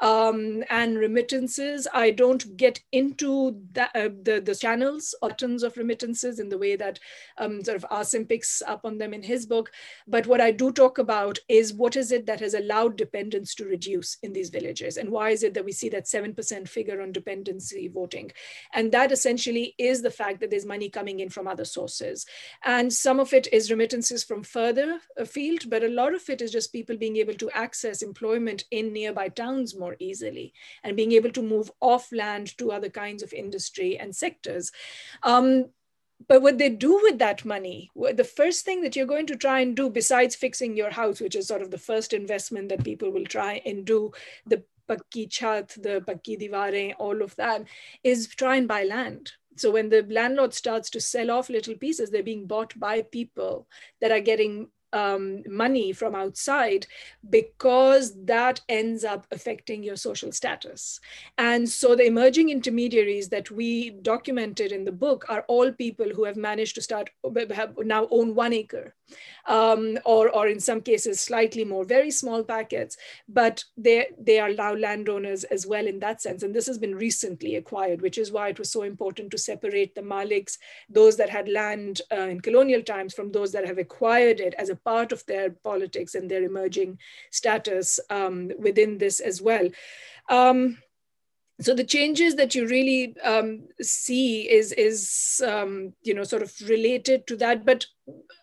um, 0.00 0.62
and 0.70 0.98
remittances. 0.98 1.86
I 1.92 2.10
don't 2.10 2.56
get 2.56 2.80
into 2.92 3.60
uh, 3.76 4.08
the, 4.22 4.42
the 4.44 4.54
channels 4.54 5.14
or 5.22 5.30
tons 5.30 5.62
of 5.62 5.76
remittances 5.76 6.38
in 6.38 6.48
the 6.48 6.58
way 6.58 6.76
that 6.76 6.98
um, 7.38 7.62
sort 7.64 7.76
of 7.76 7.86
Asim 7.90 8.28
picks 8.28 8.62
up 8.62 8.84
on 8.84 8.98
them 8.98 9.12
in 9.12 9.22
his 9.22 9.46
book. 9.46 9.70
But 10.06 10.26
what 10.26 10.40
I 10.40 10.50
do 10.50 10.72
talk 10.72 10.98
about 10.98 11.38
is 11.48 11.72
what 11.72 11.96
is 11.96 12.12
it 12.12 12.26
that 12.26 12.40
has 12.40 12.54
allowed 12.54 12.96
dependence 12.96 13.54
to 13.56 13.64
reduce 13.64 14.18
in 14.22 14.32
these 14.32 14.50
villages? 14.50 14.96
And 14.96 15.10
why 15.10 15.30
is 15.30 15.42
it 15.42 15.54
that 15.54 15.64
we 15.64 15.72
see 15.72 15.88
that 15.90 16.04
7% 16.04 16.68
figure 16.68 17.00
on 17.00 17.12
dependency 17.12 17.88
voting? 17.88 18.30
And 18.72 18.92
that 18.92 19.12
essentially 19.12 19.74
is 19.78 20.02
the 20.02 20.10
fact 20.10 20.40
that 20.40 20.50
there's 20.50 20.66
money 20.66 20.88
coming 20.88 21.20
in 21.20 21.28
from 21.28 21.48
other 21.48 21.64
sources. 21.64 22.26
And 22.64 22.92
some 22.92 23.20
of 23.20 23.32
it 23.32 23.48
is 23.52 23.70
remittances 23.70 24.24
from 24.24 24.42
further 24.48 25.00
afield, 25.16 25.68
but 25.68 25.84
a 25.84 25.88
lot 25.88 26.14
of 26.14 26.28
it 26.28 26.40
is 26.40 26.50
just 26.50 26.72
people 26.72 26.96
being 26.96 27.16
able 27.16 27.34
to 27.34 27.50
access 27.50 28.02
employment 28.02 28.64
in 28.70 28.92
nearby 28.92 29.28
towns 29.28 29.76
more 29.76 29.96
easily 29.98 30.52
and 30.82 30.96
being 30.96 31.12
able 31.12 31.30
to 31.30 31.42
move 31.42 31.70
off 31.80 32.10
land 32.12 32.56
to 32.58 32.72
other 32.72 32.88
kinds 32.88 33.22
of 33.22 33.32
industry 33.32 33.98
and 33.98 34.14
sectors. 34.16 34.72
Um, 35.22 35.66
but 36.26 36.42
what 36.42 36.58
they 36.58 36.68
do 36.68 36.98
with 37.02 37.18
that 37.18 37.44
money, 37.44 37.90
the 37.94 38.24
first 38.24 38.64
thing 38.64 38.82
that 38.82 38.96
you're 38.96 39.06
going 39.06 39.26
to 39.28 39.36
try 39.36 39.60
and 39.60 39.76
do, 39.76 39.88
besides 39.88 40.34
fixing 40.34 40.76
your 40.76 40.90
house, 40.90 41.20
which 41.20 41.36
is 41.36 41.46
sort 41.46 41.62
of 41.62 41.70
the 41.70 41.78
first 41.78 42.12
investment 42.12 42.70
that 42.70 42.82
people 42.84 43.12
will 43.12 43.24
try 43.24 43.62
and 43.64 43.84
do, 43.84 44.10
the 44.46 44.64
pakki 44.88 45.30
chat, 45.30 45.68
the 45.80 46.00
pakki 46.00 46.40
diware, 46.40 46.94
all 46.98 47.22
of 47.22 47.36
that, 47.36 47.64
is 48.02 48.26
try 48.26 48.56
and 48.56 48.66
buy 48.66 48.82
land 48.84 49.32
so 49.60 49.70
when 49.70 49.88
the 49.88 50.06
landlord 50.08 50.54
starts 50.54 50.90
to 50.90 51.00
sell 51.00 51.30
off 51.30 51.50
little 51.50 51.74
pieces, 51.74 52.10
they're 52.10 52.22
being 52.22 52.46
bought 52.46 52.78
by 52.78 53.02
people 53.02 53.66
that 54.00 54.10
are 54.10 54.20
getting 54.20 54.68
um, 54.92 55.42
money 55.46 55.92
from 55.92 56.14
outside 56.14 56.86
because 57.28 58.14
that 58.24 58.60
ends 58.68 59.04
up 59.04 59.26
affecting 59.30 59.82
your 59.82 59.96
social 59.96 60.32
status. 60.32 61.00
And 61.36 61.68
so 61.68 61.94
the 61.94 62.06
emerging 62.06 62.50
intermediaries 62.50 63.28
that 63.28 63.50
we 63.50 63.90
documented 63.90 64.72
in 64.72 64.84
the 64.84 64.92
book 64.92 65.26
are 65.28 65.44
all 65.48 65.72
people 65.72 66.08
who 66.08 66.24
have 66.24 66.36
managed 66.36 66.74
to 66.76 66.82
start, 66.82 67.10
have 67.54 67.76
now 67.78 68.08
own 68.10 68.34
one 68.34 68.52
acre, 68.52 68.94
um, 69.48 69.98
or, 70.04 70.28
or 70.28 70.46
in 70.46 70.60
some 70.60 70.80
cases 70.80 71.20
slightly 71.20 71.64
more, 71.64 71.84
very 71.84 72.10
small 72.10 72.44
packets, 72.44 72.96
but 73.28 73.64
they, 73.76 74.06
they 74.18 74.38
are 74.38 74.52
now 74.52 74.74
landowners 74.74 75.44
as 75.44 75.66
well 75.66 75.86
in 75.86 75.98
that 76.00 76.20
sense. 76.20 76.42
And 76.42 76.54
this 76.54 76.66
has 76.66 76.78
been 76.78 76.94
recently 76.94 77.56
acquired, 77.56 78.02
which 78.02 78.18
is 78.18 78.30
why 78.30 78.48
it 78.48 78.58
was 78.58 78.70
so 78.70 78.82
important 78.82 79.30
to 79.30 79.38
separate 79.38 79.94
the 79.94 80.02
Maliks, 80.02 80.58
those 80.90 81.16
that 81.16 81.30
had 81.30 81.48
land 81.48 82.02
uh, 82.12 82.28
in 82.28 82.40
colonial 82.40 82.82
times 82.82 83.14
from 83.14 83.32
those 83.32 83.50
that 83.52 83.66
have 83.66 83.78
acquired 83.78 84.38
it 84.38 84.54
as 84.58 84.68
a 84.68 84.76
part 84.76 85.12
of 85.12 85.24
their 85.26 85.50
politics 85.50 86.14
and 86.14 86.30
their 86.30 86.44
emerging 86.44 86.98
status 87.30 87.98
um, 88.10 88.50
within 88.58 88.98
this 88.98 89.18
as 89.18 89.40
well. 89.40 89.68
Um, 90.28 90.76
so 91.60 91.74
the 91.74 91.84
changes 91.84 92.36
that 92.36 92.54
you 92.54 92.68
really 92.68 93.16
um, 93.24 93.64
see 93.80 94.48
is 94.48 94.70
is 94.72 95.42
um, 95.44 95.92
you 96.02 96.14
know 96.14 96.22
sort 96.22 96.42
of 96.42 96.54
related 96.68 97.26
to 97.26 97.36
that, 97.38 97.64
but 97.64 97.86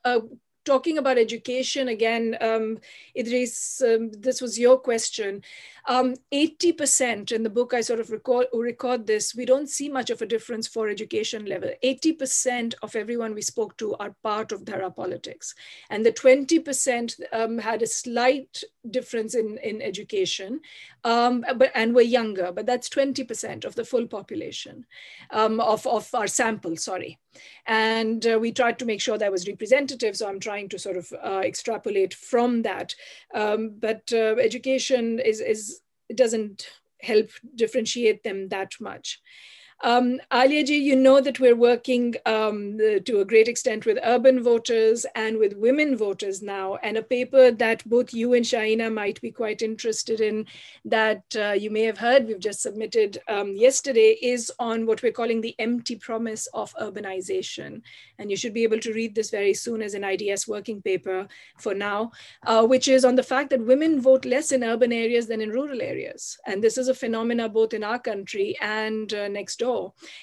uh, 0.04 0.20
talking 0.66 0.98
about 0.98 1.18
education 1.18 1.88
again, 1.88 2.36
um, 2.42 2.80
Idris, 3.16 3.82
um, 3.82 4.12
this 4.12 4.42
was 4.42 4.60
your 4.60 4.78
question. 4.78 5.44
Um, 5.88 6.16
80% 6.34 7.32
in 7.32 7.44
the 7.44 7.50
book, 7.50 7.74
I 7.74 7.82
sort 7.82 8.00
of 8.00 8.10
record, 8.10 8.48
record 8.54 9.06
this, 9.06 9.36
we 9.36 9.46
don't 9.46 9.70
see 9.70 9.88
much 9.88 10.10
of 10.10 10.22
a 10.22 10.26
difference 10.26 10.68
for 10.68 10.90
education 10.90 11.46
level. 11.46 11.72
80% 11.84 12.74
of 12.82 12.96
everyone 12.96 13.36
we 13.36 13.44
spoke 13.44 13.78
to 13.78 13.96
are 13.96 14.16
part 14.24 14.52
of 14.52 14.66
Dhara 14.66 14.94
politics. 14.94 15.54
And 15.90 16.06
the 16.06 16.12
20% 16.12 17.20
um, 17.32 17.60
had 17.60 17.84
a 17.84 17.88
slight 17.88 18.64
difference 18.90 19.36
in, 19.36 19.60
in 19.60 19.82
education, 19.82 20.62
um, 21.04 21.46
but, 21.56 21.72
and 21.76 21.94
were 21.94 22.02
younger, 22.02 22.52
but 22.52 22.66
that's 22.66 22.90
20% 22.90 23.64
of 23.64 23.76
the 23.76 23.86
full 23.86 24.08
population 24.08 24.86
um, 25.30 25.60
of, 25.60 25.86
of 25.86 26.14
our 26.16 26.28
sample, 26.28 26.76
sorry. 26.78 27.20
And 27.66 28.26
uh, 28.26 28.38
we 28.40 28.52
tried 28.52 28.80
to 28.80 28.86
make 28.86 29.02
sure 29.02 29.18
that 29.18 29.32
was 29.32 29.48
representative. 29.48 30.16
So 30.16 30.28
I'm 30.28 30.40
trying 30.40 30.70
to 30.70 30.80
sort 30.80 30.98
of 30.98 31.14
uh, 31.24 31.42
extrapolate 31.44 32.14
from 32.14 32.62
that. 32.64 32.96
Um, 33.34 33.76
but 33.80 34.12
uh, 34.14 34.36
education 34.40 35.20
is, 35.20 35.42
is 35.42 35.82
doesn't 36.14 36.68
help 37.02 37.30
differentiate 37.56 38.24
them 38.24 38.50
that 38.50 38.74
much. 38.80 39.22
Um, 39.84 40.22
Aliaji, 40.32 40.82
you 40.82 40.96
know 40.96 41.20
that 41.20 41.40
we're 41.40 41.56
working 41.56 42.16
um, 42.26 42.78
to 42.78 43.20
a 43.20 43.26
great 43.26 43.50
extent 43.50 43.86
with 43.86 44.00
urban 44.04 44.42
voters 44.42 45.06
and 45.16 45.38
with 45.38 45.54
women 45.58 45.98
voters 45.98 46.42
now, 46.42 46.76
and 46.78 46.98
a 46.98 47.04
paper 47.04 47.52
that 47.52 47.88
both 47.88 48.14
you 48.14 48.34
and 48.34 48.46
Shaina 48.46 48.92
might 48.92 49.20
be 49.22 49.32
quite 49.32 49.62
interested 49.62 50.22
in 50.22 50.46
that 50.86 51.24
uh, 51.36 51.52
you 51.52 51.70
may 51.70 51.84
have 51.84 51.98
heard, 51.98 52.26
we've 52.26 52.40
just 52.40 52.62
submitted 52.62 53.18
um, 53.28 53.54
yesterday, 53.56 54.18
is 54.22 54.50
on 54.60 54.86
what 54.86 55.04
we're 55.04 55.12
calling 55.12 55.42
the 55.42 55.56
empty 55.60 55.98
promise 55.98 56.48
of 56.54 56.74
urbanization. 56.76 57.82
And 58.18 58.32
you 58.32 58.38
should 58.38 58.54
be 58.54 58.64
able 58.64 58.80
to 58.80 58.94
read 58.94 59.14
this 59.14 59.30
very 59.30 59.54
soon 59.54 59.82
as 59.82 59.94
an 59.94 60.06
IDS 60.06 60.48
working 60.48 60.82
paper 60.82 61.28
for 61.58 61.74
now, 61.74 62.12
uh, 62.44 62.66
which 62.66 62.88
is 62.88 63.04
on 63.04 63.16
the 63.16 63.24
fact 63.24 63.50
that 63.50 63.66
women 63.66 64.00
vote 64.00 64.24
less 64.24 64.54
in 64.54 64.64
urban 64.64 64.94
areas 64.94 65.28
than 65.28 65.42
in 65.42 65.50
rural 65.50 65.82
areas. 65.82 66.38
And 66.46 66.64
this 66.64 66.78
is 66.78 66.88
a 66.88 66.96
phenomena 66.96 67.50
both 67.50 67.74
in 67.74 67.84
our 67.84 68.00
country 68.00 68.58
and 68.62 69.14
uh, 69.14 69.28
next 69.28 69.60
door 69.60 69.65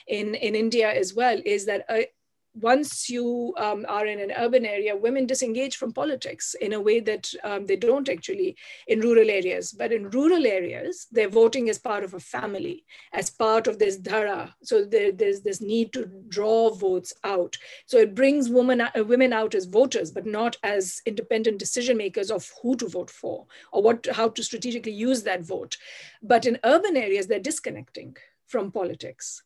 in, 0.06 0.35
in 0.35 0.55
India 0.55 0.89
as 0.93 1.14
well, 1.14 1.39
is 1.44 1.66
that 1.66 1.85
a, 1.90 2.06
once 2.55 3.09
you 3.09 3.55
um, 3.56 3.86
are 3.89 4.06
in 4.06 4.20
an 4.20 4.32
urban 4.36 4.66
area, 4.66 4.94
women 4.94 5.27
disengage 5.27 5.77
from 5.77 5.93
politics 5.93 6.55
in 6.60 6.74
a 6.74 6.81
way 6.81 7.01
that 7.01 7.32
um, 7.44 7.64
they 7.66 7.77
don't 7.77 8.09
actually 8.09 8.56
in 8.86 9.01
rural 9.01 9.31
areas. 9.31 9.73
But 9.73 9.93
in 9.93 10.10
rural 10.10 10.47
areas, 10.47 11.06
they're 11.10 11.28
voting 11.28 11.70
as 11.70 11.78
part 11.78 12.05
of 12.05 12.14
a 12.14 12.20
family, 12.20 12.85
as 13.12 13.31
part 13.31 13.66
of 13.66 13.78
this 13.78 13.98
dhara. 13.98 14.52
So 14.62 14.85
there, 14.85 15.12
there's 15.12 15.40
this 15.40 15.60
need 15.60 15.93
to 15.94 16.10
draw 16.28 16.70
votes 16.70 17.14
out. 17.24 17.56
So 17.86 17.97
it 17.98 18.14
brings 18.14 18.51
women, 18.51 18.82
uh, 18.82 18.90
women 18.97 19.32
out 19.32 19.55
as 19.55 19.64
voters, 19.64 20.10
but 20.10 20.27
not 20.27 20.56
as 20.62 21.01
independent 21.06 21.59
decision 21.59 21.97
makers 21.97 22.31
of 22.31 22.51
who 22.60 22.77
to 22.77 22.89
vote 22.89 23.10
for 23.10 23.47
or 23.73 23.82
what, 23.82 24.06
how 24.12 24.28
to 24.28 24.43
strategically 24.43 24.93
use 24.93 25.23
that 25.23 25.43
vote. 25.43 25.78
But 26.23 26.44
in 26.44 26.59
urban 26.64 26.97
areas, 26.97 27.28
they're 27.28 27.40
disconnecting 27.40 28.16
from 28.52 28.70
politics. 28.70 29.42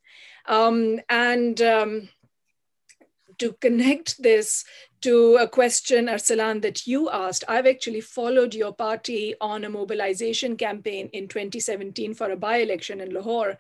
Um, 0.46 1.00
and 1.08 1.60
um, 1.62 2.08
to 3.38 3.52
connect 3.60 4.22
this 4.22 4.64
to 5.02 5.36
a 5.36 5.48
question, 5.48 6.06
Arsalan, 6.06 6.62
that 6.62 6.86
you 6.86 7.08
asked, 7.10 7.44
I've 7.48 7.66
actually 7.66 8.00
followed 8.00 8.54
your 8.54 8.72
party 8.72 9.34
on 9.40 9.64
a 9.64 9.70
mobilization 9.70 10.56
campaign 10.56 11.08
in 11.12 11.28
2017 11.28 12.14
for 12.14 12.30
a 12.30 12.36
by 12.36 12.56
election 12.58 13.00
in 13.00 13.14
Lahore. 13.14 13.56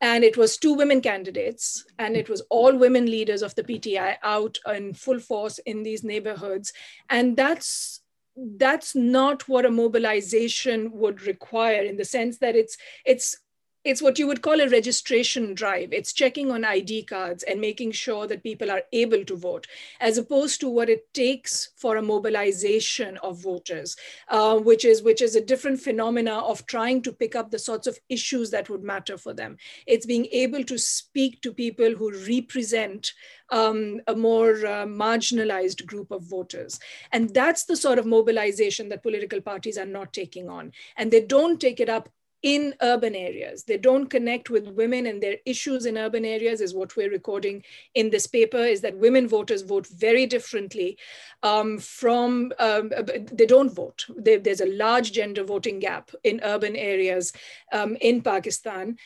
And 0.00 0.24
it 0.24 0.36
was 0.36 0.56
two 0.56 0.74
women 0.74 1.00
candidates, 1.00 1.84
and 1.98 2.16
it 2.16 2.28
was 2.28 2.42
all 2.50 2.76
women 2.76 3.06
leaders 3.06 3.40
of 3.40 3.54
the 3.54 3.62
PTI 3.62 4.16
out 4.24 4.58
in 4.66 4.94
full 4.94 5.20
force 5.20 5.58
in 5.58 5.84
these 5.84 6.02
neighborhoods. 6.02 6.72
And 7.08 7.36
that's 7.36 8.00
that's 8.34 8.94
not 8.94 9.46
what 9.48 9.66
a 9.66 9.70
mobilization 9.70 10.90
would 10.92 11.22
require 11.22 11.82
in 11.82 11.96
the 11.98 12.04
sense 12.04 12.38
that 12.38 12.56
it's 12.56 12.76
it's 13.04 13.36
it's 13.84 14.02
what 14.02 14.18
you 14.18 14.26
would 14.26 14.42
call 14.42 14.60
a 14.60 14.68
registration 14.68 15.54
drive. 15.54 15.92
It's 15.92 16.12
checking 16.12 16.50
on 16.52 16.64
ID 16.64 17.04
cards 17.04 17.42
and 17.42 17.60
making 17.60 17.92
sure 17.92 18.26
that 18.28 18.42
people 18.42 18.70
are 18.70 18.82
able 18.92 19.24
to 19.24 19.36
vote, 19.36 19.66
as 20.00 20.18
opposed 20.18 20.60
to 20.60 20.68
what 20.68 20.88
it 20.88 21.12
takes 21.12 21.70
for 21.76 21.96
a 21.96 22.02
mobilization 22.02 23.16
of 23.18 23.42
voters, 23.42 23.96
uh, 24.28 24.58
which 24.58 24.84
is 24.84 25.02
which 25.02 25.20
is 25.20 25.34
a 25.34 25.44
different 25.44 25.80
phenomena 25.80 26.38
of 26.38 26.64
trying 26.66 27.02
to 27.02 27.12
pick 27.12 27.34
up 27.34 27.50
the 27.50 27.58
sorts 27.58 27.86
of 27.86 27.98
issues 28.08 28.50
that 28.50 28.70
would 28.70 28.84
matter 28.84 29.18
for 29.18 29.34
them. 29.34 29.56
It's 29.86 30.06
being 30.06 30.26
able 30.30 30.62
to 30.64 30.78
speak 30.78 31.40
to 31.42 31.52
people 31.52 31.94
who 31.94 32.12
represent 32.26 33.12
um, 33.50 34.00
a 34.06 34.14
more 34.14 34.52
uh, 34.52 34.86
marginalized 34.86 35.84
group 35.86 36.10
of 36.10 36.22
voters. 36.22 36.80
And 37.12 37.34
that's 37.34 37.64
the 37.64 37.76
sort 37.76 37.98
of 37.98 38.06
mobilization 38.06 38.88
that 38.88 39.02
political 39.02 39.40
parties 39.40 39.76
are 39.76 39.86
not 39.86 40.12
taking 40.12 40.48
on. 40.48 40.72
And 40.96 41.10
they 41.10 41.20
don't 41.20 41.60
take 41.60 41.78
it 41.78 41.88
up 41.88 42.08
in 42.42 42.74
urban 42.80 43.14
areas. 43.14 43.64
They 43.64 43.78
don't 43.78 44.06
connect 44.06 44.50
with 44.50 44.68
women 44.68 45.06
and 45.06 45.22
their 45.22 45.36
issues 45.46 45.86
in 45.86 45.96
urban 45.96 46.24
areas 46.24 46.60
is 46.60 46.74
what 46.74 46.96
we're 46.96 47.10
recording 47.10 47.62
in 47.94 48.10
this 48.10 48.26
paper 48.26 48.58
is 48.58 48.80
that 48.80 48.98
women 48.98 49.28
voters 49.28 49.62
vote 49.62 49.86
very 49.86 50.26
differently 50.26 50.98
um, 51.42 51.78
from, 51.78 52.52
um, 52.58 52.90
they 53.32 53.46
don't 53.46 53.72
vote. 53.72 54.06
They, 54.16 54.38
there's 54.38 54.60
a 54.60 54.66
large 54.66 55.12
gender 55.12 55.44
voting 55.44 55.78
gap 55.78 56.10
in 56.24 56.40
urban 56.42 56.74
areas 56.74 57.32
um, 57.72 57.96
in 58.00 58.22
Pakistan 58.22 58.98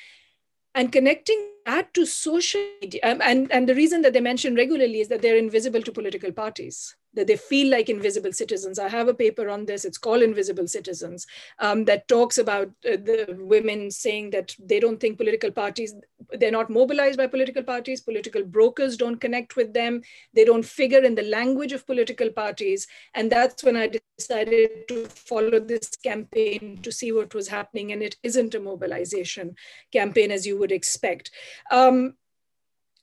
and 0.74 0.92
connecting 0.92 1.50
that 1.64 1.92
to 1.94 2.06
social 2.06 2.60
media. 2.80 3.00
Um, 3.02 3.20
and, 3.22 3.50
and 3.52 3.68
the 3.68 3.74
reason 3.74 4.02
that 4.02 4.12
they 4.12 4.20
mention 4.20 4.54
regularly 4.54 5.00
is 5.00 5.08
that 5.08 5.20
they're 5.22 5.36
invisible 5.36 5.82
to 5.82 5.92
political 5.92 6.32
parties 6.32 6.96
that 7.16 7.26
they 7.26 7.36
feel 7.36 7.70
like 7.70 7.88
invisible 7.88 8.32
citizens. 8.32 8.78
I 8.78 8.88
have 8.88 9.08
a 9.08 9.14
paper 9.14 9.48
on 9.48 9.66
this. 9.66 9.84
It's 9.84 9.98
called 9.98 10.22
Invisible 10.22 10.68
Citizens 10.68 11.26
um, 11.58 11.84
that 11.86 12.06
talks 12.08 12.38
about 12.38 12.68
uh, 12.84 12.96
the 12.96 13.36
women 13.38 13.90
saying 13.90 14.30
that 14.30 14.54
they 14.58 14.78
don't 14.78 15.00
think 15.00 15.16
political 15.16 15.50
parties, 15.50 15.94
they're 16.32 16.50
not 16.50 16.70
mobilized 16.70 17.16
by 17.16 17.26
political 17.26 17.62
parties. 17.62 18.00
Political 18.00 18.44
brokers 18.44 18.96
don't 18.96 19.20
connect 19.20 19.56
with 19.56 19.72
them. 19.72 20.02
They 20.34 20.44
don't 20.44 20.64
figure 20.64 21.02
in 21.02 21.14
the 21.14 21.22
language 21.22 21.72
of 21.72 21.86
political 21.86 22.30
parties. 22.30 22.86
And 23.14 23.32
that's 23.32 23.64
when 23.64 23.76
I 23.76 23.90
decided 24.18 24.86
to 24.88 25.06
follow 25.06 25.58
this 25.58 25.90
campaign 25.96 26.78
to 26.82 26.92
see 26.92 27.12
what 27.12 27.34
was 27.34 27.48
happening. 27.48 27.92
And 27.92 28.02
it 28.02 28.16
isn't 28.22 28.54
a 28.54 28.60
mobilization 28.60 29.56
campaign 29.92 30.30
as 30.30 30.46
you 30.46 30.58
would 30.58 30.72
expect. 30.72 31.30
Um, 31.70 32.14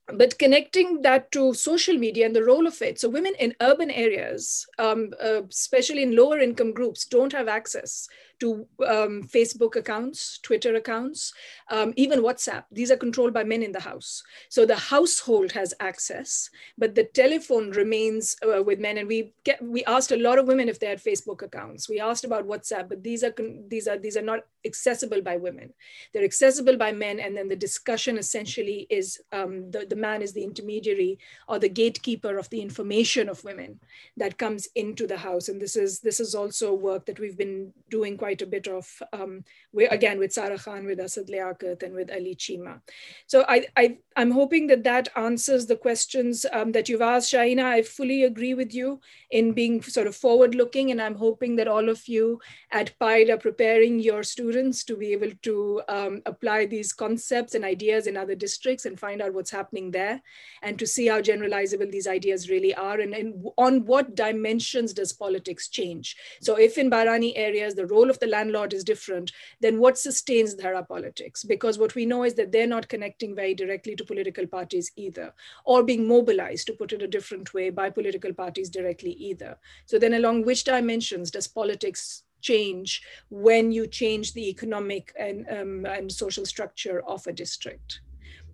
but 0.08 0.38
connecting 0.38 1.02
that 1.02 1.32
to 1.32 1.54
social 1.54 1.98
media 1.98 2.26
and 2.26 2.36
the 2.36 2.44
role 2.44 2.68
of 2.68 2.82
it. 2.82 3.00
So 3.00 3.10
women 3.10 3.34
in 3.40 3.56
urban 3.62 3.90
areas, 3.90 4.66
um, 4.78 5.12
uh, 5.24 5.44
especially 5.50 6.04
in 6.04 6.16
lower 6.16 6.40
income 6.40 6.74
groups, 6.74 7.06
don't 7.06 7.32
have 7.32 7.48
access 7.48 8.08
to 8.44 8.68
um, 8.86 9.24
Facebook 9.24 9.78
accounts, 9.78 10.38
Twitter 10.44 10.76
accounts, 10.76 11.34
um, 11.72 11.94
even 11.96 12.20
WhatsApp. 12.20 12.66
These 12.72 12.92
are 12.92 12.98
controlled 12.98 13.34
by 13.34 13.46
men 13.46 13.64
in 13.64 13.72
the 13.72 13.80
house. 13.80 14.22
So 14.50 14.66
the 14.66 14.76
household 14.76 15.54
has 15.54 15.74
access, 15.80 16.50
but 16.78 16.94
the 16.94 17.06
telephone 17.06 17.72
remains 17.72 18.36
uh, 18.46 18.62
with 18.62 18.80
men. 18.80 18.98
And 18.98 19.08
we 19.08 19.34
get, 19.46 19.62
we 19.64 19.86
asked 19.86 20.12
a 20.12 20.18
lot 20.18 20.40
of 20.40 20.48
women 20.48 20.68
if 20.68 20.78
they 20.78 20.88
had 20.88 21.02
Facebook 21.02 21.42
accounts. 21.42 21.88
We 21.88 22.02
asked 22.02 22.26
about 22.26 22.46
WhatsApp, 22.46 22.90
but 22.90 23.02
these 23.02 23.24
are 23.24 23.34
these 23.70 23.88
are 23.88 23.98
these 23.98 24.18
are 24.18 24.22
not 24.22 24.42
accessible 24.66 25.22
by 25.22 25.38
women. 25.38 25.74
They're 26.12 26.26
accessible 26.26 26.76
by 26.76 26.92
men, 26.92 27.22
and 27.22 27.38
then 27.38 27.48
the 27.48 27.56
discussion 27.56 28.18
essentially 28.18 28.88
is 28.90 29.22
um, 29.32 29.72
the 29.72 29.86
the 29.90 29.96
man 29.96 30.22
is 30.22 30.34
the 30.34 30.44
intermediary 30.44 31.18
or 31.48 31.60
the 31.60 31.70
gatekeeper 31.70 32.38
of 32.38 32.50
the 32.50 32.62
information 32.62 33.30
of 33.30 33.44
women 33.46 33.80
that 34.18 34.38
comes 34.38 34.68
into 34.76 35.08
the 35.08 35.18
house. 35.18 35.48
And 35.48 35.62
this 35.62 35.78
is 35.78 36.02
this 36.02 36.20
is 36.20 36.36
also 36.36 36.74
work 36.74 37.06
that 37.06 37.20
we've 37.20 37.38
been 37.38 37.72
doing 37.90 38.18
quite 38.18 38.33
a 38.42 38.48
bit 38.48 38.68
of, 38.68 38.88
um, 39.14 39.44
we, 39.72 39.86
again, 39.86 40.20
with 40.20 40.34
Sara 40.34 40.58
Khan, 40.58 40.86
with 40.86 41.00
Asad 41.00 41.28
Liaquat, 41.28 41.84
and 41.84 41.94
with 41.94 42.12
Ali 42.12 42.36
Cheema. 42.36 42.82
So 43.28 43.46
I, 43.48 43.66
I, 43.78 43.98
I'm 44.16 44.32
hoping 44.32 44.68
that 44.68 44.84
that 44.84 45.10
answers 45.16 45.66
the 45.66 45.76
questions 45.76 46.46
um, 46.52 46.72
that 46.72 46.90
you've 46.90 47.02
asked, 47.02 47.34
Shahina. 47.34 47.64
I 47.64 47.82
fully 47.82 48.24
agree 48.24 48.54
with 48.54 48.74
you 48.74 49.00
in 49.32 49.54
being 49.54 49.82
sort 49.82 50.08
of 50.08 50.16
forward 50.16 50.56
looking, 50.56 50.92
and 50.92 51.02
I'm 51.02 51.16
hoping 51.16 51.56
that 51.58 51.68
all 51.68 51.90
of 51.90 52.08
you 52.08 52.40
at 52.72 52.98
PIDE 53.00 53.30
are 53.30 53.38
preparing 53.38 54.00
your 54.00 54.24
students 54.24 54.84
to 54.86 54.96
be 54.96 55.14
able 55.14 55.32
to 55.44 55.82
um, 55.88 56.22
apply 56.26 56.66
these 56.66 56.94
concepts 56.94 57.56
and 57.56 57.64
ideas 57.66 58.08
in 58.08 58.18
other 58.18 58.36
districts 58.36 58.86
and 58.86 59.00
find 59.00 59.22
out 59.22 59.34
what's 59.34 59.52
happening 59.52 59.92
there 59.92 60.22
and 60.62 60.80
to 60.80 60.88
see 60.88 61.08
how 61.08 61.22
generalizable 61.22 61.92
these 61.92 62.08
ideas 62.08 62.50
really 62.50 62.74
are 62.76 63.00
and, 63.00 63.14
and 63.14 63.46
on 63.58 63.86
what 63.86 64.16
dimensions 64.16 64.94
does 64.94 65.14
politics 65.14 65.68
change. 65.70 66.16
So 66.42 66.56
if 66.56 66.78
in 66.78 66.90
barani 66.90 67.34
areas, 67.36 67.76
the 67.76 67.88
role 67.88 68.10
of 68.14 68.20
the 68.20 68.34
landlord 68.38 68.74
is 68.74 68.84
different, 68.84 69.32
then 69.60 69.80
what 69.80 69.98
sustains 69.98 70.56
Dhara 70.56 70.88
politics? 70.88 71.44
Because 71.44 71.80
what 71.80 71.96
we 71.96 72.06
know 72.06 72.24
is 72.24 72.36
that 72.36 72.52
they're 72.52 72.76
not 72.76 72.88
connecting 72.94 73.36
very 73.36 73.54
directly 73.56 73.96
to 73.96 74.06
political 74.12 74.48
parties 74.48 74.92
either, 74.96 75.34
or 75.66 75.84
being 75.84 76.08
mobilized, 76.08 76.68
to 76.68 76.74
put 76.74 76.94
it 76.94 77.02
a 77.02 77.14
different 77.16 77.54
way, 77.54 77.70
by 77.70 77.90
political 77.90 78.34
parties 78.34 78.70
directly 78.70 79.14
either. 79.30 79.58
So 79.86 79.98
then 79.98 80.14
along 80.14 80.46
which 80.46 80.64
dimensions 80.64 81.32
does 81.32 81.48
politics 81.48 82.24
change 82.42 83.02
when 83.30 83.72
you 83.72 83.88
change 83.88 84.34
the 84.34 84.48
economic 84.50 85.14
and, 85.18 85.48
um, 85.50 85.86
and 85.86 86.12
social 86.12 86.46
structure 86.46 87.02
of 87.08 87.26
a 87.26 87.34
district? 87.34 88.02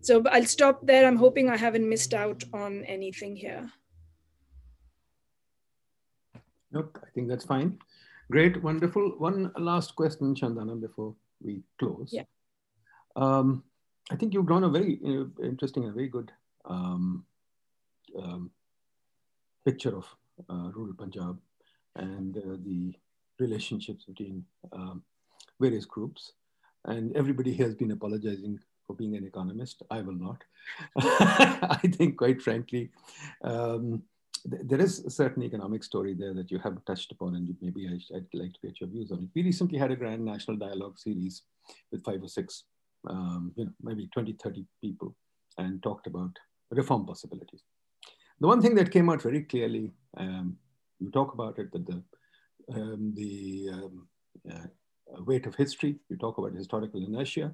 So 0.02 0.24
I'll 0.32 0.46
stop 0.46 0.86
there. 0.86 1.06
I'm 1.06 1.18
hoping 1.18 1.50
I 1.50 1.58
haven't 1.58 1.90
missed 1.90 2.14
out 2.14 2.44
on 2.54 2.86
anything 2.86 3.36
here. 3.36 3.70
Nope, 6.72 7.00
I 7.04 7.10
think 7.14 7.28
that's 7.28 7.46
fine. 7.46 7.80
Great, 8.32 8.62
wonderful. 8.62 9.16
One 9.18 9.52
last 9.58 9.96
question, 9.96 10.36
Shandana, 10.36 10.80
before 10.80 11.16
we 11.42 11.64
close. 11.80 12.10
Yeah. 12.12 12.24
Um, 13.16 13.64
I 14.12 14.16
think 14.16 14.34
you've 14.34 14.46
drawn 14.46 14.64
a 14.64 14.70
very 14.70 15.00
uh, 15.04 15.26
interesting 15.44 15.86
and 15.86 15.96
very 15.96 16.10
good 16.10 16.32
um, 16.66 17.26
um, 18.18 18.52
picture 19.66 19.96
of 19.98 20.06
uh, 20.50 20.72
rural 20.76 20.94
Punjab 20.94 21.40
and 21.96 22.38
uh, 22.38 22.58
the 22.64 22.94
relationships 23.40 24.06
between 24.06 24.46
um, 24.74 25.04
various 25.60 25.86
groups. 25.86 26.34
And 26.86 27.16
everybody 27.16 27.52
here 27.52 27.66
has 27.66 27.76
been 27.76 27.92
apologizing 27.92 28.60
for 28.86 28.96
being 28.96 29.16
an 29.16 29.26
economist. 29.26 29.84
I 29.90 30.02
will 30.02 30.14
not. 30.14 30.44
I 30.98 31.80
think, 31.94 32.18
quite 32.18 32.42
frankly, 32.42 32.90
um, 33.44 34.04
there 34.46 34.80
is 34.80 35.00
a 35.06 35.10
certain 35.10 35.44
economic 35.44 35.84
story 35.84 36.14
there 36.14 36.34
that 36.34 36.52
you 36.52 36.60
have 36.60 36.84
touched 36.86 37.12
upon, 37.12 37.36
and 37.36 37.56
maybe 37.62 37.88
I, 37.88 38.00
would 38.14 38.28
like 38.34 38.54
to 38.54 38.60
get 38.64 38.80
your 38.80 38.90
views 38.90 39.12
on 39.12 39.24
it. 39.24 39.30
We 39.36 39.44
recently 39.44 39.78
had 39.78 39.92
a 39.92 39.96
grand 39.96 40.24
national 40.24 40.58
dialogue 40.58 40.98
series 41.00 41.44
with 41.92 42.04
five 42.04 42.24
or 42.24 42.28
six, 42.28 42.64
um, 43.10 43.52
you 43.56 43.66
know, 43.66 43.72
maybe 43.82 44.08
20, 44.14 44.34
30 44.34 44.66
people, 44.82 45.16
and 45.58 45.82
talked 45.82 46.08
about 46.08 46.32
reform 46.72 47.06
possibilities. 47.06 47.64
The 48.40 48.48
one 48.48 48.62
thing 48.62 48.76
that 48.76 48.92
came 48.92 49.10
out 49.10 49.22
very 49.22 49.44
clearly, 49.44 49.92
um, 50.18 50.58
you 51.00 51.12
talk 51.12 51.34
about 51.34 51.60
it, 51.60 51.72
that 51.72 51.86
the, 51.86 52.04
um, 52.74 53.14
the 53.16 53.70
um, 53.74 54.08
uh, 54.50 55.24
weight 55.24 55.46
of 55.46 55.56
history, 55.56 55.98
you 56.10 56.18
talk 56.18 56.38
about 56.38 56.54
historical 56.54 57.04
inertia, 57.04 57.54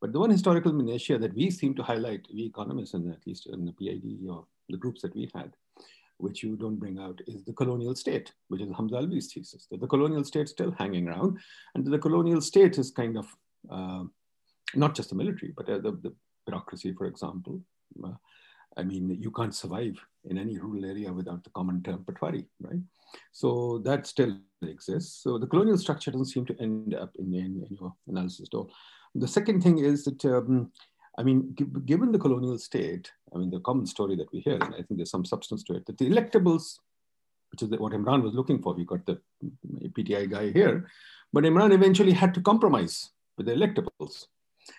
but 0.00 0.12
the 0.12 0.18
one 0.18 0.30
historical 0.30 0.78
inertia 0.78 1.18
that 1.18 1.34
we 1.34 1.50
seem 1.50 1.74
to 1.74 1.82
highlight, 1.82 2.26
we 2.32 2.44
economists, 2.44 2.94
and 2.94 3.12
at 3.12 3.26
least 3.26 3.46
in 3.46 3.64
the 3.66 3.72
PID 3.72 4.28
or 4.28 4.46
the 4.68 4.76
groups 4.76 5.02
that 5.02 5.14
we 5.14 5.30
had, 5.34 5.52
which 6.20 6.42
you 6.42 6.56
don't 6.56 6.76
bring 6.76 6.98
out, 6.98 7.20
is 7.26 7.44
the 7.44 7.52
colonial 7.52 7.94
state, 7.94 8.32
which 8.48 8.60
is 8.60 8.70
Hamza 8.76 8.96
Alavi's 8.96 9.32
thesis, 9.32 9.66
that 9.70 9.80
the 9.80 9.86
colonial 9.86 10.24
state 10.24 10.44
is 10.44 10.50
still 10.50 10.72
hanging 10.72 11.08
around. 11.08 11.38
And 11.74 11.86
the 11.86 11.98
colonial 11.98 12.40
state 12.40 12.78
is 12.78 12.90
kind 12.90 13.16
of 13.16 13.26
uh, 13.70 14.04
not 14.74 14.94
just 14.94 15.10
the 15.10 15.16
military, 15.16 15.52
but 15.56 15.68
uh, 15.68 15.78
the, 15.78 15.92
the, 15.92 16.14
bureaucracy, 16.46 16.92
for 16.94 17.04
example, 17.04 17.60
uh, 18.02 18.12
I 18.76 18.82
mean, 18.82 19.16
you 19.20 19.30
can't 19.30 19.54
survive 19.54 19.94
in 20.24 20.38
any 20.38 20.58
rural 20.58 20.86
area 20.86 21.12
without 21.12 21.44
the 21.44 21.50
common 21.50 21.82
term 21.82 22.04
patwari, 22.04 22.46
right? 22.60 22.80
So 23.30 23.78
that 23.84 24.06
still 24.06 24.38
exists. 24.62 25.22
So 25.22 25.38
the 25.38 25.46
colonial 25.46 25.76
structure 25.76 26.10
doesn't 26.10 26.26
seem 26.26 26.46
to 26.46 26.56
end 26.60 26.94
up 26.94 27.10
in, 27.18 27.34
in, 27.34 27.64
in 27.68 27.76
your 27.78 27.94
analysis 28.08 28.48
at 28.50 28.56
all. 28.56 28.70
The 29.14 29.28
second 29.28 29.62
thing 29.62 29.78
is 29.78 30.04
that, 30.04 30.24
um, 30.24 30.72
I 31.20 31.22
mean, 31.22 31.54
given 31.84 32.12
the 32.12 32.18
colonial 32.18 32.56
state, 32.56 33.12
I 33.34 33.36
mean, 33.36 33.50
the 33.50 33.60
common 33.60 33.84
story 33.84 34.16
that 34.16 34.32
we 34.32 34.40
hear, 34.40 34.54
and 34.54 34.74
I 34.74 34.78
think 34.78 34.96
there's 34.96 35.10
some 35.10 35.26
substance 35.26 35.62
to 35.64 35.74
it, 35.74 35.84
that 35.84 35.98
the 35.98 36.08
electables, 36.08 36.78
which 37.50 37.62
is 37.62 37.68
what 37.68 37.92
Imran 37.92 38.22
was 38.22 38.32
looking 38.32 38.62
for, 38.62 38.72
we 38.72 38.86
got 38.86 39.04
the 39.04 39.20
PTI 39.94 40.30
guy 40.30 40.50
here, 40.50 40.88
but 41.30 41.44
Imran 41.44 41.74
eventually 41.74 42.12
had 42.12 42.32
to 42.32 42.40
compromise 42.40 43.10
with 43.36 43.46
the 43.48 43.52
electables. 43.52 44.28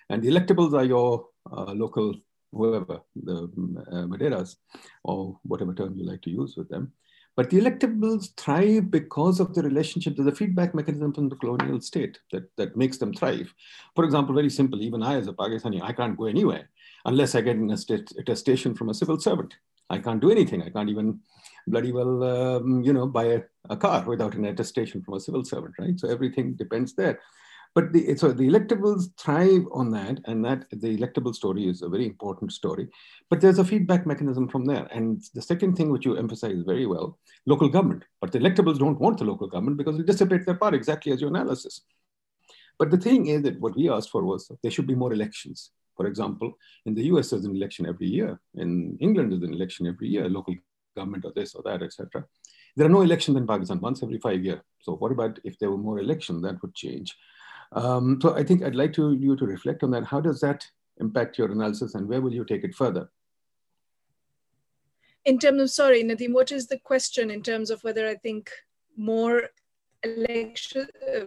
And 0.10 0.24
the 0.24 0.30
electables 0.30 0.74
are 0.74 0.84
your 0.84 1.28
uh, 1.56 1.74
local, 1.74 2.16
whoever, 2.52 3.02
the 3.16 3.44
uh, 3.92 4.08
Waderas, 4.08 4.56
or 5.04 5.40
whatever 5.44 5.76
term 5.76 5.96
you 5.96 6.06
like 6.06 6.24
to 6.24 6.32
use 6.32 6.58
with 6.58 6.70
them. 6.70 6.92
But 7.36 7.50
the 7.50 7.60
electables 7.60 8.36
thrive 8.36 8.92
because 8.92 9.40
of 9.40 9.54
the 9.54 9.64
relationship. 9.64 10.16
There's 10.16 10.28
a 10.28 10.36
feedback 10.36 10.76
mechanism 10.76 11.14
from 11.14 11.30
the 11.30 11.38
colonial 11.38 11.80
state 11.80 12.20
that, 12.32 12.50
that 12.58 12.76
makes 12.76 12.98
them 12.98 13.14
thrive. 13.14 13.54
For 13.96 14.04
example, 14.04 14.36
very 14.36 14.50
simple, 14.50 14.82
even 14.82 15.02
I 15.02 15.16
as 15.16 15.28
a 15.28 15.34
Pakistani, 15.34 15.82
I 15.82 15.94
can't 15.94 16.18
go 16.18 16.26
anywhere 16.26 16.70
unless 17.06 17.34
I 17.34 17.42
get 17.42 17.56
an 17.56 17.72
attestation 17.72 18.76
from 18.76 18.90
a 18.90 18.94
civil 18.94 19.20
servant. 19.20 19.56
I 19.90 20.00
can't 20.00 20.22
do 20.22 20.32
anything. 20.32 20.62
I 20.62 20.70
can't 20.70 20.90
even 20.90 21.20
bloody 21.68 21.92
well, 21.92 22.24
um, 22.24 22.82
you 22.84 22.94
know, 22.94 23.08
buy 23.08 23.26
a, 23.26 23.42
a 23.70 23.78
car 23.78 24.04
without 24.06 24.36
an 24.36 24.46
attestation 24.46 25.02
from 25.02 25.16
a 25.16 25.20
civil 25.20 25.44
servant, 25.44 25.76
right? 25.80 26.00
So 26.00 26.10
everything 26.10 26.54
depends 26.54 26.94
there. 26.94 27.20
But 27.74 27.94
the, 27.94 28.16
so 28.18 28.34
the 28.34 28.48
electables 28.48 29.16
thrive 29.18 29.66
on 29.72 29.92
that, 29.92 30.20
and 30.26 30.44
that 30.44 30.66
the 30.72 30.98
electable 30.98 31.34
story 31.34 31.70
is 31.70 31.82
a 31.82 31.90
very 31.90 32.06
important 32.06 32.52
story. 32.52 32.90
But 33.30 33.40
there's 33.40 33.60
a 33.60 33.64
feedback 33.64 34.06
mechanism 34.06 34.50
from 34.50 34.66
there. 34.66 34.88
And 34.92 35.24
the 35.34 35.42
second 35.42 35.78
thing 35.78 35.90
which 35.90 36.06
you 36.06 36.18
emphasize 36.18 36.64
very 36.66 36.86
well, 36.86 37.18
local 37.46 37.70
government. 37.70 38.04
But 38.20 38.34
the 38.34 38.40
electables 38.40 38.80
don't 38.80 39.00
want 39.00 39.20
the 39.20 39.26
local 39.26 39.48
government 39.48 39.78
because 39.78 39.98
it 39.98 40.06
dissipates 40.06 40.46
their 40.46 40.58
power 40.58 40.76
exactly 40.76 41.14
as 41.14 41.22
your 41.22 41.30
analysis. 41.30 41.82
But 42.78 42.92
the 42.92 42.98
thing 42.98 43.28
is 43.28 43.44
that 43.44 43.60
what 43.60 43.76
we 43.76 43.90
asked 43.90 44.10
for 44.10 44.24
was 44.26 44.52
there 44.62 44.72
should 44.72 44.88
be 44.88 44.96
more 44.96 45.14
elections. 45.14 45.72
For 45.96 46.08
example, 46.08 46.54
in 46.86 46.96
the 46.96 47.04
US, 47.04 47.30
there's 47.30 47.46
an 47.46 47.56
election 47.56 47.86
every 47.86 48.08
year. 48.08 48.40
In 48.56 48.98
England, 49.00 49.32
there's 49.32 49.44
an 49.44 49.54
election 49.54 49.88
every 49.88 50.08
year, 50.10 50.28
local 50.28 50.56
government 50.96 51.24
or 51.26 51.32
this 51.36 51.56
or 51.56 51.64
that, 51.64 51.84
etc. 51.84 52.26
There 52.76 52.86
are 52.86 52.90
no 52.90 53.02
elections 53.02 53.38
in 53.38 53.48
Pakistan 53.48 53.80
once 53.80 54.02
every 54.04 54.18
five 54.18 54.44
years. 54.44 54.62
So 54.82 54.96
what 54.96 55.12
about 55.12 55.40
if 55.44 55.60
there 55.60 55.72
were 55.72 55.78
more 55.78 56.00
elections? 56.00 56.42
That 56.42 56.62
would 56.62 56.74
change. 56.74 57.16
Um, 57.74 58.20
so 58.22 58.36
I 58.36 58.44
think 58.44 58.64
I'd 58.64 58.76
like 58.76 58.94
to, 58.94 59.14
you 59.14 59.36
to 59.36 59.46
reflect 59.46 59.84
on 59.84 59.92
that. 59.92 60.06
How 60.06 60.20
does 60.20 60.42
that 60.42 60.66
impact 61.00 61.38
your 61.38 61.52
analysis 61.52 61.96
and 61.96 62.08
where 62.08 62.22
will 62.22 62.34
you 62.34 62.46
take 62.46 62.64
it 62.64 62.76
further? 62.76 63.10
In 65.26 65.38
terms 65.38 65.62
of, 65.62 65.70
sorry, 65.70 66.04
Nadeem, 66.04 66.34
what 66.34 66.52
is 66.52 66.68
the 66.68 66.80
question 66.80 67.30
in 67.30 67.44
terms 67.44 67.70
of 67.70 67.84
whether 67.84 68.08
I 68.08 68.16
think 68.16 68.50
more 68.98 69.50
election, 70.04 70.88
uh, 71.16 71.26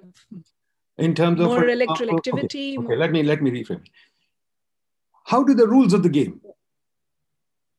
in 0.99 1.15
terms 1.15 1.41
of 1.41 1.47
more 1.47 1.69
electoral 1.69 2.11
uh, 2.11 2.17
activity? 2.17 2.77
Okay, 2.77 2.87
okay, 2.87 2.97
let 2.97 3.13
me 3.13 3.23
let 3.23 3.41
me 3.41 3.53
reframe. 3.53 3.85
How 5.25 5.45
do 5.45 5.55
the 5.55 5.69
rules 5.69 5.93
of 5.93 6.03
the 6.03 6.09
game 6.09 6.41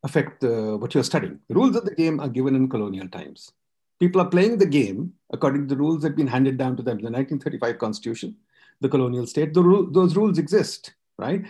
affect 0.03 0.43
uh, 0.43 0.77
what 0.77 0.93
you're 0.93 1.03
studying? 1.03 1.39
The 1.49 1.55
rules 1.55 1.75
of 1.75 1.83
the 1.83 1.93
game 1.93 2.21
are 2.21 2.29
given 2.29 2.55
in 2.55 2.69
colonial 2.69 3.09
times. 3.09 3.51
People 3.99 4.21
are 4.21 4.29
playing 4.29 4.57
the 4.57 4.65
game 4.65 5.13
according 5.31 5.67
to 5.67 5.75
the 5.75 5.79
rules 5.79 6.01
that 6.01 6.09
have 6.09 6.17
been 6.17 6.27
handed 6.27 6.57
down 6.57 6.77
to 6.77 6.83
them. 6.83 6.97
The 6.97 7.11
1935 7.11 7.77
Constitution, 7.77 8.35
the 8.81 8.89
colonial 8.89 9.25
state, 9.25 9.53
the 9.53 9.89
those 9.91 10.15
rules 10.15 10.37
exist, 10.37 10.93
right? 11.17 11.45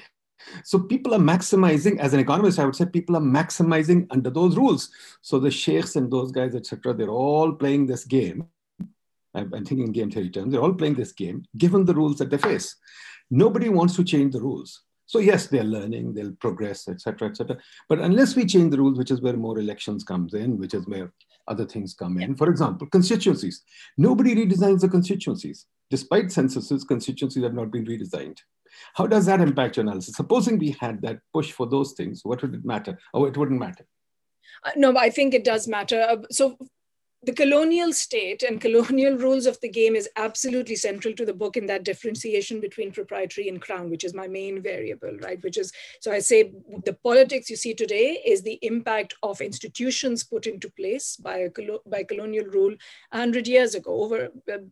So 0.64 0.80
people 0.80 1.14
are 1.16 1.20
maximizing, 1.20 1.98
as 2.00 2.14
an 2.14 2.20
economist, 2.20 2.60
I 2.60 2.66
would 2.66 2.76
say 2.76 2.86
people 2.86 3.16
are 3.16 3.22
maximizing 3.22 4.08
under 4.12 4.30
those 4.30 4.58
rules. 4.58 4.90
So 5.22 5.40
the 5.40 5.50
sheikhs 5.50 5.96
and 5.96 6.12
those 6.12 6.32
guys, 6.32 6.56
etc., 6.56 6.94
they're 6.94 7.10
all 7.10 7.54
playing 7.54 7.88
this 7.88 8.04
game. 8.04 8.46
I'm 9.34 9.50
thinking 9.52 9.88
in 9.88 9.92
game 9.92 10.12
theory 10.12 10.30
terms. 10.30 10.52
They're 10.52 10.62
all 10.62 10.74
playing 10.74 10.96
this 10.96 11.12
game, 11.12 11.44
given 11.58 11.84
the 11.84 11.94
rules 11.94 12.18
that 12.20 12.30
they 12.30 12.38
face. 12.38 12.76
Nobody 13.30 13.70
wants 13.70 13.96
to 13.98 14.04
change 14.04 14.34
the 14.34 14.42
rules. 14.42 14.84
So 15.08 15.20
yes, 15.20 15.48
they're 15.48 15.64
learning, 15.64 16.14
they'll 16.14 16.32
progress, 16.34 16.88
etc., 16.88 17.30
etc. 17.30 17.58
But 17.90 18.00
unless 18.00 18.36
we 18.36 18.46
change 18.46 18.72
the 18.72 18.78
rules, 18.78 18.98
which 18.98 19.12
is 19.12 19.22
where 19.22 19.38
more 19.38 19.60
elections 19.60 20.04
comes 20.04 20.34
in, 20.34 20.58
which 20.58 20.74
is 20.74 20.88
where 20.88 21.12
other 21.48 21.66
things 21.66 21.94
come 21.94 22.20
in. 22.20 22.36
For 22.36 22.50
example, 22.50 22.88
constituencies. 22.88 23.62
Nobody 23.98 24.36
redesigns 24.36 24.82
the 24.82 24.90
constituencies. 24.90 25.66
Despite 25.90 26.32
censuses, 26.32 26.84
constituencies 26.84 27.44
have 27.44 27.53
not 27.53 27.72
been 27.72 27.86
redesigned. 27.86 28.40
How 28.94 29.07
does 29.07 29.26
that 29.28 29.41
impact 29.41 29.78
your 29.78 29.86
analysis? 29.86 30.16
Supposing 30.16 30.57
we 30.57 30.76
had 30.80 31.02
that 31.02 31.20
push 31.34 31.52
for 31.52 31.68
those 31.68 31.94
things, 31.94 32.22
what 32.24 32.41
would 32.41 32.53
it 32.53 32.66
matter? 32.66 32.98
Oh, 33.14 33.26
it 33.26 33.38
wouldn't 33.38 33.60
matter. 33.60 33.86
Uh, 34.64 34.72
no, 34.76 34.98
I 34.98 35.10
think 35.10 35.34
it 35.34 35.44
does 35.44 35.68
matter. 35.68 36.02
Uh, 36.02 36.18
so 36.32 36.57
the 37.26 37.34
colonial 37.34 37.92
state 37.92 38.44
and 38.44 38.62
colonial 38.62 39.18
rules 39.26 39.46
of 39.46 39.60
the 39.62 39.70
game 39.70 39.96
is 39.96 40.08
absolutely 40.16 40.76
central 40.76 41.14
to 41.16 41.26
the 41.26 41.34
book 41.34 41.58
in 41.58 41.66
that 41.66 41.84
differentiation 41.84 42.60
between 42.60 42.92
proprietary 42.92 43.50
and 43.50 43.62
crown, 43.62 43.90
which 43.90 44.04
is 44.04 44.14
my 44.14 44.28
main 44.28 44.62
variable, 44.62 45.18
right? 45.22 45.44
Which 45.44 45.58
is, 45.58 45.72
so 46.00 46.12
I 46.12 46.20
say 46.20 46.52
the 46.84 46.94
politics 46.94 47.50
you 47.50 47.56
see 47.56 47.74
today 47.74 48.22
is 48.26 48.44
the 48.44 48.60
impact 48.62 49.16
of 49.24 49.42
institutions 49.42 50.24
put 50.24 50.46
into 50.46 50.70
place 50.70 51.16
by, 51.16 51.38
a, 51.38 51.50
by 51.88 52.04
colonial 52.04 52.46
rule 52.46 52.76
100 53.12 53.48
years 53.48 53.74
ago, 53.74 54.04
over 54.04 54.30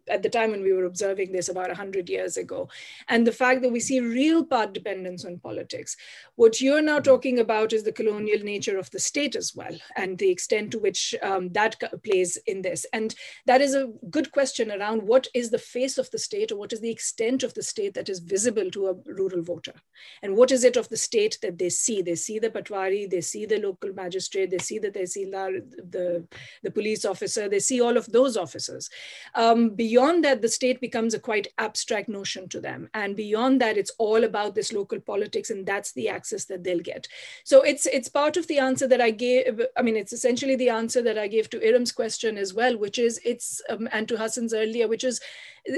at 0.08 0.22
the 0.22 0.30
time 0.30 0.52
when 0.52 0.62
we 0.62 0.74
were 0.74 0.86
observing 0.86 1.32
this 1.32 1.50
about 1.50 1.70
100 1.70 2.10
years 2.10 2.38
ago. 2.38 2.70
And 3.08 3.26
the 3.26 3.32
fact 3.32 3.64
that 3.64 3.72
we 3.72 3.80
see 3.80 4.00
real 4.00 4.46
path 4.46 4.74
dependence 4.74 5.26
on 5.26 5.40
politics. 5.40 5.98
What 6.36 6.62
you're 6.62 6.82
now 6.82 7.00
talking 7.00 7.40
about 7.40 7.74
is 7.74 7.84
the 7.84 7.92
colonial 7.92 8.44
nature 8.44 8.78
of 8.78 8.92
the 8.92 9.00
state 9.00 9.36
as 9.36 9.56
well, 9.56 9.76
and 9.96 10.18
the 10.18 10.30
extent 10.30 10.72
to 10.72 10.80
which 10.80 11.16
um, 11.24 11.50
that 11.50 11.82
plays 12.04 12.38
in 12.46 12.62
this? 12.62 12.86
And 12.94 13.16
that 13.46 13.62
is 13.62 13.76
a 13.76 13.90
good 14.10 14.32
question 14.32 14.72
around 14.72 15.04
what 15.04 15.28
is 15.34 15.50
the 15.50 15.58
face 15.58 15.98
of 15.98 16.10
the 16.12 16.20
state 16.20 16.52
or 16.52 16.58
what 16.58 16.74
is 16.74 16.82
the 16.82 16.92
extent 16.92 17.44
of 17.44 17.54
the 17.54 17.64
state 17.64 17.94
that 17.94 18.10
is 18.10 18.20
visible 18.20 18.70
to 18.72 18.88
a 18.88 18.96
rural 19.06 19.42
voter? 19.42 19.74
And 20.22 20.36
what 20.36 20.52
is 20.52 20.64
it 20.64 20.78
of 20.78 20.90
the 20.90 20.98
state 20.98 21.38
that 21.42 21.58
they 21.58 21.70
see? 21.70 22.02
They 22.02 22.16
see 22.16 22.40
the 22.40 22.50
patwari, 22.50 23.10
they 23.10 23.22
see 23.22 23.46
the 23.46 23.60
local 23.60 23.94
magistrate, 23.94 24.52
they 24.52 24.58
see 24.58 24.80
the 24.80 24.92
tehsildar, 24.92 25.62
the, 25.92 26.28
the 26.62 26.72
police 26.72 27.06
officer, 27.06 27.50
they 27.50 27.60
see 27.60 27.82
all 27.82 27.98
of 27.98 28.12
those 28.12 28.38
officers. 28.38 28.90
Um, 29.36 29.70
beyond 29.70 30.24
that, 30.24 30.42
the 30.42 30.50
state 30.50 30.80
becomes 30.82 31.14
a 31.14 31.20
quite 31.20 31.48
abstract 31.58 32.10
notion 32.10 32.50
to 32.50 32.60
them. 32.60 32.90
And 32.94 33.16
beyond 33.16 33.62
that, 33.62 33.78
it's 33.78 33.92
all 33.98 34.24
about 34.24 34.56
this 34.56 34.74
local 34.74 35.00
politics, 35.00 35.50
and 35.50 35.66
that's 35.66 35.94
the 35.94 36.10
access 36.10 36.46
that 36.46 36.64
they'll 36.64 36.80
get. 36.80 37.08
So 37.44 37.62
it's 37.62 37.86
it's 37.86 38.10
part 38.10 38.38
of 38.38 38.48
the 38.48 38.60
answer 38.60 38.88
that 38.88 39.02
I 39.02 39.12
gave. 39.12 39.62
I 39.78 39.82
mean, 39.82 39.96
it's 39.96 40.14
essentially 40.14 40.56
the 40.56 40.70
answer 40.70 41.02
that 41.02 41.18
I 41.18 41.28
gave 41.28 41.50
to 41.52 41.66
Iram's 41.66 41.92
question 41.92 42.33
as 42.38 42.54
well, 42.54 42.78
which 42.78 43.00
is 43.00 43.20
it's, 43.24 43.62
um, 43.70 43.88
and 43.92 44.08
to 44.08 44.18
Hassan's 44.18 44.54
earlier, 44.54 44.88
which 44.88 45.04
is 45.04 45.22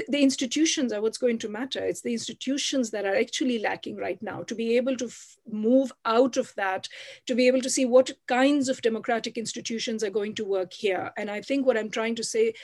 the 0.08 0.22
institutions 0.22 0.92
are 0.92 1.00
what's 1.00 1.18
going 1.18 1.38
to 1.38 1.48
matter. 1.48 1.84
It's 1.84 2.02
the 2.02 2.12
institutions 2.12 2.90
that 2.90 3.04
are 3.04 3.14
actually 3.14 3.58
lacking 3.58 3.96
right 3.96 4.20
now 4.22 4.42
to 4.44 4.54
be 4.54 4.76
able 4.76 4.96
to 4.96 5.10
move 5.50 5.92
out 6.04 6.36
of 6.36 6.52
that, 6.56 6.88
to 7.26 7.34
be 7.34 7.46
able 7.46 7.60
to 7.60 7.70
see 7.70 7.84
what 7.84 8.10
kinds 8.26 8.68
of 8.68 8.82
democratic 8.82 9.38
institutions 9.38 10.02
are 10.02 10.10
going 10.10 10.34
to 10.34 10.44
work 10.44 10.72
here. 10.72 11.12
And 11.16 11.30
I 11.30 11.40
think 11.40 11.66
what 11.66 11.76
I'm 11.76 11.90
trying 11.90 12.16
to 12.16 12.24
say 12.24 12.54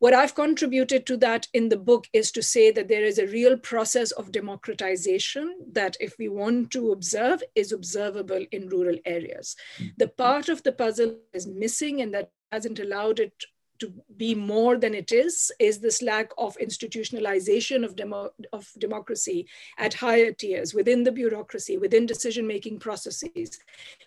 what 0.00 0.14
I've 0.14 0.34
contributed 0.34 1.04
to 1.06 1.18
that 1.18 1.46
in 1.52 1.68
the 1.68 1.76
book 1.76 2.08
is 2.14 2.32
to 2.32 2.42
say 2.42 2.70
that 2.70 2.88
there 2.88 3.04
is 3.04 3.18
a 3.18 3.26
real 3.26 3.58
process 3.58 4.12
of 4.12 4.32
democratization 4.32 5.54
that, 5.72 5.94
if 6.00 6.16
we 6.18 6.26
want 6.28 6.70
to 6.70 6.92
observe, 6.92 7.42
is 7.54 7.70
observable 7.70 8.46
in 8.50 8.70
rural 8.70 8.96
areas. 9.04 9.56
The 9.98 10.08
part 10.08 10.48
of 10.48 10.62
the 10.62 10.72
puzzle 10.72 11.18
is 11.34 11.46
missing, 11.46 12.00
and 12.00 12.14
that 12.14 12.30
hasn't 12.52 12.78
allowed 12.78 13.20
it 13.20 13.44
to 13.80 13.92
be 14.16 14.34
more 14.34 14.76
than 14.76 14.94
it 14.94 15.10
is 15.10 15.50
is 15.58 15.78
this 15.80 16.02
lack 16.02 16.30
of 16.38 16.56
institutionalization 16.58 17.84
of, 17.84 17.96
demo, 17.96 18.30
of 18.52 18.68
democracy 18.78 19.46
at 19.78 19.94
higher 19.94 20.32
tiers 20.32 20.74
within 20.74 21.02
the 21.02 21.12
bureaucracy 21.12 21.78
within 21.78 22.06
decision 22.06 22.46
making 22.46 22.78
processes 22.78 23.58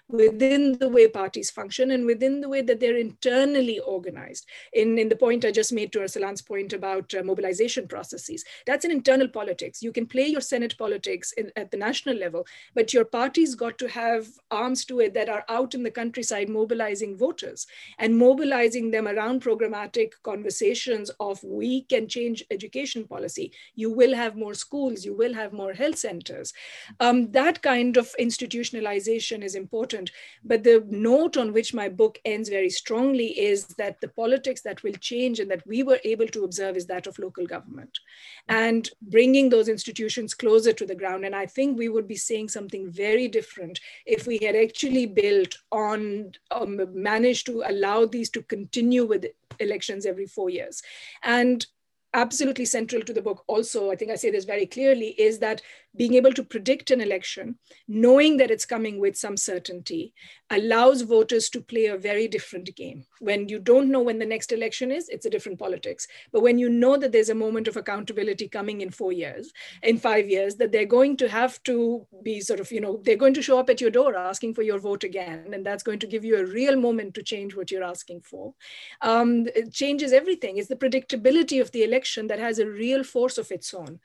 within 0.08 0.78
the 0.78 0.88
way 0.88 1.08
parties 1.08 1.50
function 1.50 1.92
and 1.92 2.06
within 2.06 2.40
the 2.40 2.48
way 2.48 2.62
that 2.62 2.80
they're 2.80 2.98
internally 2.98 3.80
organized. 3.80 4.46
In, 4.74 4.98
in 4.98 5.10
the 5.10 5.16
point 5.16 5.44
i 5.46 5.52
just 5.52 5.74
made 5.74 5.92
to 5.92 6.00
arsalan's 6.00 6.42
point 6.42 6.74
about 6.74 7.14
uh, 7.14 7.24
mobilization 7.24 7.88
processes 7.88 8.46
that's 8.66 8.86
an 8.86 8.92
internal 8.92 9.28
politics. 9.28 9.82
You 9.82 9.92
can 9.92 10.06
play 10.06 10.28
your 10.28 10.42
senate 10.42 10.78
politics 10.78 11.34
in, 11.34 11.52
at 11.56 11.72
the 11.72 11.78
national 11.78 12.16
level 12.16 12.46
but 12.76 12.94
your 12.94 13.06
party's 13.06 13.56
got 13.56 13.78
to 13.80 13.88
have 13.88 14.28
arms 14.52 14.86
to 14.86 15.00
it 15.00 15.14
that 15.16 15.30
are 15.30 15.46
out 15.50 15.74
in 15.74 15.84
the 15.84 15.92
countryside 15.92 16.50
mobilizing 16.50 17.18
voters 17.18 17.66
and 17.98 18.18
mobilizing 18.18 18.92
them 18.92 19.08
around 19.08 19.42
programs 19.42 19.63
programmatic 19.64 20.14
conversations 20.24 21.12
of 21.20 21.44
we 21.44 21.84
can 21.84 22.08
change 22.08 22.44
education 22.52 23.06
policy. 23.06 23.52
You 23.76 23.92
will 23.92 24.16
have 24.16 24.36
more 24.36 24.54
schools, 24.54 25.06
you 25.06 25.16
will 25.16 25.34
have 25.34 25.54
more 25.54 25.74
health 25.74 25.98
centers. 25.98 26.54
Um, 27.00 27.32
that 27.32 27.62
kind 27.62 27.98
of 27.98 28.14
institutionalization 28.20 29.44
is 29.44 29.56
important. 29.56 30.12
But 30.44 30.64
the 30.64 30.86
note 30.90 31.38
on 31.38 31.54
which 31.54 31.74
my 31.74 31.90
book 31.90 32.20
ends 32.26 32.50
very 32.50 32.70
strongly 32.70 33.28
is 33.40 33.66
that 33.78 34.00
the 34.02 34.08
politics 34.08 34.62
that 34.62 34.84
will 34.84 34.94
change 34.94 35.40
and 35.40 35.50
that 35.52 35.66
we 35.68 35.84
were 35.84 36.00
able 36.04 36.28
to 36.28 36.44
observe 36.44 36.78
is 36.78 36.88
that 36.88 37.08
of 37.08 37.20
local 37.20 37.46
government 37.46 38.00
and 38.48 38.90
bringing 39.02 39.50
those 39.50 39.70
institutions 39.70 40.34
closer 40.34 40.74
to 40.74 40.86
the 40.86 40.96
ground. 40.96 41.26
And 41.26 41.36
I 41.36 41.46
think 41.46 41.78
we 41.78 41.90
would 41.90 42.08
be 42.08 42.16
saying 42.16 42.50
something 42.50 42.90
very 42.92 43.28
different 43.28 43.80
if 44.06 44.28
we 44.28 44.38
had 44.40 44.56
actually 44.56 45.06
built 45.06 45.58
on, 45.72 46.32
um, 46.52 46.82
managed 46.94 47.46
to 47.48 47.64
allow 47.66 48.06
these 48.06 48.30
to 48.32 48.42
continue 48.44 49.06
with 49.06 49.26
elections 49.60 50.06
every 50.06 50.26
four 50.26 50.50
years. 50.50 50.82
And 51.24 51.66
absolutely 52.14 52.66
central 52.66 53.02
to 53.02 53.14
the 53.14 53.22
book 53.22 53.44
also 53.48 53.92
i 53.92 53.96
think 53.96 54.12
i 54.12 54.16
say 54.16 54.30
this 54.30 54.46
very 54.46 54.66
clearly 54.66 55.10
is 55.18 55.40
that 55.40 55.62
being 55.96 56.14
able 56.14 56.32
to 56.32 56.44
predict 56.44 56.92
an 56.92 57.02
election 57.02 57.58
knowing 57.88 58.38
that 58.38 58.52
it's 58.52 58.66
coming 58.66 59.00
with 59.00 59.18
some 59.18 59.36
certainty 59.36 60.14
allows 60.54 61.02
voters 61.02 61.50
to 61.50 61.62
play 61.62 61.86
a 61.88 61.98
very 61.98 62.28
different 62.28 62.74
game 62.76 63.06
when 63.20 63.48
you 63.50 63.60
don't 63.60 63.90
know 63.90 64.02
when 64.02 64.20
the 64.20 64.26
next 64.26 64.52
election 64.52 64.92
is 64.92 65.10
it's 65.10 65.26
a 65.26 65.30
different 65.30 65.60
politics 65.60 66.08
but 66.32 66.42
when 66.42 66.58
you 66.58 66.70
know 66.70 66.96
that 66.98 67.12
there's 67.12 67.30
a 67.30 67.36
moment 67.44 67.68
of 67.68 67.78
accountability 67.78 68.48
coming 68.48 68.82
in 68.82 68.90
4 68.90 69.12
years 69.12 69.52
in 69.82 69.98
5 69.98 70.30
years 70.30 70.56
that 70.56 70.72
they're 70.72 70.86
going 70.86 71.18
to 71.18 71.30
have 71.30 71.62
to 71.64 72.06
be 72.24 72.40
sort 72.42 72.60
of 72.60 72.72
you 72.72 72.82
know 72.82 73.02
they're 73.04 73.24
going 73.26 73.34
to 73.34 73.42
show 73.42 73.60
up 73.60 73.70
at 73.70 73.82
your 73.82 73.92
door 73.92 74.16
asking 74.16 74.54
for 74.54 74.62
your 74.62 74.80
vote 74.80 75.04
again 75.04 75.54
and 75.54 75.66
that's 75.66 75.84
going 75.84 76.00
to 76.00 76.08
give 76.08 76.24
you 76.24 76.38
a 76.38 76.46
real 76.46 76.76
moment 76.76 77.14
to 77.14 77.24
change 77.24 77.56
what 77.56 77.72
you're 77.72 77.84
asking 77.84 78.22
for 78.22 78.54
um, 79.02 79.48
it 79.56 79.74
changes 79.74 80.14
everything 80.14 80.58
it's 80.58 80.70
the 80.70 80.76
predictability 80.76 81.62
of 81.62 81.72
the 81.72 81.84
election 81.84 82.04
election 82.04 82.28
that 82.28 82.40
has 82.40 82.60
a 82.60 82.68
real 82.68 83.04
force 83.04 83.38
of 83.38 83.52
its 83.52 83.74
own. 83.74 84.00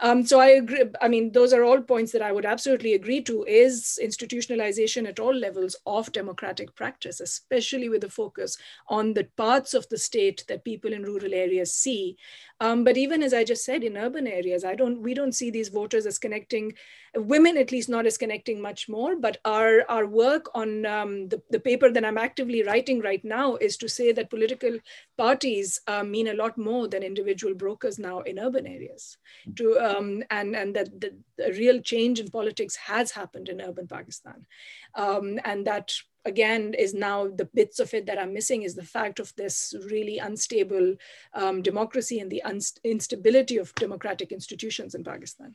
Um, 0.00 0.26
so 0.26 0.40
I 0.40 0.48
agree. 0.60 0.84
I 1.00 1.08
mean, 1.08 1.32
those 1.32 1.52
are 1.52 1.62
all 1.62 1.80
points 1.80 2.12
that 2.12 2.22
I 2.22 2.32
would 2.32 2.44
absolutely 2.44 2.94
agree 2.94 3.22
to 3.22 3.44
is 3.44 3.98
institutionalization 4.02 5.08
at 5.08 5.20
all 5.20 5.34
levels 5.34 5.76
of 5.98 6.12
democratic 6.12 6.74
practice, 6.74 7.20
especially 7.20 7.88
with 7.88 8.04
a 8.04 8.10
focus 8.10 8.56
on 8.88 9.14
the 9.14 9.24
parts 9.36 9.74
of 9.74 9.88
the 9.88 9.98
state 9.98 10.44
that 10.48 10.64
people 10.64 10.92
in 10.92 11.02
rural 11.02 11.34
areas 11.34 11.74
see. 11.74 12.16
Um, 12.60 12.84
but 12.84 12.96
even 12.96 13.22
as 13.22 13.34
I 13.34 13.44
just 13.44 13.64
said, 13.64 13.82
in 13.82 13.96
urban 13.96 14.26
areas, 14.26 14.64
I 14.64 14.74
don't, 14.74 15.00
we 15.00 15.14
don't 15.14 15.34
see 15.34 15.50
these 15.50 15.68
voters 15.68 16.06
as 16.06 16.18
connecting, 16.18 16.74
women 17.16 17.56
at 17.56 17.72
least 17.72 17.88
not 17.88 18.06
as 18.06 18.18
connecting 18.18 18.60
much 18.60 18.88
more, 18.88 19.16
but 19.16 19.38
our, 19.44 19.84
our 19.88 20.06
work 20.06 20.50
on 20.54 20.86
um, 20.86 21.28
the, 21.28 21.40
the 21.50 21.60
paper 21.60 21.90
that 21.90 22.04
I'm 22.04 22.18
actively 22.18 22.62
writing 22.62 23.00
right 23.00 23.24
now 23.24 23.56
is 23.56 23.76
to 23.78 23.88
say 23.88 24.12
that 24.12 24.30
political 24.30 24.78
parties 25.16 25.80
uh, 25.86 26.02
mean 26.02 26.28
a 26.28 26.34
lot 26.34 26.56
more 26.58 26.88
than 26.88 27.02
individual 27.02 27.34
individual 27.34 27.54
brokers 27.54 27.98
now 27.98 28.20
in 28.20 28.38
urban 28.38 28.66
areas 28.66 29.16
to 29.56 29.78
um, 29.78 30.22
and 30.30 30.56
and 30.56 30.74
that 30.76 30.88
the, 31.00 31.10
the, 31.36 31.52
real 31.52 31.80
change 31.80 32.20
in 32.20 32.30
politics 32.30 32.76
has 32.76 33.10
happened 33.10 33.48
in 33.48 33.60
urban 33.60 33.86
pakistan. 33.86 34.46
Um, 34.94 35.40
and 35.44 35.66
that 35.66 35.92
again 36.24 36.74
is 36.74 36.94
now 36.94 37.28
the 37.28 37.48
bits 37.54 37.80
of 37.80 37.92
it 37.94 38.06
that 38.06 38.18
are 38.18 38.26
missing 38.26 38.62
is 38.62 38.74
the 38.74 38.90
fact 38.96 39.20
of 39.20 39.32
this 39.36 39.74
really 39.90 40.18
unstable 40.18 40.94
um, 41.34 41.62
democracy 41.62 42.20
and 42.20 42.30
the 42.30 42.42
instability 42.84 43.58
of 43.58 43.74
democratic 43.74 44.32
institutions 44.32 44.94
in 44.94 45.04
pakistan 45.04 45.54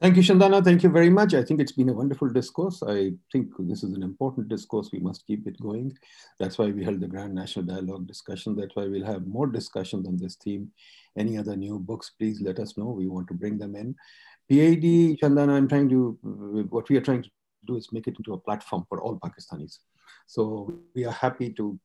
Thank 0.00 0.16
you, 0.16 0.22
Shandana. 0.22 0.62
Thank 0.62 0.82
you 0.82 0.90
very 0.90 1.08
much. 1.08 1.34
I 1.34 1.42
think 1.44 1.60
it's 1.60 1.72
been 1.72 1.88
a 1.88 1.92
wonderful 1.92 2.28
discourse. 2.28 2.82
I 2.82 3.12
think 3.32 3.52
this 3.60 3.84
is 3.84 3.94
an 3.94 4.02
important 4.02 4.48
discourse. 4.48 4.90
We 4.92 4.98
must 4.98 5.24
keep 5.26 5.46
it 5.46 5.58
going. 5.60 5.96
That's 6.38 6.58
why 6.58 6.66
we 6.72 6.82
held 6.84 7.00
the 7.00 7.06
Grand 7.06 7.34
National 7.34 7.64
Dialogue 7.64 8.06
discussion. 8.06 8.56
That's 8.56 8.74
why 8.74 8.86
we'll 8.86 9.06
have 9.06 9.26
more 9.26 9.46
discussions 9.46 10.06
on 10.08 10.16
this 10.18 10.34
theme. 10.34 10.72
Any 11.16 11.38
other 11.38 11.56
new 11.56 11.78
books, 11.78 12.10
please 12.18 12.40
let 12.40 12.58
us 12.58 12.76
know. 12.76 12.86
We 12.86 13.06
want 13.06 13.28
to 13.28 13.34
bring 13.34 13.56
them 13.56 13.76
in. 13.76 13.94
PAD, 14.50 14.82
Shandana, 15.20 15.52
I'm 15.52 15.68
trying 15.68 15.88
to, 15.90 16.18
what 16.70 16.88
we 16.88 16.96
are 16.96 17.00
trying 17.00 17.22
to 17.22 17.30
do 17.64 17.76
is 17.76 17.92
make 17.92 18.08
it 18.08 18.16
into 18.18 18.34
a 18.34 18.38
platform 18.38 18.84
for 18.88 19.00
all 19.00 19.18
Pakistanis. 19.18 19.78
So 20.26 20.74
we 20.94 21.04
are 21.04 21.12
happy 21.12 21.50
to 21.52 21.78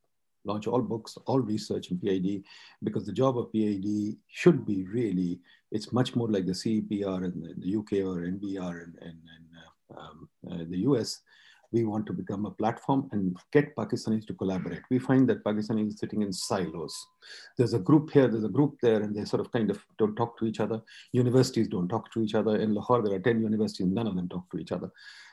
launch 0.45 0.67
all 0.67 0.81
books, 0.81 1.17
all 1.25 1.39
research 1.39 1.91
in 1.91 1.99
PID, 1.99 2.43
because 2.83 3.05
the 3.05 3.13
job 3.13 3.37
of 3.37 3.51
PID 3.53 4.17
should 4.27 4.65
be 4.65 4.85
really, 4.87 5.39
it's 5.71 5.93
much 5.93 6.15
more 6.15 6.29
like 6.29 6.45
the 6.45 6.51
CEPR 6.51 7.25
in 7.25 7.55
the 7.57 7.75
UK 7.77 8.05
or 8.05 8.21
NBER 8.21 8.83
in 9.01 9.19
uh, 9.91 9.99
um, 9.99 10.29
uh, 10.49 10.65
the 10.69 10.79
US. 10.79 11.21
We 11.71 11.83
want 11.83 12.07
to 12.07 12.13
become 12.13 12.45
a 12.45 12.51
platform 12.51 13.09
and 13.11 13.37
get 13.51 13.75
Pakistanis 13.75 14.25
to 14.27 14.33
collaborate. 14.33 14.81
We 14.89 14.99
find 14.99 15.29
that 15.29 15.43
Pakistanis 15.43 15.99
sitting 15.99 16.21
in 16.21 16.33
silos. 16.33 16.95
There's 17.57 17.73
a 17.73 17.79
group 17.79 18.11
here, 18.11 18.27
there's 18.27 18.43
a 18.43 18.49
group 18.49 18.77
there, 18.81 19.01
and 19.01 19.15
they 19.15 19.25
sort 19.25 19.41
of 19.41 19.51
kind 19.51 19.69
of 19.69 19.83
don't 19.97 20.15
talk 20.15 20.37
to 20.39 20.45
each 20.45 20.59
other. 20.59 20.81
Universities 21.13 21.67
don't 21.67 21.87
talk 21.87 22.11
to 22.13 22.21
each 22.21 22.35
other. 22.35 22.55
In 22.57 22.73
Lahore, 22.73 23.03
there 23.03 23.13
are 23.13 23.19
10 23.19 23.41
universities, 23.41 23.87
none 23.87 24.07
of 24.07 24.15
them 24.15 24.29
talk 24.29 24.49
to 24.51 24.57
each 24.57 24.71
other. 24.71 24.91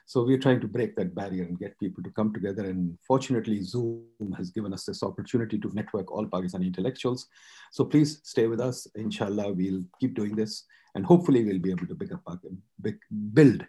So 0.09 0.25
we're 0.25 0.39
trying 0.39 0.61
to 0.61 0.69
break 0.69 0.95
that 0.97 1.17
barrier 1.17 1.43
and 1.43 1.59
get 1.59 1.79
people 1.81 2.03
to 2.05 2.11
come 2.11 2.33
together. 2.33 2.65
And 2.65 2.97
fortunately, 3.07 3.61
Zoom 3.63 4.05
has 4.37 4.51
given 4.51 4.73
us 4.73 4.85
this 4.85 5.03
opportunity 5.03 5.59
to 5.59 5.75
network 5.75 6.13
all 6.13 6.27
Pakistani 6.27 6.67
intellectuals. 6.67 7.27
So 7.73 7.85
please 7.85 8.21
stay 8.23 8.47
with 8.47 8.61
us. 8.61 8.87
Inshallah, 8.95 9.53
we'll 9.53 9.83
keep 10.01 10.15
doing 10.15 10.37
this. 10.37 10.65
And 10.95 11.05
hopefully 11.05 11.45
we'll 11.45 11.59
be 11.59 11.73
able 11.73 11.89
to 11.89 11.95
pick 11.97 12.13
up, 12.13 12.23
uh, 12.29 12.37
big, 12.81 12.99
build 13.35 13.67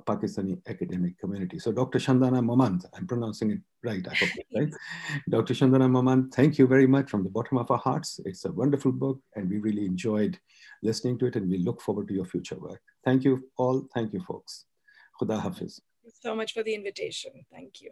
Pakistani 0.00 0.58
academic 0.68 1.18
community. 1.18 1.58
So 1.58 1.72
Dr. 1.72 1.98
Shandana 1.98 2.42
Mohmand, 2.42 2.84
I'm 2.94 3.06
pronouncing 3.06 3.50
it 3.52 3.60
right, 3.82 4.06
I 4.06 4.14
hope, 4.14 4.30
right? 4.54 4.74
Dr. 5.28 5.54
Shandana 5.54 5.88
Mohmand, 5.88 6.32
thank 6.32 6.58
you 6.58 6.66
very 6.66 6.86
much 6.86 7.10
from 7.10 7.24
the 7.24 7.30
bottom 7.30 7.58
of 7.58 7.70
our 7.70 7.78
hearts. 7.78 8.20
It's 8.24 8.44
a 8.44 8.52
wonderful 8.52 8.92
book 8.92 9.20
and 9.36 9.48
we 9.48 9.58
really 9.58 9.84
enjoyed 9.86 10.38
listening 10.82 11.18
to 11.18 11.26
it 11.26 11.36
and 11.36 11.48
we 11.48 11.58
look 11.58 11.80
forward 11.80 12.08
to 12.08 12.14
your 12.14 12.24
future 12.24 12.58
work. 12.58 12.80
Thank 13.04 13.24
you 13.24 13.48
all. 13.56 13.86
Thank 13.94 14.12
you, 14.12 14.20
folks. 14.20 14.66
Khuda 15.20 15.40
Hafiz. 15.40 15.80
Thank 16.02 16.04
you 16.04 16.12
so 16.20 16.34
much 16.34 16.52
for 16.52 16.62
the 16.62 16.74
invitation. 16.74 17.32
Thank 17.52 17.80
you. 17.80 17.90